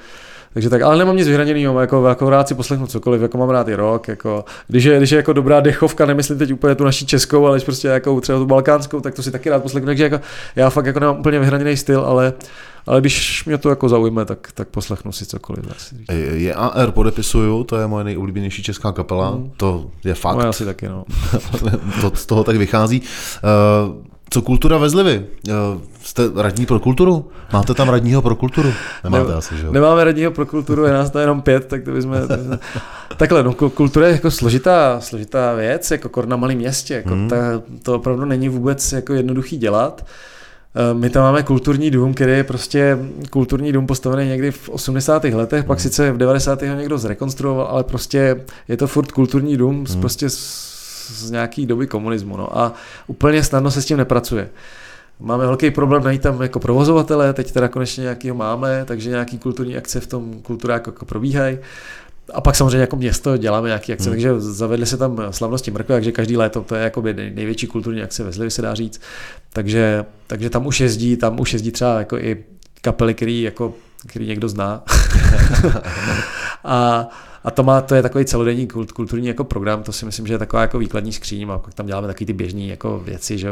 takže 0.55 0.69
tak, 0.69 0.81
ale 0.81 0.97
nemám 0.97 1.17
nic 1.17 1.27
vyhraněného, 1.27 1.79
jako, 1.79 2.07
jako 2.07 2.29
rád 2.29 2.47
si 2.47 2.55
poslechnu 2.55 2.87
cokoliv, 2.87 3.21
jako 3.21 3.37
mám 3.37 3.49
rád 3.49 3.67
i 3.67 3.75
rok, 3.75 4.07
jako, 4.07 4.45
když 4.67 4.83
je, 4.83 4.97
když 4.97 5.11
je 5.11 5.15
jako 5.15 5.33
dobrá 5.33 5.59
dechovka, 5.59 6.05
nemyslím 6.05 6.37
teď 6.37 6.51
úplně 6.53 6.75
tu 6.75 6.83
naší 6.83 7.05
českou, 7.05 7.45
ale 7.45 7.59
prostě 7.59 7.87
jako 7.87 8.21
třeba 8.21 8.37
tu 8.37 8.45
balkánskou, 8.45 9.01
tak 9.01 9.13
to 9.13 9.23
si 9.23 9.31
taky 9.31 9.49
rád 9.49 9.63
poslechnu, 9.63 9.85
takže 9.85 10.03
jako, 10.03 10.19
já 10.55 10.69
fakt 10.69 10.85
jako 10.85 10.99
nemám 10.99 11.19
úplně 11.19 11.39
vyhraněný 11.39 11.77
styl, 11.77 12.01
ale 12.01 12.33
ale 12.87 13.01
když 13.01 13.45
mě 13.45 13.57
to 13.57 13.69
jako 13.69 13.89
zaujme, 13.89 14.25
tak, 14.25 14.51
tak 14.53 14.67
poslechnu 14.67 15.11
si 15.11 15.25
cokoliv. 15.25 15.65
Je 16.33 16.53
AR 16.53 16.91
podepisuju, 16.91 17.63
to 17.63 17.77
je 17.77 17.87
moje 17.87 18.03
nejoblíbenější 18.03 18.63
česká 18.63 18.91
kapela, 18.91 19.29
hmm. 19.29 19.51
to 19.57 19.91
je 20.03 20.13
fakt. 20.13 20.35
Moje 20.35 20.47
asi 20.47 20.65
taky, 20.65 20.87
no. 20.87 21.05
to 22.01 22.11
z 22.13 22.25
toho 22.25 22.43
tak 22.43 22.55
vychází. 22.55 23.01
Uh, 23.01 24.05
co 24.29 24.41
kultura 24.41 24.77
ve 24.77 24.89
Zlivy? 24.89 25.25
Uh, 25.47 25.53
jste 26.01 26.23
radní 26.35 26.65
pro 26.65 26.79
kulturu? 26.79 27.29
Máte 27.53 27.73
tam 27.73 27.89
radního 27.89 28.21
pro 28.21 28.35
kulturu? 28.35 28.73
Nemáte 29.03 29.29
ne, 29.29 29.35
asi, 29.35 29.57
že 29.57 29.65
jo? 29.65 29.71
Nemáme 29.71 30.03
radního 30.03 30.31
pro 30.31 30.45
kulturu, 30.45 30.85
je 30.85 30.93
nás 30.93 31.11
to 31.11 31.19
jenom 31.19 31.41
pět, 31.41 31.65
tak 31.65 31.83
to 31.83 31.91
bychom... 31.91 32.15
Takhle, 33.17 33.43
no, 33.43 33.53
kultura 33.53 34.07
je 34.07 34.13
jako 34.13 34.31
složitá, 34.31 35.01
složitá 35.01 35.53
věc, 35.53 35.91
jako 35.91 36.09
kor 36.09 36.27
na 36.27 36.35
malém 36.35 36.57
městě, 36.57 36.93
jako 36.93 37.09
hmm. 37.09 37.29
ta, 37.29 37.35
to 37.83 37.95
opravdu 37.95 38.25
není 38.25 38.49
vůbec 38.49 38.91
jako 38.91 39.13
jednoduchý 39.13 39.57
dělat. 39.57 40.01
Uh, 40.01 40.07
Eh, 40.07 40.34
my 40.93 41.09
tam 41.09 41.23
máme 41.23 41.43
kulturní 41.43 41.91
dům, 41.91 42.13
který 42.13 42.31
je 42.31 42.43
prostě 42.43 42.97
kulturní 43.29 43.71
dům 43.71 43.87
postavený 43.87 44.29
někdy 44.29 44.51
v 44.51 44.69
80. 44.69 45.23
letech, 45.23 45.65
pak 45.65 45.77
hmm. 45.77 45.83
sice 45.83 46.11
v 46.11 46.17
90. 46.17 46.61
ho 46.61 46.75
někdo 46.75 46.97
zrekonstruoval, 46.97 47.65
ale 47.65 47.83
prostě 47.83 48.41
je 48.67 48.77
to 48.77 48.87
furt 48.87 49.11
kulturní 49.11 49.57
dům 49.57 49.85
hmm. 49.89 50.01
prostě 50.01 50.29
z, 50.29 50.37
z 51.07 51.31
nějaký 51.31 51.65
doby 51.65 51.87
komunismu. 51.87 52.37
No 52.37 52.57
a 52.57 52.73
úplně 53.07 53.43
snadno 53.43 53.71
se 53.71 53.81
s 53.81 53.85
tím 53.85 53.97
nepracuje. 53.97 54.49
Máme 55.19 55.45
velký 55.45 55.71
problém 55.71 56.03
najít 56.03 56.21
tam 56.21 56.41
jako 56.41 56.59
provozovatele, 56.59 57.33
teď 57.33 57.51
teda 57.51 57.67
konečně 57.67 58.01
nějakýho 58.01 58.35
máme, 58.35 58.85
takže 58.85 59.09
nějaký 59.09 59.37
kulturní 59.39 59.77
akce 59.77 59.99
v 59.99 60.07
tom 60.07 60.41
kulturáku 60.41 60.89
jako 60.89 61.05
probíhají. 61.05 61.57
A 62.33 62.41
pak 62.41 62.55
samozřejmě 62.55 62.77
jako 62.77 62.95
město 62.95 63.37
děláme 63.37 63.67
nějaké 63.67 63.93
akce, 63.93 64.09
hmm. 64.09 64.13
takže 64.13 64.39
zavedly 64.39 64.85
se 64.85 64.97
tam 64.97 65.21
slavnosti 65.31 65.71
mrkve, 65.71 65.95
takže 65.95 66.11
každý 66.11 66.37
léto 66.37 66.61
to 66.61 66.75
je 66.75 66.83
jako 66.83 67.01
největší 67.01 67.67
kulturní 67.67 68.01
akce 68.01 68.23
ve 68.23 68.31
Zlivě, 68.31 68.51
se 68.51 68.61
dá 68.61 68.73
říct. 68.73 69.01
Takže, 69.55 70.05
takže 70.27 70.49
tam 70.49 70.65
už 70.65 70.79
jezdí, 70.79 71.17
tam 71.17 71.39
už 71.39 71.53
jezdí 71.53 71.71
třeba 71.71 71.99
jako 71.99 72.17
i 72.17 72.43
kapely, 72.81 73.13
který, 73.13 73.41
jako, 73.41 73.73
který 74.07 74.27
někdo 74.27 74.49
zná. 74.49 74.83
a, 76.63 77.07
a 77.43 77.51
to, 77.51 77.63
má, 77.63 77.81
to 77.81 77.95
je 77.95 78.01
takový 78.01 78.25
celodenní 78.25 78.67
kult, 78.67 78.91
kulturní 78.91 79.27
jako 79.27 79.43
program, 79.43 79.83
to 79.83 79.91
si 79.91 80.05
myslím, 80.05 80.27
že 80.27 80.33
je 80.33 80.37
taková 80.37 80.61
jako 80.61 80.79
výkladní 80.79 81.13
skříň 81.13 81.49
a 81.49 81.57
pak 81.57 81.73
tam 81.73 81.85
děláme 81.85 82.07
taky 82.07 82.25
ty 82.25 82.33
běžné 82.33 82.63
jako 82.63 82.99
věci 82.99 83.37
že, 83.37 83.49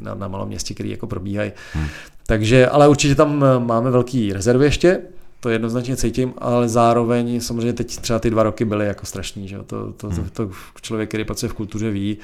na, 0.00 0.14
na 0.14 0.28
malom 0.28 0.48
městě, 0.48 0.74
které 0.74 0.88
jako 0.88 1.06
probíhají. 1.06 1.52
Hmm. 1.72 1.86
Takže, 2.26 2.68
ale 2.68 2.88
určitě 2.88 3.14
tam 3.14 3.44
máme 3.58 3.90
velký 3.90 4.32
rezervy 4.32 4.64
ještě, 4.64 5.00
to 5.42 5.48
jednoznačně 5.48 5.96
cítím, 5.96 6.34
ale 6.38 6.68
zároveň 6.68 7.40
samozřejmě 7.40 7.72
teď 7.72 7.98
třeba 7.98 8.18
ty 8.18 8.30
dva 8.30 8.42
roky 8.42 8.64
byly 8.64 8.86
jako 8.86 9.06
strašný, 9.06 9.48
že? 9.48 9.58
To, 9.66 9.92
to, 9.92 10.08
hmm. 10.08 10.28
to, 10.32 10.46
to 10.46 10.52
člověk, 10.80 11.08
který 11.08 11.24
pracuje 11.24 11.50
v 11.50 11.54
kultuře 11.54 11.90
ví, 11.90 12.18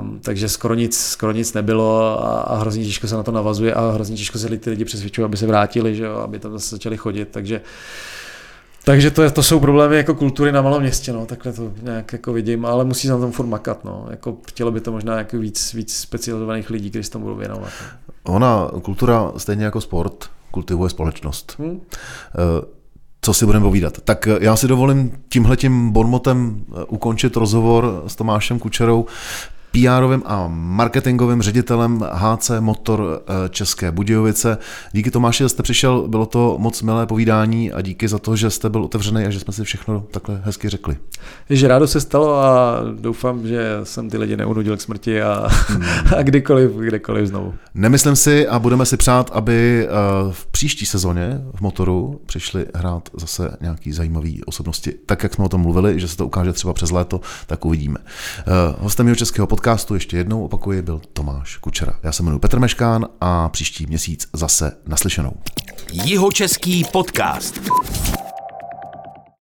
um, 0.00 0.20
takže 0.22 0.48
skoro 0.48 0.74
nic, 0.74 1.00
skoro 1.00 1.32
nic 1.32 1.54
nebylo 1.54 2.00
a, 2.24 2.40
a 2.40 2.56
hrozně 2.56 2.84
těžko 2.84 3.06
se 3.06 3.14
na 3.14 3.22
to 3.22 3.32
navazuje 3.32 3.74
a 3.74 3.90
hrozně 3.90 4.16
těžko 4.16 4.38
se 4.38 4.58
ty 4.58 4.70
lidi 4.70 4.84
přesvědčují, 4.84 5.24
aby 5.24 5.36
se 5.36 5.46
vrátili, 5.46 5.94
že? 5.94 6.08
aby 6.08 6.38
tam 6.38 6.52
zase 6.52 6.74
začali 6.74 6.96
chodit, 6.96 7.28
takže 7.30 7.60
takže 8.84 9.10
to, 9.10 9.22
je, 9.22 9.30
to 9.30 9.42
jsou 9.42 9.60
problémy 9.60 9.96
jako 9.96 10.14
kultury 10.14 10.52
na 10.52 10.62
malém 10.62 10.82
městě, 10.82 11.12
no, 11.12 11.26
takhle 11.26 11.52
to 11.52 11.72
nějak 11.82 12.12
jako 12.12 12.32
vidím, 12.32 12.66
ale 12.66 12.84
musí 12.84 13.06
se 13.06 13.12
na 13.12 13.18
tom 13.18 13.32
furt 13.32 13.46
makat, 13.46 13.84
no. 13.84 14.06
Jako 14.10 14.36
chtělo 14.48 14.70
by 14.70 14.80
to 14.80 14.92
možná 14.92 15.18
jako 15.18 15.38
víc, 15.38 15.74
víc 15.74 15.96
specializovaných 15.96 16.70
lidí, 16.70 16.90
kteří 16.90 17.04
se 17.04 17.10
tomu 17.10 17.24
budou 17.24 17.36
věnovat. 17.36 17.70
No. 17.82 18.34
Ona, 18.34 18.70
kultura 18.82 19.32
stejně 19.36 19.64
jako 19.64 19.80
sport, 19.80 20.30
kultivuje 20.56 20.90
společnost. 20.90 21.56
Hmm. 21.58 21.80
Co 23.20 23.34
si 23.34 23.46
budeme 23.46 23.64
povídat? 23.64 24.00
Tak 24.04 24.26
eh, 24.26 24.38
já 24.40 24.56
si 24.56 24.68
dovolím 24.68 25.12
tímhletím 25.28 25.90
bonmotem 25.90 26.64
eh, 26.68 26.84
ukončit 26.84 27.36
rozhovor 27.36 28.02
s 28.06 28.16
Tomášem 28.16 28.58
Kučerou. 28.58 29.06
PRovým 29.76 30.22
a 30.26 30.48
marketingovým 30.48 31.42
ředitelem 31.42 32.00
HC 32.12 32.50
Motor 32.60 33.22
eh, 33.26 33.48
České 33.48 33.92
Budějovice. 33.92 34.58
Díky 34.92 35.10
Tomáši, 35.10 35.44
že 35.44 35.48
jste 35.48 35.62
přišel, 35.62 36.08
bylo 36.08 36.26
to 36.26 36.56
moc 36.58 36.82
milé 36.82 37.06
povídání 37.06 37.72
a 37.72 37.80
díky 37.80 38.08
za 38.08 38.18
to, 38.18 38.36
že 38.36 38.50
jste 38.50 38.70
byl 38.70 38.84
otevřený 38.84 39.24
a 39.24 39.30
že 39.30 39.40
jsme 39.40 39.52
si 39.52 39.64
všechno 39.64 40.04
takhle 40.10 40.40
hezky 40.44 40.68
řekli. 40.68 40.96
Že 41.50 41.68
rádo 41.68 41.86
se 41.86 42.00
stalo 42.00 42.36
a 42.36 42.80
doufám, 43.00 43.46
že 43.46 43.80
jsem 43.82 44.10
ty 44.10 44.18
lidi 44.18 44.36
neunudil 44.36 44.76
k 44.76 44.80
smrti 44.80 45.22
a, 45.22 45.48
hmm. 45.68 45.82
a 46.16 46.22
kdykoliv, 46.22 46.70
kdekoliv 46.70 47.26
znovu. 47.26 47.54
Nemyslím 47.74 48.16
si 48.16 48.48
a 48.48 48.58
budeme 48.58 48.86
si 48.86 48.96
přát, 48.96 49.30
aby 49.32 49.86
eh, 49.86 49.90
v 50.30 50.46
příští 50.46 50.86
sezóně 50.86 51.40
v 51.54 51.60
motoru 51.60 52.20
přišli 52.26 52.66
hrát 52.74 53.08
zase 53.16 53.56
nějaký 53.60 53.92
zajímavý 53.92 54.44
osobnosti. 54.44 54.92
Tak, 55.06 55.22
jak 55.22 55.34
jsme 55.34 55.44
o 55.44 55.48
tom 55.48 55.60
mluvili, 55.60 56.00
že 56.00 56.08
se 56.08 56.16
to 56.16 56.26
ukáže 56.26 56.52
třeba 56.52 56.72
přes 56.72 56.90
léto, 56.90 57.20
tak 57.46 57.64
uvidíme. 57.64 57.98
Eh, 58.06 58.42
hostem 58.78 59.06
jeho 59.06 59.16
českého 59.16 59.46
podcastu 59.66 59.94
ještě 59.94 60.16
jednou 60.16 60.44
opakuji 60.44 60.82
byl 60.82 61.00
Tomáš 61.12 61.56
Kučera. 61.56 61.92
Já 62.02 62.12
se 62.12 62.22
jmenuji 62.22 62.38
Petr 62.38 62.58
Meškán 62.58 63.06
a 63.20 63.48
příští 63.48 63.86
měsíc 63.86 64.28
zase 64.32 64.72
naslyšenou. 64.86 65.32
Jihočeský 65.92 66.84
podcast. 66.92 67.60